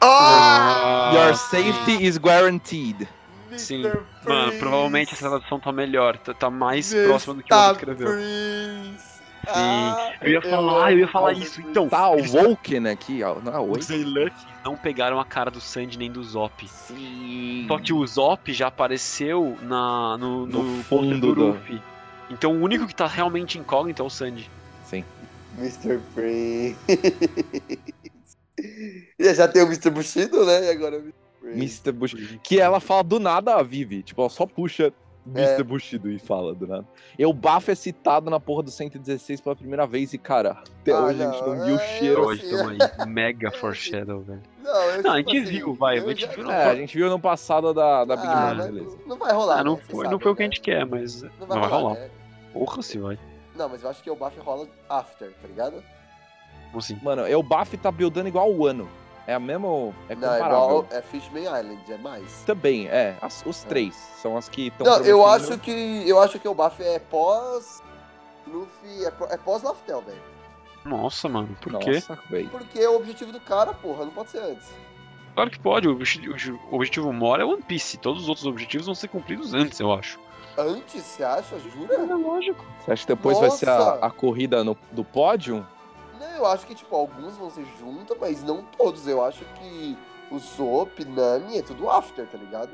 [0.00, 1.10] Ah!
[1.14, 1.72] your sim.
[1.72, 3.08] safety is guaranteed.
[3.56, 3.82] Sim.
[3.82, 4.02] Mr.
[4.24, 4.58] Mano, Prince!
[4.60, 7.08] provavelmente essa tradução tá melhor, tá, tá mais Mr.
[7.08, 8.06] próxima do que o outro escreveu.
[8.06, 9.10] Prince!
[9.48, 11.88] Ah, Eu ia falar, eu ia falar isso, então.
[11.88, 13.36] Tá eles- awoken aqui, ó.
[13.40, 13.58] Não é?
[13.60, 16.68] Os Unlucky não pegaram a cara do Sandy nem do Zop.
[16.68, 17.64] Sim.
[17.66, 21.82] Só que o Zop já apareceu na, no, No no, fundo do do- Luffy.
[22.30, 24.48] Então o único que tá realmente incógnito é o Sandy.
[24.84, 25.04] Sim.
[25.58, 25.98] Mr.
[26.14, 26.76] Prince.
[29.18, 29.90] E já tem o Mr.
[29.90, 30.66] Bushido, né?
[30.66, 31.14] E agora o Mr.
[31.40, 31.58] Prince.
[31.58, 31.92] Mr.
[31.92, 32.40] Bushido.
[32.42, 34.02] Que ela fala do nada a Vivi.
[34.02, 34.92] Tipo, ela só puxa
[35.26, 35.60] Mr.
[35.60, 35.62] É.
[35.62, 36.86] Bushido e fala do nada.
[37.18, 40.92] E o Bafo é citado na porra do 116 pela primeira vez e, cara, até
[40.92, 42.22] Ah, hoje a gente não, não viu o é, cheiro.
[42.26, 42.78] Hoje tamo aí.
[43.08, 44.42] Mega foreshadow, velho.
[44.62, 46.64] Não, eu, Não, a tipo gente assim, viu, vai, a gente já- viu no É,
[46.70, 48.98] a gente viu no passado da, da Big Ah, Mom, beleza.
[49.06, 49.58] não vai rolar.
[49.60, 49.82] Ah, não né?
[49.88, 50.52] Foi, sabe, não foi o que a né?
[50.52, 51.94] gente quer, mas Não não vai, vai rolar.
[51.94, 52.10] né?
[52.52, 53.18] Porra, se vai.
[53.54, 55.82] Não, mas eu acho que o buff rola after, tá ligado?
[56.66, 56.98] Como assim?
[57.02, 58.88] Mano, é o Baf tá buildando igual o ano.
[59.26, 59.68] É a mesma.
[60.08, 60.38] É não, é comparável.
[60.66, 60.86] igual.
[60.90, 62.42] É Fishman Island, é mais.
[62.46, 63.16] Também, é.
[63.20, 64.86] As- os três são as que estão.
[64.86, 66.04] Não, eu acho que.
[66.08, 67.82] Eu acho que o buff é pós.
[68.46, 69.04] Luffy.
[69.04, 70.22] É, é pós Laftel, velho.
[70.84, 71.92] Nossa, mano, por quê?
[71.94, 72.48] Nossa, velho.
[72.48, 74.72] Porque é o objetivo do cara, porra, não pode ser antes.
[75.34, 77.98] Claro que pode, o obje- o objetivo maior é One Piece.
[77.98, 80.18] Todos os outros objetivos vão ser cumpridos antes, eu acho.
[80.58, 81.58] Antes, você acha?
[81.58, 81.94] Jura?
[81.94, 82.64] É lógico.
[82.84, 84.06] Você acha que depois vai ser a, Nossa!
[84.06, 85.66] a corrida no- do pódio?
[86.18, 89.06] Não, eu acho que, tipo, alguns vão ser juntos, mas não todos.
[89.06, 89.96] Eu acho que
[90.30, 92.70] o Zop, Nami, é tudo after, tá ligado?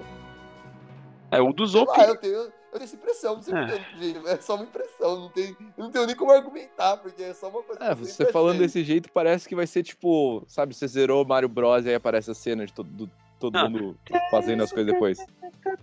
[1.30, 1.86] É o do Zop.
[1.96, 3.66] lá, eu tenho, eu tenho essa impressão, não sei É.
[3.98, 7.48] gente, é só uma impressão, não, tem, não tenho nem como argumentar, porque é só
[7.48, 8.66] uma coisa É, você falando achei.
[8.66, 12.30] desse jeito parece que vai ser tipo, sabe, você zerou Mario Bros e aí aparece
[12.30, 13.68] a cena de todo, do- todo Ah.
[13.68, 13.96] mundo
[14.30, 15.18] fazendo as coisas depois.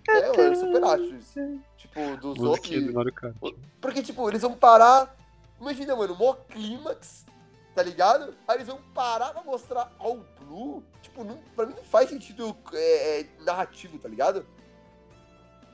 [0.08, 1.60] É, eu super acho isso.
[1.76, 2.40] Tipo, do Zop.
[2.48, 3.34] Musiquinha do Mario Kart.
[3.80, 5.14] Porque, tipo, eles vão parar.
[5.60, 7.24] Imagina, mano, mó clímax,
[7.74, 8.34] tá ligado?
[8.48, 10.82] Aí eles vão parar pra mostrar All Blue.
[11.02, 14.44] Tipo, não, pra mim não faz sentido é, é, narrativo, tá ligado?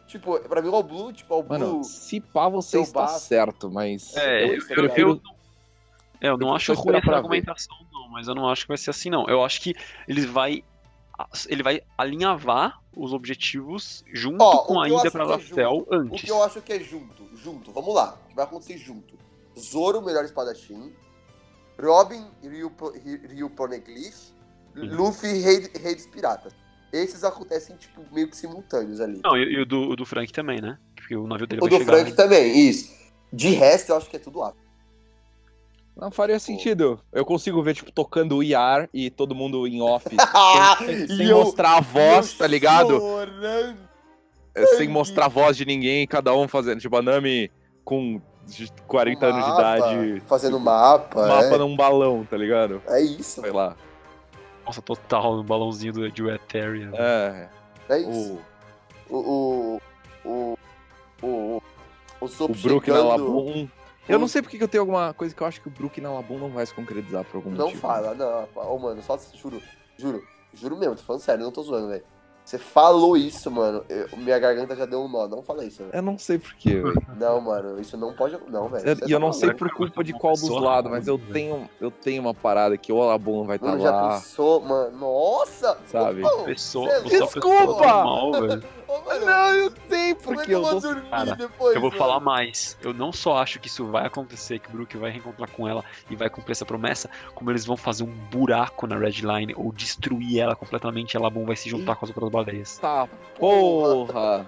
[0.06, 1.58] Tipo, pra mim o All Blue, tipo, All Blue.
[1.58, 3.20] Mano, se pá você está bafo.
[3.20, 5.20] certo, mas É, Eu eu, eu, prefiro- eu,
[6.20, 7.16] é, eu não prefiro acho só ruim essa pra ver.
[7.18, 9.26] argumentação, não, mas eu não acho que vai ser assim, não.
[9.28, 9.72] Eu acho que
[10.08, 10.64] ele vai.
[11.48, 15.94] Ele vai alinhavar os objetivos junto o com a ida pra que é Laftel O
[15.94, 16.20] antes.
[16.22, 19.16] que eu acho que é junto, junto, vamos lá, o que vai acontecer junto.
[19.58, 20.92] Zoro, melhor espadachim.
[21.78, 22.72] Robin, Ryu,
[23.04, 24.30] Ry- Ryu Poneglyph.
[24.74, 26.52] Luffy, rei, rei dos piratas.
[26.92, 29.20] Esses acontecem, tipo, meio que simultâneos ali.
[29.24, 30.78] Não, e, e o, do, o do Frank também, né?
[30.94, 31.92] Porque o navio dele o vai do chegar.
[31.96, 32.92] Frank também, isso.
[33.32, 34.62] De resto, eu acho que é tudo after.
[36.00, 36.98] Não faria sentido.
[37.12, 40.06] Eu consigo ver, tipo, tocando o IR e todo mundo em off.
[40.78, 42.98] sem, sem E eu- mostrar a voz, tá ligado?
[42.98, 43.76] chorando.
[44.54, 46.80] É, Sem mostrar a voz de ninguém, cada um fazendo.
[46.80, 47.50] Tipo, a Nami
[47.84, 50.22] com de 40 anos de Mapa, idade.
[50.26, 51.26] Fazendo mapa.
[51.28, 51.58] Mapa é.
[51.58, 52.82] num balão, tá ligado?
[52.88, 53.40] É isso.
[53.42, 53.76] Sei lá.
[54.66, 56.90] Nossa, total, no balãozinho do, de Ethereum.
[56.94, 57.48] É.
[57.88, 58.38] É isso.
[59.08, 59.80] O, O.
[60.24, 60.28] O.
[60.28, 60.58] O.
[61.22, 61.62] O.
[62.20, 63.68] O, o, o Brook na Labum.
[64.08, 66.00] Eu não sei porque que eu tenho alguma coisa que eu acho que o Brook
[66.00, 67.80] na Labum não vai se concretizar por algum Não motivo.
[67.80, 68.48] fala, não.
[68.56, 69.62] Ô, mano, só juro.
[69.96, 70.22] Juro.
[70.52, 72.02] Juro mesmo, tô falando sério, não tô zoando, velho.
[72.44, 73.84] Você falou isso, mano.
[73.88, 75.28] eu- minha garganta já deu um nó.
[75.28, 75.94] Não fala isso, velho.
[75.94, 76.96] Eu não sei porquê, velho.
[77.16, 78.36] Não, mano, isso não pode.
[78.48, 78.88] Não, velho.
[78.88, 81.06] Eu- Você E eu tá não sei por culpa de qual dos pessoa lados, mas
[81.06, 83.90] eu ruim, tenho, eu tenho uma parada que ou a Labum não vai estar já
[83.92, 84.98] lá, pensou, mano?
[84.98, 85.78] Nossa!
[85.86, 86.22] sabe?
[86.44, 87.86] Pessoa, é é pessoa Desculpa!
[87.86, 88.64] normal, velho.
[88.90, 91.74] Ô, mano, Não, eu sei é porque que eu eu dormir Cara, depois?
[91.76, 91.98] Eu vou mano?
[92.02, 92.76] falar mais.
[92.82, 95.84] Eu não só acho que isso vai acontecer, que o Brook vai reencontrar com ela
[96.10, 99.72] e vai cumprir essa promessa, como eles vão fazer um buraco na Red Line ou
[99.72, 102.78] destruir ela completamente e a Labum vai se juntar com as outras baleias.
[102.78, 104.44] Tá, porra!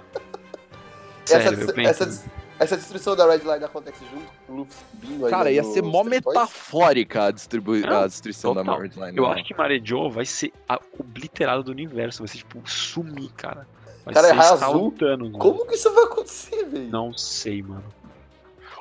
[1.25, 2.03] Sério, essa, eu penso.
[2.03, 2.25] essa,
[2.59, 5.83] essa destruição da Red Line acontece junto com o Luffy subindo aí Cara, ia ser
[5.83, 7.77] mó metafórica a, distribu...
[7.77, 8.75] Não, a destruição da total.
[8.75, 9.17] Marriage Line.
[9.17, 9.35] Eu né?
[9.35, 13.69] acho que Marejo vai ser a obliterada do universo, vai ser tipo sumir, cara.
[14.05, 14.95] Vai Cara, é escala azul?
[14.99, 15.39] Thanos, mano.
[15.39, 16.91] Como que isso vai acontecer, velho?
[16.91, 17.85] Não sei, mano.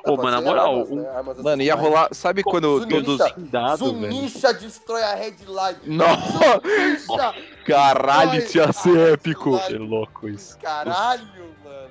[0.04, 1.08] Ah, Ô, mano, na moral, armas, um né?
[1.10, 2.08] Armas Mano, ia rolar...
[2.12, 3.02] Sabe quando Zunisha.
[3.04, 3.50] todos...
[3.50, 4.12] dado, velho.
[4.12, 5.96] Zunisha destrói a Red Line.
[5.96, 6.16] Não!
[6.16, 7.34] Zunisha!
[7.64, 9.60] Caralho, isso ia ser épico!
[9.60, 10.58] Que louco isso.
[10.58, 11.24] Caralho,
[11.64, 11.88] mano.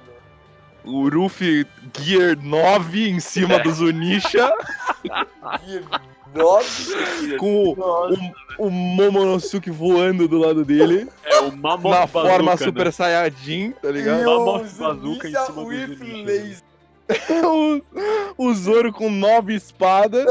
[0.84, 1.66] O Ruffy
[1.98, 4.54] Gear 9 em cima do Zunisha,
[5.04, 5.82] Que
[6.34, 6.68] nove.
[7.38, 7.72] com o,
[8.58, 12.92] o, o Momonosuke voando do lado dele, É o Mammoth na forma Bazooka, Super né?
[12.92, 14.22] Saiyajin, tá ligado?
[14.22, 16.26] Uma o morte bazuca em cima do with Zunisha.
[16.26, 16.64] laser.
[17.46, 17.82] o,
[18.50, 20.26] o Zoro com nove espadas.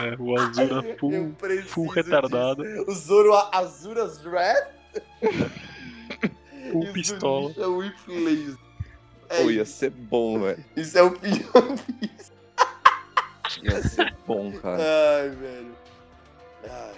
[0.00, 1.34] É, o Azura full,
[1.66, 2.84] full retardado, disso.
[2.86, 4.68] O Zoro a- Azura's Wrath.
[6.70, 7.52] full o pistola.
[7.52, 8.56] Zunisha with laser.
[9.30, 9.72] É Pô, ia isso.
[9.72, 10.64] ser bom, velho.
[10.76, 11.36] Isso é o pior.
[13.62, 14.82] Ia ser bom, cara.
[14.82, 15.76] Ai, velho.
[16.64, 16.94] Ai,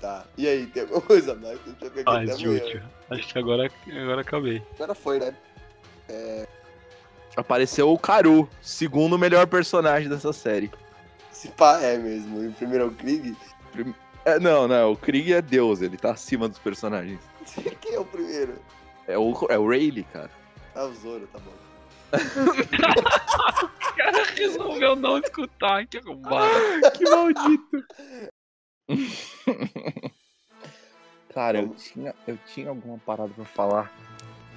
[0.00, 0.24] tá.
[0.36, 1.58] E aí, tem alguma coisa a mais?
[2.06, 2.82] Ah, de útil.
[3.10, 4.62] Acho que agora, agora acabei.
[4.74, 5.34] Agora foi, né?
[7.36, 10.70] Apareceu o Karu, segundo melhor personagem dessa série.
[11.30, 12.42] Se pá, é mesmo.
[12.42, 13.36] E o primeiro é o Krieg.
[14.24, 17.20] É, não, não, o Krieg é Deus, ele tá acima dos personagens.
[17.80, 18.54] Quem é o primeiro?
[19.06, 20.30] É o, é o Rayleigh, cara.
[20.74, 21.52] Ah, o Zoro, tá bom.
[22.16, 26.50] O cara resolveu não escutar, que arrombado.
[26.96, 27.84] Que maldito.
[31.32, 33.92] Cara, eu tinha, eu tinha alguma parada pra falar.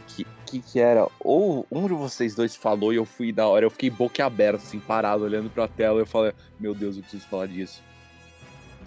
[0.07, 1.07] Que, que que era?
[1.19, 4.79] Ou um de vocês dois falou e eu fui da hora, eu fiquei boquiaberto, assim,
[4.79, 7.83] parado, olhando pra tela, e eu falei, meu Deus, eu preciso falar disso.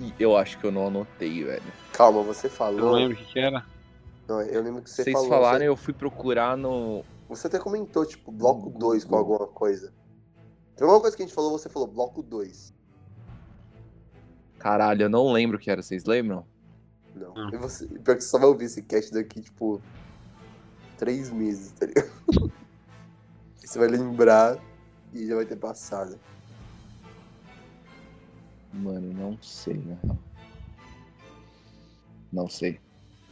[0.00, 1.62] E eu acho que eu não anotei, velho.
[1.92, 2.92] Calma, você Eu não falou.
[2.94, 3.64] lembro o que, que era.
[4.26, 5.28] Não, eu lembro que você Vocês falou.
[5.28, 7.04] falaram, Você, eu fui procurar no.
[7.36, 9.92] Você até comentou, tipo, bloco No 2 com alguma coisa.
[10.76, 12.74] Tem alguma coisa que a gente falou, você falou bloco 2.
[14.58, 16.46] Caralho, eu não lembro o que era, vocês lembram?
[17.14, 17.32] Não.
[17.36, 17.50] Hum.
[17.52, 19.80] E você, pior que você só vai ouvir esse cast daqui, tipo,
[20.96, 22.10] três meses, tá ligado?
[23.56, 24.58] você vai lembrar
[25.12, 26.18] e já vai ter passado.
[28.72, 29.98] Mano, não sei, né?
[32.32, 32.80] Não sei.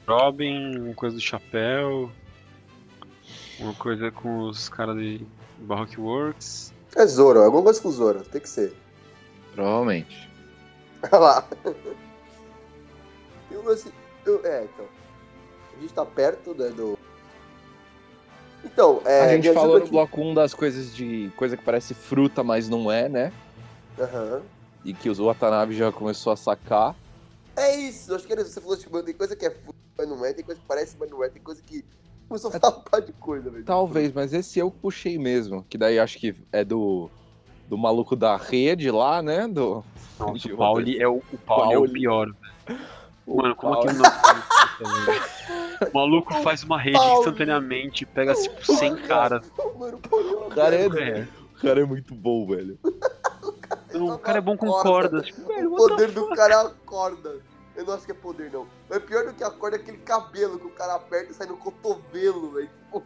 [0.06, 2.10] Robin, uma coisa do chapéu.
[3.60, 5.26] Uma coisa com os caras de
[5.58, 6.72] Baroque Works.
[6.96, 8.74] É Zoro, alguma coisa com Zoro, tem que ser.
[9.54, 10.28] Provavelmente.
[11.12, 11.42] Olha lá.
[13.48, 13.92] Tem um lance.
[14.24, 14.86] eu- é, então.
[15.76, 16.98] A gente tá perto né, do.
[18.64, 19.22] Então, é.
[19.24, 19.90] a gente falou no aqui.
[19.90, 21.30] bloco 1 das coisas de.
[21.36, 23.32] coisa que parece fruta, mas não é, né?
[23.98, 24.42] Aham.
[24.84, 26.94] E que o Watanabe já começou a sacar.
[27.56, 28.52] É isso, acho que era isso.
[28.52, 30.66] Você falou, tipo, mano, tem coisa que é fruta, mas não é, tem coisa que
[30.66, 31.84] parece, mas não é, tem coisa que.
[32.30, 33.64] Começou a falar um par de coisa, velho.
[33.64, 35.66] Talvez, mas esse eu puxei mesmo.
[35.68, 37.10] Que daí acho que é do.
[37.68, 39.48] Do maluco da rede lá, né?
[39.48, 39.84] Do.
[40.16, 42.26] Nossa, o Pauli é o, o, Pauli é o pior.
[42.68, 42.80] velho.
[43.26, 43.92] Mano, como Pauli.
[43.92, 44.02] isso,
[45.06, 45.22] velho?
[45.92, 47.18] O maluco faz uma rede Pauli.
[47.20, 49.50] instantaneamente, pega tipo 100 caras.
[49.76, 50.86] Mano, o Paulinho é O cara é.
[50.86, 51.28] É.
[51.56, 52.78] o cara é muito bom, velho.
[53.92, 54.88] Não, o cara é bom com Corda.
[55.10, 55.26] cordas.
[55.26, 57.40] Tipo, O poder do cara é a corda.
[57.80, 58.66] Eu não acho que é poder, não.
[58.90, 61.46] Mas pior do que a corda é aquele cabelo que o cara aperta e sai
[61.46, 62.68] no cotovelo, velho.
[62.68, 63.02] Tipo,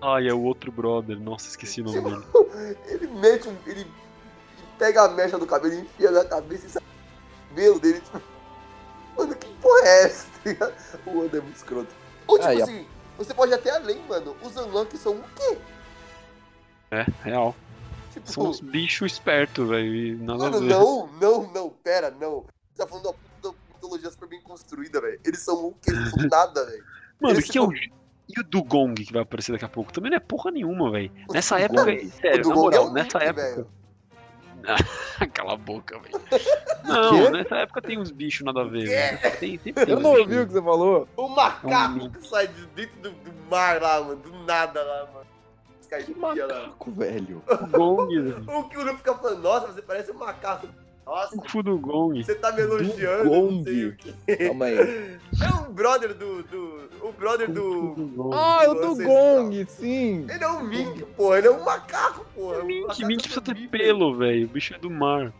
[0.00, 1.20] Ai, é o outro brother.
[1.20, 2.24] Nossa, esqueci o nome dele.
[2.88, 3.56] ele mete um.
[3.66, 3.86] Ele
[4.78, 8.00] pega a mecha do cabelo enfia na cabeça e sai o cabelo dele.
[8.00, 8.22] Tipo,
[9.14, 10.26] mano, que porra é essa?
[10.58, 10.72] tá
[11.04, 11.94] o Oda é muito escroto.
[12.26, 12.86] Ou tipo Ah, a- assim,
[13.18, 14.34] você pode ir até além, mano.
[14.40, 15.58] Os unlocks são o quê?
[16.92, 17.54] É, real.
[18.14, 20.18] Tipo, São uns bichos espertos, velho.
[20.24, 22.46] mano, não, não, não, pera, não.
[22.72, 23.27] Você tá falando da
[23.78, 25.20] mitologia super bem construída, velho.
[25.24, 25.90] Eles são o quê?
[25.92, 26.84] Eles são nada, velho.
[27.20, 27.72] Mano, que é o.
[27.72, 29.90] E o Dugong que vai aparecer daqui a pouco?
[29.92, 31.10] Também não é porra nenhuma, velho.
[31.28, 33.66] O Nessa Dugong- época, sério, o na Dugong é moral, o nessa Link, época.
[35.32, 36.20] Cala a boca, velho.
[36.84, 39.38] Não, nessa época tem uns bichos nada a ver, velho.
[39.38, 41.08] Tem, tem Eu não ouvi o que você falou.
[41.16, 44.16] O É um macaco que sai de dentro do, do mar lá, mano.
[44.16, 45.26] Do nada lá, mano.
[45.88, 46.34] Que Skype lá.
[46.34, 47.42] macaco, velho.
[47.70, 48.44] Gong, velho.
[48.48, 50.68] O que o Luffy fica falando, nossa, você parece um macaco.
[51.08, 52.22] Nossa, O cu do Gong.
[52.22, 54.12] você tá me elogiando, não sei o que.
[54.36, 54.76] Calma aí.
[55.40, 56.42] É o brother do.
[56.42, 58.30] do o brother do.
[58.32, 58.94] Ah, é o do.
[58.96, 60.26] Gong, sim.
[60.28, 61.38] Ele é um mink, porra.
[61.38, 62.58] Ele é um macaco, porra.
[62.62, 64.46] Um Mink, macaco Mink precisa ter pelo, velho.
[64.46, 65.32] O bicho é do mar.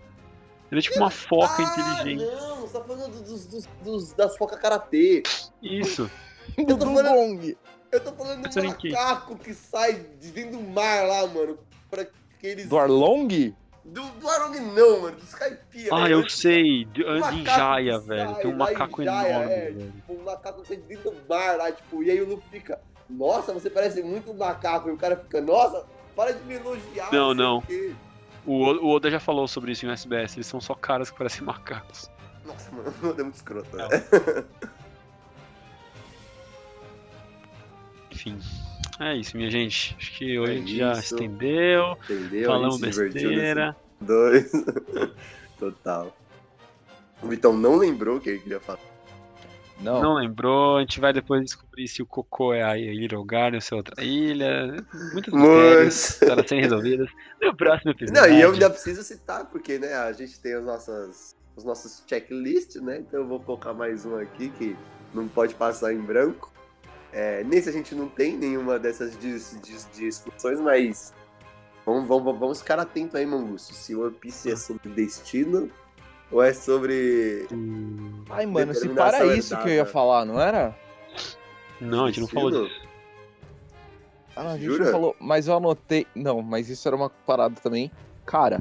[0.70, 1.62] Ele é tipo uma foca ah,
[2.02, 2.24] inteligente.
[2.30, 5.22] Não, você tá falando dos, dos, dos- das focas karatê.
[5.62, 6.10] Isso.
[6.56, 7.56] Do tô falando- Gong.
[7.90, 11.58] Eu tô falando do macaco que sai de dentro do mar lá, mano.
[11.90, 12.06] Pra
[12.36, 12.68] aqueles.
[12.68, 13.54] Do Arlong?
[13.88, 15.16] Do, do Arong não, mano.
[15.16, 15.88] Do Skypiea.
[15.92, 16.20] Ah, velho.
[16.20, 16.84] eu sei.
[16.86, 18.30] De- Anda em que velho.
[18.32, 19.92] sai Tem um macaco Jaya, enorme, é, velho.
[19.92, 23.52] Tipo, um macaco que dentro do mar lá, tipo, e aí o Luffy fica, nossa,
[23.52, 24.88] você parece muito um macaco.
[24.88, 27.10] E o cara fica, nossa, para de me elogiar.
[27.12, 27.58] Não, não.
[27.58, 27.94] o quê."
[28.46, 30.34] O, O- o Oda já falou sobre isso em SBS.
[30.36, 32.10] Eles são só caras que parecem macacos.
[32.44, 33.74] Nossa, mano, o Oda é muito escroto.
[33.76, 33.84] né?
[38.10, 38.38] Enfim.
[39.00, 39.94] É isso, minha gente.
[39.98, 41.14] Acho que hoje É a gente já isso.
[41.14, 41.96] estendeu.
[42.04, 42.46] Entendeu?
[42.46, 43.76] falamos besteira.
[44.00, 44.50] Dois.
[45.58, 46.16] Total.
[47.22, 48.78] O Vitão não lembrou o que ele queria falar.
[49.80, 50.02] Não.
[50.02, 50.78] Não lembrou.
[50.78, 53.76] A gente vai depois descobrir se o Cocô é a Little Garden ou se é
[53.76, 54.84] outra ilha.
[55.12, 56.18] Muitas mistérios Mas...
[56.18, 57.08] para serem resolvidas
[57.40, 58.20] no próximo episódio.
[58.20, 62.02] Não, e eu ainda preciso citar, porque né, a gente tem as nossas, os nossos
[62.08, 62.98] checklists, né?
[62.98, 64.76] Então eu vou colocar mais um aqui que
[65.14, 66.52] não pode passar em branco.
[67.12, 71.14] É, nesse a gente não tem nenhuma dessas dis- dis- discussões, mas
[71.86, 73.72] vamos, vamos, vamos ficar atento aí, Mangusto.
[73.74, 75.70] Se o One Piece é sobre destino
[76.30, 77.46] ou é sobre.
[77.50, 80.76] Hum, Ai, mano, se para isso que eu ia falar, não era?
[81.80, 82.88] Não, a gente não falou disso.
[84.36, 84.84] Ah, não, a gente Jura?
[84.84, 85.16] não falou.
[85.18, 86.06] Mas eu anotei.
[86.14, 87.90] Não, mas isso era uma parada também.
[88.26, 88.60] Cara,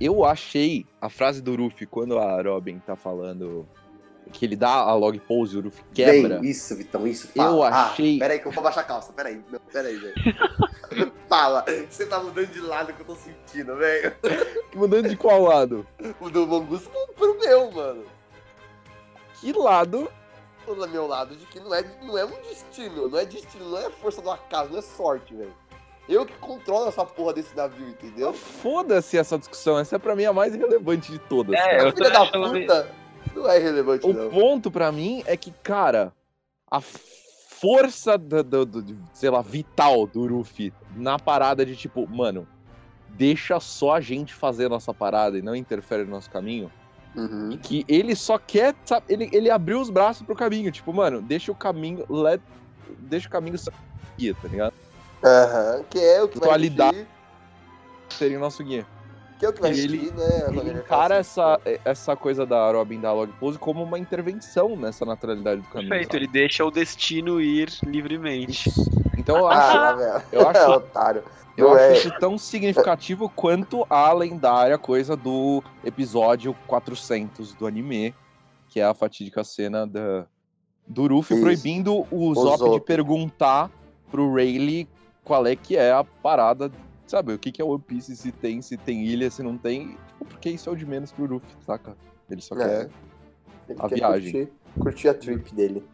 [0.00, 3.66] eu achei a frase do Ruffy quando a Robin tá falando
[4.32, 6.40] que ele dá a log pose e o Ruffy quebra.
[6.40, 7.28] Vem, isso, Vitão, isso.
[7.34, 7.68] Eu Fala.
[7.68, 9.12] achei- Ah, peraí, que eu vou baixar a calça.
[9.12, 10.14] Peraí, não, peraí, velho.
[11.28, 11.64] Fala.
[11.88, 14.14] Você tá mudando de lado que eu tô sentindo, velho.
[14.74, 15.86] Mudando de qual lado?
[16.20, 18.04] O do Mangusto pro meu, mano.
[19.40, 20.08] Que lado?
[20.66, 23.08] Do meu lado de que não é, não é um destino.
[23.08, 25.54] Não é destino, não é força do acaso, não é sorte, velho.
[26.08, 28.32] Eu que controlo essa porra desse navio, entendeu?
[28.32, 29.78] Foda-se essa discussão.
[29.78, 31.54] Essa é pra mim a mais relevante de todas.
[31.54, 31.88] É, cara.
[31.88, 32.88] eu filha da achando meio- puta
[33.34, 34.30] não é relevante, O não.
[34.30, 36.12] ponto pra mim é que, cara,
[36.70, 42.46] a força do, do- do- sei lá, vital do Ruffy na parada de tipo, mano,
[43.10, 46.70] deixa só a gente fazer a nossa parada e não interfere no nosso caminho.
[47.14, 47.52] Uhum.
[47.52, 51.22] E que ele só quer, sabe, ele, ele abriu os braços pro caminho, tipo, mano,
[51.22, 52.42] deixa o caminho, let,
[52.98, 54.74] deixa o caminho seguir, tá ligado?
[55.24, 56.96] Aham, que é o que vai Atualidade.
[56.96, 57.08] regir,
[58.10, 58.86] Seria o nosso guia.
[59.38, 60.46] Que é o que vai ele- né?
[60.48, 65.60] Ele encara essa, essa coisa da Robin da log pose como uma intervenção nessa naturalidade
[65.60, 65.90] do caminho.
[65.90, 68.70] Perfeito, ele deixa o destino ir livremente.
[69.18, 70.22] Então eu se- acho, Ah, velho.
[70.32, 71.22] eu acho Otário.
[71.56, 71.92] Eu acho é.
[71.94, 78.14] isso tão significativo quanto a lendária coisa do episódio 400 do anime,
[78.68, 80.26] que é a fatídica cena da,
[80.86, 81.42] do Ruffy Isso.
[81.42, 82.80] proibindo o Zop, de Zop.
[82.84, 83.70] perguntar
[84.10, 84.86] pro Rayleigh
[85.24, 86.70] qual é que é a parada,
[87.06, 87.32] sabe?
[87.32, 89.96] O que, que é One Piece, se tem, se tem ilha, se não tem.
[90.08, 91.96] Tipo, porque isso é o de menos pro Ruffy, saca?
[92.30, 92.58] Ele só É.
[92.58, 92.90] quer.
[93.68, 94.32] Ele a quer viagem.
[94.32, 95.84] Curtir, curtir a trip dele.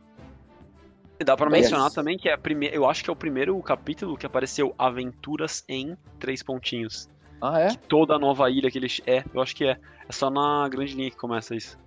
[1.20, 1.62] E dá pra Yes.
[1.65, 4.74] mencionar também que é a primeira, eu acho que é o primeiro capítulo que apareceu
[4.78, 7.08] Aventuras em três pontinhos.
[7.41, 7.68] Ah, é?
[7.89, 9.78] Toda a nova ilha que eles é, eu acho que é.
[10.08, 11.78] É só na grande linha que começa isso.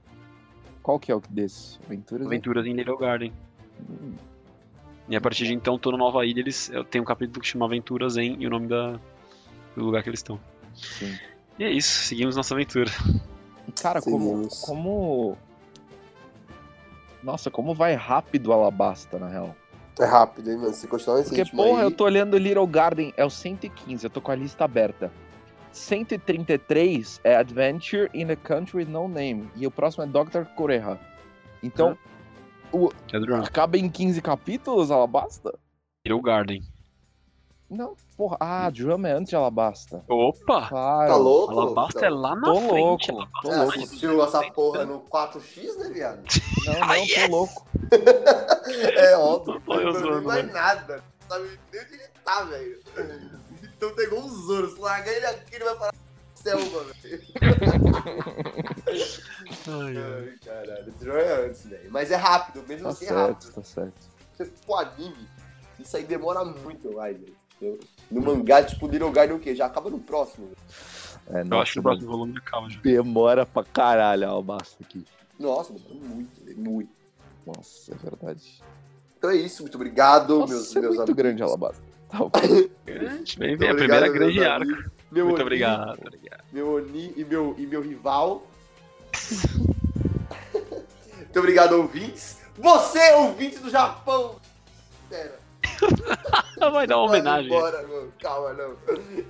[0.82, 1.78] Qual que é o desse?
[1.86, 2.26] Aventuras?
[2.28, 3.34] Aventuras em Little Garden.
[3.90, 4.14] Hum,
[5.10, 7.66] E a partir de então, toda nova ilha, eles eu tenho um capítulo que chama
[7.66, 9.00] Aventuras em e o nome da,
[9.76, 10.40] do lugar que eles estão.
[10.74, 11.16] sim.
[11.58, 12.92] E é isso, seguimos nossa aventura.
[13.82, 14.62] Cara, como, Seguimos.
[14.62, 15.38] como.
[17.24, 19.56] Nossa, como vai rápido a Alabasta, na real.
[20.00, 20.74] É rápido, hein, mano?
[20.74, 21.86] Se continuar nesse Porque, porra, aí...
[21.86, 25.12] eu tô olhando Little Garden, é o 115, eu tô com a lista aberta.
[25.72, 29.50] 133 é Adventure in a Country with No Name.
[29.56, 30.44] E o próximo é Dr.
[30.56, 31.00] Coreha.
[31.64, 31.98] Então,
[33.14, 33.44] é do Run.
[33.44, 35.58] acaba em 15 capítulos, Alabasta?
[36.06, 36.62] Little Garden.
[37.70, 38.38] Não, porra.
[38.40, 40.04] Ah, Drum é antes de Alabasta.
[40.08, 40.68] Opa!
[40.68, 41.08] Claro.
[41.12, 41.60] Tá louco?
[41.60, 43.12] Alabasta é lá na Tô frente.
[43.12, 43.72] louco, tô É, louco.
[43.80, 46.24] assistiu essa porra no 4x, né, viado?
[46.66, 47.68] Não, não, tô louco.
[48.98, 49.62] É óbvio.
[49.68, 51.04] Olha eu não zoando, mais nada.
[51.22, 52.80] Não sabe nem onde ele tá, velho.
[53.64, 54.70] Então tá igual um Zoro.
[54.76, 57.22] Se largar ele aqui, ele vai parar no selva, velho.
[59.68, 60.94] Ai, caralho.
[61.00, 61.92] O Joe é antes, velho.
[61.92, 63.42] Mas é rápido, mesmo Tá assim é rápido.
[63.44, 64.02] certo, tá certo.
[64.36, 65.28] você for anime,
[65.80, 67.36] isso aí demora muito mais, velho.
[68.12, 69.56] No mangá, tipo, Little Garden o quê?
[69.56, 70.48] Já acaba no próximo.
[70.48, 70.58] velho.
[71.28, 72.80] É, Eu nossa, acho que o próximo volume acaba já.
[72.82, 75.04] demora pra caralho a Alabasta aqui.
[75.40, 76.58] Nossa, demora muito, velho.
[76.60, 76.90] Muito.
[77.46, 78.62] Nossa, é verdade.
[79.18, 81.16] Então é isso, muito obrigado, Nossa, meus, é meus muito amigos.
[81.16, 81.84] grande a Alabasta.
[82.10, 82.30] Tá bom.
[82.86, 84.64] Grande, Muito vem a primeira grande arco.
[84.72, 84.92] amigos.
[85.12, 86.00] Meu Muito Oni, obrigado.
[86.00, 86.44] obrigado.
[86.54, 88.46] Meu Oni e meu, e meu rival.
[91.16, 92.38] muito obrigado, ouvintes.
[92.58, 94.36] Você, ouvinte do Japão.
[95.10, 95.40] Pera.
[96.72, 97.50] Vai dar uma homenagem.
[97.50, 98.14] Bora, mano.
[98.22, 98.76] Calma, não.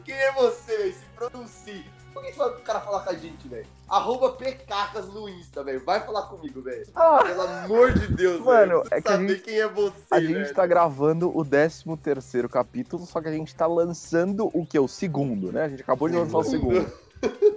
[0.04, 0.94] Quem é você, velho?
[0.94, 1.86] Se pronuncie.
[2.14, 3.68] Por que o cara falar com a gente, velho?
[3.90, 5.84] Arroba PKs no Insta, velho.
[5.84, 6.86] Vai falar comigo, velho.
[6.88, 10.54] Pelo amor de Deus, Mano, é que a saber gente- quem é você, A gente
[10.54, 14.80] tá gravando o 13 terceiro capítulo, só que a gente tá lançando o que?
[14.80, 15.66] O segundo, né?
[15.66, 16.90] A gente acabou de lançar o segundo.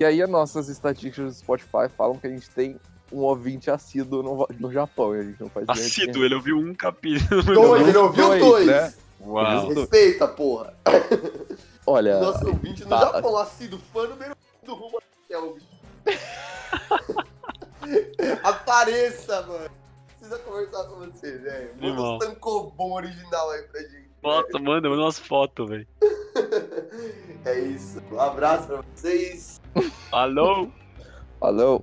[0.01, 2.81] E aí as nossas estatísticas do Spotify falam que a gente tem
[3.12, 5.15] um ouvinte assíduo no, no Japão.
[5.17, 5.73] E a gente não faz é.
[5.73, 7.43] Assíduo, ele ouviu um capítulo.
[7.43, 8.67] Dois, ele ouviu Dois, dois.
[8.67, 8.95] né?
[9.20, 9.69] Uau.
[9.69, 10.75] Respeita, porra.
[11.87, 13.01] Olha, Nosso ouvinte no tá.
[13.01, 15.62] Japão, assíduo, fã número um do Rumo Kelvin.
[18.43, 19.70] Apareça, mano.
[20.09, 21.70] Precisa conversar com você, velho.
[21.75, 22.15] Manda Irmão.
[22.15, 24.09] um tancobom original aí pra gente.
[24.20, 25.87] Foto, manda, manda umas fotos, velho.
[27.45, 28.03] É isso.
[28.12, 29.61] Um abraço pra vocês.
[30.12, 30.69] Alô?
[31.39, 31.83] falou.